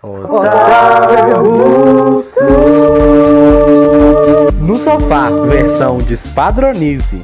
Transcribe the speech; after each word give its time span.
Otávio 0.00 1.42
No 4.62 4.76
sofá, 4.76 5.28
versão 5.48 5.98
Despadronize. 5.98 7.20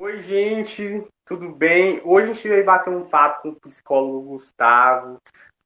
Oi, 0.00 0.20
gente, 0.20 1.04
tudo 1.24 1.50
bem? 1.50 2.00
Hoje 2.04 2.30
a 2.30 2.32
gente 2.32 2.48
vai 2.48 2.62
bater 2.62 2.90
um 2.90 3.04
papo 3.08 3.42
com 3.42 3.48
o 3.48 3.56
psicólogo 3.56 4.20
Gustavo. 4.28 5.16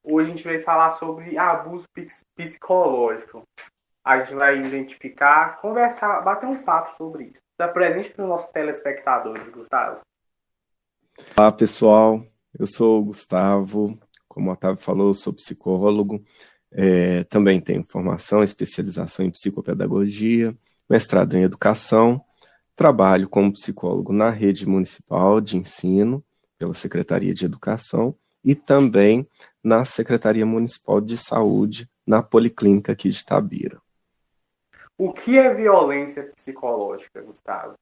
Hoje 0.02 0.32
a 0.32 0.34
gente 0.34 0.44
vai 0.44 0.60
falar 0.60 0.88
sobre 0.90 1.36
abuso 1.36 1.86
psicológico. 2.34 3.42
A 4.02 4.18
gente 4.18 4.34
vai 4.34 4.60
identificar, 4.60 5.60
conversar, 5.60 6.22
bater 6.22 6.46
um 6.46 6.62
papo 6.62 6.94
sobre 6.94 7.24
isso. 7.24 7.42
Está 7.52 7.70
presente 7.70 8.10
para 8.10 8.22
os 8.22 8.28
nossos 8.30 8.50
telespectadores, 8.50 9.46
Gustavo. 9.50 10.00
Olá, 11.38 11.52
pessoal. 11.52 12.22
Eu 12.58 12.66
sou 12.66 13.00
o 13.00 13.04
Gustavo, 13.04 13.98
como 14.28 14.50
o 14.50 14.52
Otávio 14.52 14.80
falou, 14.82 15.14
sou 15.14 15.32
psicólogo, 15.32 16.24
é, 16.70 17.24
também 17.24 17.60
tenho 17.60 17.84
formação, 17.88 18.42
especialização 18.42 19.24
em 19.24 19.30
psicopedagogia, 19.30 20.56
mestrado 20.88 21.36
em 21.36 21.42
educação, 21.42 22.22
trabalho 22.74 23.28
como 23.28 23.52
psicólogo 23.52 24.12
na 24.12 24.30
rede 24.30 24.66
municipal 24.66 25.40
de 25.40 25.56
ensino, 25.56 26.24
pela 26.58 26.74
Secretaria 26.74 27.32
de 27.32 27.44
Educação, 27.44 28.16
e 28.44 28.54
também 28.54 29.26
na 29.62 29.84
Secretaria 29.84 30.44
Municipal 30.44 31.00
de 31.00 31.16
Saúde, 31.16 31.88
na 32.06 32.22
Policlínica 32.22 32.92
aqui 32.92 33.08
de 33.08 33.24
Tabira. 33.24 33.80
O 34.98 35.12
que 35.12 35.38
é 35.38 35.52
violência 35.52 36.30
psicológica, 36.36 37.22
Gustavo? 37.22 37.74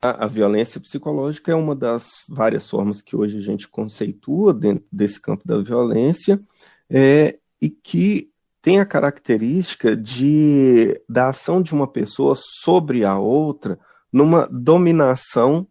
A, 0.00 0.24
a, 0.24 0.26
violência 0.26 0.80
psicológica 0.80 1.50
é 1.50 1.54
uma 1.54 1.74
das 1.74 2.22
várias 2.28 2.68
formas 2.70 3.02
que 3.02 3.16
hoje 3.16 3.38
a 3.38 3.40
gente 3.40 3.66
conceitua 3.66 4.54
dentro 4.54 4.84
desse 4.92 5.20
campo 5.20 5.46
da 5.46 5.58
violência 5.58 6.40
é, 6.88 7.38
e 7.60 7.68
que 7.68 8.30
tem 8.62 8.80
a 8.80 8.86
característica 8.86 9.96
de 9.96 11.00
da 11.08 11.30
ação 11.30 11.60
de 11.60 11.72
uma 11.72 11.86
pessoa 11.86 12.34
sobre 12.36 13.04
a 13.04 13.18
outra 13.18 13.78
numa 14.12 14.48
dominação 14.50 15.66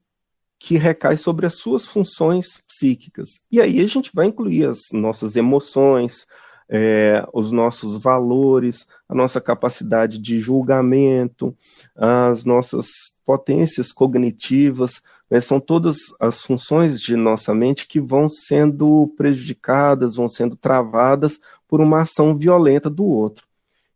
que 0.59 0.77
recai 0.77 1.17
sobre 1.17 1.45
as 1.45 1.57
suas 1.57 1.85
funções 1.85 2.61
psíquicas. 2.67 3.29
E 3.51 3.61
aí 3.61 3.79
a 3.79 3.87
gente 3.87 4.11
vai 4.13 4.27
incluir 4.27 4.65
as 4.65 4.79
nossas 4.91 5.35
emoções, 5.35 6.25
é, 6.69 7.25
os 7.33 7.51
nossos 7.51 7.97
valores, 7.97 8.87
a 9.07 9.15
nossa 9.15 9.39
capacidade 9.39 10.19
de 10.19 10.39
julgamento, 10.39 11.55
as 11.95 12.43
nossas 12.43 12.87
potências 13.25 13.91
cognitivas, 13.91 15.01
né, 15.29 15.41
são 15.41 15.59
todas 15.59 15.97
as 16.19 16.41
funções 16.41 17.01
de 17.01 17.15
nossa 17.15 17.53
mente 17.53 17.87
que 17.87 17.99
vão 17.99 18.29
sendo 18.29 19.13
prejudicadas, 19.17 20.15
vão 20.15 20.29
sendo 20.29 20.55
travadas 20.55 21.39
por 21.67 21.81
uma 21.81 22.01
ação 22.01 22.37
violenta 22.37 22.89
do 22.89 23.05
outro. 23.05 23.45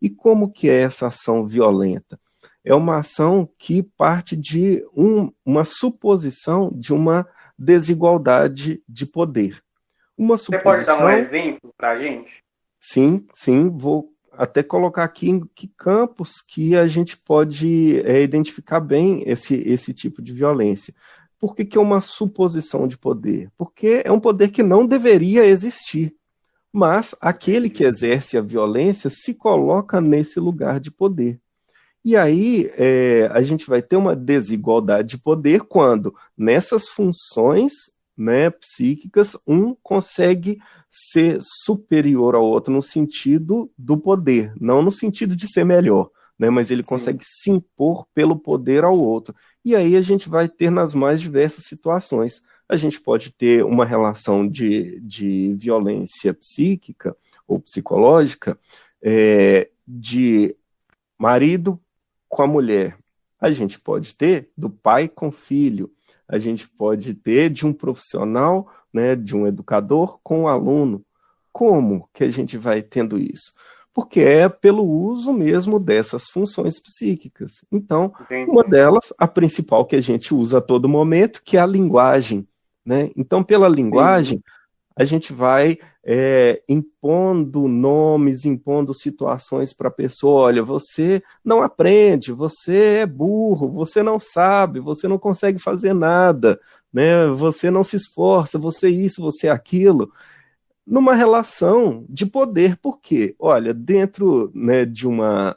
E 0.01 0.09
como 0.09 0.51
que 0.51 0.69
é 0.69 0.81
essa 0.81 1.07
ação 1.07 1.45
violenta? 1.45 2.19
É 2.63 2.75
uma 2.75 2.97
ação 2.97 3.49
que 3.57 3.81
parte 3.81 4.35
de 4.35 4.85
um, 4.95 5.31
uma 5.45 5.63
suposição 5.63 6.71
de 6.73 6.93
uma 6.93 7.27
desigualdade 7.57 8.81
de 8.87 9.05
poder. 9.05 9.61
Uma 10.17 10.37
Você 10.37 10.59
pode 10.59 10.85
dar 10.85 11.03
um 11.03 11.09
exemplo 11.09 11.73
para 11.77 11.91
a 11.91 11.95
gente? 11.95 12.43
Sim, 12.81 13.25
sim, 13.35 13.69
vou 13.69 14.11
até 14.31 14.63
colocar 14.63 15.03
aqui 15.03 15.29
em 15.29 15.41
que 15.53 15.67
campos 15.77 16.41
que 16.41 16.75
a 16.75 16.87
gente 16.87 17.15
pode 17.15 17.99
é, 18.01 18.23
identificar 18.23 18.79
bem 18.79 19.23
esse, 19.27 19.55
esse 19.55 19.93
tipo 19.93 20.21
de 20.21 20.33
violência. 20.33 20.93
Por 21.37 21.55
que, 21.55 21.63
que 21.63 21.77
é 21.77 21.81
uma 21.81 22.01
suposição 22.01 22.87
de 22.87 22.97
poder? 22.97 23.51
Porque 23.57 24.01
é 24.03 24.11
um 24.11 24.19
poder 24.19 24.49
que 24.49 24.63
não 24.63 24.85
deveria 24.85 25.45
existir. 25.45 26.15
Mas 26.73 27.13
aquele 27.19 27.69
que 27.69 27.83
exerce 27.83 28.37
a 28.37 28.41
violência 28.41 29.09
se 29.09 29.33
coloca 29.33 29.99
nesse 29.99 30.39
lugar 30.39 30.79
de 30.79 30.89
poder. 30.89 31.39
E 32.03 32.15
aí 32.15 32.71
é, 32.77 33.29
a 33.31 33.41
gente 33.41 33.67
vai 33.67 33.81
ter 33.81 33.95
uma 33.95 34.15
desigualdade 34.15 35.09
de 35.09 35.17
poder 35.19 35.61
quando 35.61 36.15
nessas 36.35 36.87
funções 36.87 37.73
né, 38.17 38.49
psíquicas 38.49 39.37
um 39.45 39.75
consegue 39.83 40.59
ser 40.91 41.39
superior 41.41 42.35
ao 42.35 42.43
outro 42.43 42.73
no 42.73 42.83
sentido 42.83 43.71
do 43.77 43.97
poder, 43.97 44.53
não 44.59 44.81
no 44.81 44.91
sentido 44.91 45.35
de 45.35 45.47
ser 45.47 45.63
melhor, 45.63 46.09
né? 46.37 46.49
Mas 46.49 46.69
ele 46.69 46.81
Sim. 46.81 46.89
consegue 46.89 47.23
se 47.23 47.49
impor 47.49 48.05
pelo 48.13 48.35
poder 48.35 48.83
ao 48.83 48.99
outro. 48.99 49.33
E 49.63 49.75
aí 49.75 49.95
a 49.95 50.01
gente 50.01 50.27
vai 50.27 50.49
ter 50.49 50.69
nas 50.69 50.93
mais 50.93 51.21
diversas 51.21 51.65
situações. 51.65 52.41
A 52.67 52.75
gente 52.75 52.99
pode 52.99 53.31
ter 53.31 53.63
uma 53.63 53.85
relação 53.85 54.47
de, 54.47 54.99
de 55.01 55.53
violência 55.55 56.33
psíquica 56.33 57.15
ou 57.47 57.59
psicológica 57.59 58.59
é, 59.01 59.69
de 59.87 60.55
marido 61.17 61.79
com 62.27 62.41
a 62.41 62.47
mulher. 62.47 62.97
A 63.39 63.51
gente 63.51 63.79
pode 63.79 64.15
ter 64.15 64.49
do 64.57 64.69
pai 64.69 65.07
com 65.07 65.31
filho. 65.31 65.91
A 66.27 66.37
gente 66.37 66.67
pode 66.67 67.13
ter 67.13 67.49
de 67.49 67.65
um 67.65 67.73
profissional 67.73 68.71
né, 68.93 69.15
de 69.15 69.35
um 69.35 69.47
educador 69.47 70.19
com 70.23 70.41
o 70.41 70.43
um 70.43 70.47
aluno. 70.47 71.03
Como 71.51 72.09
que 72.13 72.23
a 72.23 72.29
gente 72.29 72.57
vai 72.57 72.81
tendo 72.81 73.17
isso? 73.17 73.53
Porque 73.93 74.21
é 74.21 74.47
pelo 74.47 74.83
uso 74.83 75.33
mesmo 75.33 75.79
dessas 75.79 76.29
funções 76.29 76.79
psíquicas. 76.79 77.65
Então, 77.71 78.13
Entendi. 78.21 78.49
uma 78.49 78.63
delas, 78.63 79.13
a 79.17 79.27
principal 79.27 79.85
que 79.85 79.95
a 79.95 80.01
gente 80.01 80.33
usa 80.33 80.59
a 80.59 80.61
todo 80.61 80.87
momento, 80.87 81.41
que 81.43 81.57
é 81.57 81.59
a 81.59 81.65
linguagem. 81.65 82.47
Né? 82.85 83.11
Então, 83.17 83.43
pela 83.43 83.67
linguagem, 83.67 84.37
Sim. 84.37 84.43
a 84.95 85.03
gente 85.03 85.33
vai 85.33 85.77
é, 86.03 86.61
impondo 86.67 87.67
nomes, 87.67 88.45
impondo 88.45 88.93
situações 88.93 89.73
para 89.73 89.89
a 89.89 89.91
pessoa. 89.91 90.43
Olha, 90.43 90.63
você 90.63 91.21
não 91.43 91.61
aprende, 91.61 92.31
você 92.31 93.01
é 93.01 93.05
burro, 93.05 93.69
você 93.69 94.01
não 94.01 94.19
sabe, 94.19 94.79
você 94.79 95.07
não 95.07 95.19
consegue 95.19 95.59
fazer 95.59 95.93
nada, 95.93 96.59
né? 96.93 97.27
Você 97.27 97.71
não 97.71 97.83
se 97.83 97.95
esforça, 97.95 98.57
você 98.57 98.89
isso, 98.89 99.21
você 99.21 99.49
aquilo, 99.49 100.11
numa 100.85 101.15
relação 101.15 102.05
de 102.09 102.25
poder. 102.25 102.77
Por 102.77 102.99
quê? 102.99 103.35
Olha, 103.39 103.73
dentro 103.73 104.51
né, 104.53 104.85
de 104.85 105.07
uma 105.07 105.55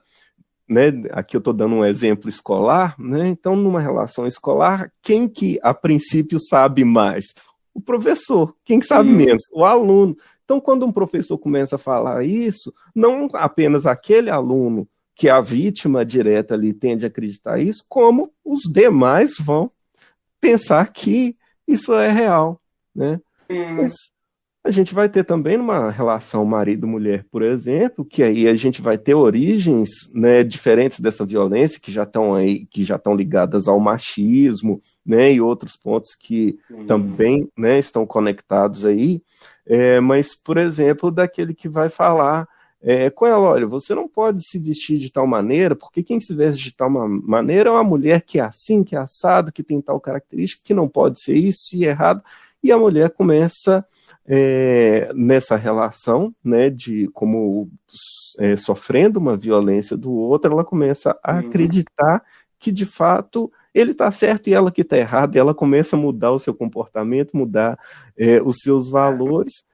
né, 0.69 0.89
aqui 1.12 1.37
eu 1.37 1.39
estou 1.39 1.53
dando 1.53 1.75
um 1.75 1.84
exemplo 1.84 2.28
escolar, 2.28 2.94
né, 2.99 3.28
então 3.28 3.55
numa 3.55 3.81
relação 3.81 4.27
escolar, 4.27 4.91
quem 5.03 5.28
que 5.28 5.59
a 5.62 5.75
princípio 5.75 6.39
sabe 6.41 6.84
mais? 6.84 7.27
O 7.75 7.81
professor. 7.81 8.55
Quem 8.65 8.81
sabe 8.81 9.11
hum. 9.11 9.17
menos? 9.17 9.43
O 9.53 9.65
aluno. 9.65 10.17
Então, 10.44 10.61
quando 10.61 10.87
um 10.87 10.93
professor 10.93 11.39
começa 11.39 11.77
a 11.77 11.78
falar 11.78 12.25
isso, 12.25 12.73
não 12.94 13.28
apenas 13.33 13.87
aquele 13.87 14.31
aluno 14.31 14.87
que 15.17 15.28
é 15.28 15.31
a 15.31 15.41
vítima 15.41 16.05
direta 16.05 16.55
ali 16.55 16.73
tende 16.73 17.05
a 17.05 17.09
acreditar 17.09 17.59
isso, 17.59 17.84
como 17.89 18.33
os 18.44 18.62
demais 18.62 19.37
vão 19.39 19.71
pensar 20.44 20.93
que 20.93 21.34
isso 21.66 21.94
é 21.94 22.10
real, 22.10 22.60
né? 22.94 23.19
Sim. 23.38 23.72
Mas 23.77 23.94
a 24.62 24.71
gente 24.71 24.94
vai 24.94 25.09
ter 25.09 25.25
também 25.25 25.56
uma 25.56 25.91
relação 25.91 26.44
marido-mulher, 26.44 27.25
por 27.31 27.43
exemplo, 27.43 28.05
que 28.05 28.22
aí 28.22 28.47
a 28.47 28.55
gente 28.55 28.82
vai 28.82 28.99
ter 28.99 29.15
origens 29.15 29.88
né, 30.12 30.44
diferentes 30.44 31.00
dessa 31.00 31.25
violência 31.25 31.81
que 31.81 31.91
já 31.91 32.03
estão 32.03 32.34
aí, 32.34 32.66
que 32.66 32.84
já 32.84 32.97
estão 32.97 33.16
ligadas 33.16 33.69
ao 33.69 33.81
machismo, 33.81 34.82
né, 35.05 35.32
e 35.32 35.41
outros 35.41 35.77
pontos 35.77 36.15
que 36.15 36.59
Sim. 36.69 36.84
também 36.87 37.49
né, 37.56 37.78
estão 37.78 38.06
conectados 38.06 38.84
aí. 38.84 39.22
É, 39.66 39.99
mas, 39.99 40.34
por 40.34 40.59
exemplo, 40.59 41.11
daquele 41.11 41.55
que 41.55 41.71
vai 41.71 41.88
falar 41.88 42.47
é, 42.87 43.09
com 43.09 43.27
ela, 43.27 43.41
olha, 43.41 43.67
você 43.67 43.95
não 43.95 44.06
pode 44.06 44.47
se 44.47 44.59
vestir 44.59 44.99
de 44.99 45.11
tal 45.11 45.27
maneira, 45.27 45.75
porque 45.75 46.03
quem 46.03 46.21
se 46.21 46.34
veste 46.34 46.65
de 46.65 46.77
tal 46.77 46.91
maneira 46.91 47.71
é 47.71 47.72
uma 47.72 47.83
mulher 47.83 48.21
que 48.21 48.39
é 48.39 48.43
assim, 48.43 48.84
que 48.84 48.95
é 48.95 48.99
assado, 48.99 49.50
que 49.50 49.62
tem 49.62 49.81
tal 49.81 49.99
característica, 49.99 50.62
que 50.62 50.75
não 50.75 50.87
pode 50.87 51.19
ser 51.19 51.34
isso 51.34 51.75
e 51.75 51.87
errado, 51.87 52.23
e 52.62 52.71
a 52.71 52.77
mulher 52.77 53.09
começa 53.11 53.87
é, 54.27 55.11
nessa 55.15 55.56
relação, 55.56 56.35
né, 56.44 56.69
de 56.69 57.09
como 57.09 57.70
é, 58.38 58.55
sofrendo 58.55 59.19
uma 59.19 59.35
violência 59.35 59.97
do 59.97 60.12
outro, 60.12 60.53
ela 60.53 60.64
começa 60.64 61.19
a 61.25 61.32
uhum. 61.32 61.38
acreditar 61.38 62.23
que 62.59 62.70
de 62.70 62.85
fato 62.85 63.50
ele 63.73 63.93
está 63.93 64.11
certo 64.11 64.49
e 64.49 64.55
ela 64.55 64.70
que 64.70 64.82
está 64.82 64.99
errada, 64.99 65.37
e 65.37 65.41
ela 65.41 65.55
começa 65.55 65.97
a 65.97 65.99
mudar 65.99 66.32
o 66.32 66.38
seu 66.38 66.53
comportamento, 66.53 67.35
mudar 67.35 67.79
é, 68.14 68.43
os 68.43 68.56
seus 68.59 68.91
valores, 68.91 69.64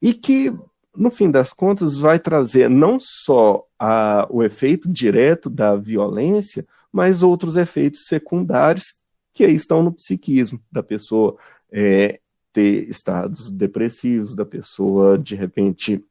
e 0.00 0.12
que 0.12 0.54
no 0.94 1.10
fim 1.10 1.30
das 1.30 1.52
contas, 1.52 1.96
vai 1.96 2.18
trazer 2.18 2.68
não 2.68 2.98
só 2.98 3.64
a, 3.78 4.26
o 4.30 4.42
efeito 4.42 4.88
direto 4.88 5.48
da 5.48 5.76
violência, 5.76 6.66
mas 6.92 7.22
outros 7.22 7.56
efeitos 7.56 8.06
secundários 8.06 8.94
que 9.32 9.46
estão 9.46 9.82
no 9.82 9.92
psiquismo 9.92 10.60
da 10.70 10.82
pessoa 10.82 11.36
é, 11.70 12.20
ter 12.52 12.88
estados 12.88 13.50
depressivos, 13.50 14.34
da 14.34 14.44
pessoa 14.44 15.16
de 15.16 15.34
repente 15.36 16.04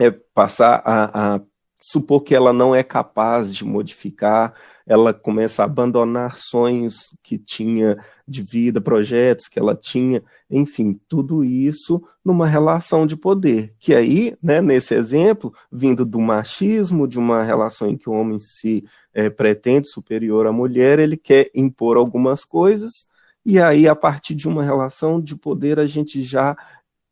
é, 0.00 0.10
passar 0.10 0.82
a, 0.84 1.36
a 1.36 1.40
supor 1.80 2.22
que 2.22 2.34
ela 2.34 2.52
não 2.52 2.74
é 2.74 2.82
capaz 2.82 3.54
de 3.54 3.64
modificar, 3.64 4.54
ela 4.86 5.12
começa 5.12 5.62
a 5.62 5.66
abandonar 5.66 6.38
sonhos 6.38 7.14
que 7.22 7.38
tinha 7.38 7.98
de 8.26 8.42
vida, 8.42 8.80
projetos 8.80 9.46
que 9.46 9.58
ela 9.58 9.76
tinha, 9.76 10.22
enfim, 10.50 10.98
tudo 11.08 11.44
isso 11.44 12.02
numa 12.24 12.46
relação 12.46 13.06
de 13.06 13.16
poder, 13.16 13.74
que 13.78 13.94
aí, 13.94 14.34
né, 14.42 14.60
nesse 14.60 14.94
exemplo, 14.94 15.52
vindo 15.70 16.04
do 16.04 16.18
machismo, 16.18 17.06
de 17.06 17.18
uma 17.18 17.42
relação 17.42 17.88
em 17.88 17.96
que 17.96 18.08
o 18.08 18.12
homem 18.12 18.38
se 18.38 18.84
é, 19.12 19.28
pretende 19.28 19.88
superior 19.88 20.46
à 20.46 20.52
mulher, 20.52 20.98
ele 20.98 21.16
quer 21.16 21.50
impor 21.54 21.96
algumas 21.96 22.44
coisas, 22.44 23.06
e 23.44 23.58
aí, 23.58 23.88
a 23.88 23.96
partir 23.96 24.34
de 24.34 24.46
uma 24.46 24.62
relação 24.62 25.18
de 25.18 25.34
poder, 25.34 25.78
a 25.78 25.86
gente 25.86 26.22
já 26.22 26.54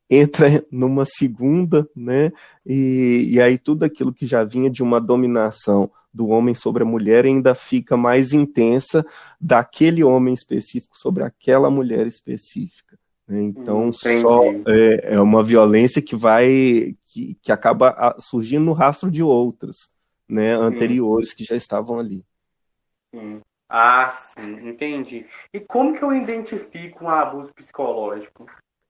entra 0.08 0.64
numa 0.70 1.04
segunda, 1.04 1.88
né? 1.94 2.32
E, 2.64 3.28
e 3.32 3.40
aí 3.40 3.58
tudo 3.58 3.84
aquilo 3.84 4.12
que 4.12 4.26
já 4.26 4.44
vinha 4.44 4.70
de 4.70 4.82
uma 4.82 5.00
dominação 5.00 5.90
do 6.12 6.28
homem 6.28 6.54
sobre 6.54 6.82
a 6.82 6.86
mulher 6.86 7.26
ainda 7.26 7.54
fica 7.54 7.96
mais 7.96 8.32
intensa 8.32 9.04
daquele 9.40 10.02
homem 10.02 10.32
específico 10.32 10.96
sobre 10.96 11.22
aquela 11.22 11.70
mulher 11.70 12.06
específica. 12.06 12.98
Né? 13.28 13.42
Então, 13.42 13.88
Entendi. 13.88 14.20
só 14.20 14.40
é, 14.66 15.14
é, 15.14 15.20
uma 15.20 15.42
violência 15.42 16.00
que 16.00 16.16
vai 16.16 16.96
que, 17.06 17.36
que 17.42 17.52
acaba 17.52 18.16
surgindo 18.18 18.64
no 18.64 18.72
rastro 18.72 19.10
de 19.10 19.22
outras, 19.22 19.90
né, 20.28 20.54
anteriores 20.54 21.34
que 21.34 21.44
já 21.44 21.56
estavam 21.56 21.98
ali. 21.98 22.24
Sim. 23.14 23.40
Ah, 23.68 24.08
sim, 24.08 24.68
entendi. 24.68 25.26
E 25.52 25.58
como 25.58 25.92
que 25.92 26.02
eu 26.02 26.14
identifico 26.14 27.04
um 27.04 27.08
abuso 27.08 27.52
psicológico? 27.52 28.46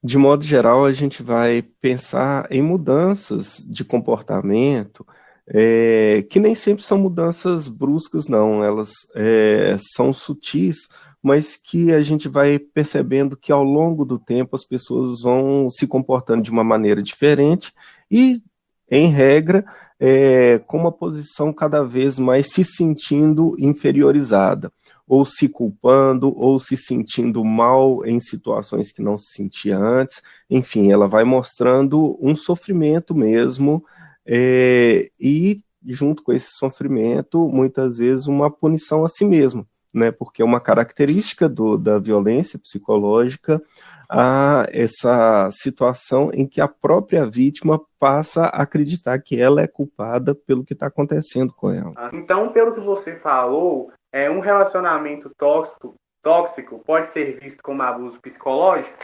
De 0.06 0.16
modo 0.16 0.44
geral, 0.44 0.84
a 0.84 0.92
gente 0.92 1.20
vai 1.20 1.62
pensar 1.80 2.46
em 2.48 2.62
mudanças 2.62 3.56
de 3.66 3.84
comportamento 3.84 5.04
é, 5.48 6.24
que 6.30 6.38
nem 6.38 6.54
sempre 6.54 6.84
são 6.84 6.96
mudanças 6.96 7.66
bruscas, 7.66 8.28
não, 8.28 8.62
elas 8.62 8.92
é, 9.16 9.76
são 9.96 10.12
sutis, 10.12 10.76
mas 11.20 11.56
que 11.56 11.92
a 11.92 12.04
gente 12.04 12.28
vai 12.28 12.56
percebendo 12.56 13.36
que 13.36 13.50
ao 13.50 13.64
longo 13.64 14.04
do 14.04 14.16
tempo 14.16 14.54
as 14.54 14.64
pessoas 14.64 15.22
vão 15.22 15.68
se 15.68 15.88
comportando 15.88 16.44
de 16.44 16.52
uma 16.52 16.62
maneira 16.62 17.02
diferente 17.02 17.72
e, 18.08 18.40
em 18.88 19.10
regra, 19.10 19.64
é, 19.98 20.60
com 20.68 20.78
uma 20.78 20.92
posição 20.92 21.52
cada 21.52 21.82
vez 21.82 22.16
mais 22.16 22.52
se 22.52 22.62
sentindo 22.62 23.56
inferiorizada, 23.58 24.70
ou 25.06 25.24
se 25.24 25.48
culpando, 25.48 26.36
ou 26.36 26.58
se 26.58 26.76
sentindo 26.76 27.44
mal 27.44 28.04
em 28.04 28.18
situações 28.18 28.92
que 28.92 29.00
não 29.00 29.16
se 29.16 29.32
sentia 29.36 29.78
antes. 29.78 30.20
Enfim, 30.50 30.90
ela 30.90 31.06
vai 31.06 31.24
mostrando 31.24 32.18
um 32.20 32.34
sofrimento 32.34 33.14
mesmo 33.14 33.84
é, 34.26 35.10
e, 35.20 35.62
junto 35.86 36.22
com 36.22 36.32
esse 36.32 36.50
sofrimento, 36.50 37.48
muitas 37.48 37.98
vezes 37.98 38.26
uma 38.26 38.50
punição 38.50 39.04
a 39.04 39.08
si 39.08 39.24
mesmo, 39.24 39.66
né? 39.94 40.10
porque 40.10 40.42
é 40.42 40.44
uma 40.44 40.60
característica 40.60 41.48
do, 41.48 41.78
da 41.78 41.98
violência 41.98 42.58
psicológica 42.58 43.62
a 44.08 44.66
essa 44.70 45.48
situação 45.50 46.30
em 46.32 46.46
que 46.46 46.60
a 46.60 46.68
própria 46.68 47.26
vítima 47.26 47.80
passa 47.98 48.44
a 48.44 48.62
acreditar 48.62 49.18
que 49.20 49.40
ela 49.40 49.60
é 49.60 49.66
culpada 49.66 50.34
pelo 50.34 50.64
que 50.64 50.74
está 50.74 50.86
acontecendo 50.86 51.52
com 51.52 51.70
ela. 51.70 51.92
Ah, 51.96 52.10
então, 52.12 52.52
pelo 52.52 52.72
que 52.72 52.80
você 52.80 53.16
falou, 53.16 53.90
é 54.12 54.30
um 54.30 54.40
relacionamento 54.40 55.30
tóxico, 55.36 55.94
tóxico 56.22 56.78
pode 56.84 57.08
ser 57.08 57.38
visto 57.40 57.62
como 57.62 57.82
abuso 57.82 58.20
psicológico? 58.20 58.96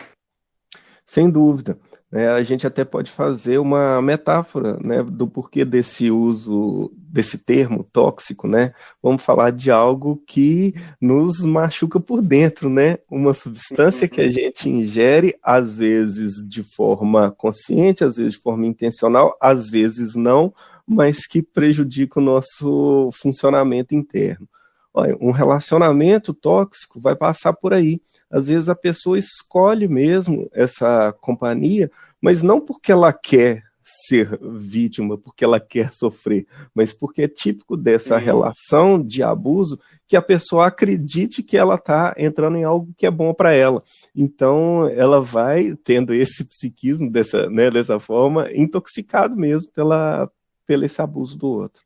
Sem 1.07 1.31
dúvida. 1.31 1.79
É, 2.15 2.29
a 2.29 2.43
gente 2.43 2.67
até 2.67 2.85
pode 2.85 3.11
fazer 3.11 3.57
uma 3.57 4.03
metáfora 4.03 4.79
né, 4.85 5.03
do 5.03 5.27
porquê 5.27 5.65
desse 5.65 6.11
uso 6.11 6.93
desse 6.95 7.39
termo 7.39 7.85
tóxico, 7.85 8.47
né? 8.47 8.75
Vamos 9.03 9.23
falar 9.23 9.51
de 9.51 9.71
algo 9.71 10.23
que 10.27 10.75
nos 11.01 11.41
machuca 11.41 11.99
por 11.99 12.21
dentro, 12.21 12.69
né? 12.69 12.99
Uma 13.11 13.33
substância 13.33 14.07
que 14.07 14.21
a 14.21 14.25
uhum. 14.25 14.33
gente 14.33 14.69
ingere, 14.69 15.35
às 15.43 15.79
vezes 15.79 16.47
de 16.47 16.63
forma 16.63 17.31
consciente, 17.31 18.05
às 18.05 18.17
vezes 18.17 18.35
de 18.35 18.41
forma 18.41 18.67
intencional, 18.67 19.35
às 19.41 19.71
vezes 19.71 20.15
não, 20.15 20.53
mas 20.87 21.27
que 21.27 21.43
prejudica 21.43 22.21
o 22.21 22.23
nosso 22.23 23.11
funcionamento 23.15 23.95
interno. 23.95 24.47
Olha, 24.95 25.17
um 25.21 25.31
relacionamento 25.31 26.35
tóxico 26.35 27.01
vai 27.01 27.17
passar 27.17 27.53
por 27.53 27.73
aí 27.73 28.01
às 28.33 28.49
vezes 28.49 28.71
a 28.71 28.75
pessoa 28.75 29.19
escolhe 29.19 29.87
mesmo 29.87 30.49
essa 30.53 31.13
companhia, 31.21 31.91
mas 32.19 32.43
não 32.43 32.59
porque 32.59 32.91
ela 32.91 33.13
quer 33.13 33.63
ser 33.85 34.39
vítima, 34.41 35.19
porque 35.19 35.45
ela 35.45 35.61
quer 35.61 35.93
sofrer, 35.93 36.47
mas 36.75 36.95
porque 36.95 37.23
é 37.23 37.29
típico 37.29 37.77
dessa 37.77 38.17
relação 38.17 39.05
de 39.05 39.23
abuso 39.23 39.79
que 40.09 40.17
a 40.17 40.23
pessoa 40.23 40.67
acredite 40.67 41.43
que 41.43 41.59
ela 41.59 41.75
está 41.75 42.15
entrando 42.17 42.57
em 42.57 42.65
algo 42.65 42.95
que 42.97 43.05
é 43.05 43.11
bom 43.11 43.35
para 43.35 43.55
ela. 43.55 43.83
Então, 44.17 44.89
ela 44.89 45.21
vai 45.21 45.75
tendo 45.85 46.15
esse 46.15 46.43
psiquismo 46.45 47.11
dessa, 47.11 47.51
né, 47.51 47.71
dessa 47.71 47.99
forma, 47.99 48.51
intoxicado 48.53 49.37
mesmo 49.37 49.71
pela, 49.73 50.31
pelo 50.67 50.87
esse 50.87 51.03
abuso 51.03 51.37
do 51.37 51.49
outro. 51.49 51.83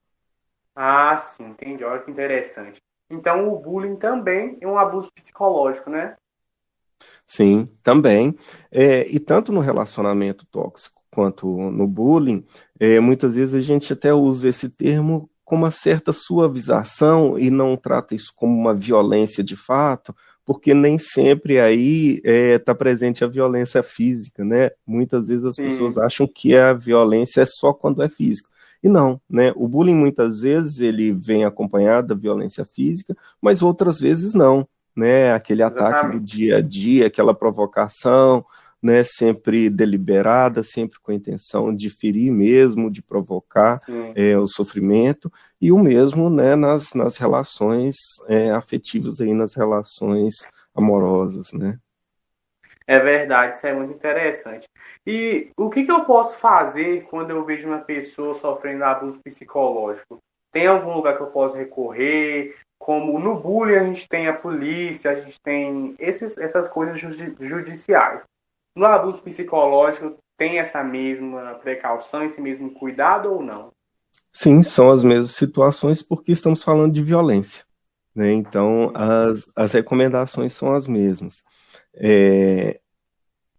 Ah, 0.77 1.17
sim, 1.17 1.45
entendi. 1.45 1.83
Olha 1.83 2.03
que 2.03 2.11
interessante. 2.11 2.81
Então, 3.11 3.53
o 3.53 3.59
bullying 3.59 3.97
também 3.97 4.59
é 4.61 4.67
um 4.67 4.79
abuso 4.79 5.11
psicológico, 5.13 5.91
né? 5.91 6.17
Sim, 7.27 7.69
também. 7.83 8.37
É, 8.71 9.07
e 9.09 9.19
tanto 9.19 9.53
no 9.53 9.61
relacionamento 9.61 10.47
tóxico 10.47 11.03
quanto 11.11 11.47
no 11.71 11.87
bullying, 11.87 12.45
é, 12.79 13.01
muitas 13.01 13.35
vezes 13.35 13.55
a 13.55 13.61
gente 13.61 13.93
até 13.93 14.13
usa 14.13 14.49
esse 14.49 14.69
termo 14.69 15.31
com 15.45 15.57
uma 15.57 15.71
certa 15.71 16.13
suavização 16.13 17.39
e 17.39 17.51
não 17.51 17.77
trata 17.77 18.15
isso 18.15 18.33
como 18.35 18.53
uma 18.53 18.75
violência 18.75 19.43
de 19.43 19.57
fato, 19.57 20.15
porque 20.45 20.75
nem 20.75 20.99
sempre 20.99 21.59
aí 21.61 22.17
está 22.17 22.31
é, 22.31 22.59
tá 22.59 22.75
presente 22.75 23.25
a 23.25 23.29
violência 23.29 23.83
física, 23.83 24.45
né? 24.45 24.71
Muitas 24.87 25.29
vezes 25.29 25.45
as 25.45 25.57
Sim. 25.57 25.65
pessoas 25.65 25.99
acham 25.99 26.27
que 26.27 26.57
a 26.57 26.73
violência 26.73 27.43
é 27.43 27.47
só 27.47 27.73
quando 27.73 28.03
é 28.03 28.09
física. 28.09 28.49
E 28.83 28.89
não, 28.89 29.21
né? 29.29 29.53
O 29.57 29.67
bullying 29.67 29.95
muitas 29.95 30.41
vezes 30.41 30.81
ele 30.81 31.13
vem 31.13 31.45
acompanhado 31.45 32.09
da 32.09 32.15
violência 32.15 32.65
física, 32.65 33.17
mas 33.41 33.63
outras 33.63 34.01
vezes 34.01 34.35
não 34.35 34.67
né? 34.97 35.33
Aquele 35.33 35.63
Exatamente. 35.63 35.95
ataque 35.95 36.19
do 36.19 36.25
dia 36.25 36.57
a 36.57 36.61
dia, 36.63 37.07
aquela 37.07 37.35
provocação, 37.35 38.45
né? 38.83 39.05
Sempre 39.05 39.69
deliberada, 39.69 40.63
sempre 40.63 40.99
com 40.99 41.13
a 41.13 41.15
intenção 41.15 41.75
de 41.75 41.91
ferir 41.91 42.33
mesmo, 42.33 42.91
de 42.91 43.03
provocar 43.03 43.79
é, 44.15 44.39
o 44.39 44.49
sofrimento 44.49 45.31
e 45.61 45.71
o 45.71 45.79
mesmo, 45.79 46.31
né? 46.31 46.57
Nas, 46.57 46.95
nas 46.95 47.19
relações 47.19 47.95
é, 48.27 48.51
afetivas 48.51 49.21
aí, 49.21 49.35
nas 49.35 49.55
relações 49.55 50.35
amorosas, 50.75 51.53
né? 51.53 51.79
É 52.87 52.99
verdade, 53.01 53.57
isso 53.57 53.67
é 53.67 53.73
muito 53.75 53.93
interessante. 53.93 54.67
E 55.07 55.51
o 55.57 55.69
que, 55.69 55.85
que 55.85 55.91
eu 55.91 56.05
posso 56.05 56.39
fazer 56.39 57.05
quando 57.07 57.31
eu 57.31 57.45
vejo 57.45 57.69
uma 57.69 57.81
pessoa 57.81 58.33
sofrendo 58.33 58.85
abuso 58.85 59.19
psicológico? 59.25 60.19
Tem 60.53 60.67
algum 60.67 60.95
lugar 60.95 61.17
que 61.17 61.23
eu 61.23 61.27
posso 61.27 61.57
recorrer? 61.57 62.55
como 62.79 63.19
no 63.19 63.41
bullying 63.41 63.77
a 63.77 63.85
gente 63.85 64.09
tem 64.09 64.29
a 64.29 64.33
polícia, 64.33 65.11
a 65.11 65.15
gente 65.15 65.41
tem 65.41 65.95
esses, 65.99 66.37
essas 66.39 66.69
coisas 66.69 66.99
judiciais. 67.41 68.23
No 68.77 68.87
abuso 68.87 69.21
psicológico 69.23 70.17
tem 70.37 70.59
essa 70.59 70.85
mesma 70.85 71.55
precaução, 71.55 72.23
esse 72.23 72.41
mesmo 72.41 72.71
cuidado 72.71 73.33
ou 73.33 73.43
não? 73.43 73.71
Sim, 74.31 74.63
são 74.63 74.93
as 74.93 75.03
mesmas 75.03 75.31
situações 75.31 76.03
porque 76.03 76.33
estamos 76.33 76.63
falando 76.63 76.93
de 76.93 77.03
violência. 77.03 77.65
Né? 78.15 78.33
Então, 78.33 78.93
as, 78.95 79.49
as 79.57 79.73
recomendações 79.73 80.53
são 80.53 80.75
as 80.75 80.87
mesmas. 80.87 81.43
É, 81.97 82.79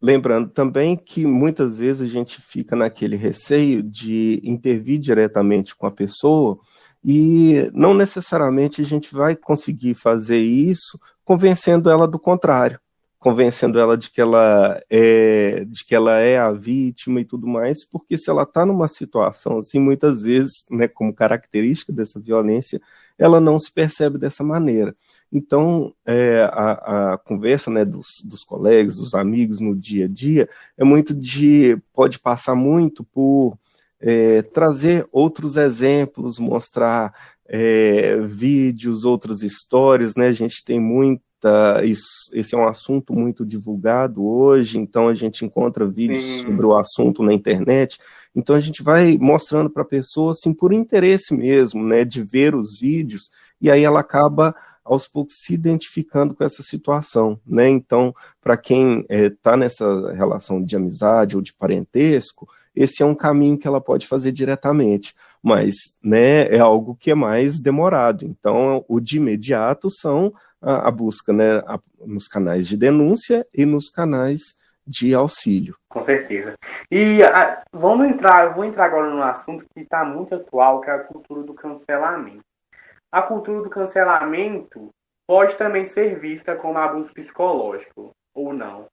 lembrando 0.02 0.50
também 0.50 0.96
que 0.96 1.26
muitas 1.26 1.80
vezes 1.80 2.02
a 2.02 2.12
gente 2.12 2.42
fica 2.42 2.76
naquele 2.76 3.16
receio 3.16 3.82
de 3.82 4.40
intervir 4.44 5.00
diretamente 5.00 5.76
com 5.76 5.88
a 5.88 5.92
pessoa 5.92 6.60
e 7.04 7.70
não 7.74 7.94
necessariamente 7.94 8.82
a 8.82 8.86
gente 8.86 9.14
vai 9.14 9.36
conseguir 9.36 9.96
fazer 9.96 10.40
isso 10.40 11.00
convencendo 11.24 11.90
ela 11.90 12.08
do 12.08 12.20
contrário, 12.20 12.80
convencendo 13.20 13.80
ela 13.80 13.98
de 13.98 14.10
que 14.10 14.22
ela 14.22 14.82
é, 14.90 15.66
de 15.66 15.86
que 15.86 15.96
ela 15.96 16.20
é 16.20 16.38
a 16.38 16.52
vítima 16.52 17.20
e 17.20 17.26
tudo 17.26 17.48
mais, 17.48 17.86
porque 17.86 18.18
se 18.18 18.30
ela 18.30 18.44
está 18.44 18.66
numa 18.66 18.88
situação 18.88 19.60
assim, 19.60 19.80
muitas 19.80 20.24
vezes, 20.24 20.66
né, 20.70 20.88
como 20.88 21.14
característica 21.14 21.92
dessa 21.92 22.20
violência, 22.20 22.80
ela 23.18 23.40
não 23.40 23.60
se 23.60 23.72
percebe 23.72 24.18
dessa 24.18 24.44
maneira. 24.44 24.96
Então, 25.32 25.94
é, 26.06 26.42
a, 26.52 27.14
a, 27.14 27.18
conversa 27.18 27.70
né, 27.70 27.84
dos, 27.84 28.22
dos 28.24 28.44
colegas, 28.44 28.98
dos 28.98 29.14
amigos 29.14 29.60
no 29.60 29.76
dia 29.76 30.06
a 30.06 30.08
dia, 30.08 30.50
é 30.78 30.84
muito 30.84 31.14
de. 31.14 31.78
pode 31.94 32.20
passar 32.20 32.56
muito 32.56 33.04
por 33.04 33.58
é, 34.00 34.42
trazer 34.42 35.08
outros 35.12 35.58
exemplos, 35.58 36.40
mostrar 36.40 37.14
é, 37.46 38.18
vídeos, 38.22 39.06
outras 39.06 39.42
histórias, 39.42 40.16
né? 40.16 40.28
A 40.28 40.34
gente 40.34 40.64
tem 40.64 40.80
muito 40.80 41.22
isso, 41.84 42.06
esse 42.34 42.56
é 42.56 42.58
um 42.58 42.68
assunto 42.68 43.14
muito 43.14 43.46
divulgado 43.46 44.26
hoje, 44.26 44.78
então 44.78 45.08
a 45.08 45.14
gente 45.14 45.46
encontra 45.46 45.86
vídeos 45.86 46.24
Sim. 46.24 46.46
sobre 46.46 46.66
o 46.66 46.78
assunto 46.78 47.22
na 47.22 47.34
internet. 47.34 48.00
Então 48.36 48.56
a 48.56 48.60
gente 48.60 48.84
vai 48.84 49.18
mostrando 49.18 49.70
para 49.70 49.84
a 49.84 49.88
pessoa, 49.88 50.32
assim, 50.32 50.54
por 50.54 50.74
interesse 50.74 51.34
mesmo, 51.34 51.84
né, 51.84 52.04
de 52.06 52.24
ver 52.24 52.56
os 52.56 52.80
vídeos, 52.80 53.30
e 53.60 53.70
aí 53.70 53.84
ela 53.84 54.00
acaba 54.00 54.56
aos 54.84 55.08
poucos 55.08 55.36
se 55.40 55.54
identificando 55.54 56.34
com 56.34 56.44
essa 56.44 56.64
situação, 56.64 57.40
né? 57.46 57.68
Então, 57.68 58.16
para 58.42 58.56
quem 58.56 59.06
está 59.10 59.52
eh, 59.52 59.54
é, 59.56 59.58
nessa 59.58 60.14
relação 60.14 60.64
de 60.64 60.76
amizade 60.78 61.36
ou 61.36 61.42
de 61.42 61.54
parentesco, 61.54 62.48
esse 62.74 63.04
é 63.04 63.06
um 63.06 63.16
caminho 63.16 63.58
que 63.58 63.68
ela 63.68 63.82
pode 63.82 64.08
fazer 64.08 64.32
diretamente, 64.32 65.14
mas, 65.42 65.76
né, 66.02 66.48
é 66.48 66.60
algo 66.60 66.96
que 66.96 67.12
é 67.12 67.16
mais 67.16 67.60
demorado. 67.60 68.24
Então, 68.24 68.86
o 68.88 69.00
de 69.00 69.18
imediato 69.18 69.90
são 69.90 70.34
a, 70.68 70.88
a 70.88 70.92
busca, 70.92 71.32
né, 71.32 71.58
a, 71.60 71.80
nos 72.06 72.28
canais 72.28 72.68
de 72.68 72.78
denúncia 72.78 73.46
e 73.54 73.66
nos 73.66 73.90
canais 73.90 74.56
de 74.86 75.14
auxílio. 75.14 75.76
Com 75.90 76.04
certeza. 76.04 76.54
E 76.92 77.24
a, 77.24 77.64
vamos 77.72 78.08
entrar, 78.08 78.54
vou 78.54 78.64
entrar 78.64 78.86
agora 78.86 79.10
num 79.10 79.24
assunto 79.24 79.66
que 79.74 79.82
está 79.82 80.04
muito 80.06 80.36
atual, 80.36 80.82
que 80.82 80.90
é 80.90 80.94
a 80.94 81.00
cultura 81.00 81.44
do 81.44 81.54
cancelamento 81.54 82.48
a 83.12 83.22
cultura 83.22 83.62
do 83.62 83.70
cancelamento 83.70 84.90
pode 85.26 85.56
também 85.56 85.86
ser 85.86 86.20
vista 86.20 86.56
como 86.56 86.78
abuso 86.78 87.12
psicológico, 87.14 88.12
ou 88.34 88.54
não? 88.54 88.86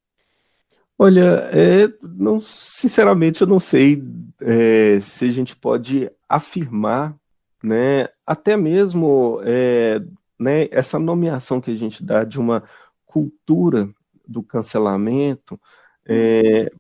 Olha, 0.98 1.50
é, 1.52 1.92
não, 2.02 2.40
sinceramente 2.40 3.42
eu 3.42 3.46
não 3.46 3.58
sei 3.58 4.02
é, 4.40 5.00
se 5.00 5.24
a 5.24 5.32
gente 5.32 5.56
pode 5.56 6.10
afirmar, 6.28 7.14
né, 7.62 8.08
até 8.26 8.56
mesmo 8.56 9.40
é, 9.44 10.00
né, 10.44 10.68
essa 10.70 10.98
nomeação 10.98 11.58
que 11.58 11.70
a 11.70 11.76
gente 11.76 12.04
dá 12.04 12.22
de 12.22 12.38
uma 12.38 12.62
cultura 13.06 13.88
do 14.28 14.42
cancelamento, 14.42 15.58
é, 16.06 16.70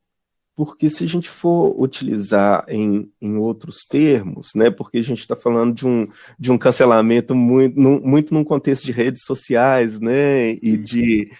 porque 0.54 0.90
se 0.90 1.04
a 1.04 1.06
gente 1.06 1.30
for 1.30 1.74
utilizar 1.80 2.64
em, 2.68 3.10
em 3.20 3.36
outros 3.36 3.86
termos, 3.88 4.50
né, 4.54 4.70
porque 4.70 4.98
a 4.98 5.02
gente 5.02 5.20
está 5.20 5.34
falando 5.34 5.74
de 5.74 5.86
um, 5.86 6.06
de 6.38 6.52
um 6.52 6.58
cancelamento 6.58 7.34
muito, 7.34 7.80
num, 7.80 8.00
muito 8.00 8.34
num 8.34 8.44
contexto 8.44 8.84
de 8.84 8.92
redes 8.92 9.24
sociais, 9.24 9.98
né, 9.98 10.50
e 10.50 10.76
de, 10.76 11.30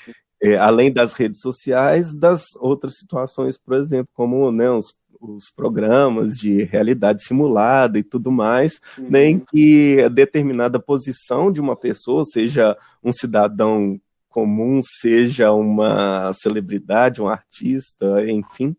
é, 0.42 0.56
além 0.56 0.90
das 0.90 1.12
redes 1.12 1.40
sociais, 1.40 2.14
das 2.14 2.56
outras 2.56 2.96
situações, 2.96 3.58
por 3.58 3.76
exemplo, 3.76 4.08
como 4.14 4.50
né, 4.50 4.70
os, 4.70 4.94
os 5.32 5.50
programas 5.54 6.36
de 6.36 6.64
realidade 6.64 7.24
simulada 7.24 7.98
e 7.98 8.02
tudo 8.02 8.30
mais, 8.30 8.80
uhum. 8.98 9.10
né, 9.10 9.26
em 9.26 9.38
que 9.38 10.00
a 10.02 10.08
determinada 10.08 10.78
posição 10.78 11.50
de 11.50 11.60
uma 11.60 11.76
pessoa, 11.76 12.24
seja 12.24 12.76
um 13.02 13.12
cidadão 13.12 14.00
comum, 14.28 14.80
seja 15.00 15.52
uma 15.52 16.32
celebridade, 16.32 17.22
um 17.22 17.28
artista, 17.28 18.24
enfim, 18.28 18.76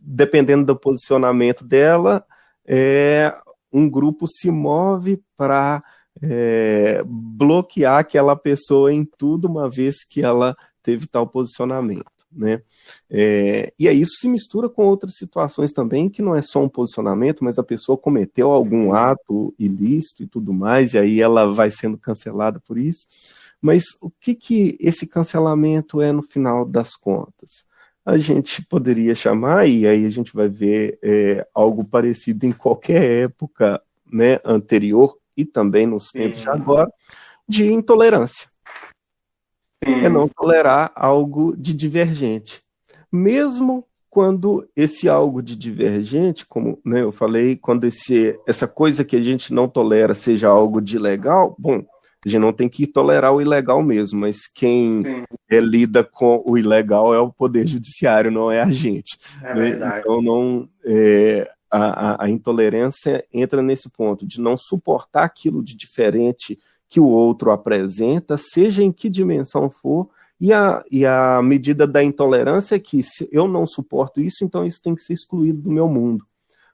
dependendo 0.00 0.64
do 0.64 0.76
posicionamento 0.76 1.64
dela, 1.64 2.24
é, 2.66 3.34
um 3.72 3.88
grupo 3.88 4.26
se 4.26 4.50
move 4.50 5.22
para 5.36 5.82
é, 6.22 7.02
bloquear 7.06 7.98
aquela 7.98 8.34
pessoa 8.34 8.92
em 8.92 9.04
tudo, 9.04 9.46
uma 9.46 9.70
vez 9.70 10.04
que 10.04 10.22
ela 10.22 10.56
teve 10.82 11.06
tal 11.06 11.26
posicionamento. 11.26 12.19
Né? 12.32 12.62
É, 13.08 13.72
e 13.78 13.88
aí 13.88 14.00
isso 14.00 14.12
se 14.20 14.28
mistura 14.28 14.68
com 14.68 14.86
outras 14.86 15.16
situações 15.16 15.72
também, 15.72 16.08
que 16.08 16.22
não 16.22 16.36
é 16.36 16.42
só 16.42 16.62
um 16.62 16.68
posicionamento, 16.68 17.42
mas 17.42 17.58
a 17.58 17.62
pessoa 17.62 17.98
cometeu 17.98 18.50
algum 18.50 18.92
ato 18.92 19.54
ilícito 19.58 20.22
e 20.22 20.26
tudo 20.26 20.52
mais, 20.52 20.94
e 20.94 20.98
aí 20.98 21.20
ela 21.20 21.52
vai 21.52 21.70
sendo 21.70 21.98
cancelada 21.98 22.60
por 22.60 22.78
isso. 22.78 23.06
Mas 23.60 23.84
o 24.00 24.10
que, 24.10 24.34
que 24.34 24.76
esse 24.80 25.06
cancelamento 25.06 26.00
é 26.00 26.12
no 26.12 26.22
final 26.22 26.64
das 26.64 26.94
contas? 26.96 27.68
a 28.04 28.18
gente 28.18 28.64
poderia 28.64 29.14
chamar, 29.14 29.68
e 29.68 29.86
aí 29.86 30.04
a 30.04 30.10
gente 30.10 30.34
vai 30.34 30.48
ver 30.48 30.98
é, 31.02 31.46
algo 31.54 31.84
parecido 31.84 32.46
em 32.46 32.52
qualquer 32.52 33.24
época 33.24 33.80
né, 34.10 34.40
anterior 34.44 35.16
e 35.36 35.44
também 35.44 35.86
nos 35.86 36.08
tempos 36.10 36.38
Sim. 36.38 36.44
de 36.44 36.50
agora, 36.50 36.90
de 37.48 37.72
intolerância. 37.72 38.49
É 39.82 40.08
não 40.08 40.28
tolerar 40.28 40.92
algo 40.94 41.56
de 41.56 41.72
divergente. 41.72 42.62
Mesmo 43.10 43.86
quando 44.10 44.68
esse 44.76 45.08
algo 45.08 45.40
de 45.40 45.56
divergente, 45.56 46.44
como 46.44 46.78
né, 46.84 47.02
eu 47.02 47.12
falei, 47.12 47.56
quando 47.56 47.86
esse, 47.86 48.38
essa 48.46 48.66
coisa 48.66 49.04
que 49.04 49.16
a 49.16 49.22
gente 49.22 49.54
não 49.54 49.68
tolera 49.68 50.14
seja 50.14 50.48
algo 50.48 50.80
de 50.80 50.98
legal, 50.98 51.54
bom, 51.58 51.84
a 52.24 52.28
gente 52.28 52.40
não 52.40 52.52
tem 52.52 52.68
que 52.68 52.86
tolerar 52.86 53.32
o 53.32 53.40
ilegal 53.40 53.82
mesmo, 53.82 54.20
mas 54.20 54.46
quem 54.46 55.02
é, 55.48 55.60
lida 55.60 56.04
com 56.04 56.42
o 56.44 56.58
ilegal 56.58 57.14
é 57.14 57.20
o 57.20 57.32
poder 57.32 57.66
judiciário, 57.66 58.30
não 58.30 58.50
é 58.50 58.60
a 58.60 58.70
gente. 58.70 59.18
É 59.42 59.54
né? 59.54 60.00
Então 60.00 60.20
não 60.20 60.68
é, 60.84 61.50
a, 61.70 62.24
a, 62.24 62.28
intolerância 62.28 63.24
entra 63.32 63.62
nesse 63.62 63.88
ponto 63.88 64.26
de 64.26 64.40
não 64.40 64.58
suportar 64.58 65.24
aquilo 65.24 65.62
de 65.62 65.76
diferente 65.76 66.58
que 66.90 66.98
o 66.98 67.06
outro 67.06 67.52
apresenta, 67.52 68.36
seja 68.36 68.82
em 68.82 68.90
que 68.90 69.08
dimensão 69.08 69.70
for, 69.70 70.10
e 70.40 70.52
a, 70.52 70.82
e 70.90 71.06
a 71.06 71.40
medida 71.42 71.86
da 71.86 72.02
intolerância 72.02 72.74
é 72.74 72.80
que 72.80 73.02
se 73.02 73.28
eu 73.30 73.46
não 73.46 73.66
suporto 73.66 74.20
isso, 74.20 74.44
então 74.44 74.66
isso 74.66 74.82
tem 74.82 74.94
que 74.94 75.02
ser 75.02 75.12
excluído 75.12 75.62
do 75.62 75.70
meu 75.70 75.86
mundo. 75.86 76.26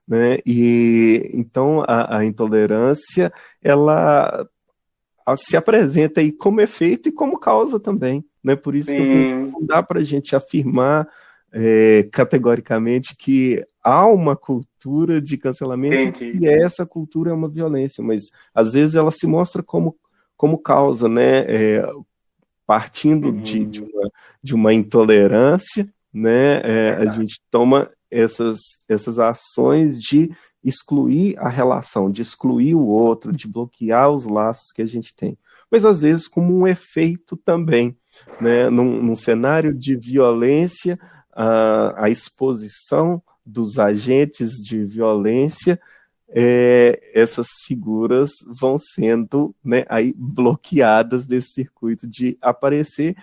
Né? 0.09 0.39
E 0.47 1.31
então 1.35 1.85
a, 1.87 2.19
a 2.19 2.25
intolerância 2.25 3.33
ela 3.61 4.49
se 5.37 5.57
apresenta 5.57 6.21
aí 6.21 6.31
como 6.31 6.61
efeito 6.61 7.09
e 7.09 7.13
como 7.13 7.39
causa 7.39 7.81
também. 7.81 8.25
Né? 8.43 8.55
Por 8.55 8.77
isso 8.77 8.91
Sim. 8.91 8.97
que 8.97 9.33
não 9.33 9.67
dá 9.67 9.83
para 9.83 9.99
a 9.99 10.05
gente 10.05 10.37
afirmar 10.37 11.09
é, 11.53 12.09
categoricamente 12.13 13.17
que 13.17 13.67
há 13.83 14.07
uma 14.07 14.37
cultura 14.37 15.21
de 15.21 15.37
cancelamento 15.37 16.23
Entendi. 16.23 16.45
e 16.45 16.47
essa 16.47 16.85
cultura 16.85 17.31
é 17.31 17.35
uma 17.35 17.49
violência, 17.49 18.03
mas 18.03 18.25
às 18.55 18.75
vezes 18.75 18.95
ela 18.95 19.11
se 19.11 19.27
mostra 19.27 19.63
como, 19.63 19.97
como 20.37 20.59
causa, 20.59 21.09
né? 21.09 21.40
É, 21.40 21.88
partindo 22.66 23.28
uhum. 23.28 23.40
de, 23.40 23.64
de, 23.64 23.83
uma, 23.83 24.11
de 24.43 24.55
uma 24.55 24.75
intolerância, 24.75 25.88
né? 26.12 26.61
É, 26.62 26.97
a 26.99 27.07
gente 27.07 27.40
toma 27.50 27.90
essas, 28.11 28.59
essas 28.88 29.19
ações 29.19 30.00
de 30.00 30.31
excluir 30.62 31.38
a 31.38 31.49
relação, 31.49 32.11
de 32.11 32.23
excluir 32.23 32.75
o 32.75 32.87
outro, 32.87 33.33
de 33.33 33.47
bloquear 33.47 34.11
os 34.11 34.26
laços 34.26 34.73
que 34.73 34.83
a 34.83 34.87
gente 34.87 35.14
tem. 35.14 35.38
Mas 35.71 35.85
às 35.85 36.02
vezes 36.02 36.26
como 36.26 36.57
um 36.57 36.66
efeito 36.66 37.37
também, 37.37 37.97
né? 38.40 38.69
num, 38.69 39.02
num 39.02 39.16
cenário 39.16 39.73
de 39.73 39.97
violência, 39.97 40.99
a, 41.33 42.05
a, 42.05 42.11
exposição 42.11 43.23
dos 43.45 43.78
agentes 43.78 44.55
de 44.55 44.85
violência, 44.85 45.81
é, 46.28 47.00
essas 47.14 47.47
figuras 47.66 48.30
vão 48.47 48.76
sendo 48.78 49.54
né, 49.64 49.85
aí 49.88 50.12
bloqueadas 50.16 51.26
desse 51.26 51.52
circuito 51.52 52.06
de 52.06 52.37
aparecer, 52.40 53.16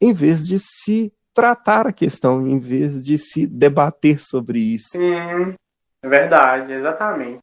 em 0.00 0.12
vez 0.12 0.46
de 0.46 0.58
se 0.58 1.12
tratar 1.32 1.86
a 1.86 1.92
questão, 1.92 2.46
em 2.46 2.58
vez 2.58 3.02
de 3.02 3.16
se 3.18 3.46
debater 3.46 4.20
sobre 4.20 4.58
isso. 4.58 4.88
Sim. 4.92 5.54
É 6.02 6.08
verdade, 6.08 6.72
exatamente. 6.72 7.40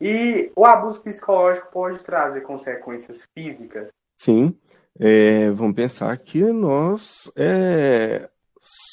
E 0.00 0.52
o 0.54 0.66
abuso 0.66 1.00
psicológico 1.00 1.70
pode 1.72 2.02
trazer 2.02 2.42
consequências 2.42 3.26
físicas? 3.34 3.88
Sim. 4.18 4.54
É, 4.98 5.50
vamos 5.50 5.74
pensar 5.74 6.16
que 6.18 6.42
nós 6.52 7.30
é, 7.36 8.28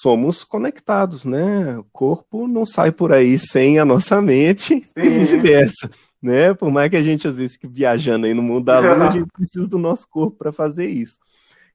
somos 0.01 0.44
conectados, 0.44 1.25
né? 1.25 1.77
O 1.77 1.86
corpo 1.92 2.48
não 2.48 2.65
sai 2.65 2.92
por 2.92 3.12
aí 3.12 3.39
sem 3.39 3.80
a 3.80 3.86
nossa 3.86 4.22
mente 4.22 4.82
Sim. 4.84 4.84
e 4.98 5.10
vice-versa. 5.10 5.89
Né? 6.22 6.53
Por 6.53 6.72
mais 6.72 6.89
que 6.89 6.96
a 6.96 7.03
gente 7.03 7.27
às 7.27 7.36
vezes 7.36 7.53
fique 7.53 7.68
viajando 7.68 8.25
aí 8.25 8.34
no 8.34 8.42
mundo 8.42 8.65
da 8.65 8.80
lua, 8.80 9.08
a 9.08 9.12
gente 9.12 9.27
precisa 9.34 9.68
do 9.68 9.77
nosso 9.77 10.08
corpo 10.08 10.38
para 10.38 10.51
fazer 10.51 10.86
isso. 10.86 11.18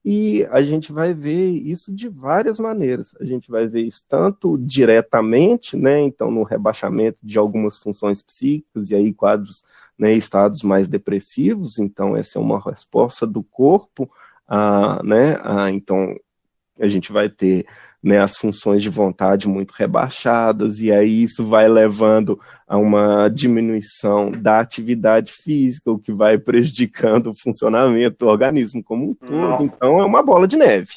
E 0.04 0.46
a 0.50 0.62
gente 0.62 0.92
vai 0.92 1.12
ver 1.12 1.50
isso 1.50 1.92
de 1.92 2.08
várias 2.08 2.58
maneiras. 2.58 3.14
A 3.20 3.24
gente 3.24 3.50
vai 3.50 3.66
ver 3.66 3.82
isso 3.82 4.02
tanto 4.08 4.56
diretamente, 4.58 5.76
né, 5.76 6.00
então 6.00 6.30
no 6.30 6.44
rebaixamento 6.44 7.18
de 7.22 7.36
algumas 7.36 7.76
funções 7.76 8.22
psíquicas 8.22 8.90
e 8.90 8.94
aí 8.94 9.12
quadros, 9.12 9.64
né, 9.98 10.14
estados 10.14 10.62
mais 10.62 10.88
depressivos. 10.88 11.78
Então 11.78 12.16
essa 12.16 12.38
é 12.38 12.42
uma 12.42 12.60
resposta 12.60 13.26
do 13.26 13.42
corpo, 13.42 14.10
a, 14.46 15.02
né, 15.02 15.38
a, 15.42 15.70
então 15.70 16.16
a 16.80 16.88
gente 16.88 17.12
vai 17.12 17.28
ter 17.28 17.66
né, 18.02 18.18
as 18.20 18.36
funções 18.36 18.82
de 18.82 18.88
vontade 18.88 19.48
muito 19.48 19.72
rebaixadas, 19.72 20.80
e 20.80 20.92
aí 20.92 21.24
isso 21.24 21.44
vai 21.44 21.68
levando 21.68 22.38
a 22.66 22.76
uma 22.76 23.28
diminuição 23.28 24.30
da 24.30 24.60
atividade 24.60 25.32
física, 25.32 25.90
o 25.90 25.98
que 25.98 26.12
vai 26.12 26.38
prejudicando 26.38 27.30
o 27.30 27.38
funcionamento 27.38 28.18
do 28.18 28.28
organismo 28.28 28.82
como 28.82 29.10
um 29.10 29.14
todo. 29.14 29.32
Nossa. 29.32 29.64
Então 29.64 29.98
é 29.98 30.04
uma 30.04 30.22
bola 30.22 30.46
de 30.46 30.56
neve. 30.56 30.92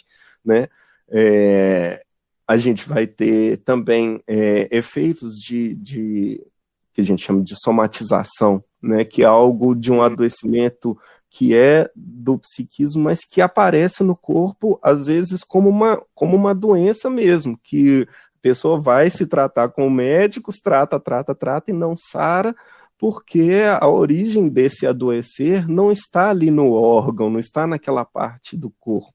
Né? 0.45 0.67
É, 1.09 2.03
a 2.47 2.57
gente 2.57 2.87
vai 2.87 3.07
ter 3.07 3.57
também 3.57 4.21
é, 4.27 4.67
efeitos 4.71 5.39
de, 5.39 5.73
de 5.75 6.45
que 6.93 7.01
a 7.01 7.03
gente 7.03 7.23
chama 7.23 7.41
de 7.41 7.55
somatização, 7.61 8.63
né, 8.81 9.05
que 9.05 9.23
é 9.23 9.25
algo 9.25 9.73
de 9.75 9.91
um 9.91 10.01
adoecimento 10.01 10.97
que 11.33 11.55
é 11.55 11.89
do 11.95 12.37
psiquismo, 12.37 13.03
mas 13.03 13.21
que 13.21 13.41
aparece 13.41 14.03
no 14.03 14.17
corpo, 14.17 14.77
às 14.83 15.07
vezes, 15.07 15.45
como 15.45 15.69
uma, 15.69 16.03
como 16.13 16.35
uma 16.35 16.53
doença 16.53 17.09
mesmo, 17.09 17.57
que 17.63 18.05
a 18.35 18.39
pessoa 18.41 18.77
vai 18.77 19.09
se 19.09 19.25
tratar 19.25 19.69
com 19.69 19.89
médicos, 19.89 20.57
trata, 20.57 20.99
trata, 20.99 21.33
trata 21.33 21.71
e 21.71 21.73
não 21.73 21.95
sara, 21.95 22.53
porque 22.97 23.61
a 23.79 23.87
origem 23.87 24.49
desse 24.49 24.85
adoecer 24.85 25.69
não 25.69 25.89
está 25.89 26.29
ali 26.29 26.51
no 26.51 26.73
órgão, 26.73 27.29
não 27.29 27.39
está 27.39 27.65
naquela 27.65 28.03
parte 28.03 28.57
do 28.57 28.69
corpo, 28.69 29.13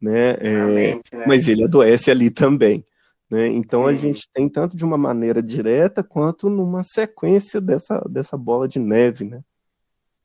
né? 0.00 0.36
É, 0.38 0.94
né? 0.94 1.00
Mas 1.26 1.48
ele 1.48 1.64
adoece 1.64 2.08
ali 2.08 2.30
também. 2.30 2.86
Né? 3.28 3.48
Então 3.48 3.82
Sim. 3.82 3.88
a 3.88 3.92
gente 3.96 4.28
tem 4.32 4.48
tanto 4.48 4.76
de 4.76 4.84
uma 4.84 4.96
maneira 4.96 5.42
direta 5.42 6.04
quanto 6.04 6.48
numa 6.48 6.84
sequência 6.84 7.60
dessa, 7.60 8.00
dessa 8.08 8.36
bola 8.38 8.68
de 8.68 8.78
neve, 8.78 9.24
né? 9.24 9.42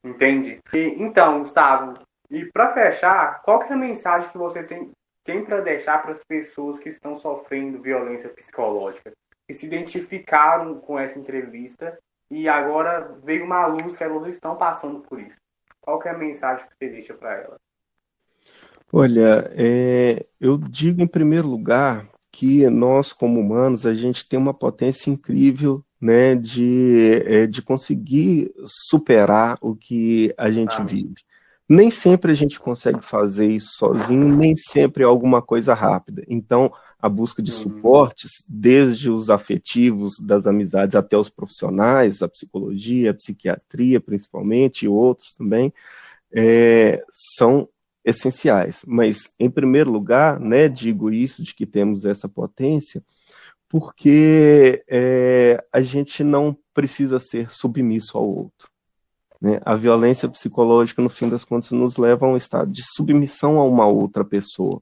Entendi. 0.03 0.60
E, 0.74 0.79
então, 1.00 1.39
Gustavo, 1.39 1.93
e 2.29 2.45
para 2.45 2.74
fechar, 2.74 3.41
qual 3.41 3.60
que 3.60 3.72
é 3.72 3.75
a 3.75 3.77
mensagem 3.77 4.29
que 4.29 4.38
você 4.38 4.63
tem, 4.63 4.91
tem 5.24 5.45
para 5.45 5.62
deixar 5.62 6.01
para 6.01 6.12
as 6.12 6.24
pessoas 6.24 6.79
que 6.79 6.89
estão 6.89 7.15
sofrendo 7.15 7.81
violência 7.81 8.29
psicológica, 8.29 9.13
que 9.48 9.53
se 9.53 9.65
identificaram 9.65 10.79
com 10.79 11.00
essa 11.00 11.19
entrevista 11.19 11.98
e 12.29 12.50
agora 12.50 13.15
veio 13.24 13.45
uma 13.45 13.65
luz 13.65 13.95
que 13.95 14.03
elas 14.03 14.25
estão 14.25 14.55
passando 14.55 15.00
por 15.01 15.19
isso? 15.19 15.38
Qual 15.79 16.00
que 16.00 16.07
é 16.07 16.12
a 16.12 16.17
mensagem 16.17 16.65
que 16.67 16.75
você 16.75 16.89
deixa 16.89 17.13
para 17.13 17.33
elas? 17.36 17.60
Olha, 18.91 19.51
é, 19.55 20.25
eu 20.39 20.57
digo 20.57 21.01
em 21.01 21.07
primeiro 21.07 21.48
lugar 21.48 22.07
que 22.31 22.67
nós, 22.69 23.13
como 23.13 23.39
humanos, 23.39 23.86
a 23.86 23.93
gente 23.93 24.27
tem 24.27 24.39
uma 24.39 24.53
potência 24.53 25.10
incrível 25.12 25.83
né, 26.03 26.36
de, 26.36 27.24
é, 27.25 27.48
de 27.48 27.62
conseguir 27.62 28.51
superar 28.65 29.57
o 29.62 29.74
que 29.74 30.33
a 30.38 30.51
gente 30.51 30.75
ah. 30.75 30.83
vive. 30.83 31.15
Nem 31.67 31.89
sempre 31.89 32.29
a 32.29 32.36
gente 32.36 32.60
consegue 32.60 33.00
fazer 33.01 33.48
isso 33.48 33.77
sozinho, 33.77 34.36
nem 34.36 34.53
sempre 34.57 35.03
é 35.03 35.05
alguma 35.05 35.41
coisa 35.41 35.74
rápida. 35.74 36.22
Então, 36.27 36.74
a 37.00 37.07
busca 37.07 37.41
de 37.41 37.51
uhum. 37.51 37.57
suportes, 37.57 38.43
desde 38.50 39.10
os 39.10 39.29
afetivos, 39.29 40.12
das 40.22 40.45
amizades 40.45 40.93
até 40.93 41.17
os 41.17 41.29
profissionais, 41.29 42.22
a 42.22 42.27
psicologia, 42.27 43.12
a 43.12 43.13
psiquiatria, 43.13 44.01
principalmente, 44.01 44.83
e 44.83 44.89
outros 44.89 45.33
também, 45.33 45.74
é, 46.33 47.01
são 47.38 47.69
essenciais. 48.03 48.81
Mas, 48.86 49.31
em 49.39 49.50
primeiro 49.50 49.89
lugar, 49.89 50.38
né, 50.38 50.67
digo 50.67 51.10
isso 51.10 51.41
de 51.41 51.55
que 51.55 51.65
temos 51.65 52.03
essa 52.03 52.27
potência, 52.27 53.01
porque 53.74 54.84
é, 54.88 55.65
a 55.74 55.82
gente 55.82 56.24
não 56.24 56.56
precisa 56.75 57.20
ser 57.20 57.51
submisso 57.51 58.15
ao 58.15 58.30
outro. 58.30 58.70
Né? 59.42 59.60
A 59.65 59.74
violência 59.74 60.30
psicológica, 60.30 61.01
no 61.01 61.10
fim 61.10 61.27
das 61.27 61.44
contas, 61.44 61.72
nos 61.72 61.98
leva 61.98 62.27
a 62.27 62.30
um 62.30 62.38
estado 62.38 62.72
de 62.72 62.84
submissão 62.96 63.60
a 63.60 63.65
uma 63.65 63.88
outra 63.88 64.24
pessoa. 64.24 64.80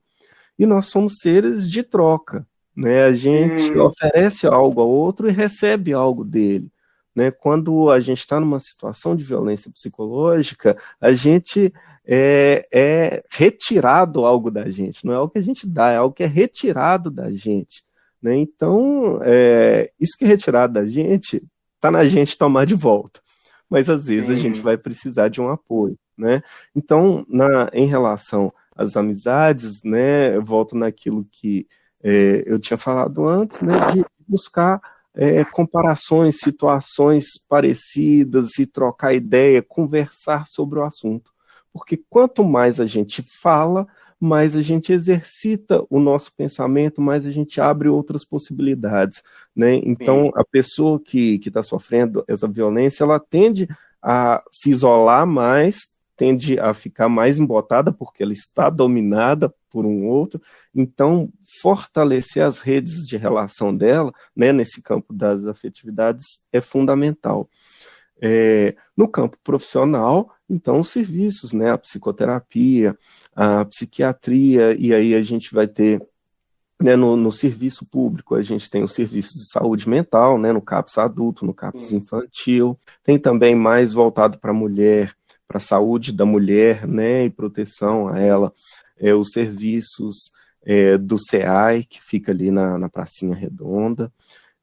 E 0.60 0.66
nós 0.66 0.88
somos 0.88 1.20
seres 1.22 1.72
de 1.72 1.84
troca. 1.84 2.46
Né? 2.76 3.06
A 3.06 3.14
gente 3.14 3.72
oferece 3.80 4.46
algo 4.46 4.82
ao 4.82 4.90
outro 4.90 5.30
e 5.30 5.32
recebe 5.32 5.94
algo 5.94 6.26
dele. 6.26 6.70
Né? 7.16 7.32
Quando 7.32 7.90
a 7.90 8.02
gente 8.02 8.20
está 8.20 8.42
numa 8.42 8.60
situação 8.60 9.16
de 9.16 9.24
violência 9.24 9.72
psicológica, 9.72 10.78
a 11.00 11.14
gente 11.14 11.74
é, 12.06 12.68
é, 12.74 13.24
retirado 13.32 14.26
algo 14.26 14.52
da 14.52 14.70
gente, 14.70 15.06
não 15.06 15.14
é 15.14 15.16
algo 15.16 15.32
que 15.32 15.40
a 15.40 15.44
gente 15.44 15.66
dá, 15.66 15.92
é 15.92 15.96
algo 15.96 16.14
que 16.14 16.24
é 16.24 16.28
retirado 16.28 17.10
da 17.10 17.32
gente. 17.32 17.90
Né? 18.22 18.38
Então, 18.38 19.20
é, 19.24 19.92
isso 20.00 20.18
que 20.18 20.26
é 20.26 20.28
retirado 20.28 20.74
da 20.74 20.86
gente, 20.86 21.44
está 21.76 21.90
na 21.90 22.06
gente 22.06 22.38
tomar 22.38 22.66
de 22.66 22.76
volta. 22.76 23.20
Mas 23.70 23.90
às 23.90 24.06
vezes 24.06 24.28
Sim. 24.28 24.34
a 24.34 24.38
gente 24.38 24.60
vai 24.60 24.78
precisar 24.78 25.30
de 25.30 25.42
um 25.42 25.50
apoio. 25.50 25.98
Né? 26.18 26.44
Então, 26.76 27.26
na, 27.28 27.70
em 27.74 27.86
relação 27.86 28.54
às 28.76 28.96
amizades, 28.96 29.82
né, 29.84 30.36
eu 30.36 30.44
volto 30.44 30.76
naquilo 30.76 31.26
que 31.32 31.68
é, 32.04 32.44
eu 32.46 32.60
tinha 32.60 32.78
falado 32.78 33.28
antes, 33.28 33.62
né, 33.62 33.74
de 33.94 34.06
buscar 34.28 34.82
é, 35.14 35.44
comparações, 35.44 36.40
situações 36.40 37.26
parecidas 37.50 38.58
e 38.60 38.66
trocar 38.66 39.14
ideia, 39.14 39.62
conversar 39.62 40.48
sobre 40.48 40.80
o 40.80 40.84
assunto. 40.84 41.32
Porque 41.74 42.02
quanto 42.10 42.44
mais 42.44 42.80
a 42.80 42.86
gente 42.86 43.24
fala, 43.42 43.88
mais 44.22 44.56
a 44.56 44.62
gente 44.62 44.94
exercita 44.94 45.84
o 45.90 46.00
nosso 46.00 46.32
pensamento, 46.36 47.02
mais 47.02 47.26
a 47.26 47.32
gente 47.32 47.60
abre 47.60 47.90
outras 47.90 48.24
possibilidades. 48.24 49.24
Né? 49.56 49.82
Então, 49.84 50.26
Sim. 50.26 50.32
a 50.36 50.46
pessoa 50.46 51.00
que 51.00 51.42
está 51.44 51.64
sofrendo 51.64 52.24
essa 52.28 52.48
violência, 52.48 53.04
ela 53.04 53.20
tende 53.20 53.68
a 54.00 54.44
se 54.52 54.70
isolar 54.70 55.26
mais, 55.26 55.92
tende 56.16 56.60
a 56.60 56.72
ficar 56.72 57.10
mais 57.10 57.40
embotada, 57.40 57.92
porque 57.92 58.22
ela 58.22 58.32
está 58.32 58.70
dominada 58.70 59.52
por 59.72 59.88
um 59.88 60.06
outro. 60.06 60.40
Então, 60.76 61.34
fortalecer 61.60 62.44
as 62.44 62.60
redes 62.60 63.08
de 63.08 63.18
relação 63.18 63.76
dela, 63.76 64.14
né, 64.36 64.54
nesse 64.54 64.84
campo 64.84 65.12
das 65.14 65.48
afetividades, 65.48 66.26
é 66.54 66.62
fundamental. 66.62 67.50
É, 68.22 68.76
no 68.96 69.08
campo 69.08 69.36
profissional, 69.44 70.32
então, 70.52 70.82
os 70.82 70.90
serviços, 70.90 71.54
né, 71.54 71.72
a 71.72 71.78
psicoterapia, 71.78 72.98
a 73.34 73.64
psiquiatria, 73.64 74.76
e 74.78 74.94
aí 74.94 75.16
a 75.16 75.22
gente 75.22 75.54
vai 75.54 75.66
ter 75.66 76.06
né, 76.82 76.96
no, 76.96 77.16
no, 77.16 77.32
serviço 77.32 77.86
público, 77.86 78.36
a 78.36 78.42
gente 78.42 78.70
tem 78.70 78.84
o 78.84 78.88
serviço 78.88 79.36
de 79.36 79.50
saúde 79.50 79.88
mental, 79.88 80.38
né, 80.38 80.52
no 80.52 80.62
CAPS 80.62 80.98
adulto, 80.98 81.46
no 81.46 81.54
CAPS 81.54 81.94
infantil, 81.94 82.78
tem 83.04 83.18
também 83.18 83.56
mais 83.56 83.94
voltado 83.94 84.40
para 84.40 84.52
a 84.52 84.54
mulher, 84.54 85.16
para 85.48 85.58
a 85.58 85.62
saúde 85.62 86.12
da 86.12 86.26
mulher, 86.26 86.88
né, 86.88 87.26
e 87.26 87.30
proteção 87.30 88.10
a 88.10 88.20
ela, 88.20 88.52
é, 88.98 89.14
os 89.14 89.30
serviços 89.32 90.32
é, 90.64 90.98
do 90.98 91.18
SEAI, 91.18 91.84
que 91.84 92.02
fica 92.02 92.32
ali 92.32 92.52
na, 92.52 92.78
na 92.78 92.90
Pracinha 92.90 93.36
Redonda, 93.36 94.12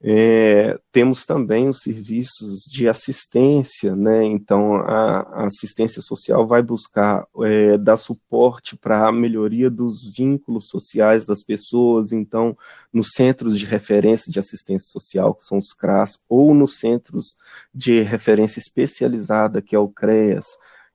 é, 0.00 0.78
temos 0.92 1.26
também 1.26 1.68
os 1.68 1.80
serviços 1.80 2.61
de 2.70 2.88
assistência, 2.88 3.96
né? 3.96 4.24
Então, 4.24 4.76
a, 4.76 5.20
a 5.20 5.46
assistência 5.46 6.00
social 6.00 6.46
vai 6.46 6.62
buscar 6.62 7.26
é, 7.42 7.76
dar 7.76 7.96
suporte 7.96 8.76
para 8.76 9.08
a 9.08 9.12
melhoria 9.12 9.68
dos 9.68 10.14
vínculos 10.16 10.68
sociais 10.68 11.26
das 11.26 11.42
pessoas. 11.42 12.12
Então, 12.12 12.56
nos 12.92 13.08
centros 13.12 13.58
de 13.58 13.66
referência 13.66 14.30
de 14.32 14.38
assistência 14.38 14.88
social, 14.88 15.34
que 15.34 15.44
são 15.44 15.58
os 15.58 15.72
CRAS, 15.72 16.20
ou 16.28 16.54
nos 16.54 16.78
centros 16.78 17.37
de 17.74 18.00
referência 18.02 18.61
especializada, 18.61 19.61
que 19.61 19.74
é 19.74 19.78
o 19.78 19.88
CREAS, 19.88 20.46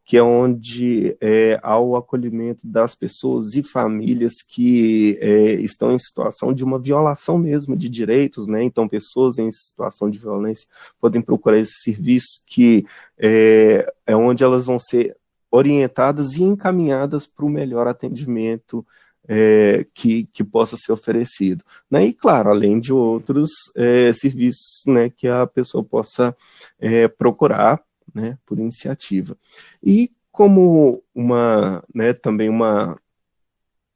que 0.06 0.18
é 0.18 0.24
onde 0.24 1.16
é, 1.22 1.60
há 1.64 1.80
o 1.80 1.96
acolhimento 1.96 2.68
das 2.68 2.94
pessoas 2.94 3.56
e 3.56 3.64
famílias 3.64 4.34
que 4.48 5.18
é, 5.22 5.54
estão 5.54 5.92
em 5.94 6.00
situação 6.00 6.54
de 6.54 6.64
uma 6.64 6.78
violação 6.78 7.38
mesmo 7.38 7.76
de 7.76 7.88
direitos, 7.88 8.46
né? 8.46 8.64
Então, 8.64 8.88
pessoas 8.88 9.38
em 9.38 9.50
situação 9.52 10.10
de 10.10 10.18
violência 10.18 10.68
podem 11.00 11.22
procurar 11.22 11.58
esse 11.58 11.80
serviço 11.84 12.44
que 12.46 12.86
é, 13.18 13.92
é 14.06 14.16
onde 14.16 14.44
elas 14.44 14.66
vão 14.66 14.78
ser 14.78 15.16
orientadas 15.50 16.34
e 16.34 16.44
encaminhadas 16.44 17.26
para 17.28 17.46
o 17.46 17.50
melhor 17.50 17.88
atendimento 17.88 18.86
é, 19.28 19.86
que, 19.94 20.26
que 20.34 20.44
possa 20.44 20.76
ser 20.76 20.92
oferecido. 20.92 21.64
Né? 21.90 22.08
E, 22.08 22.14
claro, 22.14 22.50
além 22.50 22.80
de 22.80 22.92
outros 22.92 23.52
é, 23.76 24.12
serviços 24.14 24.84
né, 24.86 25.10
que 25.10 25.28
a 25.28 25.48
pessoa 25.48 25.84
possa 25.84 26.36
é, 26.80 27.08
procurar 27.08 27.82
né, 28.14 28.38
por 28.46 28.60
iniciativa. 28.60 29.38
E 29.84 30.12
como 30.32 31.04
uma, 31.14 31.84
né, 31.94 32.14
também 32.14 32.50
uma, 32.50 32.98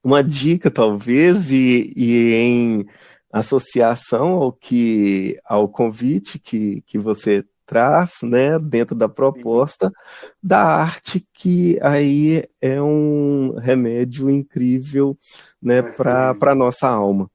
uma 0.04 0.24
dica, 0.24 0.70
talvez, 0.70 1.52
e, 1.52 1.92
e 1.96 2.34
em 2.34 2.86
associação 3.32 4.30
ao 4.34 4.54
que 4.54 5.40
ao 5.46 5.68
convite 5.68 6.40
que, 6.40 6.82
que 6.84 6.98
você 6.98 7.46
traz, 7.66 8.20
né, 8.24 8.58
dentro 8.58 8.96
da 8.96 9.10
proposta 9.10 9.92
da 10.42 10.64
arte 10.64 11.28
que 11.34 11.78
aí 11.82 12.46
é 12.62 12.82
um 12.82 13.56
remédio 13.60 14.30
incrível, 14.30 15.18
né, 15.62 15.82
para 15.82 16.34
para 16.34 16.56
nossa 16.56 16.88
alma 16.88 17.30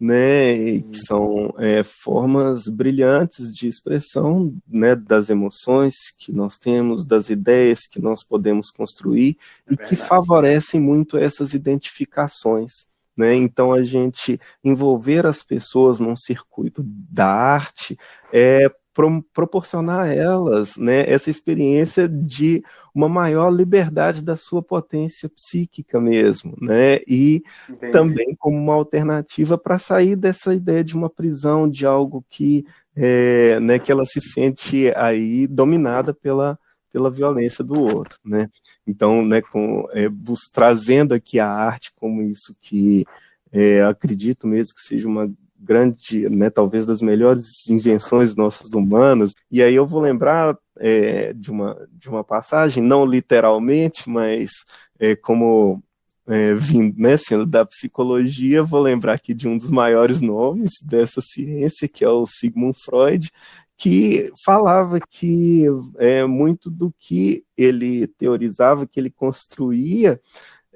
né, 0.00 0.80
que 0.80 0.98
são 1.06 1.54
é, 1.58 1.82
formas 1.82 2.64
brilhantes 2.68 3.54
de 3.54 3.66
expressão 3.66 4.54
né, 4.68 4.94
das 4.94 5.30
emoções 5.30 5.94
que 6.18 6.32
nós 6.32 6.58
temos, 6.58 7.04
das 7.04 7.30
ideias 7.30 7.86
que 7.86 8.00
nós 8.00 8.22
podemos 8.22 8.70
construir 8.70 9.38
é 9.66 9.72
e 9.72 9.76
que 9.76 9.96
favorecem 9.96 10.80
muito 10.80 11.16
essas 11.16 11.54
identificações. 11.54 12.86
Né? 13.16 13.34
Então, 13.34 13.72
a 13.72 13.82
gente 13.82 14.38
envolver 14.62 15.24
as 15.24 15.42
pessoas 15.42 15.98
num 15.98 16.16
circuito 16.16 16.82
da 16.84 17.28
arte 17.28 17.98
é 18.30 18.70
pro, 18.96 19.22
proporcionar 19.34 20.00
a 20.00 20.14
elas 20.14 20.74
né, 20.78 21.04
essa 21.06 21.30
experiência 21.30 22.08
de 22.08 22.64
uma 22.94 23.10
maior 23.10 23.50
liberdade 23.50 24.24
da 24.24 24.36
sua 24.36 24.62
potência 24.62 25.28
psíquica 25.28 26.00
mesmo, 26.00 26.56
né? 26.58 27.00
E 27.06 27.42
Entendi. 27.68 27.92
também 27.92 28.34
como 28.38 28.56
uma 28.56 28.72
alternativa 28.72 29.58
para 29.58 29.78
sair 29.78 30.16
dessa 30.16 30.54
ideia 30.54 30.82
de 30.82 30.96
uma 30.96 31.10
prisão, 31.10 31.68
de 31.68 31.84
algo 31.84 32.24
que, 32.26 32.64
é, 32.96 33.60
né, 33.60 33.78
que 33.78 33.92
ela 33.92 34.06
se 34.06 34.18
sente 34.18 34.90
aí 34.96 35.46
dominada 35.46 36.14
pela, 36.14 36.58
pela 36.90 37.10
violência 37.10 37.62
do 37.62 37.78
outro, 37.78 38.18
né? 38.24 38.48
Então, 38.86 39.22
né, 39.26 39.42
com, 39.42 39.86
é, 39.92 40.08
trazendo 40.54 41.12
aqui 41.12 41.38
a 41.38 41.50
arte 41.50 41.92
como 41.94 42.22
isso 42.22 42.56
que 42.62 43.04
é, 43.52 43.82
acredito 43.82 44.46
mesmo 44.46 44.74
que 44.74 44.80
seja 44.80 45.06
uma 45.06 45.30
grande, 45.58 46.28
né, 46.28 46.50
talvez 46.50 46.86
das 46.86 47.00
melhores 47.00 47.68
invenções 47.68 48.36
nossas 48.36 48.72
humanas. 48.72 49.32
E 49.50 49.62
aí 49.62 49.74
eu 49.74 49.86
vou 49.86 50.00
lembrar 50.00 50.56
é, 50.78 51.32
de, 51.32 51.50
uma, 51.50 51.88
de 51.92 52.08
uma 52.08 52.22
passagem, 52.22 52.82
não 52.82 53.04
literalmente, 53.04 54.08
mas 54.08 54.50
é, 54.98 55.16
como 55.16 55.82
é, 56.26 56.54
vindo, 56.54 57.00
né, 57.00 57.16
sendo 57.16 57.46
da 57.46 57.64
psicologia, 57.64 58.62
vou 58.62 58.80
lembrar 58.80 59.14
aqui 59.14 59.32
de 59.32 59.46
um 59.46 59.56
dos 59.56 59.70
maiores 59.70 60.20
nomes 60.20 60.72
dessa 60.82 61.20
ciência, 61.20 61.88
que 61.88 62.04
é 62.04 62.08
o 62.08 62.26
Sigmund 62.26 62.78
Freud, 62.78 63.30
que 63.76 64.32
falava 64.44 64.98
que 64.98 65.66
é, 65.98 66.24
muito 66.24 66.70
do 66.70 66.92
que 66.98 67.44
ele 67.56 68.06
teorizava, 68.06 68.86
que 68.86 68.98
ele 68.98 69.10
construía, 69.10 70.20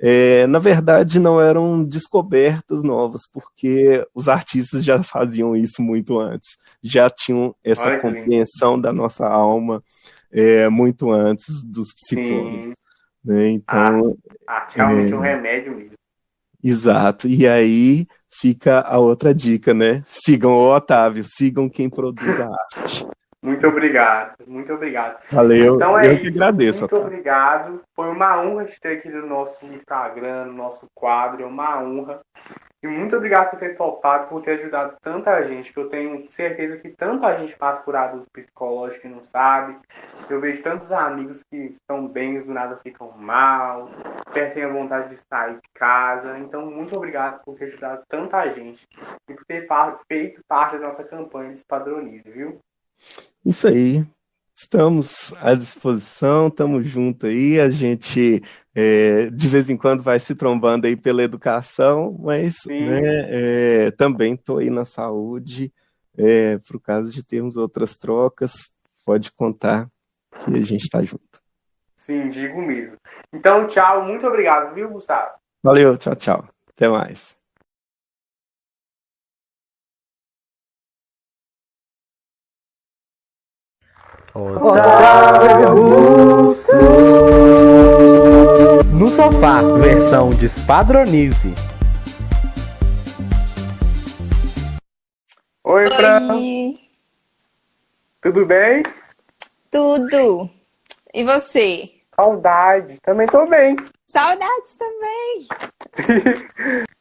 é, 0.03 0.47
na 0.47 0.59
verdade 0.59 1.19
não 1.19 1.41
eram 1.41 1.85
descobertas 1.85 2.83
novas, 2.83 3.23
porque 3.31 4.07
os 4.15 4.29
artistas 4.29 4.83
já 4.83 5.03
faziam 5.03 5.55
isso 5.55 5.83
muito 5.83 6.19
antes, 6.19 6.57
já 6.83 7.11
tinham 7.11 7.55
essa 7.63 7.87
Olha, 7.87 8.01
compreensão 8.01 8.81
da 8.81 8.93
nossa 8.93 9.27
alma 9.27 9.83
é, 10.33 10.69
muito 10.69 11.11
antes 11.11 11.63
dos 11.63 11.93
psicólogos. 11.95 12.75
Né? 13.23 13.49
Então, 13.49 14.17
ah, 14.47 14.67
realmente 14.75 15.13
é 15.13 15.17
um 15.17 15.21
remédio 15.21 15.77
mesmo. 15.77 15.93
Exato. 16.63 17.29
E 17.29 17.47
aí 17.47 18.07
fica 18.31 18.81
a 18.81 18.99
outra 18.99 19.35
dica, 19.35 19.75
né? 19.75 20.03
Sigam 20.07 20.53
o 20.53 20.75
Otávio, 20.75 21.25
sigam 21.25 21.69
quem 21.69 21.89
produz 21.89 22.41
a 22.41 22.49
arte. 22.49 23.07
Muito 23.43 23.67
obrigado, 23.67 24.35
muito 24.47 24.73
obrigado. 24.73 25.19
Valeu, 25.33 25.77
então 25.77 25.99
é 25.99 26.09
eu 26.09 26.13
isso. 26.13 26.23
que 26.23 26.29
agradeço. 26.29 26.79
Muito 26.81 26.97
obrigado. 26.97 27.81
Foi 27.97 28.09
uma 28.11 28.39
honra 28.43 28.67
te 28.67 28.79
ter 28.79 28.99
aqui 28.99 29.09
no 29.09 29.27
nosso 29.27 29.65
Instagram, 29.65 30.45
no 30.47 30.53
nosso 30.53 30.87
quadro, 30.95 31.43
é 31.43 31.47
uma 31.47 31.83
honra. 31.83 32.21
E 32.83 32.87
muito 32.87 33.15
obrigado 33.15 33.51
por 33.51 33.59
ter 33.59 33.77
topado, 33.77 34.29
por 34.29 34.43
ter 34.43 34.53
ajudado 34.53 34.97
tanta 35.03 35.43
gente, 35.43 35.71
que 35.71 35.79
eu 35.79 35.89
tenho 35.89 36.27
certeza 36.29 36.79
que 36.79 36.89
tanta 36.91 37.37
gente 37.37 37.55
passa 37.57 37.83
por 37.83 37.95
abuso 37.95 38.27
psicológico 38.31 39.07
e 39.07 39.11
não 39.11 39.23
sabe. 39.23 39.79
Eu 40.29 40.41
vejo 40.41 40.63
tantos 40.63 40.91
amigos 40.91 41.43
que 41.43 41.57
estão 41.57 42.09
bem, 42.09 42.43
do 42.43 42.55
nada 42.55 42.79
ficam 42.83 43.11
mal, 43.13 43.91
perdem 44.33 44.65
a 44.65 44.69
vontade 44.69 45.11
de 45.11 45.17
sair 45.19 45.57
de 45.57 45.69
casa. 45.75 46.39
Então, 46.39 46.71
muito 46.71 46.97
obrigado 46.97 47.43
por 47.45 47.57
ter 47.57 47.67
ajudado 47.67 48.03
tanta 48.09 48.49
gente 48.49 48.87
e 49.29 49.35
por 49.35 49.45
ter 49.45 49.67
feito 50.09 50.41
parte 50.49 50.79
da 50.79 50.87
nossa 50.87 51.05
campanha 51.05 51.53
de 51.53 51.59
Espadronize, 51.59 52.31
viu? 52.31 52.61
Isso 53.45 53.67
aí. 53.67 54.05
Estamos 54.55 55.33
à 55.39 55.55
disposição, 55.55 56.49
estamos 56.49 56.87
juntos 56.87 57.29
aí. 57.29 57.59
A 57.59 57.71
gente 57.71 58.43
é, 58.75 59.31
de 59.31 59.49
vez 59.49 59.69
em 59.71 59.77
quando 59.77 60.03
vai 60.03 60.19
se 60.19 60.35
trombando 60.35 60.87
aí 60.87 60.97
pela 60.97 61.23
educação, 61.23 62.17
mas 62.21 62.57
né, 62.67 63.01
é, 63.29 63.91
também 63.93 64.35
estou 64.35 64.59
aí 64.59 64.71
na 64.71 64.85
saúde. 64.85 65.73
É, 66.17 66.59
para 66.59 66.77
o 66.77 66.81
caso 66.81 67.11
de 67.11 67.25
termos 67.25 67.57
outras 67.57 67.97
trocas, 67.97 68.71
pode 69.05 69.33
contar 69.33 69.89
que 70.45 70.51
a 70.51 70.63
gente 70.63 70.83
está 70.83 71.03
junto. 71.03 71.41
Sim, 71.97 72.29
digo 72.29 72.61
mesmo. 72.61 72.97
Então, 73.33 73.67
tchau, 73.67 74.05
muito 74.05 74.27
obrigado, 74.27 74.75
viu, 74.75 74.91
Gustavo? 74.91 75.33
Valeu, 75.63 75.97
tchau, 75.97 76.17
tchau. 76.17 76.49
Até 76.69 76.89
mais. 76.89 77.40
No 88.93 89.09
sofá, 89.09 89.61
versão 89.81 90.31
Despadronize. 90.31 91.53
Oi, 95.65 95.89
Fran. 95.89 96.75
Tudo 98.23 98.47
bem? 98.47 98.85
Tudo. 99.69 100.49
E 101.13 101.25
você? 101.25 101.91
Saudade. 102.15 102.99
Também 103.03 103.27
tô 103.27 103.45
bem. 103.47 103.77
Saudades 104.07 104.77
também. 104.77 105.49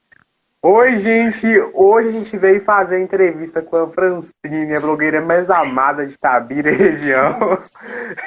Oi, 0.62 1.00
gente! 1.00 1.48
Hoje 1.74 2.10
a 2.10 2.12
gente 2.12 2.38
veio 2.38 2.62
fazer 2.66 3.02
entrevista 3.02 3.62
com 3.62 3.78
a 3.78 3.90
Francine, 3.90 4.76
a 4.76 4.82
blogueira 4.82 5.22
mais 5.22 5.50
amada 5.50 6.06
de 6.06 6.18
Tabira 6.18 6.70
e 6.70 6.76
região. 6.76 7.58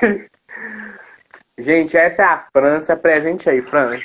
gente, 1.58 1.94
essa 1.94 2.22
é 2.22 2.24
a 2.24 2.46
França. 2.50 2.96
Presente 2.96 3.50
aí, 3.50 3.60
Fran. 3.60 4.00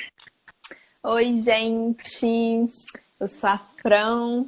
Oi, 1.04 1.36
gente! 1.36 2.66
Eu 3.18 3.28
sou 3.28 3.48
a 3.48 3.56
Fran, 3.80 4.44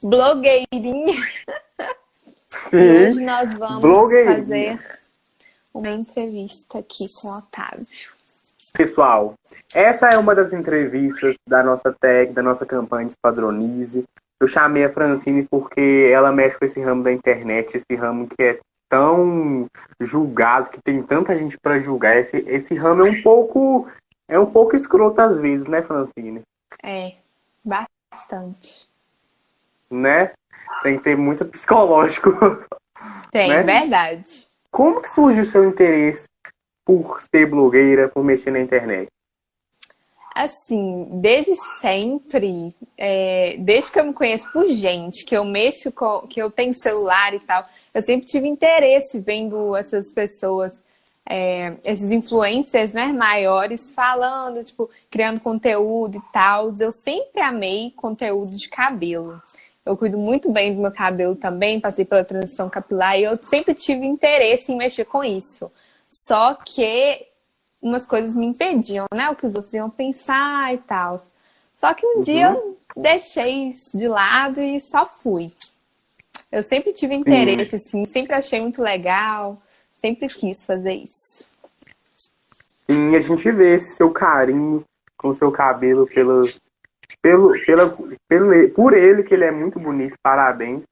blogueirinha. 0.00 1.20
Sim, 2.70 2.76
e 2.76 3.08
hoje 3.08 3.20
nós 3.20 3.52
vamos 3.54 4.12
fazer 4.24 4.78
uma 5.74 5.90
entrevista 5.90 6.78
aqui 6.78 7.08
com 7.20 7.30
o 7.30 7.36
Otávio. 7.36 8.13
Pessoal, 8.76 9.34
essa 9.72 10.08
é 10.08 10.18
uma 10.18 10.34
das 10.34 10.52
entrevistas 10.52 11.36
da 11.48 11.62
nossa 11.62 11.92
tag, 11.92 12.32
da 12.32 12.42
nossa 12.42 12.66
campanha 12.66 13.06
Espadronize. 13.06 14.02
Eu 14.40 14.48
chamei 14.48 14.84
a 14.84 14.92
Francine 14.92 15.46
porque 15.48 16.10
ela 16.12 16.32
mexe 16.32 16.58
com 16.58 16.64
esse 16.64 16.80
ramo 16.80 17.04
da 17.04 17.12
internet, 17.12 17.76
esse 17.76 17.94
ramo 17.96 18.26
que 18.26 18.42
é 18.42 18.58
tão 18.88 19.66
julgado, 20.00 20.70
que 20.70 20.82
tem 20.82 21.00
tanta 21.04 21.36
gente 21.36 21.56
para 21.56 21.78
julgar. 21.78 22.16
Esse, 22.16 22.38
esse 22.48 22.74
ramo 22.74 23.06
é 23.06 23.10
um 23.12 23.22
pouco 23.22 23.88
é 24.26 24.38
um 24.40 24.46
pouco 24.46 24.74
escroto 24.74 25.20
às 25.20 25.38
vezes, 25.38 25.68
né, 25.68 25.80
Francine? 25.80 26.42
É, 26.82 27.14
bastante. 27.64 28.88
Né? 29.88 30.32
Tem 30.82 30.96
que 30.96 31.04
ter 31.04 31.16
muito 31.16 31.44
psicológico. 31.44 32.32
Tem, 33.30 33.50
né? 33.50 33.62
verdade. 33.62 34.48
Como 34.68 35.00
que 35.00 35.10
surgiu 35.10 35.44
o 35.44 35.46
seu 35.46 35.64
interesse 35.68 36.26
por 36.84 37.20
ser 37.22 37.46
blogueira, 37.46 38.08
por 38.08 38.22
mexer 38.22 38.50
na 38.50 38.60
internet? 38.60 39.08
Assim, 40.34 41.06
desde 41.12 41.54
sempre, 41.80 42.74
é, 42.98 43.56
desde 43.60 43.92
que 43.92 44.00
eu 44.00 44.06
me 44.06 44.12
conheço 44.12 44.50
por 44.52 44.66
gente, 44.66 45.24
que 45.24 45.36
eu 45.36 45.44
mexo 45.44 45.92
com, 45.92 46.22
que 46.22 46.42
eu 46.42 46.50
tenho 46.50 46.74
celular 46.74 47.32
e 47.32 47.38
tal, 47.38 47.64
eu 47.94 48.02
sempre 48.02 48.26
tive 48.26 48.48
interesse 48.48 49.20
vendo 49.20 49.76
essas 49.76 50.12
pessoas, 50.12 50.72
é, 51.24 51.74
esses 51.84 52.10
influencers, 52.10 52.92
né, 52.92 53.12
maiores 53.12 53.92
falando, 53.92 54.64
tipo, 54.64 54.90
criando 55.08 55.38
conteúdo 55.38 56.18
e 56.18 56.32
tal. 56.32 56.74
Eu 56.80 56.90
sempre 56.90 57.40
amei 57.40 57.92
conteúdo 57.92 58.56
de 58.56 58.68
cabelo. 58.68 59.40
Eu 59.86 59.96
cuido 59.96 60.18
muito 60.18 60.50
bem 60.50 60.74
do 60.74 60.82
meu 60.82 60.90
cabelo 60.90 61.36
também, 61.36 61.78
passei 61.78 62.04
pela 62.04 62.24
transição 62.24 62.68
capilar 62.68 63.16
e 63.16 63.22
eu 63.22 63.38
sempre 63.40 63.72
tive 63.72 64.04
interesse 64.04 64.72
em 64.72 64.76
mexer 64.76 65.04
com 65.04 65.22
isso. 65.22 65.70
Só 66.14 66.54
que 66.54 67.26
umas 67.82 68.06
coisas 68.06 68.36
me 68.36 68.46
impediam, 68.46 69.06
né? 69.12 69.28
O 69.30 69.34
que 69.34 69.44
os 69.44 69.56
outros 69.56 69.74
iam 69.74 69.90
pensar 69.90 70.72
e 70.72 70.78
tal. 70.78 71.20
Só 71.74 71.92
que 71.92 72.06
um 72.06 72.18
uhum. 72.18 72.20
dia 72.20 72.52
eu 72.52 72.78
deixei 72.96 73.68
isso 73.70 73.98
de 73.98 74.06
lado 74.06 74.62
e 74.62 74.80
só 74.80 75.06
fui. 75.06 75.52
Eu 76.52 76.62
sempre 76.62 76.92
tive 76.92 77.16
interesse, 77.16 77.76
assim, 77.76 78.04
sempre 78.06 78.32
achei 78.32 78.60
muito 78.60 78.80
legal, 78.80 79.56
sempre 79.92 80.28
quis 80.28 80.64
fazer 80.64 80.92
isso. 80.92 81.44
Sim, 82.88 83.16
a 83.16 83.18
gente 83.20 83.50
vê 83.50 83.74
esse 83.74 83.96
seu 83.96 84.12
carinho 84.12 84.84
com 85.18 85.30
o 85.30 85.34
seu 85.34 85.50
cabelo 85.50 86.06
pelos, 86.06 86.60
pelo, 87.20 87.60
pela, 87.66 87.98
pelo, 88.28 88.70
por 88.70 88.94
ele, 88.94 89.24
que 89.24 89.34
ele 89.34 89.44
é 89.44 89.50
muito 89.50 89.80
bonito, 89.80 90.14
parabéns. 90.22 90.84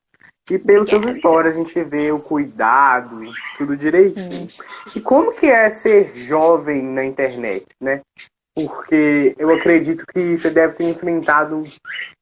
E 0.50 0.58
pelas 0.58 0.88
suas 0.88 1.16
histórias 1.16 1.54
a 1.54 1.58
gente 1.58 1.84
vê 1.84 2.10
o 2.10 2.20
cuidado, 2.20 3.20
tudo 3.56 3.76
direitinho. 3.76 4.50
Sim. 4.50 4.62
E 4.96 5.00
como 5.00 5.32
que 5.32 5.46
é 5.46 5.70
ser 5.70 6.12
jovem 6.16 6.82
na 6.82 7.04
internet, 7.04 7.66
né? 7.80 8.00
Porque 8.54 9.34
eu 9.38 9.50
acredito 9.54 10.04
que 10.06 10.36
você 10.36 10.50
deve 10.50 10.74
ter 10.74 10.84
enfrentado 10.84 11.62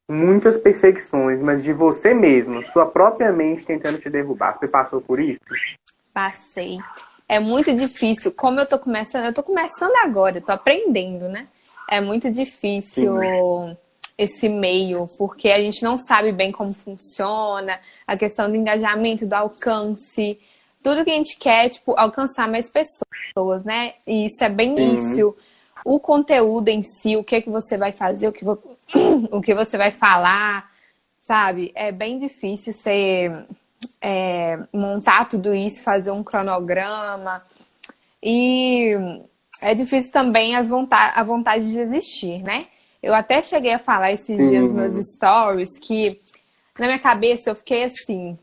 muitas 0.08 0.58
perseguições, 0.58 1.40
mas 1.40 1.62
de 1.62 1.72
você 1.72 2.12
mesmo, 2.12 2.62
sua 2.62 2.86
própria 2.86 3.32
mente 3.32 3.64
tentando 3.64 3.98
te 3.98 4.10
derrubar. 4.10 4.58
Você 4.58 4.68
passou 4.68 5.00
por 5.00 5.18
isso? 5.18 5.40
Passei. 6.12 6.78
É 7.26 7.40
muito 7.40 7.72
difícil. 7.74 8.32
Como 8.32 8.60
eu 8.60 8.68
tô 8.68 8.78
começando, 8.78 9.24
eu 9.24 9.34
tô 9.34 9.42
começando 9.42 9.94
agora, 10.04 10.38
eu 10.38 10.42
tô 10.42 10.52
aprendendo, 10.52 11.28
né? 11.28 11.48
É 11.88 12.00
muito 12.00 12.30
difícil. 12.30 13.18
Sim 13.18 13.76
esse 14.20 14.50
meio, 14.50 15.06
porque 15.16 15.48
a 15.48 15.58
gente 15.58 15.82
não 15.82 15.96
sabe 15.96 16.30
bem 16.30 16.52
como 16.52 16.74
funciona, 16.74 17.80
a 18.06 18.18
questão 18.18 18.50
do 18.50 18.54
engajamento, 18.54 19.26
do 19.26 19.32
alcance, 19.32 20.38
tudo 20.82 21.02
que 21.04 21.10
a 21.10 21.14
gente 21.14 21.38
quer, 21.38 21.70
tipo, 21.70 21.98
alcançar 21.98 22.46
mais 22.46 22.70
pessoas, 22.70 23.64
né? 23.64 23.94
E 24.06 24.26
isso 24.26 24.44
é 24.44 24.50
bem 24.50 24.92
isso. 24.92 25.34
O 25.86 25.98
conteúdo 25.98 26.68
em 26.68 26.82
si, 26.82 27.16
o 27.16 27.24
que 27.24 27.36
é 27.36 27.40
que 27.40 27.48
você 27.48 27.78
vai 27.78 27.92
fazer, 27.92 28.28
o 28.28 28.32
que, 28.32 28.44
o 29.32 29.40
que 29.40 29.54
você 29.54 29.78
vai 29.78 29.90
falar, 29.90 30.70
sabe? 31.22 31.72
É 31.74 31.90
bem 31.90 32.18
difícil 32.18 32.74
você 32.74 33.32
é, 34.02 34.58
montar 34.70 35.30
tudo 35.30 35.54
isso, 35.54 35.82
fazer 35.82 36.10
um 36.10 36.22
cronograma. 36.22 37.42
E 38.22 38.92
é 39.62 39.74
difícil 39.74 40.12
também 40.12 40.56
as 40.56 40.68
vontade, 40.68 41.18
a 41.18 41.24
vontade 41.24 41.70
de 41.70 41.78
existir, 41.78 42.42
né? 42.42 42.66
Eu 43.02 43.14
até 43.14 43.42
cheguei 43.42 43.72
a 43.72 43.78
falar 43.78 44.12
esses 44.12 44.36
Sim. 44.36 44.50
dias 44.50 44.70
nos 44.70 44.72
meus 44.72 45.06
stories 45.06 45.78
que 45.78 46.20
na 46.78 46.86
minha 46.86 46.98
cabeça 46.98 47.50
eu 47.50 47.54
fiquei 47.54 47.84
assim, 47.84 48.38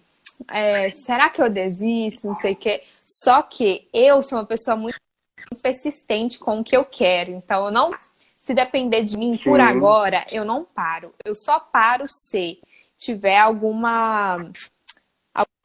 é, 0.50 0.90
será 0.92 1.30
que 1.30 1.42
eu 1.42 1.50
desisto? 1.50 2.28
Não 2.28 2.36
sei 2.36 2.54
o 2.54 2.56
quê. 2.56 2.84
Só 3.06 3.42
que 3.42 3.88
eu 3.94 4.22
sou 4.22 4.38
uma 4.38 4.46
pessoa 4.46 4.76
muito 4.76 5.00
persistente 5.62 6.40
com 6.40 6.60
o 6.60 6.64
que 6.64 6.76
eu 6.76 6.86
quero. 6.86 7.32
Então 7.32 7.66
eu 7.66 7.72
não. 7.72 7.94
Se 8.40 8.54
depender 8.54 9.04
de 9.04 9.18
mim 9.18 9.38
por 9.38 9.60
Sim. 9.60 9.66
agora, 9.66 10.26
eu 10.32 10.46
não 10.46 10.64
paro. 10.64 11.14
Eu 11.24 11.36
só 11.36 11.60
paro 11.60 12.06
se 12.08 12.60
tiver 12.98 13.38
alguma 13.38 14.50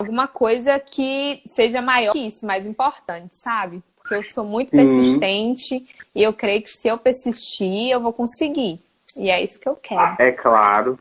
alguma 0.00 0.26
coisa 0.26 0.78
que 0.80 1.42
seja 1.46 1.80
maior 1.80 2.12
que 2.12 2.26
isso, 2.26 2.44
mais 2.44 2.66
importante, 2.66 3.36
sabe? 3.36 3.82
Porque 4.02 4.16
eu 4.16 4.22
sou 4.22 4.44
muito 4.44 4.70
persistente 4.70 5.86
e 6.14 6.22
eu 6.22 6.32
creio 6.32 6.62
que 6.62 6.70
se 6.70 6.88
eu 6.88 6.98
persistir, 6.98 7.90
eu 7.90 8.00
vou 8.00 8.12
conseguir. 8.12 8.80
E 9.16 9.30
é 9.30 9.42
isso 9.42 9.58
que 9.58 9.68
eu 9.68 9.76
quero. 9.76 10.16
É 10.18 10.32
claro. 10.32 10.98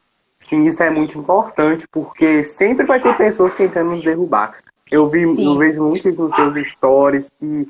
Sim, 0.47 0.65
isso 0.65 0.81
é 0.83 0.89
muito 0.89 1.17
importante, 1.17 1.87
porque 1.87 2.43
sempre 2.43 2.85
vai 2.85 3.01
ter 3.01 3.15
pessoas 3.15 3.53
tentando 3.55 3.91
nos 3.91 4.03
derrubar. 4.03 4.55
Eu, 4.89 5.07
vi, 5.07 5.25
Sim. 5.35 5.45
eu 5.45 5.57
vejo 5.57 5.83
muito 5.83 6.07
isso 6.09 6.21
nos 6.21 6.35
seus 6.35 6.67
stories 6.67 7.31
que 7.39 7.67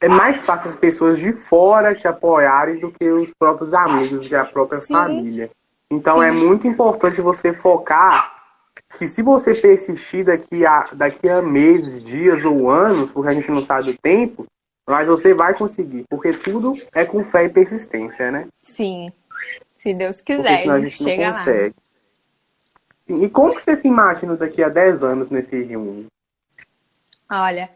é 0.00 0.08
mais 0.08 0.36
fácil 0.38 0.70
as 0.70 0.76
pessoas 0.76 1.18
de 1.18 1.32
fora 1.32 1.94
te 1.94 2.08
apoiarem 2.08 2.78
do 2.78 2.90
que 2.90 3.08
os 3.08 3.32
próprios 3.38 3.72
amigos 3.74 4.30
e 4.30 4.34
a 4.34 4.44
própria 4.44 4.80
Sim. 4.80 4.94
família. 4.94 5.50
Então 5.90 6.18
Sim. 6.18 6.24
é 6.24 6.30
muito 6.32 6.66
importante 6.66 7.20
você 7.20 7.52
focar 7.52 8.33
que 8.98 9.08
se 9.08 9.22
você 9.22 9.54
persistir 9.54 10.24
daqui 10.24 10.64
a, 10.64 10.88
daqui 10.92 11.28
a 11.28 11.42
meses, 11.42 12.02
dias 12.02 12.44
ou 12.44 12.70
anos, 12.70 13.10
porque 13.10 13.28
a 13.28 13.32
gente 13.32 13.50
não 13.50 13.64
sabe 13.64 13.90
o 13.90 13.98
tempo, 13.98 14.46
mas 14.86 15.08
você 15.08 15.34
vai 15.34 15.54
conseguir, 15.54 16.04
porque 16.08 16.32
tudo 16.32 16.74
é 16.92 17.04
com 17.04 17.24
fé 17.24 17.44
e 17.44 17.48
persistência, 17.48 18.30
né? 18.30 18.46
Sim. 18.56 19.10
Se 19.76 19.94
Deus 19.94 20.20
quiser, 20.20 20.68
a 20.68 20.80
gente 20.80 20.96
chega 20.96 21.30
lá. 21.30 21.38
consegue. 21.38 21.74
E 23.06 23.28
como 23.28 23.54
que 23.54 23.62
você 23.62 23.76
se 23.76 23.86
imagina 23.86 24.36
daqui 24.36 24.62
a 24.62 24.68
10 24.68 25.02
anos 25.02 25.30
nesse 25.30 25.62
reúne? 25.62 26.06
Olha, 27.30 27.68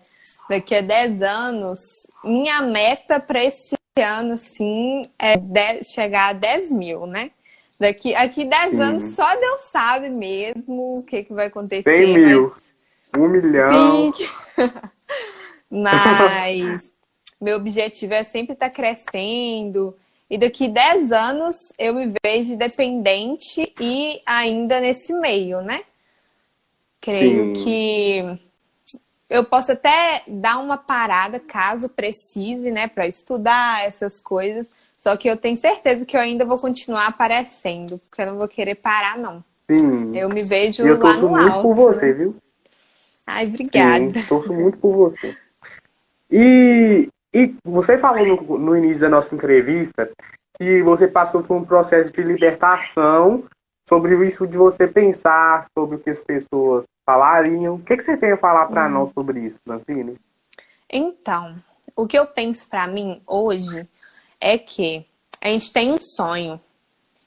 daqui 0.48 0.74
a 0.74 0.80
10 0.80 1.22
anos, 1.22 2.06
minha 2.24 2.62
meta 2.62 3.20
para 3.20 3.44
esse 3.44 3.76
ano, 3.98 4.38
sim, 4.38 5.10
é 5.18 5.34
chegar 5.82 6.28
a 6.28 6.32
10 6.32 6.70
mil, 6.70 7.06
né? 7.06 7.30
Daqui 7.78 8.14
aqui 8.14 8.44
10 8.44 8.70
Sim. 8.70 8.80
anos, 8.82 9.04
só 9.14 9.36
Deus 9.36 9.60
sabe 9.62 10.08
mesmo 10.10 10.98
o 10.98 11.02
que, 11.04 11.22
que 11.24 11.32
vai 11.32 11.46
acontecer. 11.46 11.84
100 11.84 12.14
mil. 12.14 12.42
mas- 12.50 12.62
Um 13.22 13.28
milhão. 13.28 14.12
Sim. 14.12 14.26
Mas 15.70 16.82
meu 17.40 17.56
objetivo 17.56 18.14
é 18.14 18.24
sempre 18.24 18.54
estar 18.54 18.70
crescendo. 18.70 19.94
E 20.30 20.36
daqui 20.38 20.68
10 20.68 21.12
anos 21.12 21.56
eu 21.78 21.94
me 21.94 22.12
vejo 22.22 22.56
dependente 22.56 23.72
e 23.80 24.20
ainda 24.26 24.80
nesse 24.80 25.12
meio, 25.14 25.60
né? 25.62 25.82
Creio 27.00 27.54
Sim. 27.56 27.64
que 27.64 28.38
eu 29.30 29.44
posso 29.44 29.72
até 29.72 30.22
dar 30.26 30.58
uma 30.58 30.76
parada 30.76 31.38
caso 31.38 31.88
precise, 31.88 32.70
né, 32.70 32.88
para 32.88 33.06
estudar 33.06 33.84
essas 33.86 34.20
coisas. 34.20 34.68
Só 34.98 35.16
que 35.16 35.28
eu 35.28 35.36
tenho 35.36 35.56
certeza 35.56 36.04
que 36.04 36.16
eu 36.16 36.20
ainda 36.20 36.44
vou 36.44 36.58
continuar 36.58 37.06
aparecendo, 37.06 37.98
porque 37.98 38.22
eu 38.22 38.26
não 38.26 38.36
vou 38.36 38.48
querer 38.48 38.74
parar, 38.74 39.16
não. 39.16 39.44
Sim. 39.70 40.16
Eu 40.16 40.28
me 40.28 40.42
vejo 40.42 40.82
eu 40.84 40.94
lá 40.94 41.00
torço 41.00 41.22
no 41.22 41.28
muito 41.28 41.52
alto. 41.52 41.62
por 41.62 41.74
você, 41.74 42.06
né? 42.06 42.12
viu? 42.12 42.36
Ai, 43.26 43.46
obrigada. 43.46 43.98
Sim, 43.98 44.26
torço 44.26 44.52
muito 44.52 44.78
por 44.78 44.92
você. 44.96 45.36
E, 46.30 47.08
e 47.34 47.54
você 47.64 47.96
falou 47.98 48.26
no, 48.26 48.58
no 48.58 48.76
início 48.76 49.00
da 49.00 49.08
nossa 49.08 49.34
entrevista 49.34 50.10
que 50.58 50.82
você 50.82 51.06
passou 51.06 51.42
por 51.42 51.56
um 51.56 51.64
processo 51.64 52.10
de 52.12 52.22
libertação 52.22 53.44
sobre 53.88 54.26
isso 54.26 54.46
de 54.46 54.56
você 54.56 54.86
pensar 54.86 55.66
sobre 55.76 55.96
o 55.96 55.98
que 55.98 56.10
as 56.10 56.20
pessoas 56.20 56.84
falariam. 57.06 57.76
O 57.76 57.78
que, 57.78 57.96
que 57.96 58.02
você 58.02 58.16
tem 58.16 58.32
a 58.32 58.36
falar 58.36 58.66
Hum. 58.66 58.72
para 58.72 58.88
nós 58.88 59.12
sobre 59.12 59.40
isso, 59.40 59.58
Francine? 59.64 60.16
Então, 60.90 61.54
o 61.94 62.06
que 62.06 62.18
eu 62.18 62.26
penso 62.26 62.68
pra 62.68 62.86
mim 62.86 63.22
hoje 63.26 63.86
é 64.40 64.58
que 64.58 65.06
a 65.42 65.48
gente 65.48 65.72
tem 65.72 65.92
um 65.92 66.00
sonho. 66.00 66.60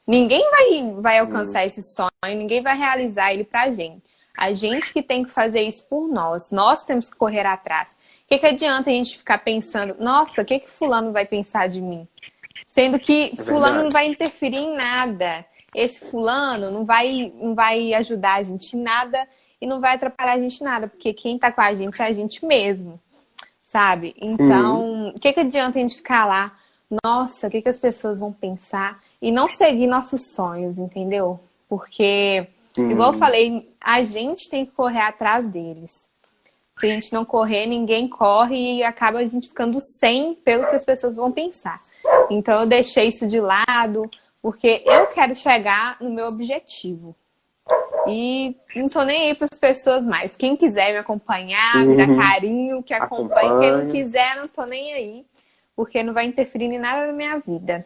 Ninguém 0.07 0.49
vai, 0.49 1.01
vai 1.01 1.19
alcançar 1.19 1.65
esse 1.65 1.81
sonho, 1.81 2.37
ninguém 2.37 2.61
vai 2.61 2.77
realizar 2.77 3.33
ele 3.33 3.43
pra 3.43 3.71
gente. 3.71 4.03
A 4.37 4.53
gente 4.53 4.91
que 4.91 5.03
tem 5.03 5.23
que 5.23 5.29
fazer 5.29 5.61
isso 5.61 5.87
por 5.87 6.07
nós. 6.07 6.51
Nós 6.51 6.83
temos 6.83 7.09
que 7.09 7.17
correr 7.17 7.45
atrás. 7.45 7.97
O 8.25 8.29
que, 8.29 8.39
que 8.39 8.45
adianta 8.45 8.89
a 8.89 8.93
gente 8.93 9.17
ficar 9.17 9.39
pensando, 9.39 9.95
nossa, 9.99 10.41
o 10.41 10.45
que, 10.45 10.59
que 10.59 10.69
fulano 10.69 11.11
vai 11.11 11.25
pensar 11.25 11.67
de 11.67 11.81
mim? 11.81 12.07
Sendo 12.67 12.97
que 12.97 13.33
É 13.37 13.43
fulano 13.43 13.83
não 13.83 13.89
vai 13.89 14.07
interferir 14.07 14.57
em 14.57 14.75
nada. 14.75 15.45
Esse 15.75 16.09
fulano 16.09 16.71
não 16.71 16.85
vai, 16.85 17.31
não 17.35 17.53
vai 17.53 17.93
ajudar 17.93 18.35
a 18.35 18.43
gente 18.43 18.75
em 18.75 18.81
nada 18.81 19.27
e 19.59 19.67
não 19.67 19.79
vai 19.79 19.95
atrapalhar 19.95 20.33
a 20.33 20.39
gente 20.39 20.61
em 20.61 20.63
nada, 20.63 20.87
porque 20.87 21.13
quem 21.13 21.37
tá 21.37 21.51
com 21.51 21.61
a 21.61 21.73
gente 21.73 22.01
é 22.01 22.05
a 22.05 22.11
gente 22.11 22.45
mesmo 22.45 22.99
sabe? 23.71 24.13
Então, 24.19 25.13
o 25.15 25.19
que, 25.19 25.31
que 25.31 25.39
adianta 25.39 25.79
a 25.79 25.81
gente 25.81 25.95
ficar 25.95 26.25
lá? 26.25 26.51
Nossa, 27.03 27.47
o 27.47 27.49
que, 27.49 27.61
que 27.61 27.69
as 27.69 27.79
pessoas 27.79 28.19
vão 28.19 28.33
pensar? 28.33 28.99
E 29.21 29.31
não 29.31 29.47
seguir 29.47 29.87
nossos 29.87 30.33
sonhos, 30.33 30.77
entendeu? 30.77 31.39
Porque, 31.69 32.47
Sim. 32.73 32.89
igual 32.89 33.13
eu 33.13 33.17
falei, 33.19 33.69
a 33.79 34.03
gente 34.03 34.49
tem 34.49 34.65
que 34.65 34.73
correr 34.73 34.99
atrás 35.01 35.47
deles. 35.47 36.09
Se 36.77 36.87
a 36.87 36.93
gente 36.93 37.13
não 37.13 37.23
correr, 37.23 37.65
ninguém 37.65 38.09
corre 38.09 38.77
e 38.77 38.83
acaba 38.83 39.19
a 39.19 39.25
gente 39.25 39.47
ficando 39.47 39.79
sem 39.79 40.33
pelo 40.33 40.67
que 40.67 40.75
as 40.75 40.83
pessoas 40.83 41.15
vão 41.15 41.31
pensar. 41.31 41.79
Então, 42.29 42.61
eu 42.61 42.67
deixei 42.67 43.07
isso 43.07 43.27
de 43.27 43.39
lado, 43.39 44.09
porque 44.41 44.83
eu 44.85 45.07
quero 45.07 45.35
chegar 45.35 45.97
no 46.01 46.09
meu 46.09 46.25
objetivo. 46.25 47.15
E 48.07 48.55
não 48.75 48.89
tô 48.89 49.03
nem 49.03 49.29
aí 49.29 49.35
para 49.35 49.47
as 49.51 49.59
pessoas 49.59 50.05
mais. 50.05 50.35
Quem 50.35 50.57
quiser 50.57 50.91
me 50.91 50.97
acompanhar, 50.97 51.85
me 51.85 51.95
dar 51.95 52.09
Uhum. 52.09 52.17
carinho, 52.17 52.83
que 52.83 52.93
acompanhe. 52.93 53.59
Quem 53.59 53.71
não 53.71 53.87
quiser, 53.91 54.35
não 54.37 54.47
tô 54.47 54.65
nem 54.65 54.93
aí. 54.93 55.25
Porque 55.75 56.03
não 56.03 56.13
vai 56.13 56.25
interferir 56.25 56.65
em 56.65 56.79
nada 56.79 57.07
na 57.07 57.13
minha 57.13 57.37
vida. 57.39 57.85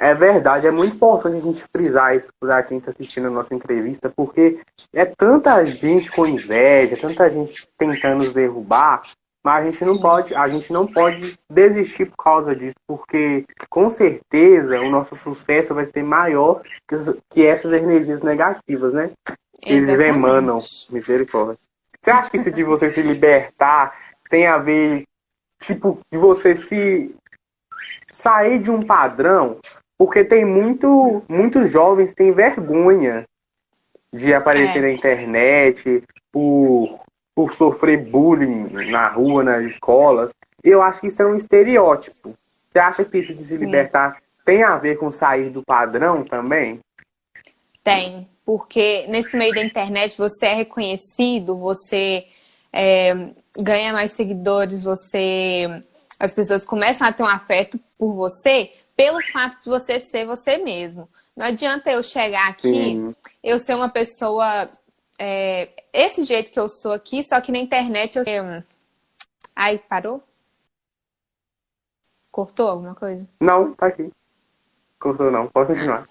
É 0.00 0.14
verdade, 0.14 0.66
é 0.66 0.70
muito 0.70 0.94
importante 0.94 1.38
a 1.38 1.40
gente 1.40 1.64
frisar 1.74 2.14
isso 2.14 2.30
para 2.38 2.62
quem 2.62 2.78
está 2.78 2.92
assistindo 2.92 3.26
a 3.26 3.30
nossa 3.30 3.52
entrevista, 3.52 4.08
porque 4.08 4.60
é 4.92 5.04
tanta 5.04 5.64
gente 5.66 6.08
com 6.12 6.24
inveja, 6.24 6.96
tanta 6.96 7.28
gente 7.28 7.66
tentando 7.76 8.18
nos 8.18 8.32
derrubar, 8.32 9.02
mas 9.42 9.66
a 9.66 9.70
gente 9.70 9.84
não 9.84 9.98
pode, 9.98 10.32
a 10.36 10.46
gente 10.46 10.72
não 10.72 10.86
pode 10.86 11.36
desistir 11.50 12.06
por 12.06 12.16
causa 12.22 12.54
disso, 12.54 12.76
porque 12.86 13.44
com 13.68 13.90
certeza 13.90 14.80
o 14.80 14.88
nosso 14.88 15.16
sucesso 15.16 15.74
vai 15.74 15.86
ser 15.86 16.04
maior 16.04 16.62
que, 16.86 16.94
as- 16.94 17.16
que 17.28 17.44
essas 17.44 17.72
energias 17.72 18.22
negativas, 18.22 18.92
né? 18.92 19.10
Eles 19.66 19.88
Exatamente. 19.88 20.16
emanam 20.16 20.60
misericórdia. 20.90 21.58
Você 22.00 22.10
acha 22.12 22.30
que 22.30 22.36
isso 22.36 22.52
de 22.52 22.62
você 22.62 22.88
se 22.90 23.02
libertar 23.02 23.98
tem 24.30 24.46
a 24.46 24.58
ver, 24.58 25.07
tipo, 25.60 25.98
de 26.10 26.18
você 26.18 26.54
se 26.54 27.14
sair 28.10 28.58
de 28.58 28.70
um 28.70 28.82
padrão? 28.84 29.58
Porque 29.96 30.24
tem 30.24 30.44
muito, 30.44 31.22
muitos 31.28 31.70
jovens 31.70 32.14
têm 32.14 32.32
vergonha 32.32 33.24
de 34.12 34.32
aparecer 34.32 34.78
É. 34.78 34.82
na 34.82 34.90
internet, 34.90 36.02
por, 36.32 37.00
por 37.34 37.52
sofrer 37.52 37.98
bullying 37.98 38.68
na 38.90 39.08
rua, 39.08 39.42
nas 39.42 39.64
escolas. 39.64 40.30
Eu 40.62 40.82
acho 40.82 41.00
que 41.00 41.08
isso 41.08 41.20
é 41.22 41.26
um 41.26 41.34
estereótipo. 41.34 42.34
Você 42.68 42.78
acha 42.78 43.04
que 43.04 43.18
isso 43.18 43.34
de 43.34 43.44
se 43.44 43.56
Sim. 43.58 43.64
libertar 43.64 44.18
tem 44.44 44.62
a 44.62 44.76
ver 44.76 44.96
com 44.98 45.10
sair 45.10 45.50
do 45.50 45.62
padrão 45.62 46.24
também? 46.24 46.80
Tem, 47.84 48.26
porque 48.44 49.06
nesse 49.08 49.36
meio 49.36 49.54
da 49.54 49.62
internet 49.62 50.16
você 50.16 50.46
é 50.46 50.54
reconhecido, 50.54 51.56
você 51.56 52.26
é, 52.72 53.30
ganha 53.58 53.92
mais 53.92 54.12
seguidores, 54.12 54.84
você 54.84 55.82
as 56.18 56.32
pessoas 56.32 56.64
começam 56.64 57.06
a 57.06 57.12
ter 57.12 57.22
um 57.22 57.26
afeto 57.26 57.78
por 57.96 58.14
você 58.14 58.72
pelo 58.96 59.22
fato 59.22 59.58
de 59.58 59.66
você 59.66 60.00
ser 60.00 60.26
você 60.26 60.58
mesmo. 60.58 61.08
Não 61.36 61.46
adianta 61.46 61.90
eu 61.90 62.02
chegar 62.02 62.48
aqui, 62.48 62.94
Sim. 62.94 63.14
eu 63.42 63.58
ser 63.60 63.74
uma 63.74 63.88
pessoa 63.88 64.68
é, 65.18 65.68
esse 65.92 66.24
jeito 66.24 66.50
que 66.50 66.58
eu 66.58 66.68
sou 66.68 66.92
aqui, 66.92 67.22
só 67.22 67.40
que 67.40 67.52
na 67.52 67.58
internet 67.58 68.16
eu 68.18 68.24
hum, 68.42 68.62
Ai, 69.60 69.76
parou? 69.76 70.22
Cortou 72.30 72.68
alguma 72.68 72.94
coisa? 72.94 73.28
Não, 73.40 73.74
tá 73.74 73.86
aqui. 73.86 74.12
Cortou 75.00 75.32
não, 75.32 75.48
pode 75.48 75.70
continuar. 75.70 76.06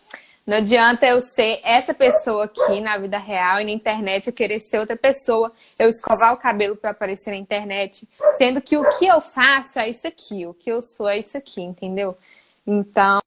Não 0.48 0.58
adianta 0.58 1.06
eu 1.06 1.20
ser 1.20 1.60
essa 1.62 1.94
pessoa 1.94 2.46
aqui 2.46 2.80
na 2.80 2.98
vida 2.98 3.18
real 3.18 3.60
e 3.60 3.66
na 3.66 3.72
internet 3.72 4.28
eu 4.28 4.34
querer 4.34 4.62
ser 4.62 4.80
outra 4.80 4.96
pessoa, 4.96 5.52
eu 5.78 5.90
escovar 5.90 6.34
o 6.34 6.38
cabelo 6.38 6.78
para 6.78 6.92
aparecer 6.92 7.32
na 7.32 7.36
internet, 7.36 8.08
sendo 8.38 8.62
que 8.62 8.78
o 8.78 8.90
que 8.98 9.06
eu 9.06 9.20
faço 9.20 9.78
é 9.78 9.90
isso 9.90 10.08
aqui, 10.08 10.46
o 10.48 10.54
que 10.54 10.72
eu 10.72 10.82
sou 10.82 11.10
é 11.10 11.18
isso 11.18 11.38
aqui, 11.38 11.62
entendeu? 11.62 12.18
Então, 12.66 13.22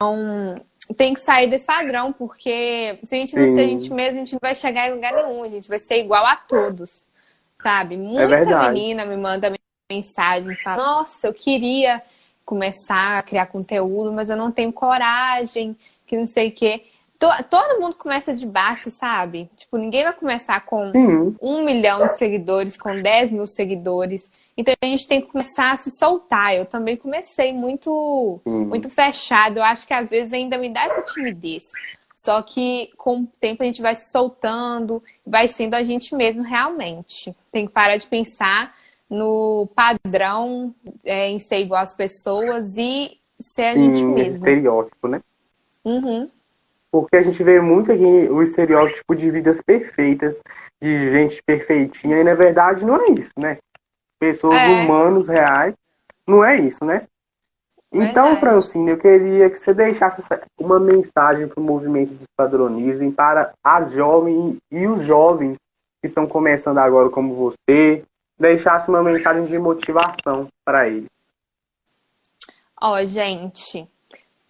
tem 0.97 1.13
que 1.13 1.21
sair 1.21 1.47
desse 1.47 1.67
padrão, 1.67 2.11
porque 2.11 2.99
se 3.05 3.15
a 3.15 3.19
gente 3.19 3.37
não 3.37 3.47
Sim. 3.49 3.55
ser 3.55 3.61
a 3.61 3.69
gente 3.69 3.93
mesmo, 3.93 4.17
a 4.17 4.25
gente 4.25 4.33
não 4.33 4.41
vai 4.41 4.55
chegar 4.55 4.89
em 4.89 4.95
lugar 4.95 5.13
nenhum, 5.13 5.43
a 5.43 5.49
gente 5.49 5.69
vai 5.69 5.79
ser 5.79 5.99
igual 5.99 6.25
a 6.25 6.37
todos, 6.37 7.05
sabe? 7.63 7.99
Muita 7.99 8.29
verdade. 8.29 8.73
menina 8.73 9.05
me 9.05 9.19
manda 9.19 9.55
mensagem, 9.91 10.57
fala, 10.63 10.83
nossa, 10.83 11.27
eu 11.27 11.35
queria 11.35 12.01
começar 12.47 13.19
a 13.19 13.23
criar 13.23 13.45
conteúdo, 13.45 14.11
mas 14.11 14.31
eu 14.31 14.39
não 14.39 14.51
tenho 14.51 14.73
coragem, 14.73 15.77
que 16.07 16.17
não 16.17 16.27
sei 16.27 16.49
o 16.49 16.53
quê. 16.53 16.87
Todo 17.51 17.79
mundo 17.79 17.95
começa 17.97 18.35
de 18.35 18.47
baixo, 18.47 18.91
sabe? 18.91 19.51
Tipo, 19.55 19.77
ninguém 19.77 20.05
vai 20.05 20.13
começar 20.15 20.65
com 20.65 20.91
uhum. 20.91 21.37
um 21.41 21.63
milhão 21.63 22.07
de 22.07 22.17
seguidores, 22.17 22.79
com 22.79 23.03
10 23.03 23.33
mil 23.33 23.47
seguidores. 23.47 24.31
Então 24.57 24.75
a 24.83 24.87
gente 24.87 25.07
tem 25.07 25.21
que 25.21 25.27
começar 25.27 25.73
a 25.73 25.77
se 25.77 25.91
soltar. 25.91 26.55
Eu 26.55 26.65
também 26.65 26.97
comecei 26.97 27.53
muito, 27.53 28.41
uhum. 28.47 28.65
muito 28.65 28.89
fechado. 28.89 29.59
Eu 29.59 29.63
acho 29.63 29.87
que 29.87 29.93
às 29.93 30.09
vezes 30.09 30.33
ainda 30.33 30.57
me 30.57 30.71
dá 30.71 30.85
essa 30.85 31.03
timidez. 31.03 31.63
Só 32.17 32.41
que 32.41 32.91
com 32.97 33.21
o 33.21 33.27
tempo 33.39 33.63
a 33.63 33.67
gente 33.67 33.83
vai 33.83 33.95
se 33.95 34.11
soltando, 34.11 35.03
vai 35.27 35.47
sendo 35.47 35.75
a 35.75 35.83
gente 35.83 36.15
mesmo 36.15 36.43
realmente. 36.43 37.37
Tem 37.53 37.67
que 37.67 37.73
parar 37.73 37.99
de 37.99 38.07
pensar 38.07 38.75
no 39.11 39.69
padrão 39.75 40.75
é, 41.05 41.29
em 41.29 41.39
ser 41.39 41.59
igual 41.61 41.83
às 41.83 41.95
pessoas 41.95 42.73
e 42.79 43.19
ser 43.39 43.65
a 43.65 43.75
gente 43.75 44.03
hum, 44.03 44.15
mesmo. 44.15 44.47
Estereótipo, 44.47 45.07
né? 45.07 45.23
Uhum. 45.85 46.31
Porque 46.91 47.17
a 47.17 47.23
gente 47.23 47.43
vê 47.43 47.61
muito 47.61 47.93
aqui 47.93 48.03
o 48.03 48.43
estereótipo 48.43 49.15
de 49.15 49.31
vidas 49.31 49.61
perfeitas, 49.61 50.41
de 50.81 51.13
gente 51.13 51.43
perfeitinha, 51.43 52.19
e 52.19 52.25
na 52.25 52.35
verdade 52.35 52.85
não 52.85 52.97
é 52.97 53.11
isso, 53.11 53.33
né? 53.39 53.59
Pessoas 54.19 54.59
é. 54.59 54.67
humanos 54.69 55.29
reais, 55.29 55.75
não 56.27 56.45
é 56.45 56.59
isso, 56.59 56.85
né? 56.85 57.07
Então, 57.93 58.35
verdade. 58.35 58.41
Francine, 58.41 58.91
eu 58.91 58.99
queria 58.99 59.51
que 59.51 59.59
você 59.59 59.75
deixasse 59.75 60.23
uma 60.59 60.79
mensagem 60.79 61.49
para 61.49 61.61
o 61.61 61.63
movimento 61.63 62.15
dos 62.15 62.27
padronizem, 62.37 63.11
para 63.11 63.53
as 63.65 63.91
jovens 63.93 64.57
e 64.71 64.87
os 64.87 65.05
jovens 65.05 65.57
que 66.01 66.07
estão 66.07 66.27
começando 66.27 66.79
agora 66.79 67.11
como 67.11 67.35
você, 67.35 68.05
deixasse 68.39 68.89
uma 68.89 69.03
mensagem 69.03 69.45
de 69.45 69.59
motivação 69.59 70.49
para 70.65 70.89
eles. 70.89 71.11
Ó, 72.81 72.95
oh, 72.95 73.07
gente, 73.07 73.87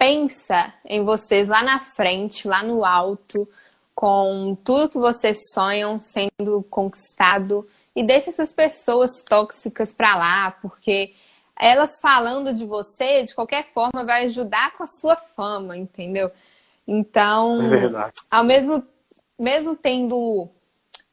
pensa 0.01 0.73
em 0.87 1.05
vocês 1.05 1.47
lá 1.47 1.63
na 1.63 1.79
frente, 1.79 2.49
lá 2.49 2.63
no 2.63 2.87
alto, 2.87 3.47
com 3.95 4.57
tudo 4.65 4.89
que 4.89 4.97
vocês 4.97 5.51
sonham 5.53 5.99
sendo 5.99 6.63
conquistado 6.71 7.69
e 7.95 8.03
deixa 8.03 8.31
essas 8.31 8.51
pessoas 8.51 9.23
tóxicas 9.23 9.93
para 9.93 10.17
lá, 10.17 10.53
porque 10.63 11.13
elas 11.55 12.01
falando 12.01 12.55
de 12.55 12.65
você, 12.65 13.25
de 13.25 13.35
qualquer 13.35 13.67
forma, 13.75 14.03
vai 14.03 14.25
ajudar 14.25 14.73
com 14.73 14.85
a 14.85 14.87
sua 14.87 15.17
fama, 15.17 15.77
entendeu? 15.77 16.31
Então, 16.89 17.61
é 17.61 18.11
ao 18.31 18.43
mesmo 18.43 18.83
mesmo 19.39 19.77
tendo 19.77 20.49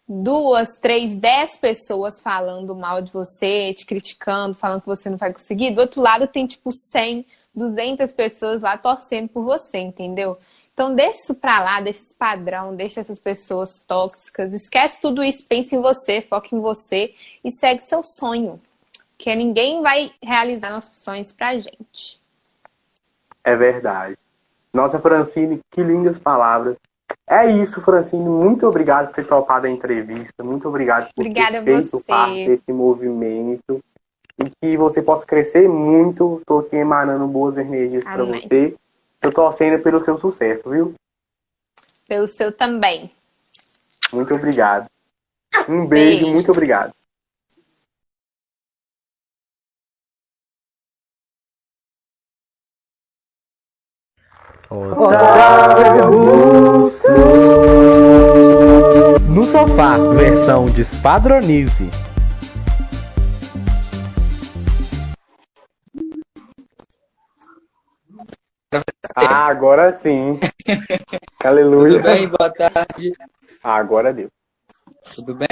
duas, 0.07 0.77
três, 0.77 1.13
dez 1.17 1.57
pessoas 1.57 2.21
falando 2.21 2.73
mal 2.73 3.01
de 3.01 3.11
você, 3.11 3.73
te 3.73 3.85
criticando, 3.85 4.57
falando 4.57 4.79
que 4.79 4.87
você 4.87 5.09
não 5.09 5.17
vai 5.17 5.33
conseguir, 5.33 5.71
do 5.71 5.81
outro 5.81 6.01
lado 6.01 6.25
tem 6.25 6.45
tipo 6.45 6.71
100, 6.71 7.25
200 7.57 8.13
pessoas 8.13 8.61
lá 8.61 8.77
torcendo 8.77 9.29
por 9.29 9.43
você, 9.43 9.79
entendeu? 9.79 10.37
Então 10.73 10.93
deixa 10.93 11.19
isso 11.23 11.35
pra 11.35 11.59
lá, 11.59 11.81
deixa 11.81 12.01
esse 12.01 12.13
padrão, 12.13 12.75
deixa 12.75 13.01
essas 13.01 13.17
pessoas 13.17 13.79
tóxicas, 13.79 14.53
esquece 14.53 15.01
tudo 15.01 15.23
isso, 15.23 15.43
pense 15.49 15.75
em 15.75 15.81
você, 15.81 16.21
foca 16.21 16.55
em 16.55 16.59
você 16.59 17.15
e 17.43 17.51
segue 17.51 17.81
seu 17.81 18.01
sonho. 18.03 18.61
Que 19.17 19.35
ninguém 19.35 19.81
vai 19.81 20.11
realizar 20.21 20.69
nossos 20.69 21.03
sonhos 21.03 21.33
pra 21.33 21.55
gente. 21.55 22.21
É 23.43 23.55
verdade. 23.55 24.15
Nossa, 24.71 24.99
Francine, 24.99 25.59
que 25.71 25.81
lindas 25.81 26.19
palavras. 26.19 26.77
É 27.27 27.49
isso, 27.49 27.81
Francine. 27.81 28.29
Muito 28.29 28.67
obrigado 28.67 29.07
por 29.07 29.15
ter 29.15 29.25
topado 29.25 29.65
a 29.65 29.69
entrevista. 29.71 30.43
Muito 30.43 30.67
obrigado 30.67 31.11
por 31.15 31.21
Obrigada 31.21 31.63
ter 31.63 31.81
feito 31.81 32.03
parte 32.05 32.45
desse 32.45 32.71
movimento 32.71 33.83
e 34.39 34.49
que 34.61 34.77
você 34.77 35.01
possa 35.01 35.25
crescer 35.25 35.67
muito. 35.67 36.37
Estou 36.39 36.59
aqui 36.59 36.75
emanando 36.75 37.27
boas 37.27 37.57
energias 37.57 38.03
para 38.03 38.23
você. 38.23 38.75
Eu 39.21 39.31
torcendo 39.31 39.81
pelo 39.81 40.03
seu 40.03 40.17
sucesso, 40.17 40.69
viu? 40.69 40.93
Pelo 42.07 42.27
seu 42.27 42.51
também. 42.51 43.11
Muito 44.13 44.33
obrigado. 44.33 44.87
Um 45.67 45.85
beijo, 45.85 46.21
beijo. 46.21 46.27
muito 46.27 46.51
obrigado. 46.51 46.93
No 59.29 59.43
sofá, 59.45 59.97
versão 60.13 60.65
Despadronize. 60.65 61.89
Ah, 69.19 69.47
agora 69.47 69.91
sim. 69.93 70.39
Aleluia. 71.43 71.93
Tudo 71.93 72.03
bem? 72.03 72.27
Boa 72.27 72.51
tarde. 72.51 73.13
Ah, 73.63 73.75
agora 73.75 74.13
deu. 74.13 74.29
Tudo 75.15 75.33
bem? 75.33 75.47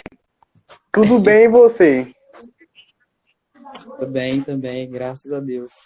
Tudo 0.92 1.20
bem 1.20 1.46
e 1.46 1.48
você? 1.48 2.14
Tudo 3.82 4.06
bem 4.06 4.44
também, 4.44 4.88
graças 4.88 5.34
a 5.34 5.40
Deus. 5.40 5.82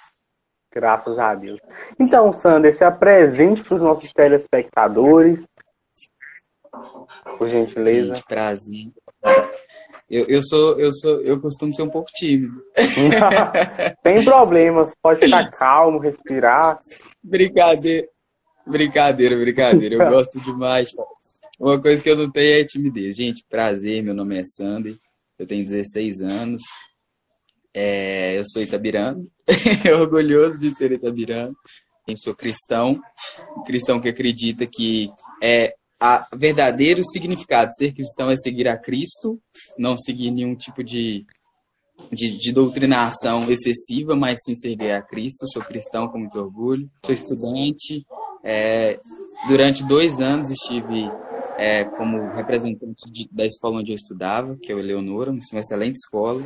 Graças 0.73 1.17
a 1.17 1.33
Deus. 1.33 1.61
Então, 1.97 2.33
Sander, 2.33 2.75
se 2.75 2.83
apresente 2.83 3.63
para 3.63 3.75
os 3.75 3.79
nossos 3.79 4.11
telespectadores. 4.11 5.47
Por 7.37 7.47
gentileza. 7.47 8.15
Gente, 8.15 8.25
prazer. 8.25 8.85
Eu, 10.09 10.25
eu 10.25 10.41
sou, 10.41 10.79
eu 10.79 10.91
sou, 10.91 11.21
eu 11.21 11.39
costumo 11.39 11.75
ser 11.75 11.83
um 11.83 11.89
pouco 11.89 12.09
tímido. 12.11 12.63
Tem 14.01 14.23
problemas, 14.23 14.91
pode 15.01 15.25
ficar 15.25 15.49
calmo, 15.53 15.99
respirar. 15.99 16.79
Brincadeira, 17.23 18.07
brincadeira, 18.65 19.35
brincadeira. 19.37 19.95
Eu 19.95 20.09
gosto 20.09 20.39
demais. 20.39 20.89
Uma 21.59 21.79
coisa 21.79 22.01
que 22.01 22.09
eu 22.09 22.15
não 22.15 22.31
tenho 22.31 22.61
é 22.61 22.63
timidez. 22.63 23.17
Gente, 23.17 23.45
prazer, 23.47 24.01
meu 24.01 24.15
nome 24.15 24.39
é 24.39 24.43
Sander, 24.43 24.95
eu 25.37 25.45
tenho 25.45 25.63
16 25.63 26.21
anos, 26.21 26.61
é, 27.73 28.39
eu 28.39 28.43
sou 28.45 28.63
itabirano, 28.63 29.27
orgulhoso 29.99 30.57
de 30.57 30.71
ser 30.71 30.91
itabirano. 30.91 31.55
Eu 32.07 32.17
sou 32.17 32.33
cristão, 32.33 32.99
cristão 33.67 33.99
que 33.99 34.09
acredita 34.09 34.65
que 34.65 35.11
é 35.43 35.75
a 35.99 36.25
verdadeiro 36.33 37.03
significado 37.03 37.73
ser 37.75 37.93
cristão 37.93 38.31
é 38.31 38.37
seguir 38.37 38.67
a 38.67 38.77
Cristo, 38.77 39.39
não 39.77 39.97
seguir 39.97 40.31
nenhum 40.31 40.55
tipo 40.55 40.81
de, 40.81 41.25
de, 42.09 42.37
de 42.37 42.51
doutrinação 42.53 43.51
excessiva, 43.51 44.15
mas 44.15 44.39
sim 44.43 44.55
seguir 44.55 44.91
a 44.91 45.01
Cristo. 45.01 45.45
Sou 45.51 45.61
cristão 45.61 46.07
com 46.07 46.19
muito 46.19 46.39
orgulho. 46.39 46.89
Sou 47.05 47.13
estudante. 47.13 48.05
É, 48.41 48.97
durante 49.49 49.83
dois 49.83 50.21
anos 50.21 50.49
estive 50.49 51.11
é, 51.57 51.83
como 51.83 52.31
representante 52.31 53.11
de, 53.11 53.27
da 53.29 53.45
escola 53.45 53.79
onde 53.79 53.91
eu 53.91 53.95
estudava, 53.95 54.55
que 54.55 54.71
é 54.71 54.75
o 54.75 54.79
Eleonora, 54.79 55.31
uma 55.31 55.59
excelente 55.59 55.97
escola. 55.97 56.41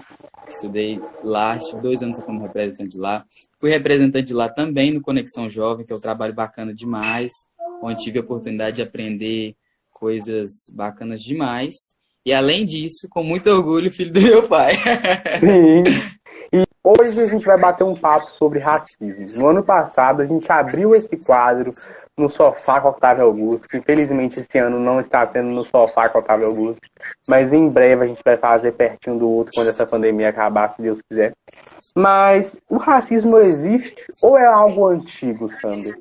Estudei 0.48 1.00
lá, 1.24 1.56
estive 1.56 1.80
dois 1.80 2.02
anos 2.02 2.18
como 2.24 2.42
representante 2.42 2.98
lá. 2.98 3.24
Fui 3.60 3.70
representante 3.70 4.34
lá 4.34 4.50
também 4.50 4.92
no 4.92 5.00
Conexão 5.00 5.48
Jovem, 5.48 5.86
que 5.86 5.94
é 5.94 5.96
um 5.96 6.02
trabalho 6.02 6.34
bacana 6.34 6.74
demais 6.74 7.32
onde 7.84 8.02
tive 8.02 8.20
a 8.20 8.22
oportunidade 8.22 8.78
de 8.78 8.82
aprender 8.82 9.56
coisas 9.92 10.70
bacanas 10.74 11.22
demais. 11.22 11.94
E 12.26 12.34
além 12.34 12.66
disso, 12.66 13.08
com 13.10 13.24
muito 13.24 13.50
orgulho, 13.50 13.92
filho 13.92 14.14
do 14.14 14.22
meu 14.22 14.48
pai. 14.48 14.74
Sim. 15.40 15.84
E 16.54 16.64
hoje 16.84 17.20
a 17.20 17.26
gente 17.26 17.46
vai 17.46 17.60
bater 17.60 17.84
um 17.84 17.96
papo 17.96 18.32
sobre 18.32 18.60
racismo. 18.60 19.42
No 19.42 19.50
ano 19.50 19.64
passado, 19.64 20.22
a 20.22 20.26
gente 20.26 20.50
abriu 20.52 20.96
esse 20.96 21.18
quadro 21.18 21.72
no 22.16 22.30
sofá 22.30 22.80
com 22.80 22.90
Otávio 22.90 23.26
Augusto, 23.26 23.76
infelizmente 23.76 24.40
esse 24.40 24.60
ano 24.60 24.80
não 24.80 25.00
está 25.00 25.26
sendo 25.26 25.50
no 25.50 25.66
sofá 25.66 26.08
com 26.10 26.20
Otávio 26.20 26.46
Augusto, 26.46 26.82
mas 27.28 27.52
em 27.52 27.68
breve 27.68 28.04
a 28.04 28.08
gente 28.08 28.22
vai 28.24 28.38
fazer 28.38 28.74
pertinho 28.74 29.18
do 29.18 29.28
outro 29.28 29.52
quando 29.56 29.70
essa 29.70 29.86
pandemia 29.88 30.30
acabar, 30.30 30.70
se 30.70 30.82
Deus 30.82 31.00
quiser. 31.02 31.34
Mas 31.96 32.56
o 32.70 32.78
racismo 32.78 33.36
existe 33.40 34.06
ou 34.22 34.38
é 34.38 34.46
algo 34.46 34.90
antigo, 34.90 35.50
Sandro? 35.60 35.98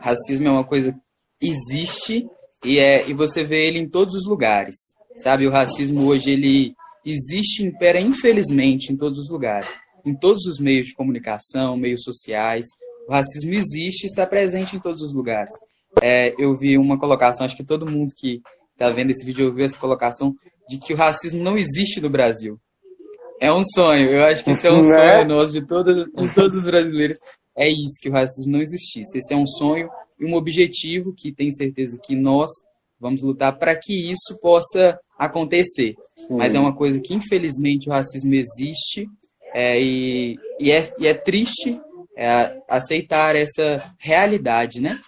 Racismo 0.00 0.48
é 0.48 0.50
uma 0.50 0.64
coisa 0.64 0.92
que 0.92 1.48
existe 1.48 2.26
e, 2.64 2.78
é, 2.78 3.08
e 3.08 3.12
você 3.12 3.44
vê 3.44 3.66
ele 3.66 3.78
em 3.78 3.88
todos 3.88 4.14
os 4.14 4.26
lugares, 4.26 4.76
sabe? 5.16 5.46
O 5.46 5.50
racismo 5.50 6.06
hoje, 6.06 6.30
ele 6.30 6.74
existe 7.04 7.64
impera, 7.64 8.00
infelizmente, 8.00 8.92
em 8.92 8.96
todos 8.96 9.18
os 9.18 9.30
lugares. 9.30 9.78
Em 10.04 10.14
todos 10.14 10.44
os 10.46 10.58
meios 10.58 10.86
de 10.86 10.94
comunicação, 10.94 11.76
meios 11.76 12.02
sociais. 12.02 12.66
O 13.08 13.12
racismo 13.12 13.52
existe 13.52 14.06
está 14.06 14.26
presente 14.26 14.76
em 14.76 14.78
todos 14.78 15.00
os 15.02 15.14
lugares. 15.14 15.54
É, 16.02 16.34
eu 16.38 16.54
vi 16.56 16.76
uma 16.76 16.98
colocação, 16.98 17.46
acho 17.46 17.56
que 17.56 17.64
todo 17.64 17.90
mundo 17.90 18.12
que 18.16 18.40
está 18.72 18.90
vendo 18.90 19.10
esse 19.10 19.24
vídeo 19.24 19.46
ouviu 19.46 19.64
essa 19.64 19.78
colocação, 19.78 20.34
de 20.68 20.78
que 20.78 20.92
o 20.92 20.96
racismo 20.96 21.42
não 21.42 21.56
existe 21.56 22.00
no 22.00 22.10
Brasil. 22.10 22.58
É 23.40 23.52
um 23.52 23.62
sonho, 23.64 24.08
eu 24.08 24.24
acho 24.24 24.44
que 24.44 24.50
isso 24.50 24.66
é 24.66 24.72
um 24.72 24.82
né? 24.82 24.82
sonho 24.82 25.28
nosso, 25.28 25.52
de, 25.52 25.62
todas, 25.62 26.04
de 26.04 26.34
todos 26.34 26.56
os 26.56 26.64
brasileiros, 26.64 27.18
é 27.58 27.68
isso, 27.68 27.98
que 28.00 28.08
o 28.08 28.12
racismo 28.12 28.52
não 28.52 28.62
existisse. 28.62 29.18
Esse 29.18 29.34
é 29.34 29.36
um 29.36 29.46
sonho 29.46 29.90
e 30.18 30.24
um 30.24 30.34
objetivo 30.34 31.12
que 31.12 31.32
tenho 31.32 31.52
certeza 31.52 31.98
que 32.02 32.14
nós, 32.14 32.50
Vamos 33.00 33.22
lutar 33.22 33.56
para 33.56 33.76
que 33.76 34.10
isso 34.10 34.38
possa 34.40 34.98
acontecer. 35.16 35.94
Mas 36.30 36.54
é 36.54 36.58
uma 36.58 36.74
coisa 36.74 37.00
que, 37.00 37.14
infelizmente, 37.14 37.88
o 37.88 37.92
racismo 37.92 38.34
existe 38.34 39.08
é, 39.54 39.80
e, 39.80 40.36
e, 40.58 40.72
é, 40.72 40.92
e 40.98 41.06
é 41.06 41.14
triste 41.14 41.80
é, 42.16 42.60
aceitar 42.68 43.36
essa 43.36 43.94
realidade, 43.98 44.80
né? 44.80 44.98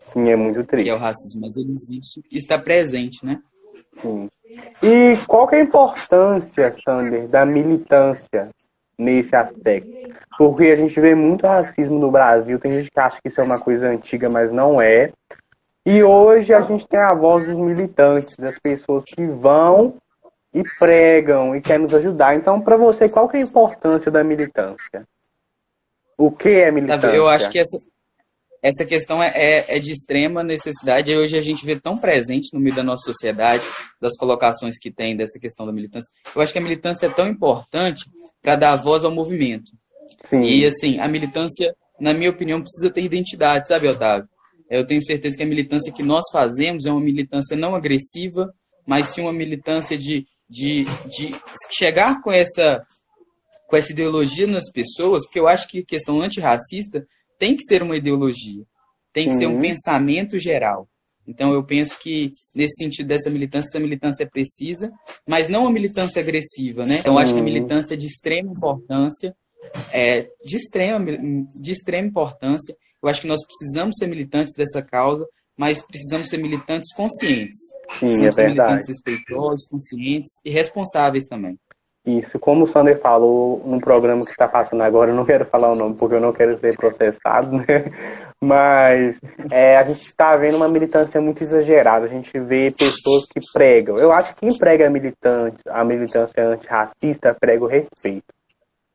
Sim, 0.00 0.30
é 0.30 0.36
muito 0.36 0.64
triste. 0.64 0.84
Que 0.84 0.90
é 0.90 0.94
o 0.94 0.98
racismo, 0.98 1.42
mas 1.42 1.56
ele 1.56 1.72
existe 1.72 2.22
e 2.30 2.38
está 2.38 2.58
presente, 2.58 3.24
né? 3.24 3.40
Sim. 4.00 4.28
E 4.82 5.16
qual 5.26 5.46
que 5.46 5.56
é 5.56 5.60
a 5.60 5.64
importância, 5.64 6.74
Sander, 6.82 7.28
da 7.28 7.44
militância 7.44 8.50
nesse 8.98 9.34
aspecto? 9.34 9.90
Porque 10.36 10.68
a 10.68 10.76
gente 10.76 10.98
vê 11.00 11.14
muito 11.14 11.46
racismo 11.46 11.98
no 11.98 12.10
Brasil, 12.10 12.58
tem 12.58 12.72
gente 12.72 12.90
que 12.90 13.00
acha 13.00 13.20
que 13.20 13.28
isso 13.28 13.40
é 13.40 13.44
uma 13.44 13.60
coisa 13.60 13.88
antiga, 13.88 14.28
mas 14.28 14.52
não 14.52 14.80
é. 14.80 15.10
E 15.86 16.02
hoje 16.02 16.54
a 16.54 16.60
gente 16.62 16.88
tem 16.88 16.98
a 16.98 17.14
voz 17.14 17.46
dos 17.46 17.58
militantes, 17.58 18.36
das 18.36 18.58
pessoas 18.58 19.04
que 19.04 19.26
vão 19.26 19.96
e 20.52 20.62
pregam 20.78 21.54
e 21.54 21.60
querem 21.60 21.82
nos 21.82 21.94
ajudar. 21.94 22.34
Então, 22.34 22.60
para 22.60 22.76
você, 22.76 23.08
qual 23.08 23.28
que 23.28 23.36
é 23.36 23.40
a 23.40 23.44
importância 23.44 24.10
da 24.10 24.24
militância? 24.24 25.06
O 26.16 26.30
que 26.30 26.48
é 26.48 26.70
militância? 26.70 27.08
Eu 27.08 27.28
acho 27.28 27.50
que 27.50 27.58
essa, 27.58 27.76
essa 28.64 28.82
questão 28.86 29.22
é, 29.22 29.28
é, 29.28 29.76
é, 29.76 29.78
de 29.78 29.92
extrema 29.92 30.42
necessidade 30.42 31.10
e 31.10 31.16
hoje 31.18 31.36
a 31.36 31.42
gente 31.42 31.66
vê 31.66 31.78
tão 31.78 31.98
presente 31.98 32.48
no 32.54 32.58
meio 32.58 32.74
da 32.74 32.82
nossa 32.82 33.04
sociedade, 33.04 33.62
das 34.00 34.16
colocações 34.16 34.78
que 34.80 34.90
tem 34.90 35.14
dessa 35.14 35.38
questão 35.38 35.66
da 35.66 35.72
militância. 35.72 36.10
Eu 36.34 36.40
acho 36.40 36.50
que 36.50 36.58
a 36.58 36.62
militância 36.62 37.04
é 37.04 37.10
tão 37.10 37.28
importante 37.28 38.10
para 38.40 38.56
dar 38.56 38.76
voz 38.76 39.04
ao 39.04 39.10
movimento. 39.10 39.70
Sim. 40.24 40.40
E, 40.44 40.64
assim, 40.64 40.98
a 40.98 41.06
militância, 41.06 41.76
na 42.00 42.14
minha 42.14 42.30
opinião, 42.30 42.62
precisa 42.62 42.90
ter 42.90 43.02
identidade, 43.02 43.68
sabe, 43.68 43.86
Otávio? 43.86 44.26
Eu 44.70 44.86
tenho 44.86 45.04
certeza 45.04 45.36
que 45.36 45.42
a 45.42 45.46
militância 45.46 45.92
que 45.92 46.02
nós 46.02 46.24
fazemos 46.32 46.86
é 46.86 46.90
uma 46.90 47.02
militância 47.02 47.54
não 47.54 47.74
agressiva, 47.74 48.50
mas 48.86 49.08
sim 49.08 49.20
uma 49.20 49.32
militância 49.32 49.98
de, 49.98 50.26
de, 50.48 50.84
de 51.06 51.34
chegar 51.70 52.22
com 52.22 52.32
essa, 52.32 52.82
com 53.68 53.76
essa 53.76 53.92
ideologia 53.92 54.46
nas 54.46 54.72
pessoas, 54.72 55.22
porque 55.26 55.38
eu 55.38 55.46
acho 55.46 55.68
que 55.68 55.80
a 55.80 55.86
questão 55.86 56.22
antirracista 56.22 57.06
tem 57.38 57.56
que 57.56 57.64
ser 57.64 57.82
uma 57.82 57.96
ideologia, 57.96 58.64
tem 59.12 59.28
que 59.28 59.34
uhum. 59.34 59.38
ser 59.38 59.46
um 59.46 59.60
pensamento 59.60 60.38
geral. 60.38 60.88
Então 61.26 61.52
eu 61.52 61.64
penso 61.64 61.98
que 61.98 62.30
nesse 62.54 62.84
sentido 62.84 63.06
dessa 63.06 63.30
militância, 63.30 63.70
essa 63.70 63.80
militância 63.80 64.24
é 64.24 64.26
precisa, 64.26 64.92
mas 65.26 65.48
não 65.48 65.62
uma 65.62 65.70
militância 65.70 66.20
agressiva, 66.20 66.84
né? 66.84 66.98
Então 66.98 67.14
eu 67.14 67.18
acho 67.18 67.32
que 67.32 67.40
a 67.40 67.42
militância 67.44 67.94
é 67.94 67.96
de 67.96 68.06
extrema 68.06 68.52
importância, 68.52 69.34
é, 69.90 70.28
de 70.44 70.56
extrema 70.56 71.06
de 71.54 71.72
extrema 71.72 72.08
importância. 72.08 72.76
Eu 73.02 73.08
acho 73.08 73.22
que 73.22 73.26
nós 73.26 73.40
precisamos 73.46 73.96
ser 73.98 74.06
militantes 74.06 74.54
dessa 74.54 74.82
causa, 74.82 75.26
mas 75.56 75.82
precisamos 75.82 76.28
ser 76.28 76.38
militantes 76.38 76.94
conscientes. 76.94 77.58
Sim, 77.98 78.26
é 78.26 78.30
verdade. 78.30 78.48
militantes 78.48 78.88
respeitosos, 78.88 79.68
conscientes 79.68 80.30
e 80.44 80.50
responsáveis 80.50 81.24
também. 81.26 81.58
Isso, 82.06 82.38
como 82.38 82.64
o 82.64 82.66
Sander 82.66 83.00
falou 83.00 83.62
no 83.64 83.78
programa 83.78 84.22
que 84.22 84.30
está 84.30 84.46
passando 84.46 84.82
agora, 84.82 85.10
eu 85.10 85.16
não 85.16 85.24
quero 85.24 85.46
falar 85.46 85.70
o 85.70 85.76
nome 85.76 85.96
porque 85.96 86.16
eu 86.16 86.20
não 86.20 86.34
quero 86.34 86.58
ser 86.58 86.76
processado, 86.76 87.50
né? 87.50 87.64
Mas 88.44 89.18
é, 89.50 89.78
a 89.78 89.84
gente 89.84 90.06
está 90.06 90.36
vendo 90.36 90.58
uma 90.58 90.68
militância 90.68 91.18
muito 91.18 91.42
exagerada. 91.42 92.04
A 92.04 92.08
gente 92.08 92.38
vê 92.38 92.70
pessoas 92.70 93.24
que 93.26 93.40
pregam. 93.54 93.96
Eu 93.96 94.12
acho 94.12 94.34
que 94.34 94.40
quem 94.40 94.58
prega 94.58 94.86
a 94.86 94.90
militante, 94.90 95.62
a 95.66 95.82
militância 95.82 96.46
antirracista 96.46 97.34
prega 97.40 97.64
o 97.64 97.68
respeito. 97.68 98.26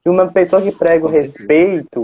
E 0.06 0.10
uma 0.10 0.32
pessoa 0.32 0.62
que 0.62 0.72
prega 0.72 1.08
o 1.08 1.10
respeito, 1.10 2.02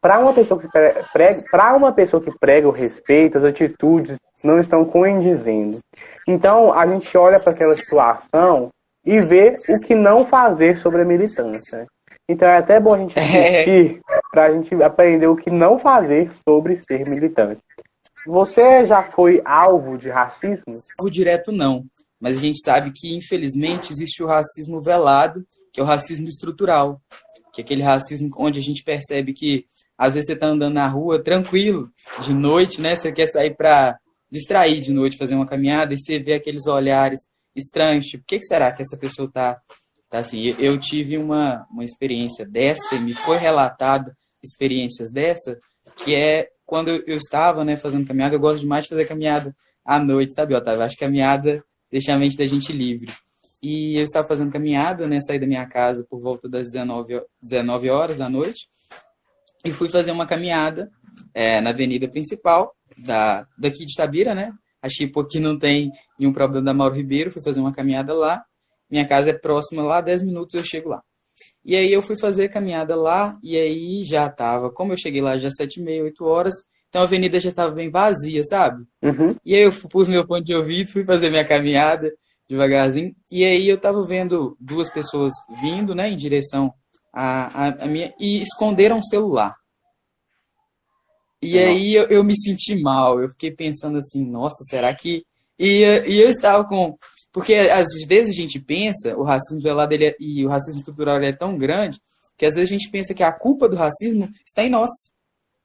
para 0.00 0.18
uma 0.18 0.32
pessoa 0.32 0.58
que 0.58 0.68
prega, 0.68 1.76
uma 1.76 1.92
pessoa 1.92 2.22
que 2.22 2.30
prega 2.38 2.66
o 2.66 2.72
respeito, 2.72 3.36
as 3.36 3.44
atitudes 3.44 4.16
não 4.42 4.58
estão 4.58 4.86
condizendo. 4.86 5.80
Então 6.26 6.72
a 6.72 6.86
gente 6.86 7.16
olha 7.18 7.38
para 7.38 7.52
aquela 7.52 7.76
situação 7.76 8.70
e 9.06 9.20
ver 9.20 9.56
o 9.68 9.78
que 9.80 9.94
não 9.94 10.26
fazer 10.26 10.76
sobre 10.76 11.02
a 11.02 11.04
militância. 11.04 11.86
Então 12.28 12.48
é 12.48 12.58
até 12.58 12.80
bom 12.80 12.94
a 12.94 12.98
gente 12.98 13.16
assistir 13.16 14.00
é. 14.10 14.20
para 14.32 14.46
a 14.46 14.52
gente 14.52 14.74
aprender 14.82 15.28
o 15.28 15.36
que 15.36 15.48
não 15.48 15.78
fazer 15.78 16.32
sobre 16.46 16.82
ser 16.82 17.08
militante. 17.08 17.62
Você 18.26 18.84
já 18.84 19.04
foi 19.04 19.40
alvo 19.44 19.96
de 19.96 20.10
racismo? 20.10 20.74
Alvo 20.98 21.10
direto 21.10 21.52
não, 21.52 21.84
mas 22.20 22.38
a 22.38 22.40
gente 22.40 22.60
sabe 22.60 22.90
que 22.92 23.16
infelizmente 23.16 23.92
existe 23.92 24.24
o 24.24 24.26
racismo 24.26 24.80
velado, 24.80 25.46
que 25.72 25.78
é 25.78 25.82
o 25.82 25.86
racismo 25.86 26.26
estrutural, 26.26 27.00
que 27.52 27.60
é 27.60 27.64
aquele 27.64 27.82
racismo 27.82 28.28
onde 28.36 28.58
a 28.58 28.62
gente 28.62 28.82
percebe 28.82 29.32
que 29.32 29.64
às 29.96 30.14
vezes 30.14 30.26
você 30.26 30.32
está 30.32 30.48
andando 30.48 30.74
na 30.74 30.88
rua 30.88 31.22
tranquilo, 31.22 31.88
de 32.20 32.34
noite, 32.34 32.80
né? 32.80 32.96
Você 32.96 33.12
quer 33.12 33.28
sair 33.28 33.56
para 33.56 33.96
distrair 34.30 34.80
de 34.80 34.92
noite, 34.92 35.16
fazer 35.16 35.36
uma 35.36 35.46
caminhada 35.46 35.94
e 35.94 35.98
você 35.98 36.18
vê 36.18 36.34
aqueles 36.34 36.66
olhares 36.66 37.20
estranhos, 37.56 38.04
tipo, 38.04 38.22
o 38.22 38.26
que, 38.26 38.42
será 38.42 38.70
que 38.70 38.82
essa 38.82 38.96
pessoa 38.98 39.30
tá, 39.32 39.60
tá 40.10 40.18
assim? 40.18 40.54
Eu 40.58 40.78
tive 40.78 41.16
uma, 41.16 41.66
uma 41.70 41.84
experiência 41.84 42.46
dessa, 42.46 42.98
me 43.00 43.14
foi 43.14 43.38
relatado 43.38 44.12
experiências 44.42 45.10
dessa, 45.10 45.58
que 45.96 46.14
é 46.14 46.50
quando 46.64 46.88
eu 46.90 47.16
estava, 47.16 47.64
né, 47.64 47.76
fazendo 47.76 48.06
caminhada, 48.06 48.34
eu 48.34 48.40
gosto 48.40 48.60
demais 48.60 48.84
de 48.84 48.90
fazer 48.90 49.06
caminhada 49.06 49.54
à 49.84 49.98
noite, 49.98 50.34
sabe, 50.34 50.54
Otávio? 50.54 50.82
Acho 50.82 50.94
que 50.96 51.04
caminhada 51.04 51.64
deixa 51.90 52.12
a 52.12 52.18
mente 52.18 52.36
da 52.36 52.46
gente 52.46 52.72
livre. 52.72 53.12
E 53.62 53.96
eu 53.96 54.04
estava 54.04 54.26
fazendo 54.26 54.52
caminhada, 54.52 55.06
né, 55.06 55.18
saí 55.20 55.38
da 55.38 55.46
minha 55.46 55.66
casa 55.66 56.04
por 56.08 56.20
volta 56.20 56.48
das 56.48 56.66
19, 56.66 57.22
19 57.40 57.90
horas 57.90 58.16
da 58.16 58.28
noite, 58.28 58.68
e 59.64 59.72
fui 59.72 59.88
fazer 59.88 60.10
uma 60.10 60.26
caminhada 60.26 60.90
é, 61.32 61.60
na 61.60 61.70
avenida 61.70 62.08
principal 62.08 62.74
da, 62.98 63.46
daqui 63.56 63.84
de 63.86 63.94
Tabira, 63.96 64.34
né, 64.34 64.52
Achei 64.86 65.10
que 65.28 65.40
não 65.40 65.58
tem 65.58 65.90
nenhum 66.18 66.32
problema 66.32 66.64
da 66.64 66.74
Mauro 66.74 66.94
Ribeiro, 66.94 67.30
fui 67.30 67.42
fazer 67.42 67.60
uma 67.60 67.72
caminhada 67.72 68.14
lá. 68.14 68.44
Minha 68.90 69.06
casa 69.06 69.30
é 69.30 69.32
próxima 69.32 69.82
lá, 69.82 70.00
10 70.00 70.22
minutos 70.22 70.54
eu 70.54 70.64
chego 70.64 70.90
lá. 70.90 71.02
E 71.64 71.74
aí 71.74 71.92
eu 71.92 72.00
fui 72.00 72.16
fazer 72.18 72.44
a 72.44 72.48
caminhada 72.48 72.94
lá, 72.94 73.36
e 73.42 73.56
aí 73.58 74.04
já 74.04 74.28
tava, 74.30 74.70
como 74.70 74.92
eu 74.92 74.96
cheguei 74.96 75.20
lá 75.20 75.36
já 75.36 75.50
7 75.50 75.80
e 75.80 75.82
meia, 75.82 76.04
8 76.04 76.24
horas, 76.24 76.54
então 76.88 77.02
a 77.02 77.04
avenida 77.04 77.40
já 77.40 77.50
estava 77.50 77.72
bem 77.72 77.90
vazia, 77.90 78.42
sabe? 78.44 78.84
Uhum. 79.02 79.34
E 79.44 79.54
aí 79.54 79.62
eu 79.62 79.72
pus 79.72 80.08
meu 80.08 80.24
ponto 80.24 80.44
de 80.44 80.54
ouvido, 80.54 80.92
fui 80.92 81.04
fazer 81.04 81.28
minha 81.28 81.44
caminhada 81.44 82.12
devagarzinho, 82.48 83.12
e 83.30 83.44
aí 83.44 83.68
eu 83.68 83.76
tava 83.76 84.06
vendo 84.06 84.56
duas 84.60 84.88
pessoas 84.88 85.32
vindo, 85.60 85.94
né, 85.94 86.08
em 86.08 86.16
direção 86.16 86.72
à, 87.12 87.66
à 87.82 87.86
minha, 87.86 88.14
e 88.20 88.40
esconderam 88.40 89.00
o 89.00 89.04
celular. 89.04 89.56
E 91.46 91.58
aí 91.58 91.94
eu, 91.94 92.04
eu, 92.04 92.24
me 92.24 92.34
senti 92.38 92.80
mal, 92.80 93.20
eu 93.20 93.28
fiquei 93.28 93.50
pensando 93.50 93.98
assim, 93.98 94.24
nossa, 94.24 94.64
será 94.64 94.92
que. 94.94 95.24
E, 95.58 95.82
e 96.06 96.20
eu 96.20 96.28
estava 96.28 96.64
com. 96.64 96.96
Porque 97.32 97.54
às 97.54 97.86
vezes 98.06 98.30
a 98.30 98.40
gente 98.40 98.58
pensa, 98.58 99.16
o 99.16 99.22
racismo 99.22 99.62
velado 99.62 99.92
ele 99.92 100.06
é, 100.06 100.16
e 100.18 100.44
o 100.44 100.48
racismo 100.48 100.82
cultural 100.82 101.20
é 101.22 101.32
tão 101.32 101.56
grande, 101.56 102.00
que 102.36 102.46
às 102.46 102.54
vezes 102.54 102.70
a 102.70 102.72
gente 102.72 102.90
pensa 102.90 103.14
que 103.14 103.22
a 103.22 103.32
culpa 103.32 103.68
do 103.68 103.76
racismo 103.76 104.28
está 104.46 104.64
em 104.64 104.70
nós. 104.70 104.90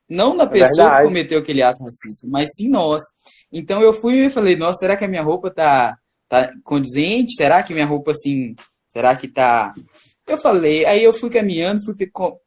Não 0.07 0.35
na 0.35 0.43
é 0.43 0.47
pessoa 0.47 0.83
Verdade. 0.83 0.97
que 0.97 1.07
cometeu 1.07 1.39
aquele 1.39 1.61
ato 1.61 1.83
racista, 1.83 2.27
mas 2.27 2.49
sim 2.53 2.67
nós. 2.67 3.01
Então 3.49 3.81
eu 3.81 3.93
fui 3.93 4.25
e 4.25 4.29
falei, 4.29 4.57
nossa, 4.57 4.79
será 4.79 4.97
que 4.97 5.05
a 5.05 5.07
minha 5.07 5.23
roupa 5.23 5.49
tá, 5.49 5.97
tá 6.27 6.51
condizente? 6.63 7.33
Será 7.35 7.63
que 7.63 7.73
minha 7.73 7.85
roupa, 7.85 8.11
assim, 8.11 8.53
será 8.89 9.15
que 9.15 9.29
tá. 9.29 9.73
Eu 10.27 10.37
falei, 10.37 10.85
aí 10.85 11.01
eu 11.01 11.13
fui 11.13 11.29
caminhando, 11.29 11.83
fui 11.85 11.95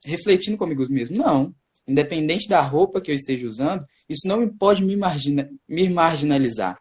refletindo 0.05 0.59
comigo 0.59 0.87
mesmo. 0.91 1.17
Não, 1.17 1.55
independente 1.87 2.49
da 2.49 2.61
roupa 2.61 3.01
que 3.01 3.11
eu 3.11 3.15
esteja 3.15 3.47
usando, 3.47 3.85
isso 4.09 4.27
não 4.27 4.49
pode 4.49 4.85
me, 4.85 4.97
margina, 4.97 5.51
me 5.69 5.89
marginalizar. 5.89 6.79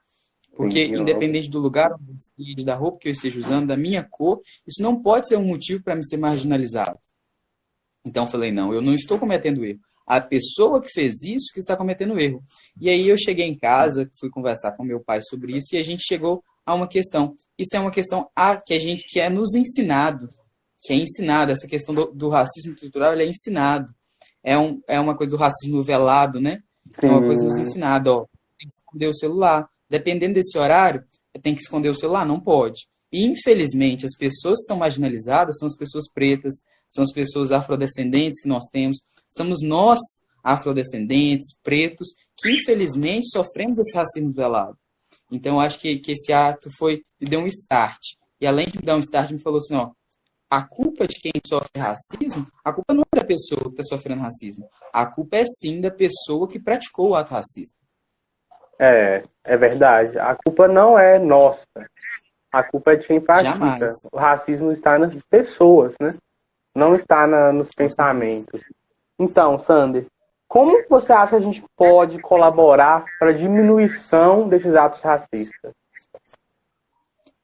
Porque, 0.56 0.86
independente 0.86 1.50
do 1.50 1.60
lugar 1.60 1.92
esteja, 2.20 2.66
da 2.66 2.76
roupa 2.76 3.00
que 3.00 3.08
eu 3.08 3.12
esteja 3.12 3.40
usando, 3.40 3.68
da 3.68 3.78
minha 3.78 4.04
cor, 4.04 4.40
isso 4.68 4.84
não 4.84 5.02
pode 5.02 5.28
ser 5.28 5.36
um 5.36 5.46
motivo 5.46 5.84
para 5.84 5.96
me 5.96 6.06
ser 6.06 6.18
marginalizado. 6.18 7.00
Então, 8.06 8.26
eu 8.26 8.30
falei: 8.30 8.52
não, 8.52 8.72
eu 8.72 8.82
não 8.82 8.94
estou 8.94 9.18
cometendo 9.18 9.66
erro. 9.66 9.80
A 10.06 10.22
pessoa 10.22 10.82
que 10.82 10.90
fez 10.90 11.24
isso 11.24 11.52
que 11.54 11.60
está 11.60 11.76
cometendo 11.76 12.20
erro. 12.20 12.44
E 12.80 12.88
aí, 12.88 13.08
eu 13.08 13.18
cheguei 13.18 13.48
em 13.48 13.58
casa, 13.58 14.10
fui 14.20 14.30
conversar 14.30 14.74
com 14.74 14.84
meu 14.84 15.00
pai 15.00 15.22
sobre 15.24 15.58
isso, 15.58 15.74
e 15.74 15.78
a 15.78 15.84
gente 15.84 16.04
chegou 16.06 16.44
a 16.64 16.76
uma 16.76 16.88
questão. 16.88 17.36
Isso 17.58 17.76
é 17.76 17.80
uma 17.80 17.92
questão 17.92 18.30
a, 18.36 18.56
que 18.56 18.76
a 18.76 18.80
gente 18.80 19.04
que 19.08 19.20
é 19.20 19.30
nos 19.30 19.56
ensinado, 19.56 20.30
que 20.84 20.94
é 20.94 20.96
ensinado. 20.96 21.52
Essa 21.52 21.68
questão 21.68 21.96
do, 21.96 22.12
do 22.12 22.30
racismo 22.30 22.74
estrutural 22.74 23.14
é 23.14 23.26
ensinado 23.26 23.92
é, 24.44 24.58
um, 24.58 24.82
é 24.88 25.00
uma 25.00 25.16
coisa 25.16 25.32
do 25.32 25.38
racismo 25.38 25.82
velado, 25.82 26.40
né? 26.40 26.62
Sim. 26.92 27.08
É 27.08 27.10
uma 27.10 27.22
coisa 27.22 27.46
nos 27.46 27.58
ensinada, 27.58 28.12
ó. 28.12 28.26
Tem 28.58 28.68
que 28.68 28.74
esconder 28.74 29.08
o 29.08 29.16
celular. 29.16 29.70
Dependendo 29.90 30.34
desse 30.34 30.58
horário, 30.58 31.04
tem 31.42 31.56
que 31.56 31.62
esconder 31.62 31.90
o 31.90 31.96
celular? 31.96 32.26
Não 32.26 32.40
pode. 32.40 32.88
E, 33.12 33.24
infelizmente, 33.26 34.06
as 34.06 34.18
pessoas 34.18 34.60
que 34.60 34.66
são 34.66 34.78
marginalizadas 34.78 35.58
são 35.60 35.68
as 35.68 35.78
pessoas 35.78 36.12
pretas, 36.12 36.54
são 36.90 37.04
as 37.04 37.14
pessoas 37.14 37.52
afrodescendentes 37.52 38.42
que 38.42 38.48
nós 38.48 38.66
temos. 38.72 38.98
Somos 39.30 39.62
nós, 39.64 40.00
afrodescendentes, 40.44 41.56
pretos, 41.64 42.10
que, 42.36 42.52
infelizmente, 42.52 43.30
sofremos 43.30 43.76
desse 43.76 43.96
racismo 43.96 44.34
velado. 44.34 44.78
Então, 45.32 45.60
acho 45.60 45.80
que, 45.80 45.98
que 46.00 46.12
esse 46.12 46.34
ato 46.34 46.70
foi, 46.78 47.04
me 47.20 47.28
deu 47.28 47.40
um 47.40 47.48
start. 47.48 48.00
E, 48.42 48.46
além 48.46 48.68
de 48.68 48.78
me 48.78 48.84
dar 48.84 48.96
um 48.96 49.00
start, 49.00 49.32
me 49.32 49.40
falou 49.40 49.60
assim, 49.60 49.76
ó, 49.76 49.92
a 50.54 50.62
culpa 50.62 51.08
de 51.08 51.20
quem 51.20 51.32
sofre 51.44 51.82
racismo, 51.82 52.46
a 52.64 52.72
culpa 52.72 52.94
não 52.94 53.02
é 53.12 53.20
da 53.20 53.26
pessoa 53.26 53.64
que 53.64 53.82
está 53.82 53.96
sofrendo 53.96 54.22
racismo. 54.22 54.70
A 54.94 55.04
culpa 55.04 55.38
é 55.38 55.46
sim 55.48 55.82
da 55.82 55.90
pessoa 55.90 56.48
que 56.48 56.60
praticou 56.60 57.10
o 57.10 57.16
ato 57.16 57.34
racista. 57.34 57.76
É, 58.80 59.24
é 59.44 59.58
verdade. 59.58 60.20
A 60.20 60.36
culpa 60.36 60.68
não 60.68 60.98
é 60.98 61.18
nossa. 61.18 61.66
A 62.52 62.62
culpa 62.62 62.94
é 62.94 62.98
de 62.98 63.08
quem 63.08 63.20
pratica. 63.20 63.52
Jamais. 63.52 63.82
O 64.12 64.18
racismo 64.18 64.72
está 64.72 65.00
nas 65.00 65.16
pessoas, 65.28 65.96
né? 66.00 66.10
Não 66.76 66.96
está 66.96 67.26
na, 67.26 67.52
nos 67.52 67.70
pensamentos. 67.72 68.62
Então, 69.18 69.58
Sander, 69.58 70.06
como 70.48 70.86
você 70.88 71.14
acha 71.14 71.32
que 71.32 71.36
a 71.36 71.40
gente 71.40 71.64
pode 71.76 72.20
colaborar 72.20 73.06
para 73.18 73.30
a 73.30 73.34
diminuição 73.34 74.48
desses 74.48 74.76
atos 74.76 75.02
racistas? 75.02 75.74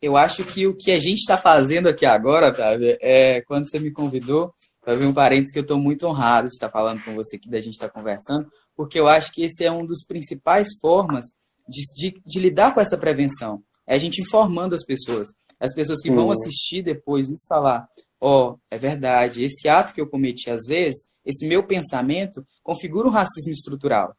Eu 0.02 0.16
acho 0.16 0.45
que 0.45 0.66
o 0.66 0.76
que 0.76 0.91
a 0.91 1.00
gente 1.00 1.20
está 1.20 1.38
fazendo 1.38 1.88
aqui 1.88 2.06
agora, 2.06 2.47
Otávio, 2.47 2.97
é 3.02 3.41
quando 3.41 3.70
você 3.70 3.80
me 3.80 3.91
convidou, 3.91 4.54
para 4.82 4.95
ver 4.95 5.06
um 5.06 5.14
parênteses 5.14 5.52
que 5.52 5.60
eu 5.60 5.64
estou 5.64 5.78
muito 5.78 6.08
honrado 6.08 6.47
de 6.47 6.54
estar 6.54 6.70
falando 6.70 7.04
com 7.04 7.14
você 7.14 7.36
aqui, 7.36 7.50
da 7.50 7.60
gente 7.60 7.74
estar 7.74 7.89
conversando, 7.89 8.50
porque 8.76 9.00
eu 9.00 9.08
acho 9.08 9.32
que 9.32 9.43
esse 9.43 9.64
é 9.64 9.72
um 9.72 9.86
dos 9.86 10.06
principais 10.06 10.70
formas 10.82 11.26
de, 11.68 11.84
de, 11.95 12.22
de 12.26 12.39
lidar 12.39 12.74
com 12.74 12.82
essa 12.82 12.97
prevenção. 12.97 13.62
É 13.86 13.95
a 13.95 13.97
gente 14.00 14.22
informando 14.22 14.74
as 14.74 14.86
pessoas. 14.86 15.30
As 15.60 15.74
pessoas 15.76 16.02
que 16.02 16.10
vão 16.10 16.32
assistir 16.32 16.82
depois 16.82 17.30
nos 17.30 17.45
falar, 17.47 17.88
ó, 18.20 18.52
oh, 18.52 18.60
é 18.72 18.78
verdade, 18.78 19.43
esse 19.43 19.68
ato 19.68 19.93
que 19.93 20.00
eu 20.00 20.08
cometi 20.08 20.50
às 20.50 20.66
vezes, 20.66 21.10
esse 21.26 21.45
meu 21.45 21.64
pensamento 21.64 22.45
configura 22.64 23.08
um 23.08 23.12
racismo 23.12 23.52
estrutural. 23.52 24.16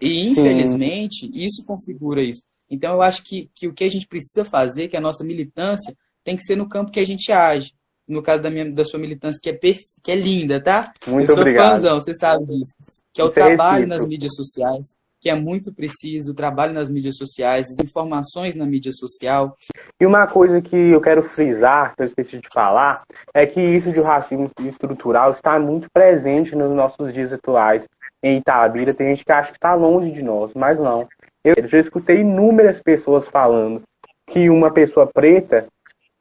E, 0.00 0.28
infelizmente, 0.28 1.26
Sim. 1.26 1.32
isso 1.34 1.64
configura 1.64 2.22
isso. 2.22 2.42
Então, 2.70 2.94
eu 2.94 3.02
acho 3.02 3.22
que, 3.22 3.50
que 3.54 3.68
o 3.68 3.72
que 3.72 3.84
a 3.84 3.90
gente 3.90 4.06
precisa 4.06 4.44
fazer, 4.44 4.88
que 4.88 4.96
a 4.96 5.00
nossa 5.00 5.24
militância, 5.24 5.96
tem 6.24 6.36
que 6.36 6.44
ser 6.44 6.56
no 6.56 6.68
campo 6.68 6.90
que 6.90 7.00
a 7.00 7.06
gente 7.06 7.30
age. 7.30 7.72
No 8.06 8.22
caso 8.22 8.42
da, 8.42 8.50
minha, 8.50 8.70
da 8.70 8.84
sua 8.84 9.00
militância, 9.00 9.40
que 9.42 9.48
é, 9.48 9.52
perf... 9.52 9.82
que 10.02 10.12
é 10.12 10.14
linda, 10.14 10.60
tá? 10.60 10.92
Muito 11.06 11.30
eu 11.30 11.34
sou 11.34 11.42
obrigado. 11.42 11.72
fãzão, 11.72 12.00
você 12.00 12.14
sabe 12.14 12.44
disso. 12.44 12.74
Que 13.12 13.20
é 13.20 13.24
o 13.24 13.28
Isso 13.28 13.38
é 13.38 13.42
trabalho 13.42 13.84
é 13.84 13.86
nas 13.86 14.06
mídias 14.06 14.34
sociais, 14.34 14.94
que 15.20 15.30
é 15.30 15.34
muito 15.34 15.72
preciso, 15.72 16.30
o 16.30 16.34
trabalho 16.34 16.72
nas 16.72 16.88
mídias 16.88 17.16
sociais, 17.16 17.66
as 17.68 17.84
informações 17.84 18.54
na 18.54 18.64
mídia 18.64 18.92
social. 18.92 19.56
E 20.00 20.06
uma 20.06 20.26
coisa 20.26 20.62
que 20.62 20.76
eu 20.76 21.00
quero 21.00 21.24
frisar, 21.24 21.96
que 21.96 22.02
eu 22.02 22.06
esqueci 22.06 22.38
de 22.38 22.48
falar, 22.52 23.02
é 23.34 23.44
que 23.44 23.60
isso 23.60 23.92
de 23.92 24.00
racismo 24.00 24.48
estrutural 24.64 25.30
está 25.30 25.58
muito 25.58 25.88
presente 25.92 26.54
nos 26.54 26.76
nossos 26.76 27.12
dias 27.12 27.32
atuais. 27.32 27.84
Em 28.22 28.38
Itabira, 28.38 28.94
tem 28.94 29.08
gente 29.08 29.24
que 29.24 29.32
acha 29.32 29.50
que 29.50 29.58
está 29.58 29.74
longe 29.74 30.12
de 30.12 30.22
nós, 30.22 30.52
mas 30.54 30.78
não. 30.78 31.08
Eu 31.46 31.68
já 31.68 31.78
escutei 31.78 32.22
inúmeras 32.22 32.82
pessoas 32.82 33.28
falando 33.28 33.82
que 34.26 34.50
uma 34.50 34.72
pessoa 34.72 35.06
preta 35.06 35.60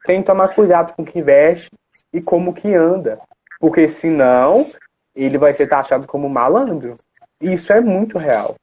tem 0.05 0.21
que 0.21 0.27
tomar 0.27 0.49
cuidado 0.49 0.93
com 0.93 1.01
o 1.01 1.05
que 1.05 1.19
veste 1.19 1.71
e 2.13 2.21
como 2.21 2.53
que 2.53 2.71
anda. 2.71 3.19
Porque 3.59 3.87
senão 3.87 4.69
ele 5.15 5.39
vai 5.39 5.51
ser 5.51 5.65
taxado 5.65 6.05
como 6.05 6.29
malandro. 6.29 6.93
Isso 7.41 7.73
é 7.73 7.81
muito 7.81 8.19
real. 8.19 8.53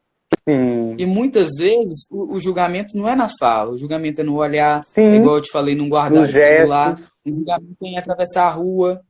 Sim. 0.47 0.95
E 0.97 1.05
muitas 1.05 1.49
vezes 1.57 2.07
o, 2.09 2.35
o, 2.35 2.39
julgamento 2.39 2.97
não 2.97 3.09
é 3.09 3.15
na 3.15 3.29
fala, 3.37 3.71
o 3.71 3.77
julgamento 3.77 4.21
é 4.21 4.23
no 4.23 4.37
olhar, 4.37 4.81
Sim. 4.85 5.15
igual 5.15 5.37
eu 5.37 5.41
te 5.41 5.51
falei, 5.51 5.75
não 5.75 5.89
guardar 5.89 6.23
o 6.23 6.27
celular, 6.27 6.97
um 7.25 7.33
julgamento 7.33 7.85
é 7.85 7.87
em 7.87 7.97
atravessar 7.97 8.47
a 8.47 8.51
rua. 8.51 9.01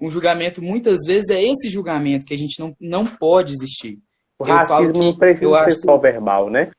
Um 0.00 0.10
julgamento, 0.10 0.60
muitas 0.60 0.98
vezes, 1.06 1.30
é 1.30 1.40
esse 1.40 1.70
julgamento 1.70 2.26
que 2.26 2.34
a 2.34 2.36
gente 2.36 2.58
não, 2.58 2.74
não 2.80 3.06
pode 3.06 3.52
existir. 3.52 4.00
O 4.38 4.46
eu 4.46 4.54
racismo 4.54 5.02
não 5.02 5.16
precisa 5.16 5.64
ser 5.64 5.74
só 5.74 5.98
verbal, 5.98 6.50
né? 6.50 6.70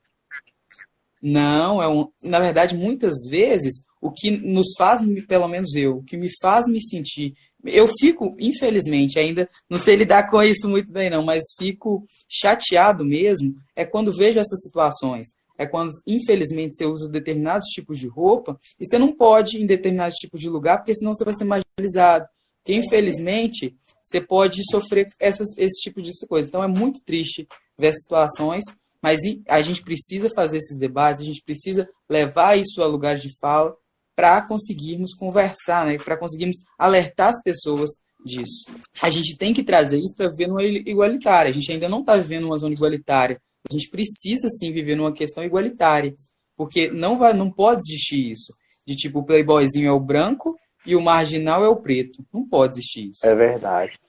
Não, 1.21 1.81
é 1.81 1.87
um, 1.87 2.09
na 2.21 2.37
verdade, 2.39 2.75
muitas 2.75 3.13
vezes, 3.29 3.85
o 4.01 4.11
que 4.11 4.29
nos 4.29 4.73
faz, 4.77 4.99
pelo 5.25 5.47
menos 5.47 5.73
eu, 5.73 5.97
o 5.97 6.03
que 6.03 6.17
me 6.17 6.27
faz 6.41 6.67
me 6.67 6.81
sentir. 6.81 7.33
Eu 7.63 7.87
fico, 7.97 8.35
infelizmente, 8.37 9.17
ainda 9.17 9.49
não 9.69 9.79
sei 9.79 9.95
lidar 9.95 10.29
com 10.29 10.43
isso 10.43 10.67
muito 10.67 10.91
bem, 10.91 11.09
não, 11.09 11.23
mas 11.23 11.41
fico 11.57 12.05
chateado 12.27 13.05
mesmo 13.05 13.55
é 13.73 13.85
quando 13.85 14.15
vejo 14.15 14.37
essas 14.37 14.61
situações. 14.61 15.27
É 15.57 15.65
quando, 15.65 15.91
infelizmente, 16.05 16.75
você 16.75 16.85
usa 16.85 17.07
determinados 17.07 17.67
tipos 17.69 17.99
de 17.99 18.07
roupa 18.07 18.59
e 18.77 18.85
você 18.85 18.97
não 18.97 19.13
pode 19.13 19.57
ir 19.57 19.61
em 19.61 19.67
determinados 19.67 20.17
tipos 20.17 20.41
de 20.41 20.49
lugar, 20.49 20.79
porque 20.79 20.95
senão 20.95 21.13
você 21.13 21.23
vai 21.23 21.33
ser 21.33 21.45
marginalizado. 21.45 22.27
Porque, 22.63 22.79
infelizmente, 22.79 23.75
você 24.03 24.21
pode 24.21 24.61
sofrer 24.71 25.07
essas, 25.19 25.57
esse 25.57 25.81
tipo 25.81 26.01
de 26.01 26.11
coisa. 26.27 26.47
Então, 26.47 26.63
é 26.63 26.67
muito 26.67 27.03
triste 27.03 27.47
ver 27.77 27.93
situações 27.93 28.63
mas 29.03 29.19
a 29.49 29.61
gente 29.61 29.83
precisa 29.83 30.29
fazer 30.33 30.59
esses 30.59 30.77
debates, 30.77 31.21
a 31.21 31.25
gente 31.25 31.43
precisa 31.43 31.89
levar 32.09 32.57
isso 32.57 32.81
a 32.81 32.85
lugar 32.85 33.17
de 33.17 33.37
fala 33.37 33.75
para 34.15 34.47
conseguirmos 34.47 35.13
conversar, 35.13 35.85
né? 35.85 35.97
para 35.97 36.15
conseguirmos 36.15 36.55
alertar 36.79 37.31
as 37.31 37.43
pessoas 37.43 37.89
disso. 38.25 38.63
A 39.01 39.09
gente 39.09 39.35
tem 39.37 39.53
que 39.53 39.61
trazer 39.61 39.97
isso 39.97 40.15
para 40.15 40.29
viver 40.29 40.47
numa 40.47 40.63
igualitária. 40.63 41.49
A 41.49 41.53
gente 41.53 41.69
ainda 41.69 41.89
não 41.89 41.99
está 41.99 42.15
vivendo 42.15 42.43
numa 42.43 42.57
zona 42.57 42.73
igualitária. 42.73 43.41
A 43.69 43.73
gente 43.73 43.89
precisa 43.89 44.47
sim 44.47 44.71
viver 44.71 44.95
numa 44.95 45.11
questão 45.11 45.43
igualitária, 45.43 46.15
porque 46.55 46.89
não 46.89 47.17
vai, 47.17 47.33
não 47.33 47.51
pode 47.51 47.81
existir 47.85 48.31
isso. 48.31 48.53
De 48.87 48.95
tipo, 48.95 49.19
o 49.19 49.25
playboyzinho 49.25 49.89
é 49.89 49.91
o 49.91 49.99
branco 49.99 50.55
e 50.85 50.95
o 50.95 51.01
marginal 51.01 51.63
é 51.63 51.67
o 51.67 51.75
preto. 51.75 52.23
Não 52.33 52.47
pode 52.47 52.73
existir 52.73 53.09
isso. 53.11 53.25
É 53.25 53.33
verdade. 53.33 53.99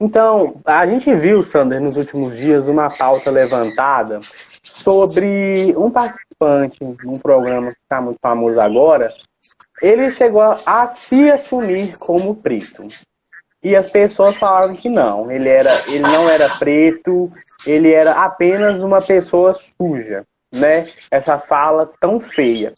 Então, 0.00 0.60
a 0.64 0.86
gente 0.86 1.14
viu, 1.14 1.42
Sander, 1.42 1.80
nos 1.80 1.96
últimos 1.96 2.36
dias, 2.36 2.66
uma 2.66 2.90
pauta 2.90 3.30
levantada 3.30 4.18
sobre 4.62 5.74
um 5.76 5.90
participante 5.90 6.78
num 6.82 7.18
programa 7.18 7.72
que 7.72 7.78
está 7.82 8.00
muito 8.00 8.18
famoso 8.20 8.60
agora. 8.60 9.10
Ele 9.80 10.10
chegou 10.10 10.42
a 10.42 10.86
se 10.88 11.30
assumir 11.30 11.96
como 11.98 12.36
preto. 12.36 12.86
E 13.62 13.74
as 13.74 13.90
pessoas 13.90 14.36
falaram 14.36 14.74
que 14.74 14.90
não, 14.90 15.30
ele, 15.30 15.48
era, 15.48 15.70
ele 15.88 16.02
não 16.02 16.28
era 16.28 16.48
preto, 16.58 17.32
ele 17.66 17.92
era 17.92 18.22
apenas 18.22 18.82
uma 18.82 19.00
pessoa 19.00 19.54
suja, 19.54 20.22
né? 20.52 20.86
Essa 21.10 21.38
fala 21.38 21.88
tão 21.98 22.20
feia. 22.20 22.74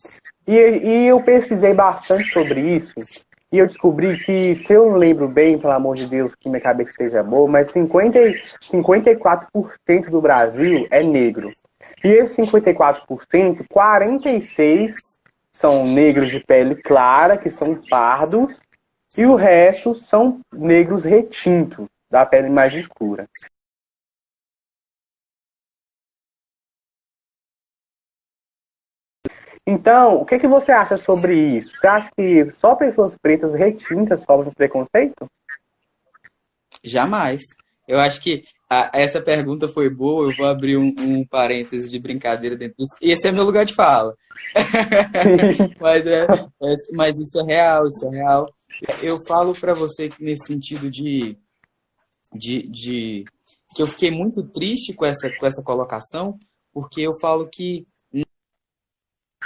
E, 0.46 0.52
e 0.52 1.06
eu 1.08 1.20
pesquisei 1.20 1.74
bastante 1.74 2.30
sobre 2.30 2.60
isso 2.76 2.94
e 3.56 3.58
eu 3.58 3.66
descobri 3.66 4.18
que, 4.18 4.54
se 4.54 4.74
eu 4.74 4.94
lembro 4.94 5.26
bem, 5.26 5.58
pelo 5.58 5.72
amor 5.72 5.96
de 5.96 6.06
Deus, 6.06 6.34
que 6.34 6.46
minha 6.46 6.60
cabeça 6.60 6.90
esteja 6.90 7.22
boa, 7.22 7.48
mas 7.48 7.70
50, 7.70 8.18
54% 8.62 10.10
do 10.10 10.20
Brasil 10.20 10.86
é 10.90 11.02
negro. 11.02 11.50
E 12.04 12.08
esses 12.08 12.50
54%, 12.50 13.64
46% 13.74 14.94
são 15.50 15.86
negros 15.86 16.28
de 16.28 16.38
pele 16.40 16.74
clara, 16.74 17.38
que 17.38 17.48
são 17.48 17.80
pardos, 17.88 18.60
e 19.16 19.24
o 19.24 19.36
resto 19.36 19.94
são 19.94 20.40
negros 20.52 21.04
retintos, 21.04 21.86
da 22.10 22.26
pele 22.26 22.50
mais 22.50 22.74
escura. 22.74 23.26
Então, 29.66 30.20
o 30.20 30.24
que, 30.24 30.38
que 30.38 30.46
você 30.46 30.70
acha 30.70 30.96
sobre 30.96 31.34
isso? 31.56 31.76
Você 31.76 31.86
acha 31.86 32.08
que 32.16 32.52
só 32.52 32.76
pessoas 32.76 33.16
pretas 33.20 33.52
retintas 33.52 34.20
sofrem 34.20 34.52
preconceito? 34.54 35.28
Jamais. 36.84 37.42
Eu 37.88 37.98
acho 37.98 38.22
que 38.22 38.44
a, 38.70 38.90
essa 38.92 39.20
pergunta 39.20 39.68
foi 39.68 39.90
boa. 39.90 40.30
Eu 40.30 40.36
vou 40.36 40.46
abrir 40.46 40.76
um, 40.76 40.94
um 40.98 41.26
parêntese 41.26 41.90
de 41.90 41.98
brincadeira 41.98 42.56
dentro 42.56 42.76
disso. 42.78 42.96
Esse 43.00 43.26
é 43.26 43.32
meu 43.32 43.44
lugar 43.44 43.64
de 43.64 43.74
fala. 43.74 44.14
mas, 45.80 46.06
é, 46.06 46.24
é, 46.24 46.74
mas 46.92 47.18
isso 47.18 47.40
é 47.40 47.44
real, 47.44 47.86
isso 47.88 48.06
é 48.06 48.10
real. 48.10 48.48
Eu 49.02 49.18
falo 49.26 49.52
para 49.54 49.74
você 49.74 50.10
nesse 50.20 50.46
sentido 50.46 50.88
de, 50.88 51.36
de, 52.32 52.68
de 52.68 53.24
que 53.74 53.82
eu 53.82 53.86
fiquei 53.86 54.10
muito 54.10 54.44
triste 54.44 54.92
com 54.92 55.04
essa, 55.04 55.28
com 55.38 55.46
essa 55.46 55.62
colocação, 55.64 56.30
porque 56.72 57.00
eu 57.00 57.18
falo 57.20 57.48
que 57.48 57.86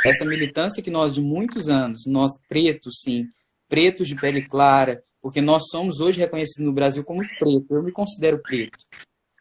essa 0.05 0.24
militância 0.24 0.82
que 0.82 0.90
nós 0.90 1.12
de 1.12 1.20
muitos 1.20 1.68
anos, 1.68 2.05
nós 2.07 2.30
pretos, 2.48 3.01
sim, 3.03 3.28
pretos 3.68 4.09
de 4.09 4.16
pele 4.16 4.42
clara, 4.42 5.03
porque 5.20 5.40
nós 5.40 5.64
somos 5.70 6.01
hoje 6.01 6.18
reconhecidos 6.18 6.64
no 6.64 6.72
Brasil 6.72 7.05
como 7.05 7.20
preto, 7.38 7.74
eu 7.74 7.82
me 7.82 7.92
considero 7.92 8.38
preto. 8.38 8.78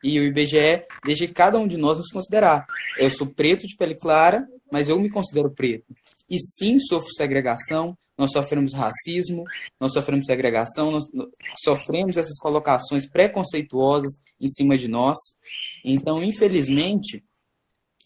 E 0.04 0.20
o 0.20 0.24
IBGE 0.24 0.86
deixa 1.04 1.28
cada 1.28 1.60
um 1.60 1.68
de 1.68 1.78
nós 1.78 1.98
nos 1.98 2.10
considerar. 2.10 2.66
Eu 2.98 3.10
sou 3.10 3.28
preto 3.28 3.68
de 3.68 3.76
pele 3.76 3.96
clara, 3.96 4.48
mas 4.72 4.88
eu 4.88 5.00
me 5.00 5.10
considero 5.10 5.52
preto. 5.52 5.94
E 6.30 6.38
sim, 6.40 6.80
sofro 6.80 7.10
segregação, 7.14 7.98
nós 8.18 8.32
sofremos 8.32 8.74
racismo, 8.74 9.46
nós 9.80 9.94
sofremos 9.94 10.26
segregação, 10.26 10.92
nós 10.92 11.06
sofremos 11.64 12.18
essas 12.18 12.38
colocações 12.38 13.10
preconceituosas 13.10 14.12
em 14.40 14.48
cima 14.48 14.78
de 14.78 14.88
nós. 14.88 15.18
Então, 15.84 16.22
infelizmente, 16.22 17.24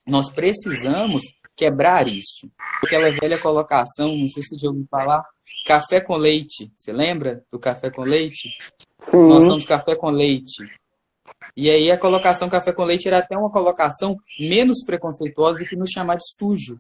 nós 0.06 0.30
precisamos 0.30 1.24
quebrar 1.56 2.08
isso. 2.08 2.49
Aquela 2.84 3.10
velha 3.12 3.38
colocação, 3.38 4.16
não 4.16 4.28
sei 4.28 4.43
se 4.43 4.58
já 4.58 4.68
ouviu 4.68 4.88
falar, 4.89 5.24
café 5.66 6.01
com 6.01 6.16
leite. 6.16 6.72
Você 6.78 6.91
lembra 6.91 7.43
do 7.51 7.60
café 7.60 7.89
com 7.89 8.01
leite? 8.01 8.58
Sim. 8.99 9.28
Nós 9.28 9.45
somos 9.45 9.66
café 9.66 9.95
com 9.95 10.10
leite. 10.10 10.64
E 11.56 11.70
aí 11.70 11.91
a 11.91 11.97
colocação 11.97 12.49
café 12.49 12.74
com 12.74 12.84
leite 12.84 13.08
era 13.08 13.20
até 13.20 13.38
uma 13.38 13.51
colocação 13.51 14.18
menos 14.39 14.84
preconceituosa 14.84 15.60
do 15.60 15.66
que 15.66 15.76
nos 15.76 15.91
chamar 15.91 16.16
de 16.16 16.24
sujo. 16.38 16.80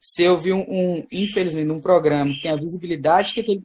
Se 0.00 0.22
eu 0.22 0.38
vi 0.38 0.52
um, 0.52 0.64
um 0.68 1.06
infelizmente, 1.10 1.70
um 1.70 1.80
programa 1.80 2.32
que 2.32 2.42
tem 2.42 2.50
a 2.50 2.56
visibilidade 2.56 3.34
que 3.34 3.40
aquele 3.40 3.62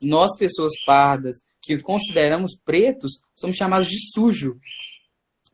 nós 0.00 0.36
pessoas 0.36 0.72
pardas 0.84 1.36
que 1.60 1.80
consideramos 1.80 2.56
pretos 2.64 3.22
somos 3.34 3.56
chamados 3.56 3.88
de 3.88 3.96
sujo. 4.12 4.58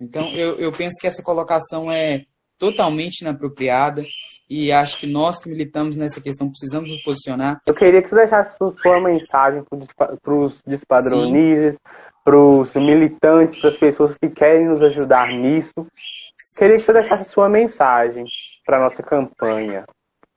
Então 0.00 0.26
eu, 0.30 0.58
eu 0.58 0.72
penso 0.72 0.96
que 1.00 1.06
essa 1.06 1.22
colocação 1.22 1.92
é 1.92 2.24
totalmente 2.58 3.20
inapropriada 3.20 4.04
e 4.50 4.72
acho 4.72 4.98
que 4.98 5.06
nós 5.06 5.38
que 5.38 5.48
militamos 5.48 5.96
nessa 5.96 6.20
questão 6.20 6.48
precisamos 6.48 6.90
nos 6.90 7.02
posicionar. 7.02 7.60
Eu 7.66 7.74
queria 7.74 8.02
que 8.02 8.08
você 8.08 8.16
deixasse 8.16 8.56
sua 8.56 9.00
mensagem 9.02 9.62
para 9.62 10.34
os 10.34 10.62
despadronizes, 10.66 11.78
para 12.24 12.38
os 12.38 12.74
militantes, 12.74 13.60
para 13.60 13.70
as 13.70 13.76
pessoas 13.76 14.16
que 14.16 14.28
querem 14.30 14.66
nos 14.66 14.80
ajudar 14.82 15.28
nisso. 15.32 15.86
Queria 16.56 16.76
que 16.76 16.82
você 16.82 16.92
deixasse 16.92 17.28
sua 17.28 17.48
mensagem 17.48 18.24
para 18.64 18.78
a 18.78 18.80
nossa 18.80 19.02
campanha. 19.02 19.84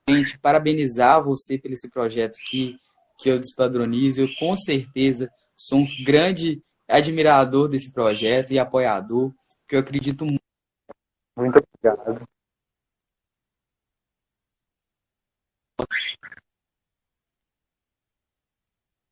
Gente, 0.08 0.38
parabenizar 0.38 1.22
você 1.22 1.56
por 1.58 1.70
esse 1.70 1.88
projeto 1.90 2.36
que, 2.50 2.76
que 3.18 3.30
eu 3.30 3.38
despadronizo. 3.38 4.22
Eu 4.22 4.28
com 4.38 4.56
certeza 4.56 5.30
sou 5.56 5.78
um 5.78 5.86
grande 6.04 6.62
admirador 6.88 7.68
desse 7.68 7.90
projeto 7.92 8.52
e 8.52 8.58
apoiador, 8.58 9.32
que 9.68 9.76
eu 9.76 9.80
acredito 9.80 10.24
muito. 10.24 10.41
Muito 11.36 11.58
obrigado. 11.58 12.26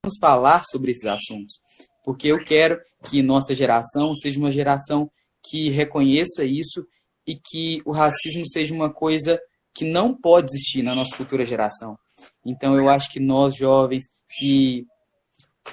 Vamos 0.02 0.18
falar 0.18 0.62
sobre 0.64 0.90
esses 0.92 1.04
assuntos, 1.04 1.60
porque 2.04 2.28
eu 2.28 2.42
quero 2.44 2.80
que 3.04 3.22
nossa 3.22 3.54
geração 3.54 4.14
seja 4.14 4.38
uma 4.38 4.50
geração 4.50 5.10
que 5.42 5.70
reconheça 5.70 6.44
isso 6.44 6.86
e 7.26 7.36
que 7.36 7.82
o 7.84 7.92
racismo 7.92 8.46
seja 8.46 8.74
uma 8.74 8.92
coisa 8.92 9.40
que 9.74 9.84
não 9.84 10.14
pode 10.14 10.48
existir 10.48 10.82
na 10.82 10.94
nossa 10.94 11.16
futura 11.16 11.46
geração. 11.46 11.98
Então, 12.44 12.76
eu 12.76 12.88
acho 12.88 13.10
que 13.10 13.20
nós, 13.20 13.54
jovens, 13.54 14.04
que 14.38 14.86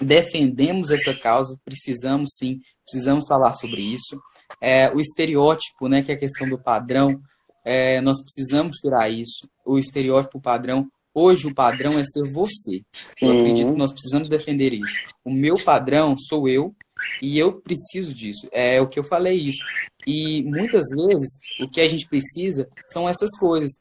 defendemos 0.02 0.92
essa 0.92 1.14
causa, 1.14 1.60
precisamos 1.66 2.30
sim, 2.38 2.60
precisamos 2.84 3.26
falar 3.28 3.54
sobre 3.54 3.82
isso. 3.82 4.22
É, 4.62 4.90
o 4.90 5.00
estereótipo, 5.00 5.88
né, 5.88 6.02
que 6.02 6.12
é 6.12 6.16
a 6.16 6.20
questão 6.20 6.48
do 6.48 6.58
padrão, 6.58 7.20
é, 7.64 8.00
nós 8.02 8.22
precisamos 8.22 8.78
tirar 8.78 9.10
isso. 9.10 9.48
O 9.66 9.78
estereótipo 9.78 10.40
padrão 10.40 10.90
Hoje 11.20 11.48
o 11.48 11.56
padrão 11.56 11.98
é 11.98 12.04
ser 12.04 12.32
você. 12.32 12.84
Eu 13.20 13.30
uhum. 13.30 13.40
acredito 13.40 13.72
que 13.72 13.78
nós 13.80 13.92
precisamos 13.92 14.30
defender 14.30 14.72
isso. 14.72 15.00
O 15.26 15.32
meu 15.32 15.58
padrão 15.58 16.16
sou 16.16 16.48
eu 16.48 16.76
e 17.20 17.40
eu 17.40 17.60
preciso 17.60 18.14
disso. 18.14 18.48
É 18.52 18.80
o 18.80 18.88
que 18.88 19.00
eu 19.00 19.04
falei 19.04 19.34
isso. 19.34 19.58
E 20.06 20.44
muitas 20.44 20.86
vezes 20.96 21.40
o 21.60 21.68
que 21.68 21.82
a 21.82 21.90
gente 21.90 22.08
precisa 22.08 22.70
são 22.88 23.10
essas 23.10 23.36
coisas. 23.40 23.72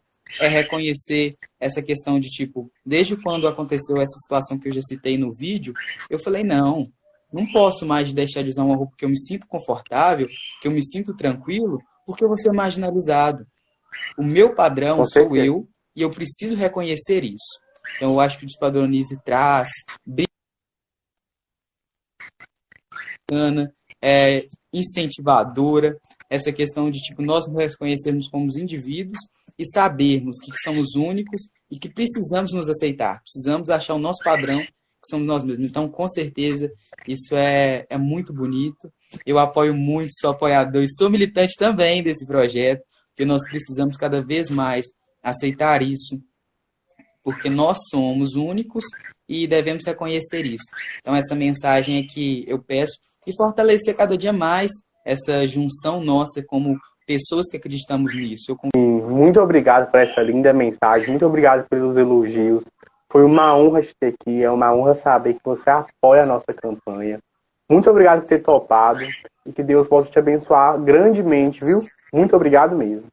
É 0.40 0.48
reconhecer 0.48 1.34
essa 1.60 1.82
questão 1.82 2.18
de 2.18 2.28
tipo, 2.28 2.70
desde 2.86 3.18
quando 3.18 3.46
aconteceu 3.46 3.98
essa 3.98 4.18
situação 4.18 4.58
que 4.58 4.70
eu 4.70 4.72
já 4.72 4.80
citei 4.80 5.18
no 5.18 5.30
vídeo, 5.34 5.74
eu 6.08 6.18
falei, 6.18 6.42
não, 6.42 6.90
não 7.32 7.46
posso 7.52 7.86
mais 7.86 8.12
deixar 8.12 8.42
de 8.42 8.50
usar 8.50 8.64
uma 8.64 8.76
roupa 8.76 8.94
que 8.96 9.04
eu 9.04 9.08
me 9.08 9.18
sinto 9.18 9.46
confortável, 9.46 10.26
que 10.60 10.68
eu 10.68 10.72
me 10.72 10.84
sinto 10.84 11.14
tranquilo, 11.14 11.78
porque 12.06 12.24
eu 12.24 12.28
vou 12.28 12.38
ser 12.38 12.52
marginalizado. 12.52 13.46
O 14.16 14.22
meu 14.22 14.54
padrão 14.54 15.04
sou 15.04 15.36
eu 15.36 15.68
e 15.94 16.02
eu 16.02 16.10
preciso 16.10 16.54
reconhecer 16.54 17.24
isso. 17.24 17.60
Então, 17.96 18.12
eu 18.12 18.20
acho 18.20 18.38
que 18.38 18.44
o 18.44 18.46
Despadronize 18.46 19.18
traz 19.24 19.68
é 24.02 24.46
incentivadora, 24.72 25.98
essa 26.30 26.52
questão 26.52 26.90
de 26.90 27.00
tipo 27.00 27.22
nós 27.22 27.46
nos 27.48 27.56
reconhecermos 27.56 28.28
como 28.28 28.46
indivíduos 28.56 29.18
e 29.58 29.66
sabermos 29.66 30.36
que 30.40 30.52
somos 30.58 30.94
únicos 30.94 31.42
e 31.70 31.78
que 31.78 31.88
precisamos 31.88 32.52
nos 32.52 32.68
aceitar, 32.68 33.20
precisamos 33.22 33.70
achar 33.70 33.94
o 33.94 33.98
nosso 33.98 34.22
padrão, 34.22 34.64
que 35.06 35.10
somos 35.10 35.26
nós 35.26 35.44
mesmos. 35.44 35.68
Então, 35.68 35.88
com 35.88 36.08
certeza, 36.08 36.70
isso 37.06 37.34
é, 37.36 37.86
é 37.88 37.96
muito 37.96 38.32
bonito. 38.32 38.92
Eu 39.24 39.38
apoio 39.38 39.74
muito, 39.74 40.10
sou 40.20 40.30
apoiador 40.30 40.82
e 40.82 40.88
sou 40.88 41.08
militante 41.08 41.54
também 41.58 42.02
desse 42.02 42.26
projeto, 42.26 42.82
porque 43.10 43.24
nós 43.24 43.42
precisamos 43.48 43.96
cada 43.96 44.20
vez 44.20 44.50
mais 44.50 44.86
aceitar 45.22 45.82
isso, 45.82 46.20
porque 47.22 47.48
nós 47.48 47.78
somos 47.90 48.34
únicos 48.34 48.84
e 49.28 49.46
devemos 49.46 49.84
reconhecer 49.84 50.44
isso. 50.44 50.64
Então, 51.00 51.14
essa 51.14 51.34
mensagem 51.34 51.98
é 51.98 52.02
que 52.02 52.44
eu 52.46 52.58
peço 52.58 52.98
e 53.26 53.36
fortalecer 53.36 53.96
cada 53.96 54.16
dia 54.16 54.32
mais 54.32 54.70
essa 55.04 55.46
junção 55.46 56.00
nossa 56.00 56.42
como 56.44 56.78
pessoas 57.06 57.48
que 57.48 57.56
acreditamos 57.56 58.14
nisso. 58.14 58.56
Eu... 58.64 58.80
Muito 59.08 59.40
obrigado 59.40 59.90
por 59.90 60.00
essa 60.00 60.20
linda 60.20 60.52
mensagem, 60.52 61.10
muito 61.10 61.24
obrigado 61.24 61.66
pelos 61.68 61.96
elogios. 61.96 62.62
Foi 63.16 63.24
uma 63.24 63.56
honra 63.56 63.80
te 63.80 63.94
ter 63.98 64.08
aqui, 64.08 64.42
é 64.42 64.50
uma 64.50 64.74
honra 64.74 64.94
saber 64.94 65.32
que 65.32 65.40
você 65.42 65.70
apoia 65.70 66.24
a 66.24 66.26
nossa 66.26 66.52
campanha. 66.52 67.18
Muito 67.66 67.88
obrigado 67.88 68.20
por 68.20 68.28
ter 68.28 68.40
topado 68.40 69.00
e 69.46 69.52
que 69.54 69.62
Deus 69.62 69.88
possa 69.88 70.10
te 70.10 70.18
abençoar 70.18 70.78
grandemente, 70.82 71.64
viu? 71.64 71.80
Muito 72.12 72.36
obrigado 72.36 72.76
mesmo. 72.76 73.06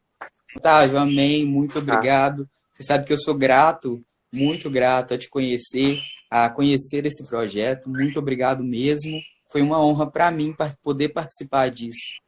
Otávio, 0.58 0.98
amém, 0.98 1.46
muito 1.46 1.80
obrigado. 1.80 2.46
Você 2.74 2.84
sabe 2.84 3.06
que 3.06 3.14
eu 3.14 3.18
sou 3.18 3.34
grato, 3.34 4.04
muito 4.30 4.70
grato 4.70 5.14
a 5.14 5.18
te 5.18 5.30
conhecer, 5.30 6.02
a 6.30 6.50
conhecer 6.50 7.06
esse 7.06 7.26
projeto. 7.26 7.90
Muito 7.90 8.20
obrigado 8.20 8.62
mesmo. 8.62 9.22
Foi 9.50 9.62
uma 9.62 9.82
honra 9.82 10.12
para 10.12 10.30
mim 10.32 10.54
poder 10.84 11.14
participar 11.14 11.72
disso. 11.72 12.20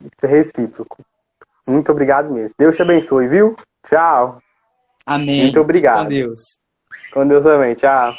Isso 0.00 0.22
é 0.22 0.28
recíproco. 0.28 1.04
Muito 1.66 1.90
obrigado 1.90 2.30
mesmo. 2.30 2.54
Deus 2.56 2.76
te 2.76 2.82
abençoe, 2.82 3.26
viu? 3.26 3.56
Tchau. 3.84 4.40
Amém. 5.04 5.42
Muito 5.42 5.58
obrigado. 5.58 6.04
Com 6.04 6.08
Deus. 6.08 6.40
Com 7.12 7.26
Deus 7.26 7.44
também. 7.44 7.74
Tchau. 7.74 8.12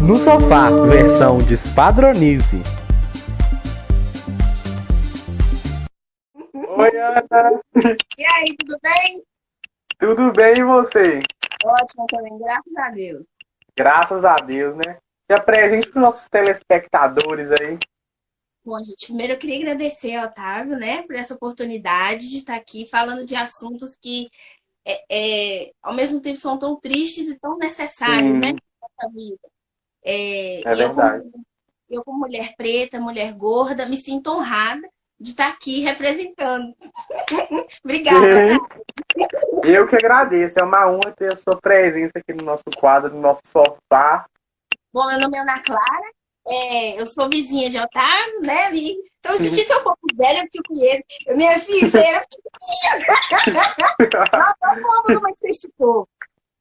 No 0.00 0.16
sofá, 0.16 0.70
versão 0.88 1.38
Despadronize. 1.38 2.62
Oi, 6.54 6.90
Ana. 6.96 7.60
E 8.16 8.24
aí, 8.24 8.56
tudo 8.56 8.78
bem? 8.82 9.22
Tudo 9.98 10.32
bem 10.32 10.54
e 10.58 10.64
você? 10.64 11.22
Ótimo 11.64 12.06
também, 12.08 12.38
graças 12.38 12.76
a 12.78 12.90
Deus. 12.90 13.24
Graças 13.76 14.24
a 14.24 14.36
Deus, 14.36 14.76
né? 14.76 14.98
Se 15.26 15.36
apresente 15.36 15.88
para 15.88 15.98
os 15.98 16.04
nossos 16.04 16.28
telespectadores 16.28 17.50
aí. 17.52 17.78
Bom, 18.64 18.78
gente, 18.78 19.06
primeiro 19.06 19.34
eu 19.34 19.38
queria 19.38 19.56
agradecer 19.58 20.16
ao 20.16 20.26
Otávio, 20.26 20.76
né, 20.78 21.02
por 21.02 21.14
essa 21.14 21.34
oportunidade 21.34 22.30
de 22.30 22.38
estar 22.38 22.56
aqui 22.56 22.88
falando 22.88 23.24
de 23.24 23.36
assuntos 23.36 23.94
que 24.00 24.28
é, 24.86 25.02
é, 25.10 25.72
ao 25.82 25.94
mesmo 25.94 26.20
tempo 26.20 26.38
são 26.38 26.58
tão 26.58 26.78
tristes 26.78 27.28
e 27.28 27.38
tão 27.38 27.58
necessários, 27.58 28.38
né, 28.38 28.52
nossa 28.80 29.12
vida. 29.14 29.48
É, 30.02 30.60
é 30.60 30.74
verdade. 30.74 31.24
Eu 31.24 31.30
como, 31.30 31.44
eu, 31.90 32.04
como 32.04 32.18
mulher 32.20 32.54
preta, 32.56 33.00
mulher 33.00 33.32
gorda, 33.32 33.86
me 33.86 33.96
sinto 33.96 34.30
honrada 34.30 34.88
de 35.18 35.30
estar 35.30 35.48
aqui 35.48 35.80
representando. 35.80 36.74
Obrigada. 37.84 38.58
Eu 39.62 39.86
que 39.86 39.96
agradeço. 39.96 40.58
É 40.58 40.62
uma 40.62 40.90
honra 40.90 41.12
ter 41.12 41.32
a 41.32 41.36
sua 41.36 41.56
presença 41.56 42.12
aqui 42.16 42.32
no 42.34 42.44
nosso 42.44 42.64
quadro, 42.78 43.14
no 43.14 43.20
nosso 43.20 43.42
sofá. 43.46 44.26
Bom, 44.94 45.08
meu 45.08 45.18
nome 45.18 45.36
é 45.36 45.40
Ana 45.40 45.60
Clara. 45.60 46.12
É, 46.46 47.00
eu 47.00 47.06
sou 47.08 47.28
vizinha 47.28 47.68
de 47.68 47.80
Otávio, 47.80 48.40
né, 48.42 48.70
Vi? 48.70 48.94
Então 49.18 49.32
eu 49.32 49.38
senti 49.38 49.62
até 49.62 49.76
um 49.76 49.82
pouco 49.82 50.06
velha 50.14 50.42
porque 50.42 50.58
eu 50.58 50.62
conheço. 50.68 51.02
Minha 51.36 51.58
filha, 51.58 51.98
era 51.98 52.24
pequenininha. 52.28 53.08
não, 54.72 54.80
não 54.80 54.90
falando 55.04 55.20
mais 55.20 55.36
esse 55.42 55.68
pouco. 55.76 56.08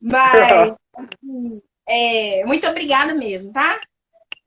Mas, 0.01 0.73
é, 1.88 2.43
muito 2.45 2.67
obrigada 2.67 3.13
mesmo, 3.13 3.53
tá? 3.53 3.79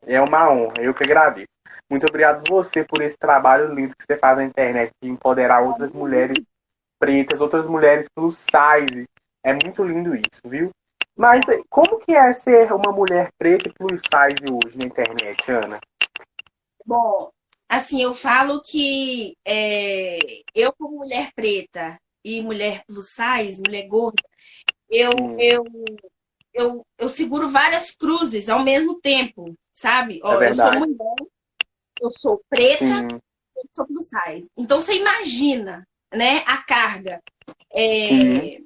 É 0.04 0.20
uma 0.20 0.50
honra, 0.50 0.82
eu 0.82 0.92
que 0.92 1.04
agradeço. 1.04 1.46
Muito 1.88 2.06
obrigado 2.08 2.42
você 2.48 2.82
por 2.82 3.00
esse 3.02 3.16
trabalho 3.16 3.72
lindo 3.72 3.94
que 3.96 4.04
você 4.04 4.18
faz 4.18 4.36
na 4.36 4.44
internet 4.44 4.90
de 5.00 5.08
empoderar 5.08 5.62
outras 5.62 5.92
mulheres 5.92 6.38
pretas, 6.98 7.40
outras 7.40 7.64
mulheres 7.66 8.08
plus 8.12 8.36
size. 8.36 9.04
É 9.44 9.52
muito 9.52 9.84
lindo 9.84 10.12
isso, 10.16 10.42
viu? 10.44 10.72
Mas 11.16 11.40
como 11.70 11.98
que 11.98 12.12
é 12.12 12.32
ser 12.34 12.70
uma 12.72 12.92
mulher 12.92 13.32
preta 13.38 13.68
e 13.68 13.72
plus 13.72 14.02
size 14.02 14.52
hoje 14.52 14.76
na 14.76 14.84
internet, 14.84 15.50
Ana? 15.50 15.80
Bom, 16.84 17.30
assim, 17.66 18.02
eu 18.02 18.12
falo 18.12 18.60
que 18.60 19.34
é, 19.44 20.18
eu 20.54 20.72
como 20.74 20.98
mulher 20.98 21.32
preta 21.34 21.98
e 22.22 22.42
mulher 22.42 22.84
plus 22.86 23.08
size, 23.10 23.62
mulher 23.66 23.88
gorda, 23.88 24.22
eu, 24.90 25.10
hum. 25.10 25.36
eu, 25.40 25.64
eu, 26.52 26.86
eu 26.98 27.08
seguro 27.08 27.48
várias 27.48 27.90
cruzes 27.90 28.50
ao 28.50 28.62
mesmo 28.62 29.00
tempo, 29.00 29.54
sabe? 29.72 30.20
Ó, 30.22 30.40
é 30.40 30.50
eu 30.50 30.54
sou 30.54 30.72
mulher, 30.74 31.16
eu 32.02 32.10
sou 32.10 32.42
preta, 32.50 32.84
hum. 32.84 33.20
eu 33.56 33.64
sou 33.74 33.86
plus 33.86 34.08
size. 34.08 34.50
Então 34.54 34.78
você 34.78 34.92
imagina, 34.98 35.86
né, 36.14 36.42
a 36.46 36.58
carga. 36.58 37.22
É, 37.74 38.60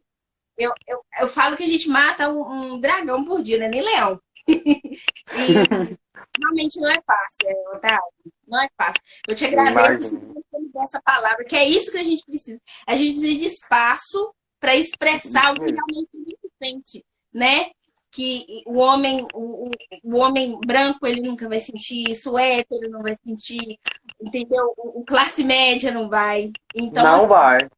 eu, 0.61 0.73
eu, 0.87 1.01
eu 1.21 1.29
falo 1.29 1.57
que 1.57 1.63
a 1.65 1.67
gente 1.67 1.89
mata 1.89 2.29
um, 2.29 2.75
um 2.75 2.81
dragão 2.81 3.25
por 3.25 3.43
dia, 3.43 3.59
né? 3.59 3.69
Nem 3.69 3.81
leão. 3.81 4.21
e 4.49 5.99
realmente 6.39 6.81
não 6.81 6.91
é 6.91 7.01
fácil, 7.03 7.49
é, 7.49 7.77
Otávio. 7.77 8.03
Não 8.47 8.63
é 8.63 8.69
fácil. 8.77 9.01
Eu 9.27 9.35
te 9.35 9.45
agradeço 9.47 10.17
por 10.19 10.85
essa 10.85 11.01
palavra, 11.03 11.45
que 11.45 11.57
é 11.57 11.65
isso 11.65 11.91
que 11.91 11.99
a 11.99 12.05
gente 12.05 12.25
precisa. 12.25 12.61
A 12.87 12.95
gente 12.95 13.13
precisa 13.13 13.39
de 13.39 13.47
espaço 13.47 14.35
para 14.61 14.77
expressar 14.77 15.53
o 15.53 15.55
que 15.55 15.73
realmente 15.73 16.11
a 16.15 16.19
gente 16.19 16.51
sente. 16.63 17.05
né? 17.33 17.71
Que 18.13 18.45
o 18.67 18.79
homem, 18.79 19.25
o, 19.33 19.71
o 20.03 20.17
homem 20.17 20.59
branco 20.67 21.07
ele 21.07 21.21
nunca 21.21 21.49
vai 21.49 21.61
sentir 21.61 22.11
isso, 22.11 22.33
o 22.33 22.39
hétero 22.39 22.91
não 22.91 23.03
vai 23.03 23.15
sentir, 23.25 23.79
entendeu? 24.21 24.75
O, 24.77 25.01
o 25.01 25.05
classe 25.05 25.45
média 25.45 25.93
não 25.93 26.09
vai. 26.09 26.51
Então, 26.75 27.05
não 27.05 27.15
assim, 27.15 27.27
vai. 27.29 27.69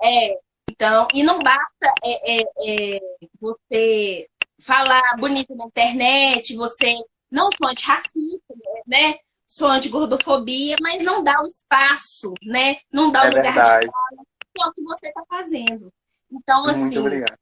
é, 0.00 0.30
é, 0.30 0.38
então, 0.78 1.08
e 1.12 1.24
não 1.24 1.40
basta 1.40 1.92
é, 2.04 2.38
é, 2.38 2.44
é, 2.64 3.00
você 3.40 4.28
falar 4.60 5.16
bonito 5.18 5.52
na 5.56 5.64
internet, 5.64 6.54
você 6.54 6.94
não 7.28 7.50
sou 7.58 7.66
antirracista, 7.68 8.54
né? 8.86 9.16
Sou 9.44 9.66
anti-gordofobia, 9.66 10.76
mas 10.80 11.02
não 11.02 11.24
dá 11.24 11.42
o 11.42 11.48
espaço, 11.48 12.32
né? 12.44 12.76
Não 12.92 13.10
dá 13.10 13.22
o 13.22 13.26
É 13.26 13.28
lugar 13.30 13.42
verdade. 13.42 13.86
de 13.86 13.90
fala, 13.90 14.24
que 14.54 14.62
é 14.62 14.66
o 14.66 14.72
que 14.72 14.82
você 14.84 15.08
está 15.08 15.24
fazendo. 15.28 15.92
Então, 16.30 16.62
Muito 16.62 16.86
assim, 16.86 16.98
obrigado. 16.98 17.38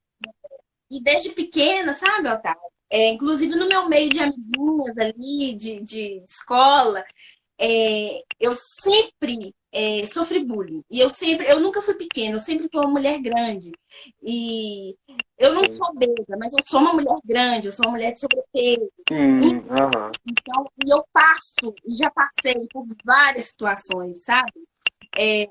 e 0.89 1.03
desde 1.03 1.29
pequena, 1.29 1.93
sabe, 1.93 2.29
Otávio? 2.29 2.59
É, 2.89 3.09
inclusive 3.09 3.55
no 3.55 3.67
meu 3.67 3.87
meio 3.87 4.09
de 4.09 4.19
amiguinhas 4.19 4.97
ali, 4.97 5.53
de, 5.53 5.83
de 5.83 6.23
escola, 6.27 7.05
é, 7.59 8.21
eu 8.39 8.55
sempre 8.55 9.53
é, 9.77 10.07
sofri 10.07 10.43
bullying. 10.43 10.83
E 10.89 10.99
eu 10.99 11.09
sempre, 11.09 11.45
eu 11.47 11.59
nunca 11.59 11.81
fui 11.81 11.93
pequena, 11.93 12.35
eu 12.35 12.39
sempre 12.39 12.67
fui 12.71 12.81
uma 12.81 12.89
mulher 12.89 13.19
grande. 13.19 13.71
E 14.23 14.95
eu 15.37 15.53
não 15.53 15.63
sou 15.65 15.87
obesa, 15.89 16.35
mas 16.39 16.53
eu 16.53 16.59
sou 16.65 16.79
uma 16.79 16.93
mulher 16.93 17.17
grande, 17.23 17.67
eu 17.67 17.71
sou 17.71 17.85
uma 17.85 17.91
mulher 17.91 18.11
de 18.13 18.19
sobrepeso. 18.19 18.89
Sim, 19.07 19.65
aham. 19.69 20.11
Então, 20.25 20.69
e 20.85 20.89
eu 20.91 21.03
passo, 21.13 21.73
e 21.85 21.95
já 21.95 22.09
passei 22.09 22.67
por 22.71 22.85
várias 23.05 23.45
situações, 23.45 24.23
sabe? 24.23 24.51
É, 25.17 25.47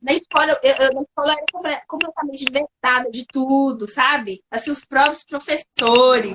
na 0.00 0.12
escola, 0.12 0.58
eu, 0.62 0.74
eu- 0.74 0.92
na 0.94 1.02
escola 1.02 1.32
eu 1.32 1.32
era 1.32 1.46
comple- 1.52 1.86
completamente 1.86 2.44
vetada 2.52 3.10
de 3.10 3.24
tudo, 3.26 3.88
sabe? 3.88 4.42
Assim, 4.50 4.70
os 4.70 4.84
próprios 4.84 5.24
professores, 5.24 6.34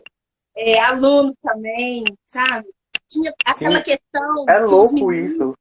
é, 0.55 0.79
alunos 0.79 1.33
também, 1.43 2.03
sabe? 2.25 2.67
Tinha 3.09 3.31
aquela 3.45 3.77
Sim. 3.77 3.83
questão. 3.83 4.45
É 4.49 4.59
louco 4.59 4.93
meninos- 4.93 5.31
isso. 5.33 5.53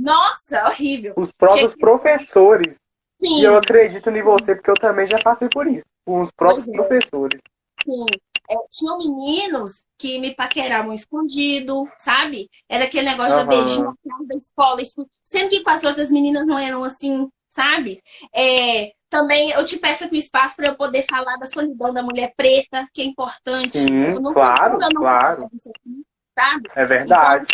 Nossa, 0.00 0.66
horrível. 0.68 1.14
Os 1.16 1.30
próprios 1.32 1.72
Gente, 1.72 1.80
professores. 1.80 2.76
Sim, 3.20 3.40
E 3.40 3.44
eu 3.44 3.58
acredito 3.58 4.08
em 4.10 4.22
você, 4.22 4.54
porque 4.54 4.70
eu 4.70 4.74
também 4.74 5.06
já 5.06 5.18
passei 5.18 5.48
por 5.48 5.66
isso. 5.66 5.84
Com 6.06 6.22
os 6.22 6.30
próprios 6.32 6.66
é. 6.66 6.72
professores. 6.72 7.40
sim. 7.84 8.06
É, 8.50 8.56
tinham 8.68 8.98
meninos 8.98 9.84
que 9.96 10.18
me 10.18 10.34
paqueravam 10.34 10.92
escondido, 10.92 11.88
sabe? 11.98 12.48
Era 12.68 12.84
aquele 12.84 13.08
negócio 13.08 13.36
da 13.36 13.42
Aham. 13.42 13.48
beijinho 13.48 13.94
da 14.26 14.36
escola, 14.36 14.82
esco- 14.82 15.06
sendo 15.22 15.50
que 15.50 15.62
com 15.62 15.70
as 15.70 15.84
outras 15.84 16.10
meninas 16.10 16.44
não 16.44 16.58
eram 16.58 16.82
assim, 16.82 17.28
sabe? 17.48 18.00
É, 18.34 18.90
também 19.08 19.50
eu 19.50 19.64
te 19.64 19.78
peço 19.78 20.02
aqui 20.02 20.16
o 20.16 20.18
espaço 20.18 20.56
para 20.56 20.66
eu 20.66 20.74
poder 20.74 21.04
falar 21.08 21.36
da 21.36 21.46
solidão 21.46 21.92
da 21.94 22.02
mulher 22.02 22.32
preta, 22.36 22.84
que 22.92 23.02
é 23.02 23.04
importante. 23.04 23.78
Sim, 23.78 24.18
não 24.20 24.32
claro, 24.32 24.78
não 24.80 25.00
claro. 25.00 25.44
aqui, 25.44 25.58
sabe? 26.36 26.68
É 26.74 26.84
verdade. 26.84 27.46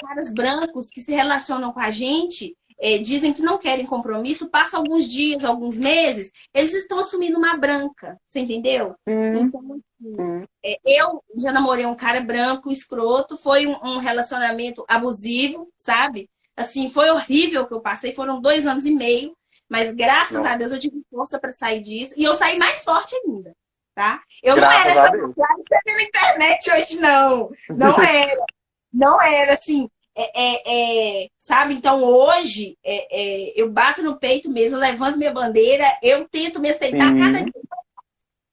Caras 0.00 0.32
brancos 0.32 0.88
que 0.88 1.00
se 1.00 1.12
relacionam 1.12 1.72
com 1.72 1.80
a 1.80 1.90
gente 1.90 2.56
é, 2.78 2.98
dizem 2.98 3.32
que 3.32 3.42
não 3.42 3.58
querem 3.58 3.86
compromisso, 3.86 4.50
passa 4.50 4.76
alguns 4.76 5.06
dias, 5.06 5.44
alguns 5.44 5.76
meses, 5.76 6.30
eles 6.52 6.74
estão 6.74 6.98
assumindo 6.98 7.38
uma 7.38 7.56
branca, 7.56 8.18
você 8.28 8.40
entendeu? 8.40 8.94
Sim, 9.08 9.38
Então, 9.40 9.60
assim, 9.60 10.14
sim. 10.14 10.46
é, 10.64 10.76
eu 11.00 11.22
já 11.36 11.52
namorei 11.52 11.86
um 11.86 11.94
cara 11.94 12.20
branco, 12.20 12.70
escroto, 12.70 13.36
foi 13.36 13.66
um, 13.66 13.76
um 13.82 13.98
relacionamento 13.98 14.84
abusivo, 14.88 15.68
sabe? 15.78 16.28
Assim, 16.56 16.90
foi 16.90 17.10
horrível 17.10 17.62
o 17.62 17.66
que 17.66 17.74
eu 17.74 17.80
passei, 17.80 18.12
foram 18.12 18.40
dois 18.40 18.66
anos 18.66 18.84
e 18.84 18.94
meio, 18.94 19.34
mas 19.68 19.92
graças 19.92 20.36
Nossa. 20.36 20.50
a 20.50 20.56
Deus 20.56 20.72
eu 20.72 20.78
tive 20.78 21.02
força 21.10 21.38
para 21.38 21.50
sair 21.50 21.80
disso, 21.80 22.14
e 22.16 22.24
eu 22.24 22.34
saí 22.34 22.58
mais 22.58 22.84
forte 22.84 23.14
ainda, 23.16 23.54
tá? 23.94 24.22
Eu 24.42 24.54
Graças 24.54 24.74
não 24.74 24.90
era 24.90 25.00
essa 25.00 25.16
mulher 25.16 25.34
que 25.34 25.62
você 25.62 25.80
vê 25.86 25.92
na 25.92 26.02
internet 26.02 26.70
hoje, 26.72 27.00
não. 27.00 27.50
Não 27.70 27.94
era. 28.04 28.55
Não 28.96 29.20
era 29.20 29.52
assim. 29.52 29.88
É, 30.18 30.30
é, 30.34 31.24
é, 31.24 31.28
sabe? 31.38 31.74
Então 31.74 32.02
hoje 32.02 32.74
é, 32.82 33.50
é, 33.50 33.52
eu 33.54 33.70
bato 33.70 34.02
no 34.02 34.18
peito 34.18 34.50
mesmo, 34.50 34.78
levanto 34.78 35.18
minha 35.18 35.30
bandeira, 35.30 35.84
eu 36.02 36.26
tento 36.26 36.58
me 36.58 36.70
aceitar 36.70 37.10
Sim. 37.10 37.18
cada 37.18 37.44
dia. 37.44 37.52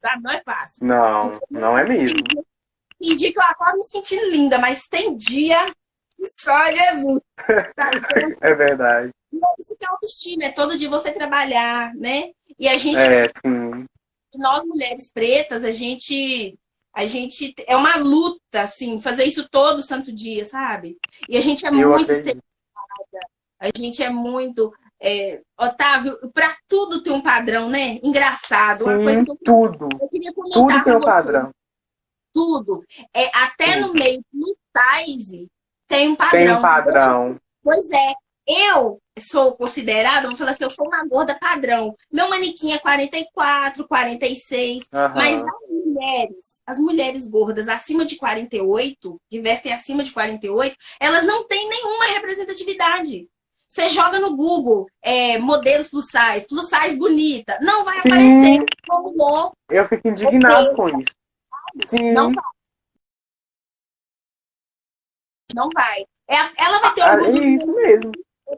Sabe? 0.01 0.23
Não 0.23 0.31
é 0.31 0.41
fácil. 0.43 0.85
Não, 0.85 1.33
não 1.49 1.77
é 1.77 1.85
mesmo. 1.85 2.17
Tem 2.17 2.25
dia, 2.25 2.43
tem 2.99 3.15
dia 3.15 3.31
que 3.31 3.39
eu 3.39 3.43
acordo 3.43 3.77
me 3.77 3.83
sentindo 3.85 4.29
linda, 4.29 4.57
mas 4.57 4.89
tem 4.89 5.15
dia 5.15 5.73
que 6.17 6.29
só 6.33 6.65
Jesus. 6.65 7.21
Sabe? 7.79 8.01
Então, 8.11 8.37
É 8.41 8.53
verdade. 8.53 9.11
isso 9.57 9.75
que 9.77 9.85
é 9.85 9.89
autoestima, 9.89 10.43
é 10.43 10.51
todo 10.51 10.77
dia 10.77 10.89
você 10.89 11.13
trabalhar, 11.13 11.93
né? 11.95 12.31
E 12.59 12.67
a 12.67 12.77
gente 12.77 12.99
É, 12.99 13.29
sim. 13.29 13.85
nós 14.35 14.65
mulheres 14.65 15.09
pretas, 15.13 15.63
a 15.63 15.71
gente 15.71 16.57
a 16.93 17.05
gente 17.07 17.53
é 17.67 17.75
uma 17.75 17.97
luta 17.97 18.61
assim, 18.61 19.01
fazer 19.01 19.23
isso 19.25 19.47
todo 19.49 19.81
santo 19.81 20.11
dia, 20.13 20.45
sabe? 20.45 20.97
E 21.27 21.37
a 21.37 21.41
gente 21.41 21.65
é 21.65 21.69
Eu 21.69 21.89
muito 21.89 22.11
estereotipada, 22.11 22.43
a 23.59 23.69
gente 23.75 24.03
é 24.03 24.09
muito 24.09 24.71
é, 25.05 25.41
Otávio, 25.59 26.17
para 26.33 26.55
tudo 26.65 27.03
tem 27.03 27.11
um 27.11 27.21
padrão, 27.21 27.67
né? 27.69 27.99
Engraçado, 28.01 28.85
uma 28.85 28.95
coisa 28.95 29.19
Sim, 29.19 29.25
que 29.25 29.31
eu, 29.31 29.37
tudo. 29.43 29.89
eu 30.01 30.07
queria 30.07 30.31
Tudo 30.31 30.51
comentar 30.51 30.83
tem 30.83 30.93
com 30.93 30.99
um 30.99 31.05
padrão. 31.05 31.51
Tudo. 32.33 32.83
É, 33.13 33.25
até 33.37 33.75
no 33.81 33.91
meio 33.91 34.23
do 34.31 34.57
size 34.77 35.49
tem 35.89 36.09
um 36.09 36.15
padrão. 36.15 36.39
Tem 36.39 36.55
um 36.55 36.61
padrão. 36.61 37.37
Pois 37.61 37.85
é, 37.89 38.13
eu 38.47 38.99
sou 39.19 39.55
considerada, 39.55 40.27
vou 40.27 40.35
falar 40.35 40.51
assim, 40.51 40.63
eu 40.63 40.69
sou 40.69 40.85
uma 40.87 41.05
gorda 41.07 41.37
padrão. 41.39 41.95
Meu 42.11 42.29
manequim 42.29 42.73
é 42.73 42.79
44, 42.79 43.87
46, 43.87 44.83
Aham. 44.93 45.13
mas 45.15 45.43
as 45.43 45.69
mulheres, 45.69 46.53
as 46.65 46.79
mulheres 46.79 47.25
gordas 47.29 47.67
acima 47.67 48.05
de 48.05 48.15
48, 48.17 49.17
que 49.29 49.39
vestem 49.39 49.71
acima 49.73 50.03
de 50.03 50.11
48, 50.11 50.75
elas 50.99 51.25
não 51.25 51.45
têm 51.47 51.69
nenhuma 51.69 52.05
representatividade. 52.05 53.27
Você 53.69 53.89
joga 53.89 54.19
no 54.19 54.35
Google 54.35 54.85
é, 55.01 55.37
modelos 55.39 55.89
plus 55.89 56.05
size, 56.05 56.47
plus 56.47 56.67
size 56.69 56.97
bonita, 56.97 57.57
não 57.61 57.83
vai 57.83 57.95
Sim. 58.01 58.09
aparecer 58.09 58.65
uma 58.87 59.01
mulher, 59.01 59.51
Eu 59.69 59.85
fico 59.87 60.07
indignado 60.07 60.75
com 60.75 60.89
isso. 60.99 61.11
Sim. 61.87 62.11
não 62.11 62.31
vai. 62.33 62.43
Não 65.55 65.69
vai. 65.73 66.03
É, 66.27 66.35
ela 66.63 66.79
vai 66.79 66.93
ter 66.93 67.01
Ah, 67.01 67.13
orgulho 67.15 67.43
é 67.43 67.47
isso 67.47 67.67
mesmo. 67.73 68.11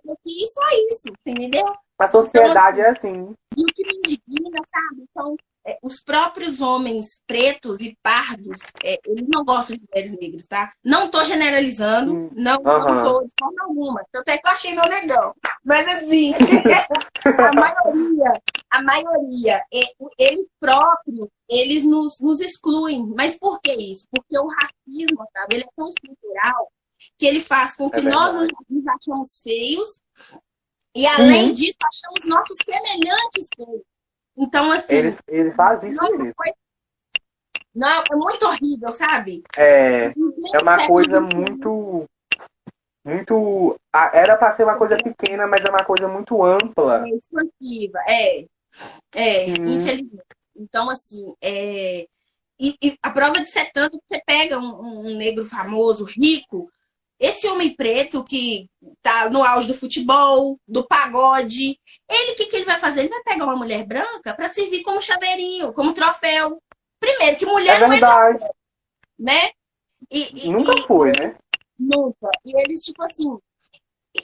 Porque 0.03 0.29
isso 0.29 0.59
é 0.61 0.93
isso, 0.93 1.09
entendeu? 1.25 1.65
A 1.97 2.07
sociedade 2.07 2.81
é 2.81 2.89
assim. 2.89 3.33
E 3.55 3.63
o 3.63 3.67
que 3.67 3.83
me 3.83 3.97
indigna, 3.99 4.59
sabe? 4.69 5.05
Então, 5.09 5.35
é, 5.67 5.79
os 5.81 5.99
próprios 5.99 6.61
homens 6.61 7.21
pretos 7.25 7.79
e 7.79 7.97
pardos, 8.03 8.61
é, 8.83 8.99
eles 9.05 9.27
não 9.27 9.43
gostam 9.43 9.75
de 9.75 9.83
mulheres 9.89 10.11
negras, 10.19 10.45
tá? 10.47 10.71
Não 10.83 11.09
tô 11.09 11.23
generalizando, 11.23 12.13
Hum, 12.13 12.29
não, 12.33 12.61
aham. 12.65 12.95
não 12.95 13.01
tô 13.01 13.25
de 13.25 13.33
forma 13.39 13.63
alguma. 13.63 14.05
Tanto 14.11 14.29
é 14.29 14.37
que 14.37 14.47
eu 14.47 14.51
achei 14.51 14.75
meu 14.75 14.87
negão. 14.87 15.33
Mas 15.63 15.87
assim, 15.87 16.33
a 17.25 17.51
maioria, 17.53 18.33
a 18.69 18.81
maioria, 18.83 19.61
é, 19.73 19.81
eles 20.19 20.45
próprios, 20.59 21.29
eles 21.49 21.83
nos, 21.83 22.19
nos 22.19 22.39
excluem. 22.41 23.13
Mas 23.15 23.35
por 23.39 23.59
que 23.59 23.73
isso? 23.73 24.05
Porque 24.11 24.37
o 24.37 24.47
racismo, 24.47 25.25
sabe? 25.33 25.55
Ele 25.55 25.63
é 25.63 25.69
tão 25.75 25.87
estrutural 25.87 26.71
que 27.17 27.25
ele 27.25 27.41
faz 27.41 27.75
com 27.75 27.89
que 27.89 27.99
É 27.99 28.01
nós 28.01 28.33
nos, 28.33 28.49
achamos 28.87 29.39
feios 29.39 30.01
e 30.95 31.05
além 31.05 31.51
disso, 31.51 31.75
achamos 31.83 32.25
nossos 32.25 32.57
semelhantes 32.63 33.47
feios. 33.55 33.81
Então, 34.37 34.71
assim, 34.71 34.93
Ele, 34.93 35.17
ele 35.27 35.51
faz 35.51 35.83
isso 35.83 35.97
não, 36.01 36.09
mesmo. 36.11 36.33
foi- 36.35 36.53
não, 37.73 38.03
é 38.09 38.15
muito 38.15 38.45
horrível, 38.45 38.91
sabe? 38.91 39.43
É, 39.57 40.05
é 40.07 40.61
uma 40.61 40.87
coisa 40.87 41.19
muito. 41.19 42.05
Muito. 43.03 43.79
Era 44.13 44.35
pra 44.37 44.51
ser 44.53 44.63
uma 44.63 44.77
coisa 44.77 44.97
pequena, 44.97 45.45
mas 45.45 45.63
é 45.63 45.69
uma 45.69 45.83
coisa 45.83 46.07
muito 46.07 46.43
ampla. 46.43 47.05
É 47.07 47.11
expansiva, 47.11 47.99
é. 48.07 48.45
É, 49.13 49.45
Sim. 49.45 49.75
infelizmente. 49.75 50.23
Então, 50.55 50.89
assim, 50.89 51.35
é... 51.41 52.07
E, 52.57 52.75
e 52.81 52.97
a 53.03 53.09
prova 53.11 53.33
de 53.33 53.45
ser 53.47 53.69
tanto 53.73 53.99
que 53.99 54.05
você 54.07 54.23
pega 54.25 54.57
um, 54.57 55.07
um 55.07 55.17
negro 55.17 55.45
famoso, 55.45 56.05
rico, 56.05 56.71
esse 57.19 57.47
homem 57.47 57.73
preto 57.75 58.23
que 58.23 58.69
tá 59.01 59.29
no 59.29 59.43
auge 59.43 59.67
do 59.67 59.73
futebol, 59.73 60.59
do 60.67 60.85
pagode, 60.85 61.79
ele 62.09 62.31
o 62.31 62.35
que, 62.35 62.45
que 62.47 62.55
ele 62.57 62.65
vai 62.65 62.79
fazer? 62.79 63.01
Ele 63.01 63.09
vai 63.09 63.23
pegar 63.23 63.45
uma 63.45 63.55
mulher 63.55 63.85
branca 63.85 64.33
para 64.33 64.49
servir 64.49 64.83
como 64.83 65.01
chaveirinho, 65.01 65.71
como 65.73 65.93
troféu. 65.93 66.61
Primeiro, 66.99 67.37
que 67.37 67.45
mulher 67.45 67.77
É 67.77 67.79
não 67.79 67.87
é, 67.87 67.89
verdade. 67.91 68.43
né? 69.17 69.49
E, 70.11 70.47
e- 70.47 70.51
Nunca 70.51 70.73
e- 70.73 70.81
foi, 70.83 71.11
né? 71.11 71.35
Nunca. 71.79 72.29
E 72.45 72.57
eles, 72.61 72.81
tipo 72.83 73.03
assim, 73.03 73.37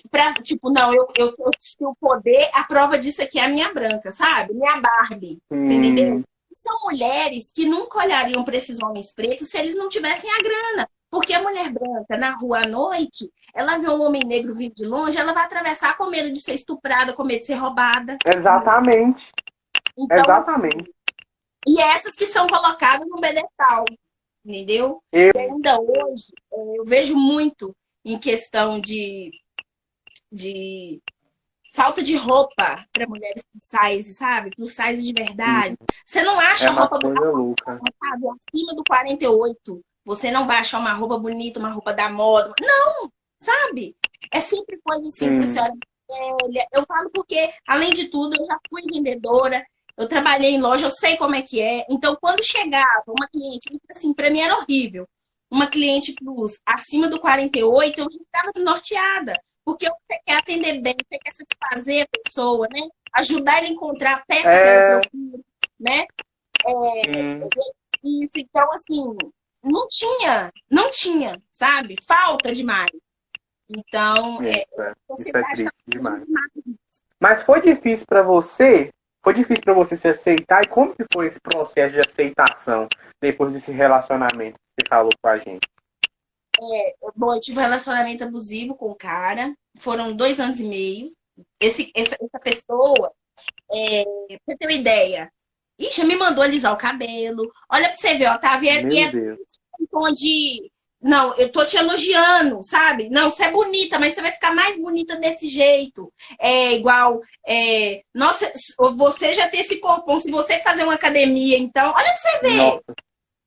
pra, 0.09 0.33
tipo, 0.35 0.71
não, 0.71 0.93
eu, 0.93 1.07
eu, 1.17 1.27
eu 1.37 1.51
tenho 1.77 1.91
o 1.91 1.95
poder, 1.95 2.49
a 2.53 2.63
prova 2.63 2.97
disso 2.97 3.21
aqui 3.21 3.39
é 3.39 3.45
a 3.45 3.49
minha 3.49 3.73
branca, 3.73 4.11
sabe? 4.11 4.53
Minha 4.53 4.79
Barbie. 4.79 5.39
Você 5.49 5.55
Hum, 5.55 5.83
entendeu? 5.83 6.23
São 6.53 6.75
mulheres 6.83 7.51
que 7.53 7.65
nunca 7.65 7.99
olhariam 7.99 8.43
para 8.43 8.57
esses 8.57 8.79
homens 8.81 9.13
pretos 9.13 9.49
se 9.49 9.57
eles 9.57 9.75
não 9.75 9.89
tivessem 9.89 10.29
a 10.31 10.37
grana. 10.43 10.89
Porque 11.11 11.33
a 11.33 11.41
mulher 11.41 11.69
branca, 11.71 12.17
na 12.17 12.31
rua 12.37 12.59
à 12.63 12.65
noite, 12.67 13.29
ela 13.53 13.77
vê 13.77 13.89
um 13.89 14.01
homem 14.01 14.23
negro 14.25 14.53
vindo 14.53 14.73
de 14.75 14.85
longe, 14.85 15.17
ela 15.17 15.33
vai 15.33 15.43
atravessar 15.43 15.97
com 15.97 16.09
medo 16.09 16.31
de 16.31 16.39
ser 16.39 16.53
estuprada, 16.53 17.11
com 17.11 17.23
medo 17.25 17.41
de 17.41 17.47
ser 17.47 17.55
roubada. 17.55 18.17
Exatamente. 18.25 19.29
Então, 19.97 20.17
Exatamente. 20.17 20.89
E 21.67 21.79
essas 21.81 22.15
que 22.15 22.25
são 22.25 22.47
colocadas 22.47 23.05
no 23.07 23.19
pedestal, 23.19 23.83
entendeu? 24.45 25.03
Eu- 25.11 25.31
E 25.35 25.39
ainda 25.39 25.79
hoje, 25.79 26.27
eh, 26.53 26.73
eu 26.77 26.85
vejo 26.85 27.13
muito 27.15 27.75
em 28.05 28.17
questão 28.17 28.79
de, 28.79 29.29
de 30.31 30.99
falta 31.73 32.01
de 32.01 32.15
roupa 32.15 32.85
para 32.91 33.07
mulheres 33.07 33.43
plus 33.51 33.65
size, 33.65 34.13
sabe? 34.15 34.49
Plus 34.55 34.71
size 34.73 35.01
de 35.03 35.13
verdade. 35.13 35.75
Você 36.05 36.23
não 36.23 36.39
acha 36.39 36.67
É 36.67 36.69
roupa 36.69 36.97
louca. 37.07 37.79
sabe, 38.03 38.23
acima 38.27 38.73
do 38.75 38.83
48. 38.87 39.81
Você 40.05 40.31
não 40.31 40.47
vai 40.47 40.57
achar 40.57 40.79
uma 40.79 40.93
roupa 40.93 41.17
bonita, 41.17 41.59
uma 41.59 41.69
roupa 41.69 41.93
da 41.93 42.09
moda. 42.09 42.53
Não, 42.59 43.09
sabe? 43.41 43.95
É 44.31 44.39
sempre 44.39 44.79
coisa 44.83 45.07
assim, 45.07 45.29
Sim. 45.29 45.37
pra 45.37 45.47
senhora 45.47 45.73
velha. 46.09 46.67
Eu 46.73 46.83
falo 46.85 47.09
porque, 47.11 47.53
além 47.67 47.91
de 47.91 48.07
tudo, 48.07 48.35
eu 48.39 48.45
já 48.45 48.57
fui 48.69 48.81
vendedora, 48.83 49.63
eu 49.97 50.07
trabalhei 50.07 50.51
em 50.51 50.61
loja, 50.61 50.87
eu 50.87 50.91
sei 50.91 51.17
como 51.17 51.35
é 51.35 51.41
que 51.41 51.61
é. 51.61 51.85
Então, 51.89 52.17
quando 52.19 52.43
chegava 52.43 53.03
uma 53.07 53.27
cliente, 53.29 53.69
assim, 53.91 54.13
pra 54.13 54.29
mim 54.29 54.39
era 54.41 54.57
horrível. 54.57 55.07
Uma 55.49 55.67
cliente 55.67 56.13
plus 56.13 56.59
acima 56.65 57.07
do 57.09 57.19
48, 57.19 57.99
eu 57.99 58.07
ficava 58.09 58.51
desnorteada. 58.55 59.39
Porque 59.63 59.87
você 59.87 60.19
quer 60.25 60.37
atender 60.37 60.81
bem, 60.81 60.95
você 60.95 61.19
quer 61.19 61.33
satisfazer 61.33 62.03
a 62.03 62.17
pessoa, 62.23 62.67
né? 62.71 62.81
Ajudar 63.13 63.59
ele 63.59 63.67
a 63.67 63.71
encontrar 63.71 64.13
a 64.13 64.25
peça 64.25 64.41
que 64.43 64.47
É. 64.47 64.77
ela 64.77 65.01
procura, 65.01 65.43
né? 65.79 66.05
Sim. 66.65 67.49
Isso, 68.23 68.31
então, 68.37 68.67
assim, 68.73 69.17
não 69.63 69.87
tinha, 69.87 70.51
não 70.69 70.91
tinha, 70.91 71.41
sabe? 71.51 71.95
Falta 72.03 72.53
demais. 72.53 72.91
Então, 73.69 74.41
é, 74.41 74.59
é, 74.59 74.93
isso 75.19 75.29
é 75.29 75.41
gasta 75.41 75.53
triste 75.53 75.73
demais. 75.87 76.25
demais. 76.25 76.51
Mas 77.19 77.43
foi 77.43 77.61
difícil 77.61 78.05
pra 78.05 78.23
você? 78.23 78.89
Foi 79.23 79.33
difícil 79.33 79.63
pra 79.63 79.73
você 79.73 79.95
se 79.95 80.07
aceitar? 80.07 80.63
E 80.63 80.67
como 80.67 80.95
que 80.95 81.05
foi 81.13 81.27
esse 81.27 81.39
processo 81.39 81.93
de 81.93 81.99
aceitação 81.99 82.87
depois 83.21 83.53
desse 83.53 83.71
relacionamento 83.71 84.55
que 84.55 84.83
você 84.83 84.89
falou 84.89 85.11
com 85.21 85.29
a 85.29 85.37
gente? 85.37 85.67
Bom, 87.15 87.33
eu 87.33 87.39
tive 87.39 87.59
um 87.59 87.61
relacionamento 87.61 88.23
abusivo 88.23 88.75
com 88.75 88.89
o 88.89 88.95
cara, 88.95 89.53
foram 89.79 90.15
dois 90.15 90.39
anos 90.39 90.59
e 90.59 90.63
meio. 90.63 91.07
Esse, 91.59 91.91
essa, 91.95 92.15
essa 92.19 92.39
pessoa, 92.39 93.11
é, 93.71 94.03
pra 94.03 94.37
você 94.45 94.57
ter 94.57 94.67
uma 94.67 94.73
ideia, 94.73 95.31
ih, 95.85 95.91
já 95.91 96.03
me 96.03 96.15
mandou 96.15 96.43
alisar 96.43 96.73
o 96.73 96.77
cabelo. 96.77 97.51
Olha 97.69 97.87
pra 97.87 97.95
você 97.95 98.15
ver, 98.15 98.27
ó, 98.27 98.37
tá? 98.37 98.59
E 98.61 98.69
é 98.69 98.81
Meu 98.83 99.11
Deus. 99.11 99.39
um 99.79 99.85
tom 99.87 100.11
de. 100.11 100.71
Não, 101.01 101.33
eu 101.35 101.51
tô 101.51 101.65
te 101.65 101.77
elogiando, 101.77 102.61
sabe? 102.61 103.09
Não, 103.09 103.29
você 103.29 103.45
é 103.45 103.51
bonita, 103.51 103.97
mas 103.97 104.13
você 104.13 104.21
vai 104.21 104.31
ficar 104.31 104.53
mais 104.53 104.79
bonita 104.79 105.15
desse 105.17 105.47
jeito. 105.47 106.13
É 106.39 106.73
igual. 106.73 107.19
É... 107.47 108.03
Nossa, 108.13 108.51
você 108.77 109.33
já 109.33 109.47
tem 109.47 109.61
esse 109.61 109.77
corpão. 109.77 110.19
Se 110.19 110.29
você 110.29 110.59
fazer 110.59 110.83
uma 110.83 110.93
academia, 110.93 111.57
então. 111.57 111.87
Olha 111.87 112.05
pra 112.05 112.15
você 112.15 112.39
ver. 112.39 112.57
Nossa, 112.57 112.81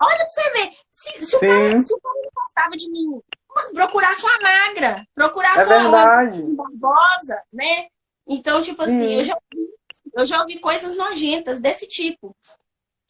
Olha 0.00 0.16
pra 0.16 0.28
você 0.28 0.50
ver. 0.52 0.72
Se, 0.90 1.26
se 1.26 1.36
o, 1.36 1.40
cara, 1.40 1.78
se 1.78 1.94
o 1.94 2.00
cara 2.00 2.14
não 2.22 2.30
gostava 2.34 2.76
de 2.76 2.90
mim, 2.90 3.06
mano, 3.06 3.72
procurasse 3.72 4.22
uma 4.24 4.40
magra, 4.40 5.06
procurasse 5.14 5.72
é 5.72 5.76
uma 5.76 5.90
barbosa, 6.56 7.42
né? 7.52 7.86
Então, 8.26 8.62
tipo 8.62 8.82
assim, 8.82 9.08
Sim. 9.08 9.14
eu 9.14 9.24
já, 9.24 9.34
ouvi, 9.34 9.70
eu 10.16 10.26
já 10.26 10.40
ouvi 10.40 10.58
coisas 10.58 10.96
nojentas 10.96 11.60
desse 11.60 11.86
tipo. 11.86 12.36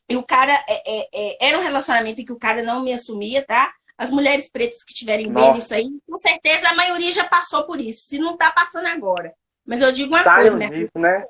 E 0.08 0.16
o 0.16 0.26
cara 0.26 0.52
é, 0.68 0.82
é, 0.86 1.08
é, 1.12 1.48
era 1.48 1.58
um 1.58 1.62
relacionamento 1.62 2.20
em 2.20 2.24
que 2.24 2.32
o 2.32 2.38
cara 2.38 2.62
não 2.62 2.82
me 2.82 2.92
assumia, 2.92 3.44
tá? 3.44 3.72
As 3.96 4.10
mulheres 4.10 4.50
pretas 4.50 4.82
que 4.84 4.92
estiverem 4.92 5.32
vendo 5.32 5.58
isso 5.58 5.72
aí, 5.72 5.88
com 6.06 6.18
certeza 6.18 6.68
a 6.68 6.74
maioria 6.74 7.12
já 7.12 7.24
passou 7.24 7.64
por 7.64 7.80
isso. 7.80 8.08
Se 8.08 8.18
não 8.18 8.36
tá 8.36 8.50
passando 8.50 8.86
agora. 8.86 9.32
Mas 9.64 9.80
eu 9.80 9.90
digo 9.92 10.10
uma 10.10 10.22
Saiam 10.22 10.40
coisa, 10.42 10.56
minha 10.56 10.70
disso, 10.70 10.98
né? 10.98 11.24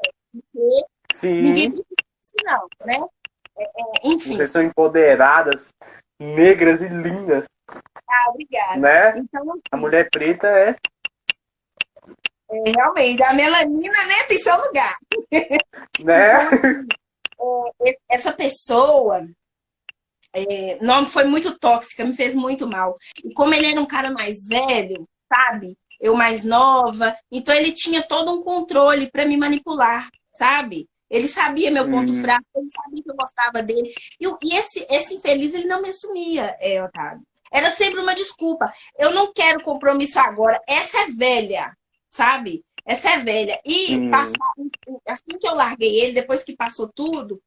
ninguém 1.23 1.67
Sim. 1.67 1.71
precisa 1.71 1.85
disso, 1.85 2.33
não, 2.45 2.69
né? 2.85 2.99
É, 3.57 3.63
é, 3.63 4.09
enfim, 4.09 4.37
Vocês 4.37 4.51
são 4.51 4.63
empoderadas, 4.63 5.73
negras 6.19 6.83
e 6.83 6.89
lindas, 6.89 7.45
ah, 7.69 8.31
obrigada. 8.31 8.81
né? 8.81 9.19
Então, 9.19 9.61
A 9.71 9.77
mulher 9.77 10.09
preta 10.11 10.49
é, 10.49 10.75
é, 12.67 12.71
realmente, 12.77 13.23
a 13.23 13.33
melanina, 13.35 14.07
né, 14.07 14.23
tem 14.29 14.39
seu 14.39 14.57
lugar. 14.57 14.97
né? 16.01 16.49
E- 17.85 17.99
Essa 18.11 18.33
pessoa 18.33 19.27
é, 20.33 20.79
não 20.81 21.07
foi 21.07 21.25
muito 21.25 21.59
tóxica, 21.59 22.05
me 22.05 22.15
fez 22.15 22.35
muito 22.35 22.67
mal. 22.67 22.97
E 23.25 23.33
como 23.35 23.55
ele 23.55 23.67
era 23.71 23.81
um 23.81 23.87
cara 23.87 24.11
mais 24.11 24.47
velho, 24.47 25.07
sabe? 25.29 25.77
Eu 26.01 26.15
mais 26.15 26.45
nova, 26.45 27.17
então 27.31 27.55
ele 27.55 27.73
tinha 27.73 28.03
todo 28.03 28.33
um 28.33 28.43
controle 28.43 29.11
para 29.11 29.25
me 29.25 29.37
manipular, 29.37 30.09
sabe? 30.35 30.87
Ele 31.09 31.29
sabia 31.29 31.71
meu 31.71 31.89
ponto 31.89 32.13
Hum. 32.13 32.21
fraco, 32.21 32.45
ele 32.57 32.69
sabia 32.75 33.03
que 33.03 33.11
eu 33.11 33.17
gostava 33.17 33.63
dele. 33.63 33.95
E, 34.21 34.27
e 34.43 34.57
esse, 34.57 34.85
esse 34.91 35.15
infeliz, 35.15 35.55
ele 35.55 35.67
não 35.69 35.81
me 35.81 35.91
assumia, 35.91 36.57
é, 36.61 36.83
Otávio. 36.83 37.23
Era 37.53 37.71
sempre 37.71 38.01
uma 38.01 38.15
desculpa. 38.15 38.73
Eu 38.99 39.13
não 39.13 39.33
quero 39.33 39.63
compromisso 39.63 40.19
agora. 40.19 40.61
Essa 40.69 41.03
é 41.03 41.07
velha, 41.13 41.73
sabe? 42.15 42.65
Essa 42.87 43.11
é 43.15 43.19
velha. 43.19 43.61
E 43.65 43.97
Hum. 43.97 44.11
passar- 44.11 44.39
assim 45.09 45.39
que 45.39 45.49
eu 45.49 45.55
larguei 45.55 46.01
ele, 46.01 46.13
depois 46.13 46.45
que 46.45 46.55
passou 46.57 46.89
tudo, 46.95 47.43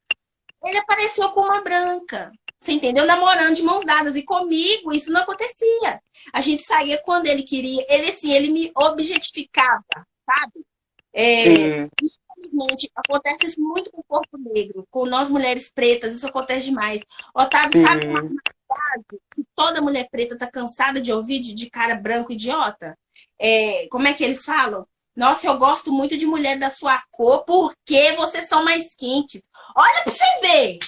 ele 0.63 0.77
apareceu 0.77 1.29
com 1.31 1.41
uma 1.41 1.61
branca. 1.61 2.31
Você 2.59 2.71
entendeu? 2.73 3.05
Namorando 3.05 3.55
de 3.55 3.61
mãos 3.61 3.85
dadas. 3.85 4.15
E 4.15 4.23
comigo 4.23 4.91
isso 4.91 5.11
não 5.11 5.21
acontecia. 5.21 6.01
A 6.33 6.41
gente 6.41 6.63
saía 6.63 7.01
quando 7.03 7.27
ele 7.27 7.43
queria. 7.43 7.85
Ele, 7.87 8.09
assim, 8.09 8.33
ele 8.33 8.49
me 8.49 8.71
objetificava, 8.75 9.85
sabe? 10.25 10.65
É, 11.13 11.87
infelizmente, 12.01 12.89
acontece 12.95 13.45
isso 13.45 13.61
muito 13.61 13.89
com 13.91 14.01
o 14.01 14.03
corpo 14.03 14.37
negro, 14.37 14.85
com 14.91 15.05
nós 15.05 15.29
mulheres 15.29 15.71
pretas, 15.71 16.13
isso 16.13 16.27
acontece 16.27 16.65
demais. 16.65 17.01
Otávio, 17.33 17.79
Sim. 17.79 17.85
sabe 17.85 18.05
uma 18.07 18.19
frase 18.67 19.21
que 19.33 19.43
toda 19.55 19.81
mulher 19.81 20.07
preta 20.11 20.37
tá 20.37 20.45
cansada 20.49 20.99
de 20.99 21.11
ouvir 21.11 21.39
de, 21.39 21.53
de 21.55 21.69
cara 21.69 21.95
branco 21.95 22.31
idiota? 22.33 22.95
É, 23.39 23.87
como 23.89 24.07
é 24.07 24.13
que 24.13 24.23
eles 24.23 24.43
falam? 24.43 24.85
Nossa, 25.15 25.47
eu 25.47 25.57
gosto 25.57 25.91
muito 25.91 26.15
de 26.17 26.25
mulher 26.25 26.57
da 26.59 26.69
sua 26.69 27.01
cor 27.11 27.43
porque 27.43 28.11
vocês 28.13 28.47
são 28.47 28.63
mais 28.63 28.95
quentes. 28.95 29.41
Olha 29.75 30.03
pra 30.03 30.11
você 30.11 30.23
ver. 30.41 30.79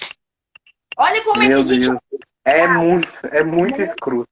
Olha 0.96 1.24
como 1.24 1.42
é 1.42 1.48
Meu 1.48 1.64
que 1.64 1.70
a 1.70 1.74
gente 1.74 1.86
Deus. 1.88 2.00
É 2.44 2.66
muito, 2.68 3.26
é 3.26 3.42
muito 3.44 3.82
escroto. 3.82 4.28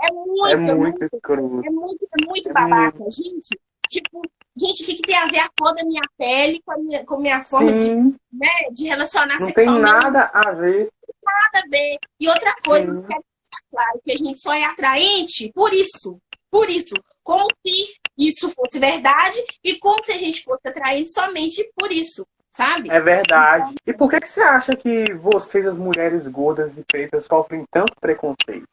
é 0.00 0.12
muito, 0.12 0.46
É 0.46 0.52
é 0.52 0.56
muito 0.56 0.76
muito, 0.76 1.04
escroto. 1.04 1.66
é 1.66 1.70
muito, 1.70 2.04
é 2.20 2.26
muito 2.26 2.50
É 2.50 2.52
babaca. 2.52 2.98
Gente, 3.10 3.58
tipo, 3.88 4.22
gente, 4.56 4.82
o 4.82 4.86
que, 4.86 4.94
que 4.96 5.02
tem 5.02 5.16
a 5.16 5.26
ver 5.26 5.38
a 5.40 5.50
cor 5.58 5.74
da 5.74 5.84
minha 5.84 6.02
pele 6.18 6.60
com 6.64 6.72
a 6.72 6.78
minha, 6.78 7.04
com 7.04 7.14
a 7.14 7.20
minha 7.20 7.42
forma 7.42 7.72
de, 7.72 7.88
né, 7.94 8.48
de 8.72 8.84
relacionar 8.86 9.38
não 9.40 9.50
tem 9.52 9.66
nada 9.66 10.30
a 10.32 10.52
ver. 10.52 10.88
nada 11.24 11.64
a 11.66 11.68
ver. 11.70 11.98
E 12.20 12.28
outra 12.28 12.54
coisa, 12.64 12.86
Sim. 12.86 12.96
eu 12.96 13.02
quero 13.02 13.24
deixar 13.24 13.62
claro 13.70 14.00
que 14.04 14.12
a 14.12 14.16
gente 14.16 14.38
só 14.40 14.52
é 14.52 14.64
atraente 14.64 15.50
por 15.54 15.72
isso. 15.72 16.18
Por 16.50 16.68
isso. 16.68 16.94
Como 17.22 17.46
se 17.64 17.94
isso 18.18 18.50
fosse 18.50 18.78
verdade 18.78 19.38
e 19.62 19.78
como 19.78 20.02
se 20.02 20.12
a 20.12 20.18
gente 20.18 20.42
fosse 20.42 20.66
atraente 20.66 21.10
somente 21.12 21.70
por 21.74 21.90
isso, 21.92 22.26
sabe? 22.50 22.90
É 22.90 23.00
verdade. 23.00 23.74
E 23.86 23.92
por 23.92 24.10
que, 24.10 24.20
que 24.20 24.28
você 24.28 24.40
acha 24.40 24.76
que 24.76 25.12
vocês, 25.14 25.66
as 25.66 25.78
mulheres 25.78 26.26
gordas 26.26 26.76
e 26.76 26.84
pretas, 26.84 27.24
sofrem 27.24 27.64
tanto 27.70 27.94
preconceito? 28.00 28.66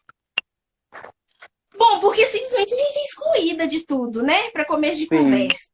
Bom, 1.78 2.00
porque 2.02 2.26
simplesmente 2.26 2.74
a 2.74 2.78
gente 2.78 2.97
é 2.97 3.04
excluída 3.04 3.68
de 3.68 3.86
tudo, 3.86 4.22
né? 4.22 4.50
Para 4.52 4.66
começo 4.66 4.97
de 4.97 5.08
Sim. 5.08 5.24
conversa. 5.24 5.68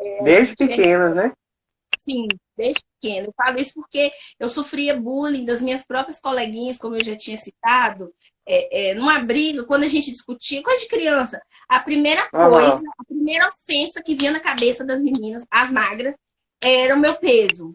É, 0.00 0.22
Desde 0.22 0.46
gente, 0.46 0.68
pequenas, 0.68 1.14
né? 1.14 1.32
Sim, 1.98 2.28
desde 2.58 2.82
pequena. 3.00 3.26
Eu 3.28 3.32
falo 3.36 3.58
isso 3.58 3.72
porque 3.74 4.12
eu 4.38 4.48
sofria 4.48 4.94
bullying 5.00 5.44
das 5.44 5.62
minhas 5.62 5.84
próprias 5.86 6.20
coleguinhas, 6.20 6.76
como 6.78 6.96
eu 6.96 7.04
já 7.04 7.16
tinha 7.16 7.38
citado, 7.38 8.12
é, 8.46 8.90
é, 8.90 8.94
numa 8.94 9.18
briga, 9.20 9.64
quando 9.64 9.84
a 9.84 9.88
gente 9.88 10.10
discutia, 10.10 10.62
coisa 10.62 10.80
de 10.80 10.88
criança. 10.88 11.40
A 11.68 11.80
primeira 11.80 12.28
coisa, 12.28 12.82
a 12.98 13.04
primeira 13.04 13.48
ofensa 13.48 14.02
que 14.02 14.14
vinha 14.14 14.32
na 14.32 14.40
cabeça 14.40 14.84
das 14.84 15.00
meninas, 15.00 15.44
as 15.50 15.70
magras, 15.70 16.14
era 16.62 16.94
o 16.94 16.98
meu 16.98 17.14
peso. 17.14 17.74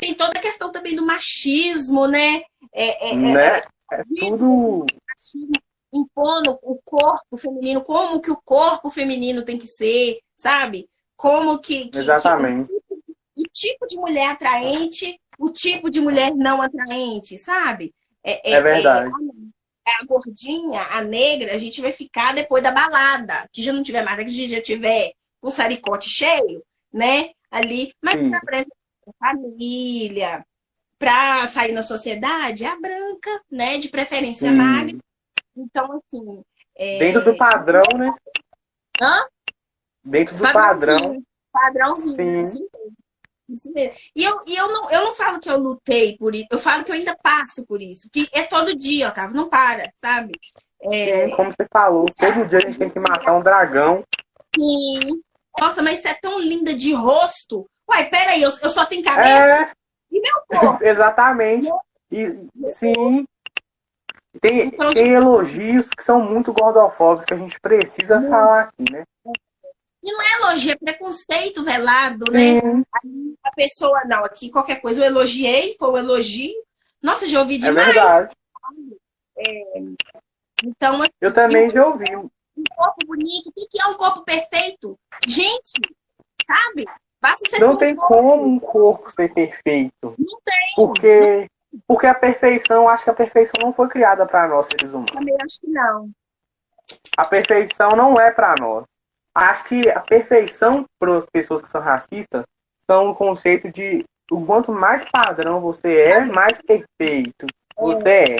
Tem 0.00 0.14
toda 0.14 0.38
a 0.38 0.42
questão 0.42 0.70
também 0.70 0.94
do 0.94 1.04
machismo, 1.04 2.06
né? 2.06 2.42
É, 2.72 3.08
é, 3.08 3.12
é, 3.12 3.16
né? 3.16 3.56
É 3.90 4.04
tudo. 4.18 4.86
machismo 5.10 5.52
impondo 5.94 6.58
o 6.62 6.80
corpo 6.82 7.36
feminino, 7.36 7.82
como 7.82 8.20
que 8.20 8.30
o 8.30 8.40
corpo 8.42 8.88
feminino 8.88 9.44
tem 9.44 9.58
que 9.58 9.66
ser, 9.66 10.20
sabe? 10.36 10.88
Como 11.16 11.58
que, 11.58 11.88
que- 11.88 11.98
Exatamente. 11.98 12.66
que 12.66 12.81
o, 13.36 13.42
tipo, 13.52 13.86
de 13.86 13.96
mulher 13.96 14.30
atraente, 14.30 15.18
o 15.38 15.50
tipo 15.50 15.90
de 15.90 16.00
mulher 16.00 16.34
não 16.34 16.60
atraente, 16.60 17.38
sabe? 17.38 17.94
É 18.22 18.60
verdade. 18.60 19.10
a, 19.10 20.02
a 20.02 20.06
gordinha, 20.06 20.82
a 20.92 21.02
negra, 21.02 21.54
a 21.54 21.58
gente 21.58 21.80
vai 21.80 21.92
ficar 21.92 22.34
depois 22.34 22.62
da 22.62 22.70
balada, 22.70 23.48
que 23.52 23.62
já 23.62 23.72
não 23.72 23.82
tiver 23.82 24.02
mais, 24.02 24.24
que 24.24 24.46
já 24.46 24.60
tiver 24.60 25.12
com 25.40 25.48
o 25.48 25.50
saricote 25.50 26.08
cheio, 26.08 26.62
né? 26.92 27.30
Ali, 27.50 27.92
mas 28.00 28.14
para 28.16 28.40
presença 28.40 28.70
da 29.06 29.12
família, 29.18 30.46
para 30.98 31.46
sair 31.48 31.72
na 31.72 31.82
sociedade, 31.82 32.64
é 32.64 32.68
a 32.68 32.80
branca, 32.80 33.42
né? 33.50 33.78
De 33.78 33.88
preferência 33.88 34.48
Sim. 34.48 34.56
magra. 34.56 34.98
Então, 35.56 35.88
assim. 35.92 36.44
é, 36.76 36.98
Dentro 36.98 37.24
do 37.24 37.36
padrão, 37.36 37.82
né? 37.98 38.14
Hã? 39.00 39.26
Dentro 40.04 40.36
do 40.36 40.42
padrão. 40.44 40.96
Padrãozinho. 40.96 41.26
Padrãozinho. 41.52 42.14
Sim. 42.14 42.40
assim. 42.40 42.68
Isso 43.48 43.72
mesmo. 43.72 43.94
E, 44.14 44.24
eu, 44.24 44.36
e 44.46 44.56
eu, 44.56 44.68
não, 44.68 44.90
eu 44.90 45.04
não 45.04 45.14
falo 45.14 45.40
que 45.40 45.50
eu 45.50 45.58
lutei 45.58 46.16
por 46.16 46.34
isso, 46.34 46.46
eu 46.50 46.58
falo 46.58 46.84
que 46.84 46.90
eu 46.90 46.96
ainda 46.96 47.16
passo 47.22 47.66
por 47.66 47.82
isso. 47.82 48.08
Que 48.12 48.28
é 48.32 48.42
todo 48.42 48.76
dia, 48.76 49.08
Otávio, 49.08 49.36
não 49.36 49.48
para, 49.48 49.92
sabe? 49.98 50.32
É... 50.82 51.26
Sim, 51.26 51.36
como 51.36 51.50
você 51.50 51.66
falou, 51.70 52.06
todo 52.16 52.48
dia 52.48 52.58
a 52.58 52.62
gente 52.62 52.78
tem 52.78 52.90
que 52.90 53.00
matar 53.00 53.34
um 53.34 53.42
dragão. 53.42 54.04
Sim. 54.54 55.22
Nossa, 55.60 55.82
mas 55.82 56.00
você 56.00 56.08
é 56.08 56.14
tão 56.14 56.38
linda 56.38 56.74
de 56.74 56.92
rosto. 56.92 57.66
Uai, 57.88 58.08
peraí, 58.08 58.42
eu, 58.42 58.50
eu 58.62 58.70
só 58.70 58.86
tenho 58.86 59.04
cabeça? 59.04 59.62
É... 59.62 59.72
E 60.10 60.20
meu 60.20 60.60
corpo? 60.60 60.82
Exatamente. 60.84 61.68
E, 62.10 62.46
sim. 62.68 63.26
Tem, 64.40 64.66
então, 64.66 64.92
tem 64.94 65.12
elogios 65.12 65.88
que 65.90 66.02
são 66.02 66.22
muito 66.22 66.52
gordofóbicos 66.52 67.26
que 67.26 67.34
a 67.34 67.36
gente 67.36 67.60
precisa 67.60 68.18
muito. 68.18 68.30
falar 68.30 68.60
aqui, 68.60 68.92
né? 68.92 69.04
E 70.02 70.12
não 70.12 70.20
é 70.20 70.32
elogio, 70.40 70.72
é 70.72 70.76
preconceito 70.76 71.62
velado, 71.62 72.24
né? 72.32 72.60
Aí 72.60 73.34
a 73.44 73.50
pessoa, 73.52 74.02
não, 74.06 74.24
aqui 74.24 74.50
qualquer 74.50 74.80
coisa 74.80 75.02
eu 75.02 75.06
elogiei, 75.06 75.76
foi 75.78 75.90
um 75.90 75.98
elogio. 75.98 76.54
Nossa, 77.00 77.28
já 77.28 77.40
ouvi 77.40 77.56
é 77.56 77.58
demais. 77.58 77.88
É 77.88 77.92
verdade. 77.92 78.36
É, 79.36 79.82
então, 80.64 81.02
assim, 81.02 81.10
eu 81.20 81.32
também 81.32 81.70
já 81.70 81.86
ouvi. 81.86 82.04
Um 82.16 82.64
corpo 82.76 83.06
bonito, 83.06 83.48
o 83.48 83.52
que 83.54 83.82
é 83.82 83.86
um 83.86 83.94
corpo 83.94 84.22
perfeito? 84.22 84.98
Gente, 85.26 85.80
sabe? 86.46 86.84
Basta 87.20 87.48
ser 87.48 87.60
não 87.60 87.76
tem 87.76 87.94
como 87.94 88.44
um 88.44 88.58
corpo 88.58 89.10
ser 89.10 89.32
perfeito. 89.32 90.14
Não 90.18 90.38
tem. 90.44 90.74
Porque, 90.74 91.50
porque 91.86 92.06
a 92.06 92.14
perfeição, 92.14 92.88
acho 92.88 93.04
que 93.04 93.10
a 93.10 93.14
perfeição 93.14 93.54
não 93.62 93.72
foi 93.72 93.88
criada 93.88 94.26
para 94.26 94.48
nós, 94.48 94.66
seres 94.66 94.92
humanos. 94.92 95.12
Também 95.12 95.36
acho 95.40 95.60
que 95.60 95.68
não. 95.68 96.10
A 97.16 97.24
perfeição 97.24 97.96
não 97.96 98.20
é 98.20 98.30
para 98.30 98.54
nós. 98.60 98.84
Acho 99.34 99.64
que 99.64 99.88
a 99.88 100.00
perfeição 100.00 100.84
para 100.98 101.16
as 101.16 101.26
pessoas 101.26 101.62
que 101.62 101.70
são 101.70 101.80
racistas 101.80 102.44
são 102.86 103.10
o 103.10 103.14
conceito 103.14 103.70
de 103.70 104.04
o 104.30 104.44
quanto 104.44 104.72
mais 104.72 105.04
padrão 105.10 105.60
você 105.60 105.94
é, 105.94 106.24
mais 106.24 106.60
perfeito 106.60 107.46
você 107.76 108.08
é. 108.08 108.36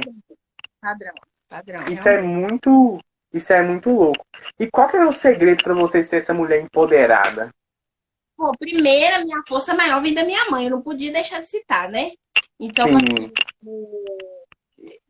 Padrão, 0.81 1.15
padrão. 1.49 1.89
Isso 1.89 2.09
é 2.09 2.21
muito, 2.21 2.99
isso 3.33 3.53
é 3.53 3.63
muito 3.63 3.91
louco. 3.91 4.25
E 4.59 4.71
qual 4.71 4.89
que 4.89 4.97
é 4.97 5.07
o 5.07 5.13
segredo 5.13 5.63
para 5.63 5.75
você 5.75 6.03
ser 6.03 6.17
essa 6.17 6.35
mulher 6.35 6.61
empoderada? 6.61 7.51
Pô, 8.37 8.53
primeiro, 8.59 9.17
a 9.17 9.25
minha 9.25 9.43
força 9.47 9.75
maior 9.75 10.03
vem 10.03 10.15
da 10.15 10.25
minha 10.25 10.51
mãe, 10.51 10.65
eu 10.65 10.71
não 10.71 10.83
podia 10.83 11.13
deixar 11.13 11.41
de 11.41 11.47
citar, 11.47 11.89
né? 11.89 12.11
Então, 12.59 12.87
assim, 12.97 13.33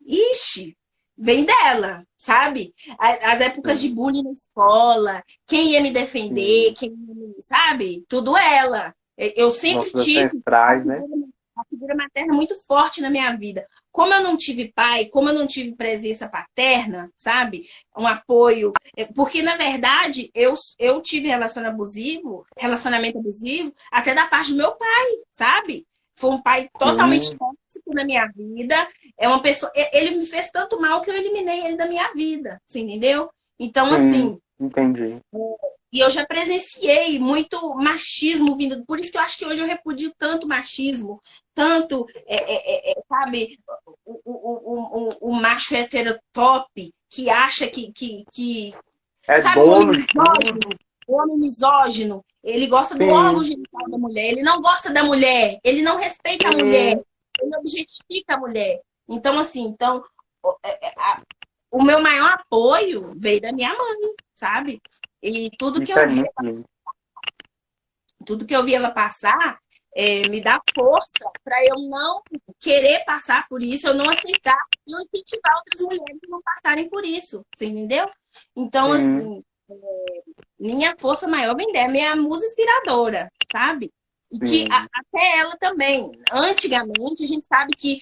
ixi, 0.07 0.77
vem 1.23 1.45
dela, 1.45 2.05
sabe? 2.19 2.75
As 2.99 3.41
épocas 3.41 3.81
de 3.81 3.89
bullying 3.89 4.25
na 4.25 4.33
escola, 4.33 5.23
quem 5.47 5.71
ia 5.71 5.81
me 5.81 5.93
defender, 5.93 6.75
quem 6.75 6.91
ia 6.91 7.15
me, 7.15 7.35
sabe? 7.41 8.05
Tudo 8.09 8.37
ela. 8.37 8.93
Eu 9.17 9.53
sempre 9.53 9.87
Nossas 9.87 10.05
tive 10.05 10.25
ancestrais, 10.25 10.85
né? 10.85 11.01
uma 11.55 11.65
figura 11.69 11.95
materna 11.95 12.35
muito 12.35 12.55
forte 12.67 13.01
na 13.01 13.09
minha 13.09 13.31
vida. 13.37 13.67
Como 13.93 14.13
eu 14.13 14.23
não 14.23 14.37
tive 14.37 14.73
pai, 14.75 15.07
como 15.07 15.29
eu 15.29 15.35
não 15.35 15.47
tive 15.47 15.77
presença 15.77 16.29
paterna, 16.29 17.13
sabe? 17.17 17.69
Um 17.97 18.07
apoio. 18.07 18.73
É, 18.97 19.05
porque, 19.05 19.43
na 19.43 19.57
verdade, 19.57 20.31
eu, 20.35 20.55
eu 20.79 21.01
tive 21.01 21.29
relacionamento 21.29 21.75
abusivo, 21.75 22.47
relacionamento 22.57 23.19
abusivo, 23.19 23.73
até 23.93 24.15
da 24.15 24.27
parte 24.27 24.51
do 24.51 24.57
meu 24.57 24.73
pai, 24.73 25.07
sabe? 25.31 25.87
Foi 26.17 26.31
um 26.31 26.43
pai 26.43 26.69
totalmente 26.79 27.37
tóxico 27.37 27.95
na 27.95 28.05
minha 28.05 28.27
vida. 28.35 28.89
É 29.23 29.29
uma 29.29 29.41
pessoa. 29.41 29.71
Ele 29.93 30.17
me 30.17 30.27
fez 30.27 30.51
tanto 30.51 30.81
mal 30.81 31.01
que 31.01 31.09
eu 31.09 31.15
eliminei 31.15 31.65
ele 31.65 31.77
da 31.77 31.87
minha 31.87 32.13
vida. 32.13 32.61
Você 32.67 32.81
entendeu? 32.81 33.31
Então, 33.57 33.87
assim. 33.95 34.37
Entendi. 34.59 35.21
E 35.93 36.01
eu 36.01 36.11
já 36.11 36.27
presenciei 36.27 37.21
muito 37.21 37.73
machismo 37.77 38.57
vindo. 38.57 38.85
Por 38.85 38.99
isso 38.99 39.13
que 39.13 39.17
eu 39.17 39.23
acho 39.23 39.39
que 39.39 39.47
hoje 39.47 39.61
eu 39.61 39.67
repudio 39.67 40.13
tanto 40.19 40.49
machismo, 40.49 41.23
tanto, 41.55 42.05
é, 42.27 42.35
é, 42.35 42.91
é, 42.91 42.93
é 42.93 43.03
sabe, 43.09 43.61
o, 44.05 44.19
o, 44.25 45.09
o, 45.09 45.31
o, 45.31 45.35
macho 45.35 45.77
heterotop 45.77 46.93
que 47.09 47.31
acha 47.31 47.69
que. 47.69 47.93
que, 47.93 48.25
que 48.33 48.75
é 49.29 49.41
sabe, 49.41 49.61
o 49.61 49.69
homem 49.69 49.99
misógino, 49.99 50.59
o 51.07 51.15
homem 51.15 51.39
misógino, 51.39 52.25
ele 52.43 52.67
gosta 52.67 52.97
do 52.97 53.05
Sim. 53.05 53.11
órgão 53.11 53.45
genital 53.45 53.89
da 53.89 53.99
mulher, 53.99 54.33
ele 54.33 54.43
não 54.43 54.61
gosta 54.61 54.93
da 54.93 55.05
mulher, 55.05 55.61
ele 55.63 55.81
não 55.83 55.97
respeita 55.97 56.51
Sim. 56.51 56.55
a 56.61 56.65
mulher, 56.65 57.05
ele 57.41 57.57
objetifica 57.57 58.35
a 58.35 58.41
mulher. 58.41 58.81
Então, 59.13 59.39
assim, 59.39 59.65
então, 59.65 60.03
é, 60.65 60.89
é, 60.89 60.95
o 61.71 61.83
meu 61.83 62.01
maior 62.01 62.33
apoio 62.33 63.13
veio 63.15 63.43
da 63.43 63.53
minha 63.53 63.69
mãe, 63.69 64.15
sabe? 64.35 64.81
E 65.23 65.51
tudo 65.59 65.85
que 65.85 65.93
eu 65.93 66.09
vi, 66.09 66.23
tudo 68.25 68.47
que 68.47 68.57
eu 68.57 68.65
vi 68.65 68.75
ela 68.75 68.91
passar 68.91 69.59
é, 69.95 70.27
me 70.29 70.41
dá 70.41 70.59
força 70.75 71.31
para 71.45 71.63
eu 71.67 71.77
não 71.91 72.23
querer 72.59 73.05
passar 73.05 73.47
por 73.49 73.63
isso, 73.63 73.87
eu 73.87 73.95
não 73.95 74.09
aceitar 74.09 74.57
e 74.87 74.93
não 74.93 75.01
incentivar 75.03 75.57
outras 75.57 75.81
mulheres 75.83 76.21
a 76.25 76.29
não 76.29 76.41
passarem 76.43 76.89
por 76.89 77.05
isso, 77.05 77.45
você 77.55 77.67
entendeu? 77.67 78.11
Então, 78.57 78.93
assim, 78.93 79.45
é, 79.71 79.75
minha 80.59 80.95
força 80.99 81.29
maior 81.29 81.55
vem 81.55 81.71
dela, 81.71 81.93
minha 81.93 82.17
musa 82.17 82.47
inspiradora, 82.47 83.31
sabe? 83.53 83.93
E 84.31 84.39
que 84.39 84.73
a, 84.73 84.87
até 84.95 85.41
ela 85.41 85.55
também. 85.59 86.11
Antigamente, 86.33 87.23
a 87.23 87.27
gente 87.27 87.47
sabe 87.47 87.73
que 87.77 88.01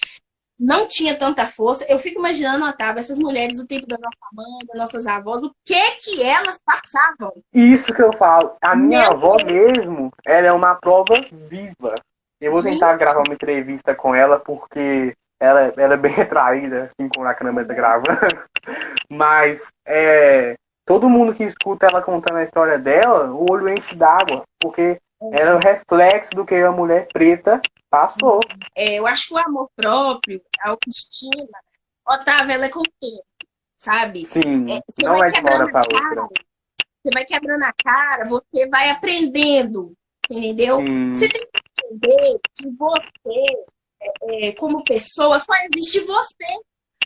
não 0.61 0.87
tinha 0.87 1.17
tanta 1.17 1.47
força. 1.47 1.83
Eu 1.89 1.97
fico 1.97 2.19
imaginando, 2.19 2.63
Otávio, 2.63 2.99
essas 2.99 3.17
mulheres 3.17 3.57
do 3.57 3.65
tempo 3.65 3.87
da 3.87 3.97
nossa 3.97 4.27
mãe, 4.31 4.67
das 4.67 4.77
nossas 4.77 5.07
avós, 5.07 5.41
o 5.41 5.51
que 5.65 5.91
que 5.99 6.21
elas 6.21 6.59
passavam. 6.63 7.33
Isso 7.51 7.91
que 7.91 8.01
eu 8.01 8.13
falo. 8.13 8.55
A 8.61 8.75
minha 8.75 9.09
Meu 9.09 9.13
avó 9.13 9.37
Deus. 9.37 9.51
mesmo, 9.51 10.13
ela 10.23 10.47
é 10.47 10.51
uma 10.51 10.75
prova 10.75 11.15
viva. 11.49 11.95
Eu 12.39 12.51
vou 12.51 12.61
tentar 12.61 12.91
Sim. 12.93 12.99
gravar 12.99 13.23
uma 13.25 13.33
entrevista 13.33 13.95
com 13.95 14.13
ela, 14.13 14.39
porque 14.39 15.15
ela, 15.39 15.73
ela 15.75 15.95
é 15.95 15.97
bem 15.97 16.11
retraída, 16.13 16.83
assim, 16.83 17.09
como 17.09 17.27
a 17.27 17.33
câmera 17.33 17.67
tá 17.67 17.73
gravando. 17.73 18.43
Mas 19.09 19.67
é, 19.83 20.53
todo 20.85 21.09
mundo 21.09 21.33
que 21.33 21.43
escuta 21.43 21.87
ela 21.87 22.03
contando 22.03 22.37
a 22.37 22.43
história 22.43 22.77
dela, 22.77 23.31
o 23.31 23.51
olho 23.51 23.67
enche 23.67 23.95
d'água, 23.95 24.43
porque 24.59 24.99
era 25.31 25.55
o 25.55 25.59
reflexo 25.59 26.31
do 26.31 26.45
que 26.45 26.55
a 26.55 26.71
mulher 26.71 27.07
preta 27.11 27.61
passou. 27.89 28.39
É, 28.75 28.95
eu 28.95 29.05
acho 29.05 29.27
que 29.27 29.33
o 29.33 29.37
amor 29.37 29.69
próprio, 29.75 30.41
a 30.61 30.69
autoestima, 30.69 31.59
Otávio, 32.07 32.53
ela 32.53 32.65
é 32.65 32.69
com 32.69 32.81
sabe? 33.77 34.25
Sim, 34.25 34.65
é, 34.71 34.81
não 35.03 35.23
é 35.23 35.29
de 35.29 35.41
uma 35.41 35.51
hora 35.51 35.71
para 35.71 35.81
outra. 35.81 36.41
Você 37.03 37.09
vai 37.13 37.25
quebrando 37.25 37.63
a 37.63 37.73
cara, 37.73 38.25
você 38.25 38.69
vai 38.69 38.89
aprendendo, 38.89 39.93
entendeu? 40.29 40.77
Sim. 40.77 41.13
Você 41.13 41.29
tem 41.29 41.41
que 41.41 41.85
entender 41.85 42.39
que 42.55 42.69
você, 42.69 43.65
é, 44.01 44.47
é, 44.47 44.51
como 44.53 44.83
pessoa, 44.83 45.39
só 45.39 45.53
existe 45.73 45.99
você. 46.01 46.45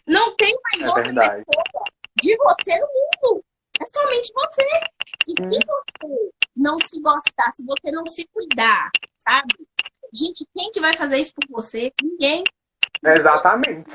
Não 0.05 0.35
tem 0.35 0.53
mais 0.63 0.85
é 0.85 0.87
outra 0.89 1.03
verdade. 1.03 1.45
pessoa 1.45 1.63
de 2.21 2.37
você 2.37 2.79
no 2.79 2.87
mundo. 2.87 3.43
É 3.81 3.85
somente 3.87 4.31
você. 4.33 4.63
E 5.27 5.31
se 5.31 5.65
você 5.65 6.31
não 6.55 6.77
se 6.79 6.99
gostar, 7.01 7.51
se 7.55 7.63
você 7.63 7.91
não 7.91 8.05
se 8.05 8.27
cuidar, 8.27 8.89
sabe? 9.19 9.53
Gente, 10.13 10.47
quem 10.55 10.71
que 10.71 10.79
vai 10.79 10.95
fazer 10.95 11.17
isso 11.17 11.33
por 11.35 11.47
você? 11.49 11.91
Ninguém. 12.01 12.43
Exatamente. 13.03 13.89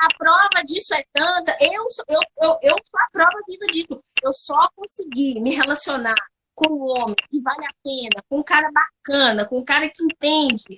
A 0.00 0.08
prova 0.16 0.64
disso 0.64 0.94
é 0.94 1.02
tanta. 1.12 1.56
Eu, 1.60 1.86
eu, 2.08 2.20
eu, 2.42 2.58
eu 2.62 2.74
sou 2.90 3.00
a 3.00 3.08
prova 3.12 3.38
viva 3.46 3.66
disso. 3.66 4.02
Eu 4.22 4.32
só 4.32 4.68
consegui 4.74 5.40
me 5.40 5.50
relacionar 5.54 6.14
com 6.54 6.74
um 6.74 6.82
homem 6.88 7.16
que 7.30 7.40
vale 7.40 7.64
a 7.64 7.74
pena, 7.82 8.24
com 8.28 8.38
um 8.38 8.42
cara 8.42 8.70
bacana, 8.72 9.46
com 9.46 9.58
um 9.58 9.64
cara 9.64 9.88
que 9.88 10.02
entende 10.02 10.76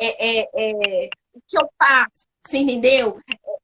é, 0.00 0.40
é, 0.40 0.48
é, 0.54 1.08
o 1.32 1.40
que 1.46 1.58
eu 1.58 1.68
faço, 1.78 2.26
você 2.46 2.58
entendeu? 2.58 3.20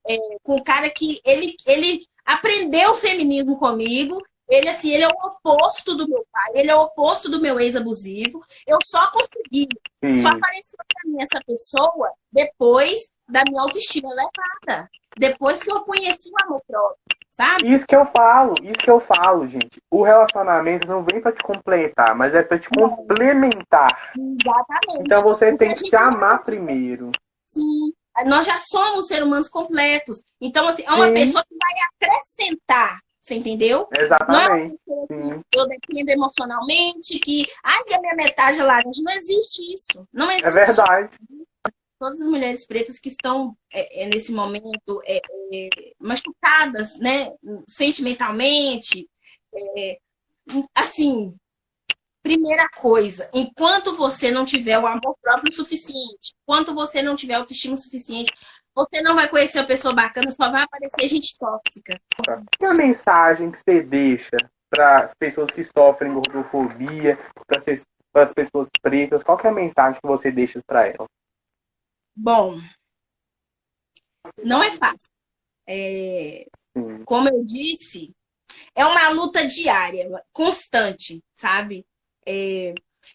É, 0.08 0.16
com 0.42 0.56
um 0.56 0.62
cara 0.62 0.90
que 0.90 1.20
ele, 1.24 1.54
ele 1.66 2.04
aprendeu 2.24 2.92
o 2.92 2.96
feminismo 2.96 3.58
comigo 3.58 4.20
ele, 4.52 4.68
assim, 4.68 4.92
ele 4.92 5.02
é 5.02 5.08
o 5.08 5.12
oposto 5.12 5.94
do 5.94 6.06
meu 6.06 6.26
pai, 6.30 6.52
ele 6.56 6.70
é 6.70 6.76
o 6.76 6.82
oposto 6.82 7.30
do 7.30 7.40
meu 7.40 7.58
ex-abusivo. 7.58 8.44
Eu 8.66 8.78
só 8.84 9.10
consegui, 9.10 9.66
Sim. 10.04 10.14
só 10.16 10.28
apareceu 10.28 10.76
pra 10.76 11.10
mim 11.10 11.16
essa 11.22 11.40
pessoa 11.46 12.12
depois 12.30 13.10
da 13.26 13.42
minha 13.48 13.62
autoestima 13.62 14.10
elevada. 14.10 14.90
Depois 15.16 15.62
que 15.62 15.72
eu 15.72 15.80
conheci 15.84 16.28
o 16.30 16.44
amor 16.44 16.60
próprio, 16.66 16.98
sabe? 17.30 17.72
Isso 17.72 17.86
que 17.86 17.96
eu 17.96 18.04
falo, 18.04 18.52
isso 18.62 18.78
que 18.78 18.90
eu 18.90 19.00
falo, 19.00 19.48
gente. 19.48 19.80
O 19.90 20.02
relacionamento 20.02 20.86
não 20.86 21.02
vem 21.02 21.22
para 21.22 21.32
te 21.32 21.42
completar, 21.42 22.14
mas 22.14 22.34
é 22.34 22.42
para 22.42 22.58
te 22.58 22.68
não. 22.76 22.90
complementar. 22.90 24.12
Exatamente. 24.18 25.00
Então 25.00 25.22
você 25.22 25.46
Porque 25.46 25.64
tem 25.64 25.74
que 25.74 25.88
se 25.88 25.96
amar 25.96 26.42
primeiro. 26.42 27.10
Sim. 27.48 27.94
Nós 28.26 28.44
já 28.44 28.58
somos 28.58 29.06
seres 29.06 29.24
humanos 29.24 29.48
completos. 29.48 30.22
Então, 30.38 30.68
assim, 30.68 30.84
é 30.86 30.92
uma 30.92 31.06
Sim. 31.06 31.14
pessoa 31.14 31.42
que 31.42 31.56
vai 31.56 32.10
acrescentar 32.10 33.00
você 33.22 33.36
entendeu? 33.36 33.88
Exatamente. 33.96 34.76
Não 34.86 35.36
é 35.36 35.40
eu 35.54 35.68
dependo 35.68 36.10
emocionalmente, 36.10 37.20
que 37.20 37.46
ai, 37.62 37.80
a 37.94 38.00
minha 38.00 38.16
metade 38.16 38.58
é 38.58 38.64
laranja. 38.64 39.00
Não 39.00 39.12
existe 39.12 39.74
isso. 39.74 40.08
Não 40.12 40.28
é 40.28 40.34
existe. 40.34 40.48
É 40.48 40.50
verdade. 40.50 41.10
Todas 42.00 42.20
as 42.20 42.26
mulheres 42.26 42.66
pretas 42.66 42.98
que 42.98 43.08
estão 43.08 43.56
é, 43.72 44.02
é, 44.02 44.06
nesse 44.06 44.32
momento 44.32 45.00
é, 45.06 45.18
é 45.52 45.68
machucadas, 46.00 46.98
né? 46.98 47.32
Sentimentalmente, 47.68 49.08
assim, 50.74 51.38
Primeira 52.22 52.68
coisa, 52.76 53.28
enquanto 53.34 53.96
você 53.96 54.30
não 54.30 54.44
tiver 54.44 54.78
o 54.78 54.86
amor 54.86 55.16
próprio 55.20 55.52
suficiente, 55.52 56.32
enquanto 56.40 56.72
você 56.72 57.02
não 57.02 57.16
tiver 57.16 57.34
autoestima 57.34 57.76
suficiente, 57.76 58.32
você 58.74 59.02
não 59.02 59.14
vai 59.14 59.28
conhecer 59.28 59.58
uma 59.58 59.66
pessoa 59.66 59.94
bacana, 59.94 60.30
só 60.30 60.50
vai 60.50 60.62
aparecer 60.62 61.08
gente 61.08 61.36
tóxica. 61.38 62.00
Que 62.58 62.64
é 62.64 62.68
a 62.68 62.74
mensagem 62.74 63.50
que 63.50 63.58
você 63.58 63.82
deixa 63.82 64.36
para 64.70 65.04
as 65.04 65.14
pessoas 65.14 65.50
que 65.50 65.62
sofrem 65.62 66.14
gordofobia, 66.14 67.18
para 67.46 68.22
as 68.22 68.32
pessoas 68.32 68.68
pretas? 68.80 69.22
Qual 69.22 69.38
é 69.42 69.48
a 69.48 69.52
mensagem 69.52 70.00
que 70.00 70.08
você 70.08 70.30
deixa 70.30 70.60
para 70.66 70.86
elas? 70.86 71.08
Bom, 72.16 72.58
não 74.42 74.62
é 74.62 74.70
fácil. 74.70 75.10
É, 75.68 76.46
como 77.04 77.28
eu 77.28 77.44
disse, 77.44 78.14
é 78.74 78.84
uma 78.84 79.10
luta 79.10 79.46
diária, 79.46 80.08
constante, 80.32 81.22
sabe? 81.34 81.84
É, 82.26 82.74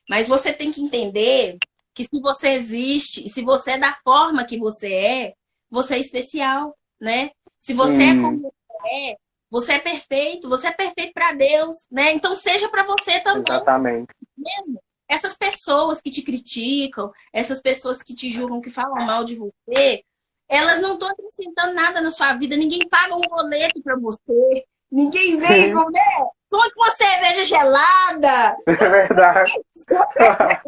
mas 0.10 0.28
você 0.28 0.54
tem 0.54 0.72
que 0.72 0.82
entender 0.82 1.58
que 1.94 2.04
se 2.04 2.22
você 2.22 2.50
existe, 2.50 3.26
e 3.26 3.30
se 3.30 3.42
você 3.42 3.72
é 3.72 3.78
da 3.80 3.94
forma 4.04 4.46
que 4.46 4.60
você 4.60 4.94
é, 4.94 5.34
você 5.70 5.96
é 5.96 6.00
especial, 6.00 6.76
né? 7.00 7.32
Se 7.60 7.74
você 7.74 8.04
é 8.04 8.16
como 8.16 8.42
você 8.42 8.94
é, 8.94 9.16
você 9.50 9.74
é 9.74 9.80
perfeito, 9.80 10.50
você 10.50 10.68
é 10.68 10.72
perfeito 10.72 11.14
para 11.14 11.34
Deus, 11.34 11.88
né? 11.92 12.14
Então 12.14 12.36
seja 12.36 12.70
para 12.70 12.84
você 12.84 13.20
também. 13.22 13.44
Exatamente. 13.56 14.14
Mesmo. 14.38 14.82
Essas 15.10 15.36
pessoas 15.36 16.02
que 16.02 16.10
te 16.10 16.22
criticam, 16.22 17.12
essas 17.32 17.62
pessoas 17.62 18.04
que 18.04 18.14
te 18.14 18.30
julgam, 18.30 18.60
que 18.60 18.70
falam 18.70 19.06
mal 19.06 19.24
de 19.24 19.36
você, 19.36 20.04
elas 20.50 20.82
não 20.82 20.94
estão 20.94 21.10
acrescentando 21.10 21.74
nada 21.74 22.02
na 22.02 22.12
sua 22.12 22.34
vida. 22.34 22.56
Ninguém 22.56 22.88
paga 22.90 23.16
um 23.16 23.22
boleto 23.22 23.82
para 23.82 23.98
você. 23.98 24.66
Ninguém 24.92 25.38
vem 25.38 25.74
com, 25.74 25.90
né? 25.90 26.30
Toma 26.50 26.64
com 26.74 26.82
uma 26.82 26.92
cerveja 26.92 27.44
gelada. 27.44 28.58
É 28.68 28.90
verdade. 28.90 29.54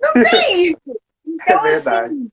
não 0.00 0.24
tem 0.30 0.64
isso. 0.66 0.80
Então, 1.24 1.66
é 1.66 1.70
verdade. 1.70 2.14
Assim, 2.14 2.30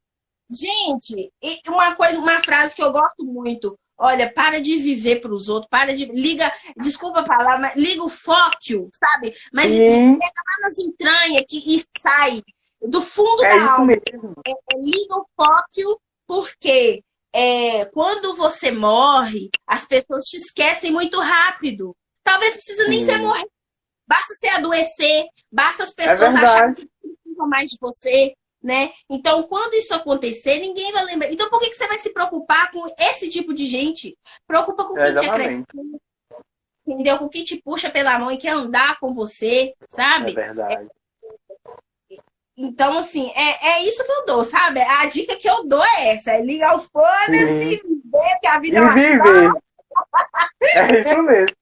gente, 0.49 1.31
uma 1.67 1.95
coisa, 1.95 2.19
uma 2.19 2.41
frase 2.41 2.75
que 2.75 2.83
eu 2.83 2.91
gosto 2.91 3.23
muito. 3.23 3.77
Olha, 4.01 4.31
para 4.31 4.61
de 4.61 4.77
viver 4.77 5.19
para 5.19 5.33
os 5.33 5.49
outros, 5.49 5.69
para 5.69 5.93
de. 5.93 6.05
Liga, 6.05 6.51
desculpa 6.77 7.19
a 7.19 7.25
palavra, 7.25 7.59
mas 7.59 7.75
liga 7.75 8.01
o 8.01 8.07
foco, 8.07 8.89
sabe? 8.97 9.35
Mas 9.51 9.71
Sim. 9.71 10.17
pega 10.17 10.41
lá 10.47 10.67
nas 10.69 10.77
entranhas 10.77 11.43
que, 11.47 11.57
e 11.57 11.83
sai 12.01 12.41
do 12.81 13.01
fundo 13.01 13.43
É 13.43 13.49
da 13.49 13.73
alma. 13.73 13.93
É, 13.93 13.97
é, 13.97 14.79
liga 14.79 15.15
o 15.15 15.25
foco, 15.35 16.01
porque 16.25 17.03
é, 17.33 17.85
quando 17.85 18.35
você 18.35 18.71
morre, 18.71 19.49
as 19.67 19.85
pessoas 19.85 20.25
te 20.25 20.37
esquecem 20.37 20.91
muito 20.91 21.19
rápido. 21.19 21.93
Talvez 22.23 22.53
precisa 22.53 22.87
nem 22.87 23.03
ser 23.05 23.17
morrer. 23.17 23.47
Basta 24.07 24.33
você 24.33 24.47
adoecer, 24.49 25.25
basta 25.51 25.83
as 25.83 25.91
É 25.91 25.95
pessoas 25.95 26.35
acharem 26.35 26.73
verdade. 26.73 26.89
que 27.01 27.07
precisam 27.09 27.47
mais 27.49 27.69
de 27.69 27.77
você, 27.79 28.33
né? 28.61 28.91
Então, 29.09 29.43
quando 29.43 29.73
isso 29.73 29.93
acontecer, 29.93 30.59
ninguém 30.59 30.91
vai 30.91 31.03
lembrar. 31.05 31.31
Então, 31.31 31.49
por 31.49 31.59
que, 31.59 31.69
que 31.69 31.75
você 31.75 31.87
vai 31.87 31.97
se 31.97 32.11
preocupar 32.13 32.71
com 32.71 32.85
esse 32.99 33.29
tipo 33.29 33.53
de 33.53 33.67
gente? 33.67 34.17
Preocupa 34.47 34.85
com 34.85 34.95
quem 34.95 35.15
te 35.15 35.29
acrescenta, 35.29 35.73
entendeu? 36.85 37.17
Com 37.17 37.29
quem 37.29 37.43
te 37.43 37.61
puxa 37.61 37.89
pela 37.89 38.19
mão 38.19 38.31
e 38.31 38.37
quer 38.37 38.49
andar 38.51 38.99
com 38.99 39.13
você, 39.13 39.73
É 39.79 39.85
sabe? 39.89 40.33
verdade. 40.33 40.87
Então, 42.61 42.97
assim, 42.97 43.31
é, 43.35 43.69
é 43.69 43.83
isso 43.85 44.03
que 44.03 44.11
eu 44.11 44.25
dou, 44.25 44.43
sabe? 44.43 44.81
A 44.81 45.05
dica 45.05 45.37
que 45.37 45.49
eu 45.49 45.63
dou 45.63 45.81
é 45.81 46.09
essa: 46.09 46.31
é 46.31 46.41
ligar 46.41 46.75
o 46.75 46.79
foda-se 46.79 47.37
viver, 47.37 48.39
que 48.41 48.47
a 48.47 48.59
vida 48.59 48.77
é 48.77 48.79
E 48.79 48.83
uma 48.83 48.93
viver. 48.93 49.51
É 50.61 50.99
isso 50.99 51.23
mesmo. 51.23 51.55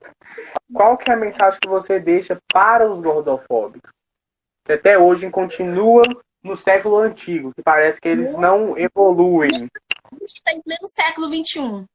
Qual 0.74 0.98
que 0.98 1.10
é 1.12 1.14
a 1.14 1.18
mensagem 1.18 1.60
que 1.62 1.70
você 1.70 2.00
deixa 2.00 2.40
para 2.52 2.90
os 2.90 3.00
gordofóbicos? 3.00 3.92
Que 4.66 4.74
até 4.74 4.98
hoje 4.98 5.30
continuam 5.30 6.04
no 6.44 6.56
século 6.56 6.98
antigo, 6.98 7.54
que 7.54 7.62
parece 7.62 8.00
que 8.00 8.08
eles 8.08 8.38
não 8.38 8.78
evoluem. 8.78 9.52
A 9.52 9.58
gente 10.16 10.36
está 10.36 10.54
em 10.54 10.62
pleno 10.62 10.88
século 10.88 11.28
XXI. 11.28 11.86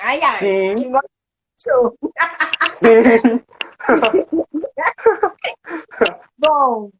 Ai, 0.00 0.20
ai. 0.20 0.38
Sim, 0.38 0.74
Que 0.74 0.88
gosta 0.88 1.08
de 1.08 1.62
show. 1.62 1.96
sim. 2.76 3.44
Bom, 6.36 6.90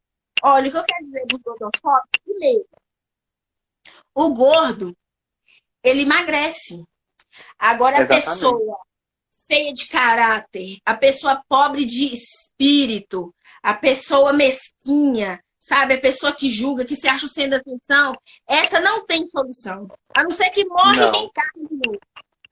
olha, 0.42 0.68
o 0.68 0.70
que 0.70 0.78
eu 0.78 0.84
quero 0.84 1.04
dizer 1.04 1.26
dos 1.26 1.40
gordofóbicos, 1.40 2.20
primeiro, 2.24 2.66
o 4.14 4.32
gordo, 4.32 4.96
ele 5.82 6.02
emagrece. 6.02 6.84
Agora, 7.58 7.98
a 7.98 8.02
Exatamente. 8.02 8.26
pessoa 8.26 8.78
feia 9.46 9.72
de 9.72 9.88
caráter, 9.88 10.78
a 10.86 10.94
pessoa 10.94 11.42
pobre 11.48 11.84
de 11.84 12.14
espírito, 12.14 13.34
a 13.62 13.74
pessoa 13.74 14.32
mesquinha, 14.32 15.42
sabe? 15.64 15.94
A 15.94 16.00
pessoa 16.00 16.34
que 16.34 16.50
julga, 16.50 16.84
que 16.84 16.94
se 16.94 17.08
acha 17.08 17.24
o 17.24 17.28
centro 17.28 17.52
da 17.52 17.56
atenção, 17.56 18.14
essa 18.46 18.80
não 18.80 19.06
tem 19.06 19.26
solução. 19.28 19.88
A 20.14 20.22
não 20.22 20.30
ser 20.30 20.50
que 20.50 20.66
morre 20.66 21.00
Não. 21.00 21.14
e. 21.14 21.30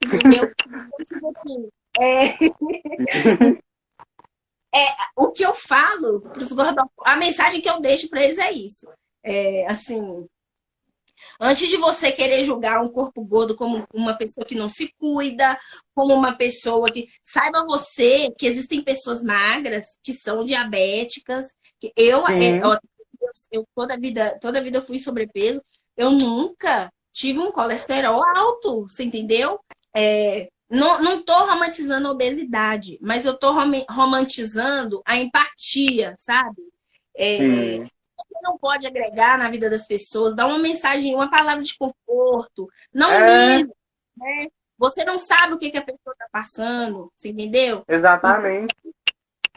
Entendeu? 0.05 0.51
Então, 0.65 1.05
tipo 1.05 1.33
assim, 1.37 1.69
é... 1.99 2.33
é, 4.75 4.87
o 5.15 5.31
que 5.31 5.45
eu 5.45 5.53
falo 5.53 6.21
para 6.21 6.41
os 6.41 6.51
gordofóbicos, 6.51 7.05
a 7.05 7.15
mensagem 7.15 7.61
que 7.61 7.69
eu 7.69 7.79
deixo 7.79 8.09
para 8.09 8.23
eles 8.23 8.39
é 8.39 8.51
isso. 8.51 8.87
É, 9.23 9.67
assim, 9.67 10.27
antes 11.39 11.69
de 11.69 11.77
você 11.77 12.11
querer 12.11 12.43
julgar 12.43 12.81
um 12.81 12.89
corpo 12.89 13.23
gordo 13.23 13.55
como 13.55 13.87
uma 13.93 14.17
pessoa 14.17 14.45
que 14.45 14.55
não 14.55 14.67
se 14.67 14.91
cuida, 14.97 15.57
como 15.93 16.15
uma 16.15 16.35
pessoa 16.35 16.91
que. 16.91 17.07
Saiba 17.23 17.63
você 17.63 18.31
que 18.37 18.47
existem 18.47 18.81
pessoas 18.81 19.21
magras 19.21 19.85
que 20.01 20.13
são 20.13 20.43
diabéticas. 20.43 21.45
Que 21.79 21.93
eu, 21.95 22.25
é, 22.27 22.65
ó, 22.65 22.77
eu, 23.51 23.65
toda 23.75 23.93
a 23.93 23.97
vida, 23.97 24.37
toda 24.39 24.59
a 24.59 24.63
vida 24.63 24.81
fui 24.81 24.99
sobrepeso. 24.99 25.61
Eu 25.95 26.11
nunca 26.11 26.91
tive 27.13 27.39
um 27.39 27.51
colesterol 27.51 28.21
alto, 28.35 28.83
você 28.89 29.03
entendeu? 29.03 29.59
É, 29.95 30.49
não, 30.69 30.99
não 31.01 31.21
tô 31.23 31.37
romantizando 31.45 32.07
a 32.07 32.11
obesidade, 32.11 32.97
mas 33.01 33.25
eu 33.25 33.37
tô 33.37 33.51
rom- 33.51 33.85
romantizando 33.89 35.01
a 35.05 35.17
empatia, 35.17 36.15
sabe? 36.17 36.61
É, 37.15 37.77
você 38.17 38.39
não 38.41 38.57
pode 38.57 38.87
agregar 38.87 39.37
na 39.37 39.49
vida 39.51 39.69
das 39.69 39.85
pessoas, 39.85 40.33
dar 40.35 40.47
uma 40.47 40.57
mensagem, 40.57 41.13
uma 41.13 41.29
palavra 41.29 41.63
de 41.63 41.77
conforto, 41.77 42.67
não 42.91 43.11
É. 43.11 43.57
liga, 43.57 43.73
né? 44.17 44.47
Você 44.79 45.05
não 45.05 45.19
sabe 45.19 45.53
o 45.53 45.57
que, 45.57 45.69
que 45.69 45.77
a 45.77 45.83
pessoa 45.83 46.13
está 46.13 46.27
passando, 46.31 47.11
você 47.15 47.29
entendeu? 47.29 47.83
Exatamente. 47.87 48.73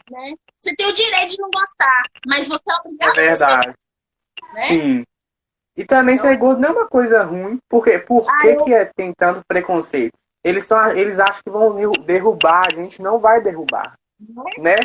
Né? 0.09 0.33
Você 0.61 0.75
tem 0.75 0.87
o 0.87 0.93
direito 0.93 1.29
de 1.31 1.41
não 1.41 1.49
gostar, 1.51 2.03
mas 2.25 2.47
você 2.47 2.63
é 2.69 2.73
É 2.73 2.79
obrigado 2.79 3.09
a 3.09 3.13
verdade. 3.21 3.73
né? 4.53 4.67
Sim. 4.67 5.03
E 5.75 5.85
também 5.85 6.17
ser 6.17 6.35
gordo 6.37 6.59
não 6.61 6.69
é 6.69 6.71
uma 6.71 6.87
coisa 6.87 7.23
ruim, 7.23 7.59
porque 7.69 7.99
por 7.99 8.25
Ah, 8.27 8.37
que, 8.41 8.47
eu- 8.49 8.63
que 8.65 8.73
é, 8.73 8.85
tem 8.95 9.13
tanto 9.13 9.41
preconceito? 9.47 10.13
Eles, 10.43 10.65
são, 10.65 10.91
eles 10.91 11.19
acham 11.19 11.41
que 11.43 11.49
vão 11.51 11.75
derru- 11.75 11.91
derrubar, 12.03 12.67
a 12.71 12.75
gente 12.75 13.01
não 13.01 13.19
vai 13.19 13.41
derrubar, 13.41 13.95
né? 14.59 14.75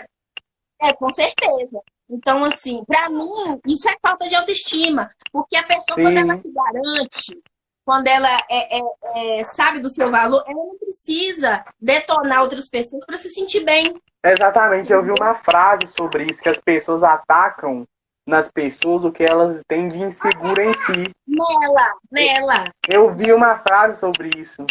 É, 0.82 0.92
com 0.92 1.08
certeza. 1.10 1.80
Então, 2.10 2.44
assim, 2.44 2.84
pra 2.84 3.08
mim, 3.08 3.30
isso 3.66 3.88
é 3.88 3.94
falta 4.04 4.28
de 4.28 4.34
autoestima. 4.34 5.10
Porque 5.32 5.56
a 5.56 5.62
pessoa, 5.62 5.94
Sim. 5.94 6.02
quando 6.02 6.18
ela 6.18 6.36
se 6.42 6.52
garante, 6.52 7.42
quando 7.84 8.06
ela 8.06 8.28
é, 8.50 8.78
é- 8.78 9.40
é- 9.40 9.44
sabe 9.52 9.80
do 9.80 9.90
seu 9.90 10.10
valor, 10.10 10.42
ela 10.46 10.64
não 10.64 10.78
precisa 10.78 11.64
detonar 11.80 12.42
outras 12.42 12.68
pessoas 12.68 13.04
para 13.04 13.16
se 13.16 13.28
sentir 13.30 13.64
bem. 13.64 13.94
Exatamente, 14.24 14.92
eu 14.92 15.02
vi 15.02 15.10
uma 15.10 15.34
frase 15.34 15.86
sobre 15.86 16.24
isso, 16.24 16.40
que 16.40 16.48
as 16.48 16.58
pessoas 16.58 17.02
atacam 17.02 17.86
nas 18.26 18.48
pessoas 18.50 19.04
o 19.04 19.10
que 19.10 19.24
elas 19.24 19.60
têm 19.66 19.88
de 19.88 20.00
insegura 20.00 20.64
em 20.64 20.72
si. 20.74 21.10
Nela, 21.26 21.92
nela. 22.10 22.64
Eu 22.88 23.14
vi 23.14 23.32
uma 23.32 23.58
frase 23.58 23.98
sobre 23.98 24.30
isso. 24.36 24.64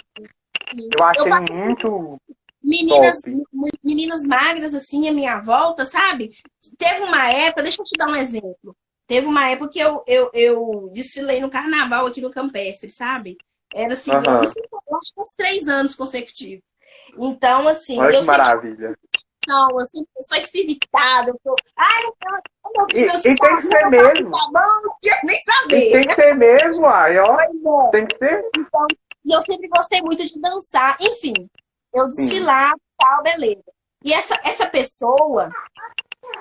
Eu 0.73 1.03
achei 1.03 1.29
passei 1.29 1.55
muito. 1.55 2.17
Meninas, 2.63 3.21
Top. 3.21 3.43
meninas 3.83 4.23
magras, 4.23 4.73
assim, 4.75 5.09
à 5.09 5.11
minha 5.11 5.39
volta, 5.39 5.83
sabe? 5.83 6.29
Teve 6.77 7.01
uma 7.01 7.27
época, 7.29 7.63
deixa 7.63 7.81
eu 7.81 7.85
te 7.85 7.97
dar 7.97 8.07
um 8.07 8.15
exemplo. 8.15 8.75
Teve 9.11 9.27
uma 9.27 9.49
época 9.49 9.71
que 9.71 9.79
eu, 9.79 10.01
eu, 10.07 10.31
eu 10.33 10.89
desfilei 10.93 11.41
no 11.41 11.49
carnaval 11.49 12.05
aqui 12.05 12.21
no 12.21 12.31
Campestre, 12.31 12.89
sabe? 12.89 13.35
Era 13.73 13.91
assim, 13.91 14.09
Aham. 14.09 14.39
eu, 14.41 14.79
eu 14.87 14.97
acho 14.97 15.13
que 15.13 15.19
uns 15.19 15.33
três 15.35 15.67
anos 15.67 15.95
consecutivos. 15.95 16.63
Então, 17.17 17.67
assim, 17.67 17.99
Olha 17.99 18.15
eu 18.15 18.21
que 18.21 18.25
maravilha. 18.25 18.97
não, 19.45 19.67
eu 19.77 19.85
sempre 19.85 20.07
sou 20.23 20.37
espivitada. 20.37 21.31
Eu 21.31 21.37
tô, 21.43 21.53
ai, 21.77 22.03
eu, 22.05 22.71
meu 22.73 22.85
E, 22.87 22.93
filho, 22.93 23.11
eu 23.11 23.33
e 23.33 23.35
tem 23.35 23.55
que 23.57 23.61
ser 23.63 23.89
mesmo. 23.89 24.31
Quero 25.01 25.19
nem 25.25 25.35
E 25.35 25.41
saber. 25.41 25.91
tem 25.91 26.07
que 26.07 26.15
ser 26.15 26.37
mesmo, 26.37 26.85
ai, 26.85 27.19
ó. 27.19 27.37
É. 27.37 27.91
Tem 27.91 28.05
que 28.05 28.17
ser. 28.17 28.49
E 29.25 29.35
eu 29.35 29.41
sempre 29.41 29.67
gostei 29.67 30.01
muito 30.01 30.25
de 30.25 30.39
dançar. 30.39 30.95
Enfim, 31.01 31.33
eu 31.93 32.07
desfilar, 32.07 32.71
tal, 32.97 33.23
beleza. 33.23 33.61
E 34.05 34.13
essa, 34.13 34.39
essa 34.45 34.69
pessoa 34.69 35.51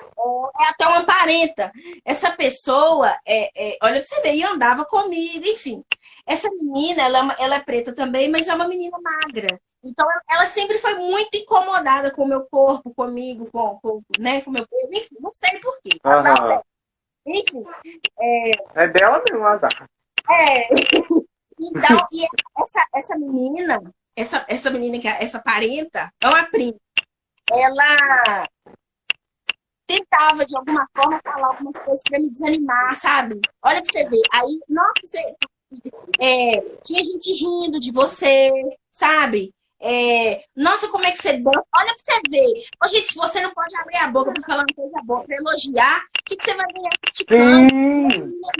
é, 0.01 0.63
é 0.65 0.69
até 0.69 0.87
uma 0.87 1.03
parenta. 1.05 1.71
Essa 2.05 2.31
pessoa, 2.31 3.09
é, 3.27 3.49
é, 3.73 3.77
olha 3.83 3.95
pra 3.95 4.03
você 4.03 4.21
ver, 4.21 4.35
e 4.35 4.43
andava 4.43 4.85
comigo, 4.85 5.45
enfim. 5.45 5.83
Essa 6.25 6.49
menina, 6.51 7.03
ela, 7.03 7.33
é 7.39 7.43
ela 7.43 7.55
é 7.55 7.59
preta 7.59 7.93
também, 7.93 8.29
mas 8.29 8.47
é 8.47 8.53
uma 8.53 8.67
menina 8.67 8.97
magra. 9.01 9.59
Então, 9.83 10.05
ela 10.31 10.45
sempre 10.45 10.77
foi 10.77 10.93
muito 10.95 11.35
incomodada 11.35 12.11
com 12.11 12.23
o 12.23 12.27
meu 12.27 12.45
corpo, 12.45 12.93
comigo, 12.93 13.49
com, 13.51 13.79
com, 13.79 14.01
né, 14.19 14.41
com 14.41 14.51
o 14.51 14.53
meu 14.53 14.67
peso, 14.67 14.89
enfim, 14.93 15.15
não 15.19 15.31
sei 15.33 15.59
porquê. 15.59 15.89
Aham. 16.05 16.61
Enfim, 17.25 17.61
é, 18.19 18.51
É 18.83 18.87
dela 18.87 19.21
mesmo, 19.27 19.45
azar. 19.45 19.71
é. 20.29 20.67
Então, 21.63 21.95
e 22.11 22.23
essa, 22.59 22.85
essa 22.95 23.15
menina, 23.19 23.79
essa, 24.15 24.43
essa 24.49 24.71
menina, 24.71 24.97
que 24.99 25.07
é- 25.07 25.23
essa 25.23 25.39
parenta, 25.39 26.11
é 26.19 26.27
uma 26.27 26.43
prima. 26.49 26.73
Ela 27.51 28.47
tentava, 29.91 30.45
de 30.45 30.55
alguma 30.55 30.87
forma, 30.95 31.19
falar 31.23 31.47
algumas 31.47 31.77
coisas 31.77 32.01
para 32.07 32.19
me 32.19 32.29
desanimar, 32.29 32.95
sabe? 32.95 33.39
Olha 33.63 33.81
pra 33.81 33.91
você 33.91 34.07
ver. 34.07 34.21
Aí, 34.33 34.59
nossa, 34.69 34.93
você, 35.03 35.35
é, 36.19 36.61
tinha 36.83 37.03
gente 37.03 37.33
rindo 37.33 37.79
de 37.79 37.91
você, 37.91 38.51
sabe? 38.91 39.53
É, 39.83 40.43
nossa, 40.55 40.87
como 40.89 41.05
é 41.05 41.11
que 41.11 41.17
você 41.17 41.33
dança? 41.39 41.63
Olha 41.75 41.93
pra 42.05 42.15
você 42.15 42.21
ver. 42.29 42.65
Ô, 42.83 42.87
gente, 42.87 43.07
se 43.07 43.15
você 43.15 43.41
não 43.41 43.49
pode 43.49 43.75
abrir 43.75 43.97
a 43.97 44.11
boca 44.11 44.31
pra 44.31 44.43
falar 44.43 44.63
uma 44.63 44.75
coisa 44.75 45.01
boa, 45.03 45.23
pra 45.23 45.35
elogiar, 45.35 45.99
o 45.99 46.23
que, 46.25 46.37
que 46.37 46.43
você 46.43 46.53
vai 46.53 46.67
ganhar 46.71 46.91
criticando? 47.01 47.75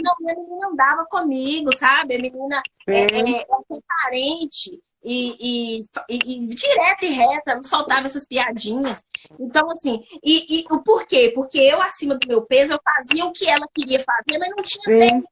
Não, 0.02 0.12
a 0.12 0.34
menina 0.34 0.68
andava 0.72 1.06
comigo, 1.06 1.74
sabe? 1.76 2.16
A 2.16 2.18
menina 2.18 2.60
é, 2.88 3.02
é, 3.02 3.40
é 3.40 3.44
transparente 3.68 4.80
e, 5.04 5.80
e, 5.80 5.84
e, 6.08 6.46
direta 6.46 7.04
e 7.04 7.12
reta, 7.12 7.54
não 7.56 7.62
soltava 7.62 8.06
essas 8.06 8.26
piadinhas. 8.26 9.02
Então, 9.38 9.70
assim, 9.70 10.02
e, 10.22 10.60
e 10.60 10.64
o 10.70 10.82
porquê? 10.82 11.32
Porque 11.34 11.58
eu, 11.58 11.80
acima 11.82 12.14
do 12.14 12.28
meu 12.28 12.42
peso, 12.42 12.72
eu 12.72 12.80
fazia 12.84 13.24
o 13.24 13.32
que 13.32 13.48
ela 13.48 13.66
queria 13.74 13.98
fazer, 13.98 14.38
mas 14.38 14.50
não 14.50 14.64
tinha 14.64 14.84
Sim. 14.84 15.10
tempo. 15.10 15.28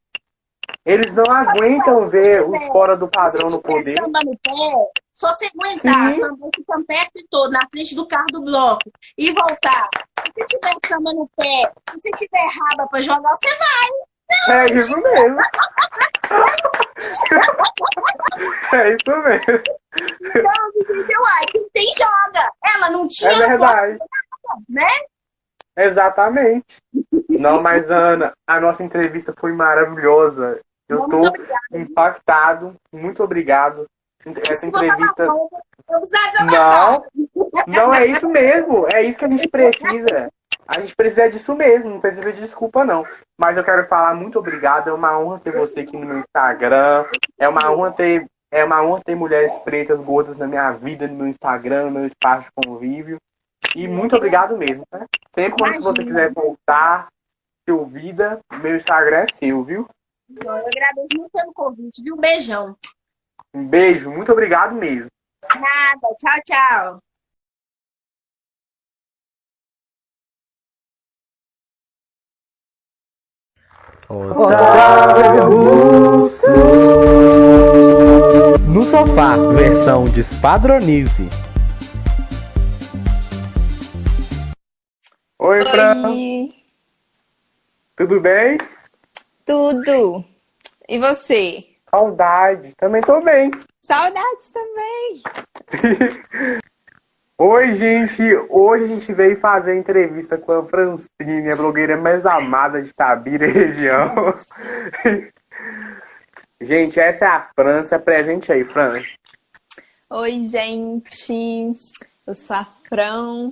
Eles 0.84 1.12
não 1.14 1.24
aguentam 1.24 2.08
ver 2.08 2.48
os 2.48 2.64
fora 2.66 2.96
do 2.96 3.08
padrão 3.08 3.50
Se 3.50 3.56
no 3.56 3.62
poder. 3.62 3.96
samba 3.98 4.20
no 4.24 4.38
pé, 4.38 5.02
só 5.12 5.28
você 5.28 5.50
aguentar, 5.54 6.10
esse 6.10 6.64
campestre 6.66 7.26
todo 7.30 7.50
na 7.50 7.68
frente 7.68 7.94
do 7.94 8.06
carro 8.06 8.26
do 8.32 8.42
bloco 8.42 8.90
e 9.18 9.30
voltar. 9.32 9.88
Se 10.24 10.46
tiver 10.46 10.74
samba 10.88 11.12
no 11.12 11.28
pé, 11.36 11.72
se 11.90 12.00
você 12.00 12.10
tiver 12.16 12.48
raba 12.48 12.88
pra 12.88 13.00
jogar, 13.00 13.30
você 13.36 13.48
vai. 13.48 14.09
É 14.48 14.72
isso 14.72 14.96
mesmo. 15.00 15.38
É 18.72 18.94
isso 18.94 19.16
mesmo. 19.24 19.62
Então, 20.22 20.52
entendeu? 20.76 21.20
Ai, 21.26 21.46
quem 21.46 21.68
tem, 21.72 21.86
joga. 21.94 22.52
Ela 22.76 22.90
não 22.90 23.08
tinha 23.08 23.32
É 23.32 23.46
verdade. 23.48 23.98
né? 24.68 24.88
Exatamente. 25.76 26.76
Não, 27.30 27.62
mas 27.62 27.90
Ana, 27.90 28.32
a 28.46 28.60
nossa 28.60 28.82
entrevista 28.84 29.34
foi 29.38 29.52
maravilhosa. 29.52 30.60
Eu 30.88 31.02
obrigada. 31.02 31.60
impactado. 31.72 32.74
Muito 32.92 33.22
obrigado. 33.22 33.86
Essa 34.48 34.66
entrevista. 34.66 35.22
Eu. 35.22 35.50
Não, 36.52 37.04
não 37.66 37.94
é 37.94 38.06
isso 38.06 38.28
mesmo. 38.28 38.86
É 38.92 39.02
isso 39.02 39.18
que 39.18 39.24
a 39.24 39.28
gente 39.28 39.48
precisa. 39.50 40.30
A 40.70 40.80
gente 40.80 40.94
precisa 40.94 41.28
disso 41.28 41.52
mesmo, 41.56 41.90
não 41.90 42.00
precisa 42.00 42.32
de 42.32 42.40
desculpa, 42.40 42.84
não. 42.84 43.04
Mas 43.36 43.56
eu 43.56 43.64
quero 43.64 43.88
falar 43.88 44.14
muito 44.14 44.38
obrigado. 44.38 44.88
É 44.88 44.92
uma 44.92 45.18
honra 45.18 45.40
ter 45.40 45.50
você 45.50 45.80
aqui 45.80 45.96
no 45.96 46.06
meu 46.06 46.18
Instagram. 46.20 47.06
É 47.36 47.48
uma 47.48 47.72
honra 47.72 47.90
ter, 47.90 48.24
é 48.52 48.64
uma 48.64 48.80
honra 48.80 49.02
ter 49.04 49.16
mulheres 49.16 49.52
pretas 49.64 50.00
gordas 50.00 50.36
na 50.36 50.46
minha 50.46 50.70
vida, 50.70 51.08
no 51.08 51.14
meu 51.16 51.26
Instagram, 51.26 51.86
no 51.86 51.90
meu 51.90 52.06
espaço 52.06 52.46
de 52.46 52.68
convívio. 52.68 53.18
E 53.74 53.88
muito 53.88 54.14
obrigado 54.14 54.56
mesmo, 54.56 54.84
né? 54.92 55.06
Sempre 55.34 55.58
quando 55.58 55.82
você 55.82 56.02
Imagina. 56.02 56.04
quiser 56.04 56.32
voltar, 56.32 57.08
ter 57.66 57.72
ouvida, 57.72 58.38
meu 58.62 58.76
Instagram 58.76 59.24
é 59.28 59.34
seu, 59.34 59.64
viu? 59.64 59.88
Eu 60.28 60.50
agradeço 60.52 61.18
muito 61.18 61.32
pelo 61.32 61.52
convite, 61.52 62.00
viu? 62.00 62.14
Um 62.14 62.20
beijão. 62.20 62.76
Um 63.52 63.66
beijo, 63.66 64.08
muito 64.08 64.30
obrigado 64.30 64.72
mesmo. 64.76 65.08
Nada. 65.42 66.14
Tchau, 66.16 66.40
tchau. 66.46 67.09
No 78.66 78.82
sofá, 78.82 79.36
versão 79.54 80.04
despadronize. 80.06 81.28
Oi, 85.38 85.62
Fran. 85.62 86.48
Tudo 87.96 88.20
bem? 88.20 88.58
tudo. 89.50 90.24
E 90.88 90.98
você? 91.00 91.64
Saudade. 91.90 92.72
Também 92.76 93.00
tô 93.00 93.20
bem. 93.20 93.50
Saudades 93.82 94.50
também. 94.50 95.22
Oi, 97.42 97.74
gente. 97.74 98.22
Hoje 98.50 98.84
a 98.84 98.86
gente 98.86 99.14
veio 99.14 99.40
fazer 99.40 99.74
entrevista 99.74 100.36
com 100.36 100.52
a 100.52 100.62
Francine, 100.62 101.50
a 101.50 101.56
blogueira 101.56 101.96
mais 101.96 102.26
amada 102.26 102.82
de 102.82 102.92
Tabira 102.92 103.46
e 103.46 103.50
região. 103.50 104.34
gente, 106.60 107.00
essa 107.00 107.24
é 107.24 107.28
a 107.28 107.48
França. 107.54 107.98
Presente 107.98 108.52
aí, 108.52 108.62
Fran. 108.62 109.02
Oi, 110.10 110.42
gente. 110.42 111.72
Eu 112.26 112.34
sou 112.34 112.56
a 112.56 112.66
Fran, 112.86 113.50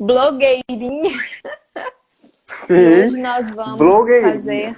blogueirinha. 0.00 1.22
E 1.76 2.66
Sim. 2.66 3.04
hoje 3.04 3.20
nós 3.20 3.50
vamos 3.50 4.10
fazer 4.22 4.74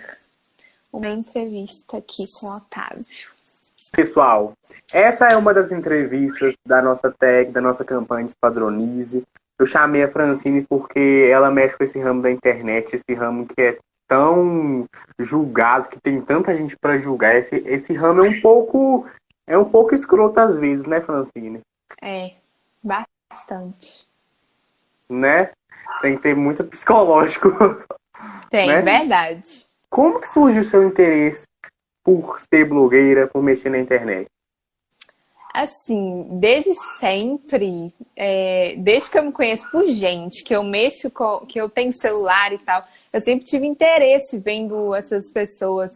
uma 0.93 1.11
entrevista 1.11 1.99
aqui 1.99 2.27
com 2.41 2.49
o 2.49 2.57
Otávio. 2.57 3.07
Pessoal, 3.91 4.53
essa 4.93 5.29
é 5.29 5.37
uma 5.37 5.53
das 5.53 5.73
entrevistas 5.73 6.55
da 6.67 6.83
nossa 6.83 7.11
tag, 7.11 7.51
da 7.51 7.61
nossa 7.61 7.85
campanha 7.85 8.27
Espadronize. 8.27 9.25
Eu 9.59 9.67
chamei 9.67 10.05
a 10.05 10.11
Francine 10.11 10.65
porque 10.69 11.29
ela 11.31 11.51
mexe 11.51 11.77
com 11.77 11.85
esse 11.85 11.99
ramo 11.99 12.23
da 12.23 12.31
internet, 12.31 12.95
esse 12.95 13.15
ramo 13.15 13.47
que 13.47 13.61
é 13.61 13.79
tão 14.07 14.87
julgado, 15.19 15.89
que 15.89 16.01
tem 16.01 16.21
tanta 16.21 16.55
gente 16.55 16.77
para 16.77 16.99
julgar. 16.99 17.37
Esse, 17.37 17.57
esse 17.67 17.93
ramo 17.93 18.25
é 18.25 18.29
um 18.29 18.41
pouco 18.41 19.07
é 19.47 19.57
um 19.57 19.65
pouco 19.65 19.95
escroto 19.95 20.39
às 20.39 20.57
vezes, 20.57 20.85
né, 20.85 21.01
Francine? 21.01 21.61
É, 22.03 22.33
bastante. 22.83 24.07
Né? 25.09 25.51
Tem 26.03 26.17
que 26.17 26.23
ter 26.23 26.37
muito 26.37 26.63
psicológico. 26.65 27.51
Tem, 28.51 28.69
Né? 28.69 28.83
verdade. 28.83 29.67
Como 29.89 30.21
que 30.21 30.29
surgiu 30.29 30.61
o 30.61 30.65
seu 30.65 30.87
interesse 30.87 31.48
por 32.09 32.41
ser 32.41 32.67
blogueira, 32.67 33.27
por 33.27 33.43
mexer 33.43 33.69
na 33.69 33.79
internet? 33.79 34.31
Assim, 35.53 36.27
desde 36.41 36.75
sempre, 36.99 37.93
é, 38.17 38.77
desde 38.79 39.11
que 39.11 39.19
eu 39.19 39.25
me 39.25 39.33
conheço 39.33 39.71
por 39.71 39.85
gente, 39.85 40.43
que 40.43 40.57
eu 40.57 40.63
mexo 40.63 41.11
com, 41.11 41.41
que 41.41 41.61
eu 41.61 41.69
tenho 41.69 41.93
celular 41.93 42.51
e 42.51 42.59
tal, 42.59 42.83
eu 43.13 43.21
sempre 43.21 43.45
tive 43.45 43.67
interesse 43.67 44.39
vendo 44.39 44.95
essas 44.95 45.31
pessoas, 45.31 45.91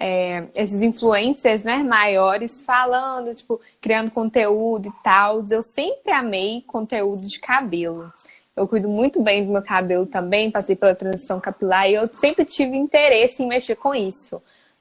é, 0.00 0.44
esses 0.54 0.80
influencers, 0.80 1.62
né, 1.62 1.82
maiores 1.82 2.62
falando, 2.62 3.34
tipo, 3.34 3.60
criando 3.82 4.10
conteúdo 4.10 4.88
e 4.88 5.02
tal. 5.04 5.44
Eu 5.50 5.62
sempre 5.62 6.10
amei 6.10 6.64
conteúdo 6.66 7.26
de 7.26 7.38
cabelo. 7.38 8.10
Eu 8.56 8.66
cuido 8.66 8.88
muito 8.88 9.22
bem 9.22 9.44
do 9.44 9.52
meu 9.52 9.62
cabelo 9.62 10.06
também, 10.06 10.50
passei 10.50 10.74
pela 10.74 10.94
transição 10.94 11.38
capilar 11.38 11.86
e 11.86 11.94
eu 11.94 12.08
sempre 12.14 12.46
tive 12.46 12.78
interesse 12.78 13.42
em 13.42 13.46
mexer 13.46 13.76
com 13.76 13.94
isso. 13.94 14.40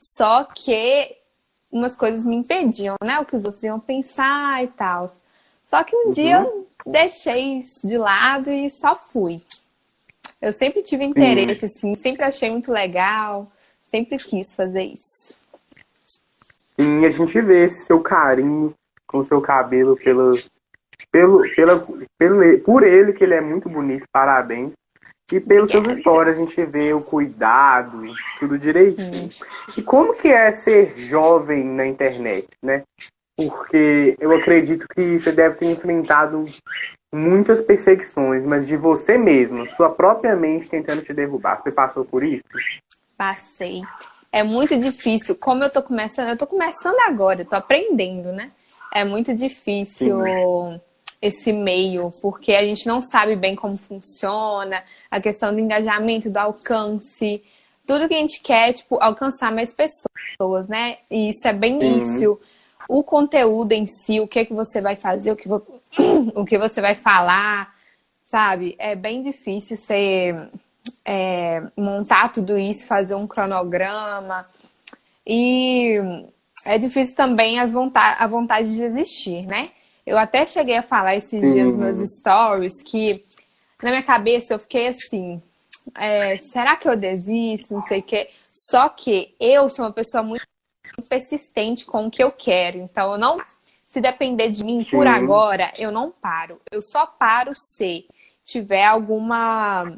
Só 0.09 0.43
que 0.43 1.15
umas 1.71 1.95
coisas 1.95 2.25
me 2.25 2.35
impediam, 2.35 2.95
né? 3.01 3.19
O 3.19 3.25
que 3.25 3.35
os 3.35 3.45
outros 3.45 3.63
iam 3.63 3.79
pensar 3.79 4.63
e 4.63 4.67
tal. 4.69 5.13
Só 5.63 5.83
que 5.83 5.95
um 5.95 6.09
dia 6.09 6.41
eu 6.41 6.67
deixei 6.85 7.59
isso 7.59 7.87
de 7.87 7.95
lado 7.95 8.49
e 8.49 8.71
só 8.71 8.95
fui. 8.95 9.39
Eu 10.41 10.51
sempre 10.51 10.81
tive 10.81 11.05
interesse, 11.05 11.67
assim, 11.67 11.93
sempre 11.93 12.23
achei 12.23 12.49
muito 12.49 12.71
legal, 12.71 13.45
sempre 13.83 14.17
quis 14.17 14.55
fazer 14.55 14.83
isso. 14.83 15.37
Sim, 16.75 17.05
a 17.05 17.09
gente 17.09 17.41
vê 17.41 17.65
esse 17.65 17.85
seu 17.85 18.01
carinho 18.01 18.73
com 19.05 19.19
o 19.19 19.23
seu 19.23 19.39
cabelo 19.39 19.95
pelo, 19.95 20.33
pelo, 21.11 21.43
pela, 21.55 21.87
pelo, 22.17 22.59
por 22.61 22.83
ele, 22.83 23.13
que 23.13 23.23
ele 23.23 23.35
é 23.35 23.41
muito 23.41 23.69
bonito, 23.69 24.05
parabéns. 24.11 24.71
E 25.31 25.39
pelos 25.39 25.69
seus 25.69 25.97
stories 25.99 26.35
a 26.35 26.39
gente 26.39 26.65
vê 26.65 26.93
o 26.93 27.01
cuidado, 27.01 28.01
tudo 28.39 28.57
direitinho. 28.57 29.29
E 29.77 29.81
como 29.81 30.13
que 30.13 30.27
é 30.27 30.51
ser 30.51 30.93
jovem 30.97 31.63
na 31.63 31.85
internet, 31.85 32.47
né? 32.63 32.83
Porque 33.37 34.17
eu 34.19 34.35
acredito 34.35 34.87
que 34.87 35.19
você 35.19 35.31
deve 35.31 35.55
ter 35.55 35.67
enfrentado 35.67 36.43
muitas 37.13 37.61
perseguições, 37.61 38.43
mas 38.43 38.67
de 38.67 38.75
você 38.75 39.17
mesmo, 39.17 39.67
sua 39.67 39.89
própria 39.89 40.35
mente 40.35 40.67
tentando 40.67 41.03
te 41.03 41.13
derrubar. 41.13 41.61
Você 41.61 41.71
passou 41.71 42.03
por 42.03 42.23
isso? 42.23 42.43
Passei. 43.17 43.81
É 44.31 44.43
muito 44.43 44.77
difícil. 44.77 45.35
Como 45.35 45.63
eu 45.63 45.71
tô 45.71 45.81
começando, 45.81 46.29
eu 46.29 46.37
tô 46.37 46.47
começando 46.47 46.99
agora, 47.07 47.41
eu 47.41 47.45
tô 47.45 47.55
aprendendo, 47.55 48.31
né? 48.31 48.51
É 48.93 49.03
muito 49.03 49.35
difícil 49.35 50.19
esse 51.21 51.51
meio, 51.51 52.09
porque 52.21 52.53
a 52.53 52.63
gente 52.63 52.87
não 52.87 53.01
sabe 53.01 53.35
bem 53.35 53.55
como 53.55 53.75
funciona, 53.77 54.83
a 55.11 55.19
questão 55.19 55.53
do 55.53 55.59
engajamento, 55.59 56.29
do 56.29 56.37
alcance. 56.37 57.43
Tudo 57.85 58.07
que 58.07 58.13
a 58.13 58.17
gente 58.17 58.41
quer, 58.41 58.73
tipo, 58.73 58.97
alcançar 59.01 59.51
mais 59.51 59.73
pessoas, 59.73 60.67
né? 60.67 60.97
E 61.11 61.29
isso 61.29 61.47
é 61.47 61.53
bem 61.53 61.81
início. 61.81 62.39
o 62.87 63.03
conteúdo 63.03 63.73
em 63.73 63.85
si, 63.85 64.19
o 64.19 64.27
que 64.27 64.45
que 64.45 64.53
você 64.53 64.81
vai 64.81 64.95
fazer, 64.95 65.31
o 65.31 65.35
que, 65.35 65.47
vo... 65.47 65.61
o 66.35 66.45
que 66.45 66.57
você 66.57 66.81
vai 66.81 66.95
falar, 66.95 67.73
sabe? 68.25 68.75
É 68.79 68.95
bem 68.95 69.21
difícil 69.21 69.77
ser 69.77 70.49
é, 71.03 71.61
montar 71.75 72.31
tudo 72.31 72.57
isso, 72.57 72.87
fazer 72.87 73.15
um 73.15 73.27
cronograma. 73.27 74.45
E 75.27 75.97
é 76.65 76.77
difícil 76.77 77.15
também 77.15 77.59
as 77.59 77.73
vontade, 77.73 78.23
a 78.23 78.27
vontade 78.27 78.73
de 78.73 78.81
existir, 78.81 79.45
né? 79.45 79.69
Eu 80.09 80.17
até 80.17 80.43
cheguei 80.43 80.75
a 80.75 80.81
falar 80.81 81.15
esses 81.15 81.39
dias 81.39 81.71
nos 81.71 81.75
meus 81.75 82.11
stories 82.15 82.81
que 82.81 83.23
na 83.79 83.91
minha 83.91 84.01
cabeça 84.01 84.55
eu 84.55 84.59
fiquei 84.59 84.87
assim, 84.87 85.39
é, 85.95 86.35
será 86.37 86.75
que 86.75 86.89
eu 86.89 86.97
desisto? 86.97 87.75
Não 87.75 87.83
sei 87.83 87.99
o 87.99 88.03
quê. 88.03 88.27
Só 88.51 88.89
que 88.89 89.35
eu 89.39 89.69
sou 89.69 89.85
uma 89.85 89.93
pessoa 89.93 90.23
muito 90.23 90.47
persistente 91.07 91.85
com 91.85 92.07
o 92.07 92.09
que 92.09 92.23
eu 92.23 92.31
quero. 92.31 92.79
Então, 92.79 93.11
eu 93.11 93.19
não. 93.19 93.39
Se 93.85 94.01
depender 94.01 94.49
de 94.49 94.63
mim 94.63 94.83
Sim. 94.83 94.89
por 94.89 95.05
agora, 95.05 95.71
eu 95.77 95.91
não 95.91 96.09
paro. 96.09 96.59
Eu 96.71 96.81
só 96.81 97.05
paro 97.05 97.51
se 97.55 98.03
tiver 98.43 98.85
alguma 98.85 99.95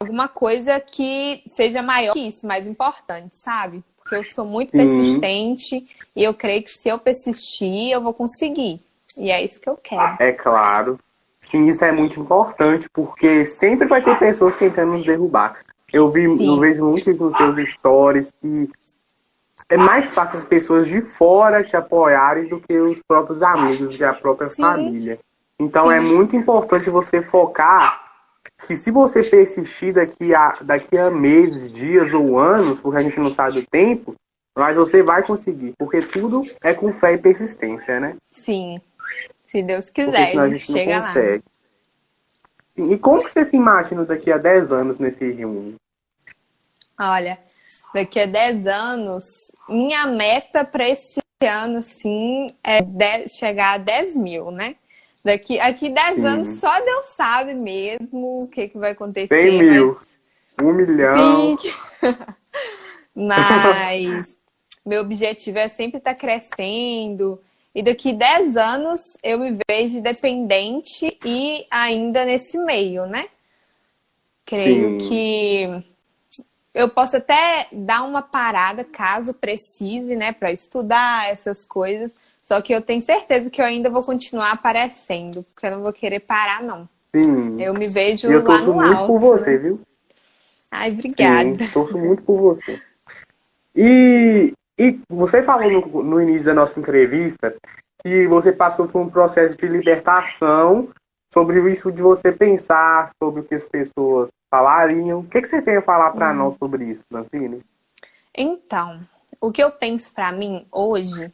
alguma 0.00 0.26
coisa 0.26 0.80
que 0.80 1.44
seja 1.46 1.82
maior 1.82 2.14
que 2.14 2.20
isso, 2.26 2.48
mais 2.48 2.66
importante, 2.66 3.36
sabe? 3.36 3.84
Porque 3.96 4.16
eu 4.16 4.24
sou 4.24 4.44
muito 4.44 4.72
persistente 4.72 5.86
e 6.16 6.24
eu 6.24 6.34
creio 6.34 6.64
que 6.64 6.70
se 6.70 6.88
eu 6.88 6.98
persistir, 6.98 7.92
eu 7.92 8.02
vou 8.02 8.12
conseguir. 8.12 8.80
E 9.18 9.30
é 9.30 9.44
isso 9.44 9.60
que 9.60 9.68
eu 9.68 9.76
quero. 9.76 10.16
É 10.18 10.32
claro. 10.32 10.98
Sim, 11.40 11.66
isso 11.66 11.84
é 11.84 11.90
muito 11.90 12.20
importante, 12.20 12.88
porque 12.90 13.46
sempre 13.46 13.86
vai 13.86 14.02
ter 14.02 14.18
pessoas 14.18 14.54
tentando 14.56 14.92
nos 14.92 15.04
derrubar. 15.04 15.58
Eu, 15.92 16.10
vi, 16.10 16.24
eu 16.24 16.58
vejo 16.58 16.84
muitos 16.84 17.18
nos 17.18 17.36
seus 17.36 17.68
stories 17.70 18.32
que 18.40 18.70
é 19.68 19.76
mais 19.76 20.06
fácil 20.06 20.38
as 20.38 20.44
pessoas 20.44 20.86
de 20.86 21.00
fora 21.00 21.64
te 21.64 21.76
apoiarem 21.76 22.48
do 22.48 22.60
que 22.60 22.78
os 22.78 23.02
próprios 23.02 23.42
amigos 23.42 23.98
e 23.98 24.04
a 24.04 24.12
própria 24.12 24.48
Sim. 24.48 24.62
família. 24.62 25.18
Então 25.58 25.90
é 25.90 25.98
Sim. 25.98 26.06
é 26.06 26.14
muito 26.14 26.36
importante 26.36 26.88
você 26.90 27.22
focar 27.22 28.06
que 28.66 28.76
se 28.76 28.90
você 28.90 29.22
persistir 29.22 29.94
daqui 29.94 30.34
a, 30.34 30.56
daqui 30.62 30.96
a 30.98 31.10
meses, 31.10 31.70
dias 31.70 32.12
ou 32.12 32.38
anos, 32.38 32.80
porque 32.80 32.98
a 32.98 33.02
gente 33.02 33.20
não 33.20 33.30
sabe 33.30 33.60
o 33.60 33.66
tempo, 33.66 34.14
mas 34.56 34.76
você 34.76 35.02
vai 35.02 35.22
conseguir, 35.22 35.74
porque 35.78 36.00
tudo 36.02 36.44
é 36.62 36.74
com 36.74 36.92
fé 36.92 37.14
e 37.14 37.18
persistência, 37.18 38.00
né? 38.00 38.16
Sim. 38.24 38.80
Se 39.48 39.62
Deus 39.62 39.88
quiser, 39.88 40.38
a 40.38 40.48
gente, 40.48 40.70
chega 40.70 40.98
lá. 41.00 41.14
E 42.76 42.98
como 42.98 43.24
que 43.24 43.32
você 43.32 43.46
se 43.46 43.56
imagina 43.56 44.04
daqui 44.04 44.30
a 44.30 44.36
10 44.36 44.70
anos 44.70 44.98
nesse 44.98 45.32
Rio? 45.32 45.74
Olha, 47.00 47.38
daqui 47.94 48.20
a 48.20 48.26
10 48.26 48.66
anos, 48.66 49.50
minha 49.66 50.06
meta 50.06 50.66
para 50.66 50.86
esse 50.86 51.18
ano, 51.40 51.82
sim, 51.82 52.54
é 52.62 52.82
10, 52.82 53.32
chegar 53.32 53.76
a 53.76 53.78
10 53.78 54.16
mil, 54.16 54.50
né? 54.50 54.76
Daqui 55.24 55.58
aqui 55.58 55.88
10 55.88 56.14
sim. 56.14 56.26
anos, 56.26 56.48
só 56.60 56.84
Deus 56.84 57.06
sabe 57.06 57.54
mesmo 57.54 58.42
o 58.42 58.48
que, 58.48 58.68
que 58.68 58.76
vai 58.76 58.90
acontecer. 58.90 59.28
100 59.28 59.58
mil. 59.58 59.94
Mas... 59.94 60.08
Um 60.62 60.72
milhão. 60.74 61.56
Sim. 61.56 61.72
mas 63.16 64.26
meu 64.84 65.00
objetivo 65.00 65.58
é 65.58 65.68
sempre 65.68 65.96
estar 65.96 66.14
tá 66.14 66.20
crescendo. 66.20 67.40
E 67.78 67.82
daqui 67.84 68.12
10 68.12 68.56
anos 68.56 69.00
eu 69.22 69.38
me 69.38 69.56
vejo 69.70 70.02
dependente 70.02 71.16
e 71.24 71.64
ainda 71.70 72.24
nesse 72.24 72.58
meio, 72.58 73.06
né? 73.06 73.28
Creio 74.44 75.00
Sim. 75.00 75.08
que 75.08 75.84
eu 76.74 76.88
posso 76.88 77.18
até 77.18 77.68
dar 77.70 78.02
uma 78.02 78.20
parada 78.20 78.82
caso 78.82 79.32
precise, 79.32 80.16
né, 80.16 80.32
para 80.32 80.50
estudar 80.50 81.30
essas 81.30 81.64
coisas. 81.64 82.12
Só 82.42 82.60
que 82.60 82.74
eu 82.74 82.82
tenho 82.82 83.00
certeza 83.00 83.48
que 83.48 83.60
eu 83.60 83.64
ainda 83.64 83.88
vou 83.88 84.02
continuar 84.02 84.50
aparecendo, 84.50 85.44
porque 85.44 85.64
eu 85.64 85.70
não 85.70 85.80
vou 85.80 85.92
querer 85.92 86.18
parar, 86.18 86.60
não. 86.60 86.88
Sim. 87.14 87.62
Eu 87.62 87.74
me 87.74 87.86
vejo 87.86 88.26
eu 88.26 88.42
lá 88.42 88.60
no 88.60 88.72
muito 88.72 88.92
alto. 88.92 89.06
por 89.06 89.20
você, 89.20 89.52
né? 89.52 89.56
viu? 89.58 89.80
Ai, 90.68 90.90
obrigada. 90.90 91.64
Sim, 91.64 91.70
torço 91.72 91.96
muito 91.96 92.24
por 92.24 92.40
você. 92.40 92.82
E, 93.76 94.52
e 94.78 95.00
você 95.08 95.42
falou 95.42 95.70
no, 95.70 96.02
no 96.02 96.22
início 96.22 96.46
da 96.46 96.54
nossa 96.54 96.78
entrevista 96.78 97.54
que 98.02 98.26
você 98.28 98.52
passou 98.52 98.86
por 98.86 99.00
um 99.00 99.10
processo 99.10 99.56
de 99.56 99.66
libertação 99.66 100.88
sobre 101.32 101.72
isso 101.72 101.90
de 101.90 102.00
você 102.00 102.32
pensar 102.32 103.10
sobre 103.22 103.40
o 103.40 103.44
que 103.44 103.54
as 103.54 103.64
pessoas 103.64 104.28
falariam. 104.50 105.20
O 105.20 105.24
que, 105.24 105.42
que 105.42 105.48
você 105.48 105.60
tem 105.60 105.76
a 105.76 105.82
falar 105.82 106.12
para 106.12 106.32
hum. 106.32 106.36
nós 106.36 106.56
sobre 106.56 106.84
isso, 106.84 107.02
Francine? 107.10 107.60
Então, 108.34 109.00
o 109.40 109.50
que 109.50 109.62
eu 109.62 109.70
penso 109.70 110.14
para 110.14 110.32
mim 110.32 110.66
hoje 110.72 111.32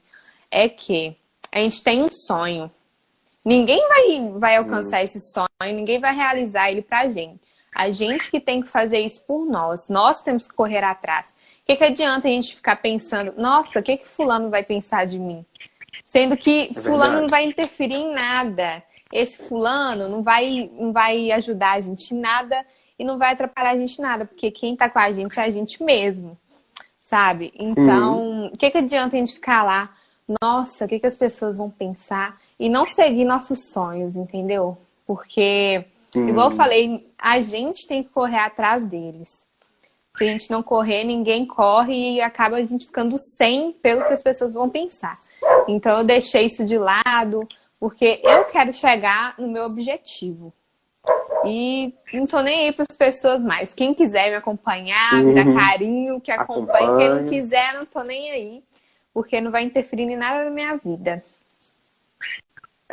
é 0.51 0.69
que 0.69 1.17
a 1.53 1.59
gente 1.59 1.83
tem 1.83 2.03
um 2.03 2.09
sonho. 2.11 2.71
Ninguém 3.45 3.87
vai, 3.89 4.39
vai 4.39 4.57
alcançar 4.57 5.01
hum. 5.01 5.05
esse 5.05 5.21
sonho, 5.21 5.49
ninguém 5.61 6.01
vai 6.01 6.15
realizar 6.15 6.71
ele 6.71 6.83
pra 6.83 7.09
gente. 7.11 7.41
A 7.75 7.91
gente 7.91 8.31
que 8.31 8.41
tem 8.41 8.63
que 8.63 8.69
fazer 8.69 9.01
isso 9.01 9.27
por 9.27 9.45
nós. 9.45 9.89
Nós 9.89 10.23
temos 10.23 10.47
que 10.47 10.55
correr 10.55 10.85
atrás. 10.85 11.35
O 11.65 11.67
que, 11.67 11.77
que 11.77 11.85
adianta 11.85 12.29
a 12.29 12.31
gente 12.31 12.55
ficar 12.55 12.77
pensando, 12.77 13.33
nossa, 13.39 13.81
o 13.81 13.83
que, 13.83 13.97
que 13.97 14.07
fulano 14.07 14.51
vai 14.51 14.63
pensar 14.63 15.07
de 15.07 15.19
mim? 15.19 15.47
Sendo 16.05 16.37
que 16.37 16.71
é 16.77 16.81
fulano 16.83 17.23
não 17.23 17.27
vai 17.27 17.47
interferir 17.47 17.95
em 17.95 18.13
nada. 18.13 18.83
Esse 19.11 19.39
fulano 19.49 20.07
não 20.07 20.23
vai, 20.23 20.71
não 20.75 20.93
vai 20.93 21.33
ajudar 21.33 21.73
a 21.73 21.81
gente 21.81 22.15
em 22.15 22.21
nada 22.21 22.67
e 22.99 23.05
não 23.05 23.17
vai 23.17 23.33
atrapalhar 23.33 23.71
a 23.71 23.79
gente 23.79 23.99
nada, 23.99 24.27
porque 24.27 24.51
quem 24.51 24.77
tá 24.77 24.91
com 24.91 24.99
a 24.99 25.11
gente 25.11 25.41
é 25.41 25.43
a 25.43 25.51
gente 25.51 25.83
mesmo, 25.83 26.37
sabe? 27.03 27.51
Então, 27.59 28.49
o 28.53 28.57
que, 28.59 28.71
que 28.71 28.79
adianta 28.79 29.17
a 29.17 29.19
gente 29.19 29.33
ficar 29.33 29.63
lá, 29.63 29.91
nossa, 30.43 30.85
o 30.85 30.89
que, 30.89 31.01
que 31.01 31.07
as 31.07 31.17
pessoas 31.17 31.57
vão 31.57 31.71
pensar? 31.71 32.37
E 32.61 32.69
não 32.69 32.85
seguir 32.85 33.25
nossos 33.25 33.71
sonhos, 33.73 34.17
entendeu? 34.17 34.77
Porque, 35.07 35.87
Sim. 36.11 36.29
igual 36.29 36.51
eu 36.51 36.57
falei, 36.57 37.07
a 37.19 37.41
gente 37.41 37.87
tem 37.87 38.03
que 38.03 38.11
correr 38.11 38.39
atrás 38.39 38.87
deles. 38.87 39.44
Se 40.17 40.25
a 40.25 40.31
gente 40.31 40.51
não 40.51 40.63
correr, 40.63 41.03
ninguém 41.03 41.45
corre 41.45 42.15
e 42.15 42.21
acaba 42.21 42.57
a 42.57 42.63
gente 42.63 42.87
ficando 42.87 43.17
sem 43.19 43.73
pelo 43.73 44.05
que 44.07 44.13
as 44.13 44.23
pessoas 44.23 44.55
vão 44.55 44.71
pensar. 44.71 45.19
Então 45.67 45.99
eu 45.99 46.05
deixei 46.05 46.47
isso 46.47 46.65
de 46.65 46.79
lado, 46.79 47.49
porque 47.81 48.21
eu 48.23 48.45
quero 48.45 48.73
chegar 48.73 49.35
no 49.39 49.49
meu 49.49 49.65
objetivo. 49.65 50.53
E 51.45 51.93
não 52.13 52.27
tô 52.27 52.41
nem 52.41 52.67
aí 52.67 52.73
para 52.73 52.87
as 52.89 52.97
pessoas 52.97 53.43
mais. 53.43 53.75
Quem 53.75 53.93
quiser 53.93 54.31
me 54.31 54.37
acompanhar, 54.37 55.23
me 55.23 55.35
dar 55.35 55.47
uhum. 55.47 55.55
carinho, 55.55 56.21
que 56.21 56.31
acompanhe. 56.31 56.87
Acompanhe. 56.87 56.97
Quem 56.97 57.23
não 57.23 57.29
quiser, 57.29 57.75
não 57.75 57.85
tô 57.85 58.03
nem 58.03 58.31
aí. 58.31 58.65
Porque 59.13 59.41
não 59.41 59.51
vai 59.51 59.65
interferir 59.65 60.05
em 60.05 60.17
nada 60.17 60.45
na 60.45 60.51
minha 60.51 60.77
vida. 60.77 61.23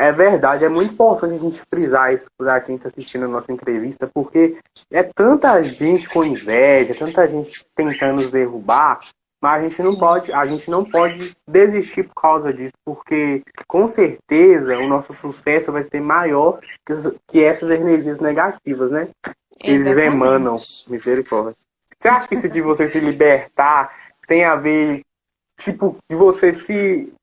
É 0.01 0.11
verdade, 0.11 0.65
é 0.65 0.69
muito 0.69 0.93
importante 0.93 1.35
a 1.35 1.37
gente 1.37 1.61
frisar 1.69 2.11
isso 2.11 2.25
para 2.35 2.59
quem 2.59 2.75
está 2.75 2.87
assistindo 2.87 3.25
a 3.25 3.27
nossa 3.27 3.51
entrevista, 3.51 4.09
porque 4.11 4.57
é 4.89 5.03
tanta 5.03 5.61
gente 5.61 6.09
com 6.09 6.23
inveja, 6.23 6.95
tanta 6.95 7.27
gente 7.27 7.63
tentando 7.75 8.15
nos 8.15 8.31
derrubar, 8.31 8.99
mas 9.39 9.63
a 9.63 9.67
gente 9.67 9.83
não 9.83 9.95
pode, 9.95 10.33
a 10.33 10.43
gente 10.43 10.71
não 10.71 10.83
pode 10.83 11.33
desistir 11.47 12.01
por 12.01 12.15
causa 12.15 12.51
disso, 12.51 12.73
porque 12.83 13.43
com 13.67 13.87
certeza 13.87 14.79
o 14.79 14.87
nosso 14.87 15.13
sucesso 15.13 15.71
vai 15.71 15.83
ser 15.83 16.01
maior 16.01 16.59
que, 17.27 17.43
essas 17.43 17.69
energias 17.69 18.19
negativas, 18.19 18.89
né? 18.89 19.07
Eles 19.63 19.85
Exatamente. 19.85 20.15
emanam 20.15 20.57
misericórdia. 20.87 21.53
Você 21.99 22.07
acha 22.07 22.27
que 22.27 22.33
isso 22.33 22.49
de 22.49 22.59
você 22.59 22.87
se 22.87 22.99
libertar 22.99 23.95
tem 24.27 24.45
a 24.45 24.55
ver, 24.55 25.03
tipo, 25.59 25.95
de 26.09 26.15
você 26.15 26.53
se 26.53 27.13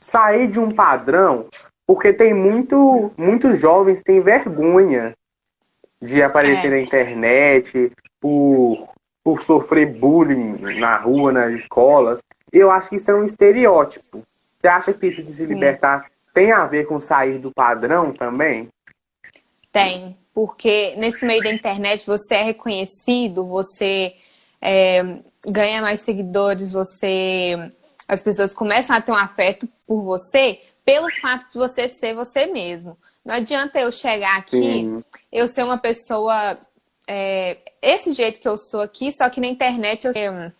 sair 0.00 0.48
de 0.48 0.58
um 0.58 0.74
padrão? 0.74 1.48
Porque 1.86 2.12
tem 2.12 2.32
muito, 2.32 3.12
muitos 3.16 3.58
jovens 3.58 4.02
têm 4.02 4.20
vergonha 4.20 5.14
de 6.00 6.22
aparecer 6.22 6.68
é. 6.68 6.70
na 6.70 6.80
internet 6.80 7.92
por 8.20 8.88
por 9.24 9.42
sofrer 9.42 9.86
bullying 9.86 10.56
na 10.78 10.96
rua, 10.96 11.32
nas 11.32 11.52
escolas. 11.52 12.20
Eu 12.52 12.70
acho 12.70 12.88
que 12.88 12.96
isso 12.96 13.10
é 13.10 13.14
um 13.14 13.24
estereótipo. 13.24 14.24
Você 14.58 14.68
acha 14.68 14.92
que 14.92 15.06
isso 15.06 15.22
de 15.22 15.34
se 15.34 15.46
Sim. 15.46 15.54
libertar 15.54 16.10
tem 16.34 16.50
a 16.50 16.66
ver 16.66 16.86
com 16.86 16.98
sair 16.98 17.38
do 17.38 17.52
padrão 17.52 18.12
também? 18.12 18.68
Tem, 19.70 20.16
porque 20.34 20.96
nesse 20.96 21.24
meio 21.24 21.42
da 21.42 21.52
internet 21.52 22.06
você 22.06 22.34
é 22.34 22.42
reconhecido, 22.42 23.46
você 23.46 24.14
é, 24.60 25.18
ganha 25.46 25.80
mais 25.80 26.00
seguidores, 26.00 26.72
você 26.72 27.72
as 28.08 28.20
pessoas 28.20 28.52
começam 28.52 28.96
a 28.96 29.00
ter 29.00 29.12
um 29.12 29.16
afeto 29.16 29.68
por 29.86 30.02
você 30.02 30.60
pelo 30.84 31.10
fato 31.20 31.46
de 31.52 31.58
você 31.58 31.88
ser 31.88 32.14
você 32.14 32.46
mesmo. 32.46 32.96
Não 33.24 33.34
adianta 33.34 33.80
eu 33.80 33.92
chegar 33.92 34.38
aqui, 34.38 34.82
Sim. 34.82 35.04
eu 35.30 35.46
ser 35.46 35.62
uma 35.62 35.78
pessoa 35.78 36.58
é, 37.06 37.58
esse 37.80 38.12
jeito 38.12 38.40
que 38.40 38.48
eu 38.48 38.56
sou 38.56 38.80
aqui, 38.80 39.12
só 39.12 39.28
que 39.28 39.40
na 39.40 39.46
internet 39.46 40.06
eu. 40.06 40.52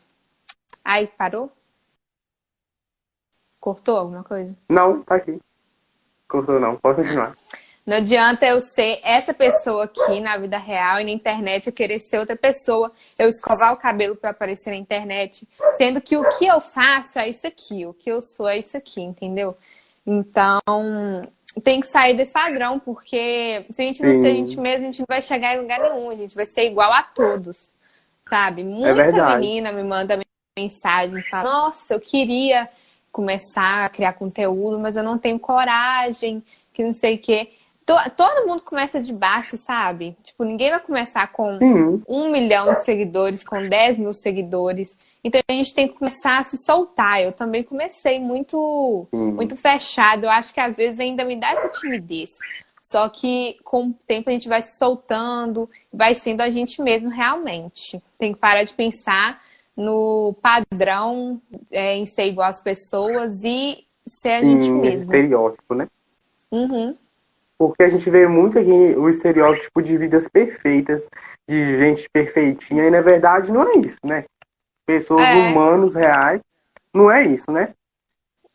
Ai, 0.85 1.07
parou? 1.07 1.51
Cortou 3.61 3.97
alguma 3.97 4.24
coisa? 4.24 4.57
Não, 4.69 5.03
tá 5.03 5.16
aqui. 5.16 5.40
Cortou 6.28 6.59
não, 6.59 6.77
pode 6.77 7.03
continuar. 7.03 7.35
Não 7.85 7.97
adianta 7.97 8.47
eu 8.47 8.61
ser 8.61 9.01
essa 9.03 9.35
pessoa 9.35 9.85
aqui 9.85 10.20
na 10.20 10.36
vida 10.36 10.57
real 10.57 11.01
e 11.01 11.05
na 11.05 11.11
internet 11.11 11.66
eu 11.66 11.73
querer 11.73 11.99
ser 11.99 12.19
outra 12.19 12.36
pessoa, 12.36 12.93
eu 13.19 13.28
escovar 13.28 13.73
o 13.73 13.77
cabelo 13.77 14.15
para 14.15 14.31
aparecer 14.31 14.70
na 14.70 14.77
internet, 14.77 15.47
sendo 15.77 16.01
que 16.01 16.16
o 16.16 16.28
que 16.39 16.47
eu 16.47 16.61
faço 16.61 17.19
é 17.19 17.28
isso 17.28 17.44
aqui, 17.47 17.85
o 17.85 17.93
que 17.93 18.11
eu 18.11 18.23
sou 18.23 18.49
é 18.49 18.59
isso 18.59 18.77
aqui, 18.77 19.01
entendeu? 19.01 19.57
Então, 20.07 20.61
tem 21.62 21.81
que 21.81 21.87
sair 21.87 22.15
desse 22.15 22.33
padrão, 22.33 22.79
porque 22.79 23.66
se 23.70 23.83
a 23.83 23.85
gente 23.85 24.03
não 24.03 24.15
Sim. 24.15 24.20
ser 24.23 24.29
a 24.29 24.35
gente 24.35 24.61
mesmo, 24.61 24.83
a 24.83 24.91
gente 24.91 25.01
não 25.01 25.07
vai 25.09 25.23
chegar 25.23 25.55
em 25.55 25.61
lugar 25.61 25.81
nenhum, 25.81 26.11
a 26.11 26.15
gente 26.15 26.35
vai 26.35 26.47
ser 26.47 26.66
igual 26.66 26.93
a 26.93 27.03
todos, 27.03 27.73
sabe? 28.29 28.65
Muita 28.65 28.91
É 29.33 29.37
menina 29.37 29.73
me 29.73 29.83
manda 29.83 30.20
mensagem, 30.59 31.23
fala, 31.24 31.45
nossa, 31.51 31.95
eu 31.95 32.01
queria 32.01 32.69
começar 33.11 33.85
a 33.85 33.89
criar 33.89 34.15
conteúdo, 34.15 34.79
mas 34.81 34.97
eu 34.97 35.03
não 35.03 35.19
tenho 35.19 35.39
coragem, 35.39 36.43
que 36.73 36.83
não 36.83 36.93
sei 36.95 37.16
o 37.16 37.19
quê. 37.19 37.53
To- 37.85 38.11
Todo 38.16 38.47
mundo 38.47 38.62
começa 38.62 39.01
de 39.01 39.12
baixo, 39.12 39.57
sabe? 39.57 40.16
Tipo, 40.23 40.45
ninguém 40.45 40.70
vai 40.70 40.81
começar 40.81 41.27
com 41.29 41.59
Sim. 41.59 42.03
um 42.09 42.31
milhão 42.31 42.73
de 42.73 42.85
seguidores, 42.85 43.45
com 43.45 43.69
10 43.69 43.99
mil 43.99 44.15
seguidores. 44.15 44.97
Então 45.24 45.40
a 45.49 45.53
gente 45.53 45.74
tem 45.74 45.89
que 45.89 45.94
começar 45.94 46.39
a 46.39 46.43
se 46.43 46.59
soltar. 46.59 47.23
Eu 47.23 47.32
também 47.32 47.62
comecei 47.62 48.19
muito, 48.19 49.07
Sim. 49.11 49.32
muito 49.32 49.57
fechado. 49.57 50.24
Eu 50.24 50.31
acho 50.31 50.53
que 50.53 50.61
às 50.61 50.77
vezes 50.77 50.99
ainda 50.99 51.24
me 51.24 51.36
dá 51.36 51.53
essa 51.53 51.69
timidez. 51.69 52.31
Só 52.82 53.09
que 53.09 53.57
com 53.62 53.89
o 53.89 53.94
tempo 54.07 54.28
a 54.28 54.32
gente 54.32 54.49
vai 54.49 54.61
se 54.61 54.77
soltando, 54.77 55.70
vai 55.93 56.15
sendo 56.15 56.40
a 56.40 56.51
gente 56.51 56.82
mesmo 56.82 57.09
realmente. 57.09 58.03
Tem 58.19 58.32
que 58.35 58.40
parar 58.40 58.65
de 58.65 58.74
pensar 58.74 59.40
no 59.77 60.35
padrão 60.43 61.40
é, 61.70 61.94
em 61.94 62.05
ser 62.05 62.27
igual 62.27 62.49
às 62.49 62.61
pessoas 62.61 63.40
e 63.44 63.86
ser 64.07 64.31
a 64.31 64.43
gente 64.43 64.65
Sim, 64.65 64.81
mesmo. 64.81 65.01
estereótipo, 65.01 65.74
né? 65.74 65.86
Uhum. 66.51 66.97
Porque 67.57 67.85
a 67.85 67.89
gente 67.89 68.11
vê 68.11 68.27
muito 68.27 68.59
aqui 68.59 68.69
o 68.70 69.09
estereótipo 69.09 69.81
de 69.81 69.97
vidas 69.97 70.28
perfeitas, 70.28 71.07
de 71.49 71.78
gente 71.78 72.11
perfeitinha, 72.11 72.85
e 72.85 72.90
na 72.90 73.01
verdade 73.01 73.53
não 73.53 73.62
é 73.62 73.77
isso, 73.77 74.01
né? 74.03 74.24
Pessoas 74.86 75.24
É. 75.24 75.34
humanos 75.34 75.94
reais, 75.94 76.40
não 76.92 77.10
é 77.10 77.24
isso, 77.24 77.50
né? 77.50 77.74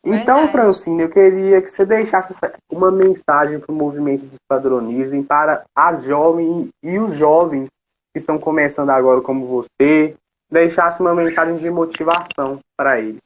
Então, 0.03 0.37
Verdade. 0.37 0.51
Francine, 0.51 1.01
eu 1.01 1.09
queria 1.09 1.61
que 1.61 1.69
você 1.69 1.85
deixasse 1.85 2.33
uma 2.71 2.91
mensagem 2.91 3.59
para 3.59 3.71
o 3.71 3.75
movimento 3.75 4.25
Despadronizem 4.25 5.23
para 5.23 5.65
as 5.75 6.03
jovens 6.03 6.69
e 6.81 6.97
os 6.97 7.15
jovens 7.15 7.67
que 8.13 8.19
estão 8.19 8.37
começando 8.39 8.89
agora 8.89 9.21
como 9.21 9.45
você, 9.45 10.15
deixasse 10.49 11.01
uma 11.01 11.13
mensagem 11.13 11.57
de 11.57 11.69
motivação 11.69 12.59
para 12.77 12.99
eles. 12.99 13.21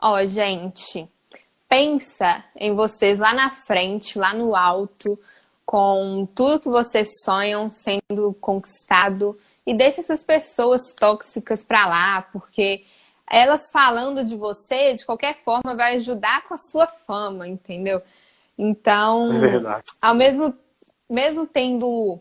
Ó, 0.00 0.22
gente, 0.26 1.08
pensa 1.68 2.44
em 2.54 2.74
vocês 2.74 3.18
lá 3.18 3.32
na 3.32 3.50
frente, 3.50 4.18
lá 4.18 4.34
no 4.34 4.54
alto, 4.54 5.18
com 5.64 6.28
tudo 6.34 6.60
que 6.60 6.68
vocês 6.68 7.08
sonham 7.24 7.70
sendo 7.70 8.34
conquistado 8.40 9.36
e 9.66 9.74
deixa 9.74 10.00
essas 10.00 10.22
pessoas 10.22 10.94
tóxicas 10.94 11.64
pra 11.64 11.86
lá, 11.86 12.22
porque 12.32 12.84
elas 13.28 13.70
falando 13.72 14.24
de 14.24 14.36
você, 14.36 14.94
de 14.94 15.04
qualquer 15.04 15.38
forma, 15.44 15.74
vai 15.74 15.96
ajudar 15.96 16.46
com 16.46 16.54
a 16.54 16.58
sua 16.58 16.86
fama, 16.86 17.48
entendeu? 17.48 18.00
Então, 18.56 19.44
É 19.44 19.82
ao 20.00 20.14
mesmo, 20.14 20.54
mesmo 21.10 21.46
tendo 21.46 22.20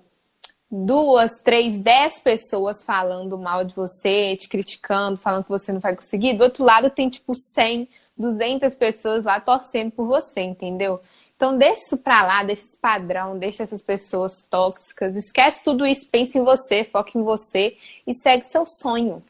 duas, 0.70 1.40
três, 1.44 1.80
dez 1.80 2.20
pessoas 2.20 2.84
falando 2.84 3.38
mal 3.38 3.64
de 3.64 3.74
você, 3.76 4.36
te 4.36 4.50
criticando, 4.50 5.18
falando 5.18 5.44
que 5.44 5.50
você 5.50 5.72
não 5.72 5.80
vai 5.80 5.96
conseguir, 5.96 6.34
do 6.34 6.44
outro 6.44 6.64
lado 6.64 6.90
tem 6.90 7.08
tipo 7.08 7.34
100, 7.36 7.88
200 8.18 8.76
pessoas 8.76 9.24
lá 9.24 9.40
torcendo 9.40 9.92
por 9.92 10.08
você, 10.08 10.42
entendeu? 10.42 11.00
Então 11.36 11.58
deixa 11.58 11.84
isso 11.84 11.98
pra 11.98 12.26
lá, 12.26 12.44
deixa 12.44 12.64
esse 12.64 12.78
padrão, 12.78 13.38
deixa 13.38 13.64
essas 13.64 13.82
pessoas 13.82 14.44
tóxicas, 14.50 15.16
esquece 15.16 15.64
tudo 15.64 15.86
isso, 15.86 16.08
pense 16.10 16.38
em 16.38 16.44
você, 16.44 16.86
foca 16.86 17.12
em 17.16 17.24
você 17.24 17.78
e 18.08 18.14
segue 18.14 18.46
seu 18.46 18.66
sonho. 18.66 19.22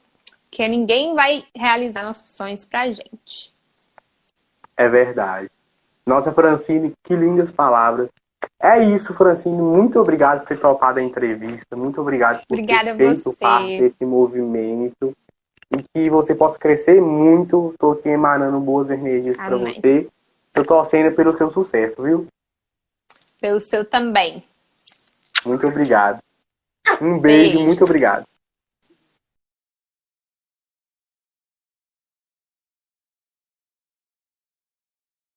Que 0.51 0.67
ninguém 0.67 1.15
vai 1.15 1.43
realizar 1.53 2.03
nossos 2.03 2.35
sonhos 2.35 2.65
pra 2.65 2.87
gente. 2.87 3.53
É 4.77 4.87
verdade. 4.87 5.49
Nossa, 6.05 6.31
Francine, 6.31 6.93
que 7.03 7.15
lindas 7.15 7.51
palavras. 7.51 8.09
É 8.61 8.81
isso, 8.83 9.13
Francine. 9.13 9.57
Muito 9.57 9.99
obrigado 9.99 10.41
por 10.41 10.47
ter 10.47 10.59
topado 10.59 10.99
a 10.99 11.03
entrevista. 11.03 11.75
Muito 11.75 11.99
obrigado 11.99 12.45
por 12.47 12.53
Obrigada 12.53 12.95
ter 12.95 12.97
feito 12.97 13.23
você. 13.23 13.37
parte 13.37 13.79
desse 13.79 14.05
movimento. 14.05 15.13
E 15.75 15.83
que 15.93 16.09
você 16.09 16.35
possa 16.35 16.59
crescer 16.59 17.01
muito. 17.01 17.71
Estou 17.71 17.93
aqui 17.93 18.09
emanando 18.09 18.59
boas 18.59 18.89
energias 18.89 19.35
para 19.35 19.57
você. 19.57 20.07
Eu 20.55 20.65
torcendo 20.65 21.13
pelo 21.13 21.35
seu 21.37 21.51
sucesso, 21.51 22.01
viu? 22.01 22.27
Pelo 23.39 23.59
seu 23.59 23.83
também. 23.83 24.43
Muito 25.45 25.67
obrigado. 25.67 26.19
Um 27.01 27.19
beijo, 27.19 27.53
Beijos. 27.53 27.61
muito 27.61 27.83
obrigado. 27.83 28.25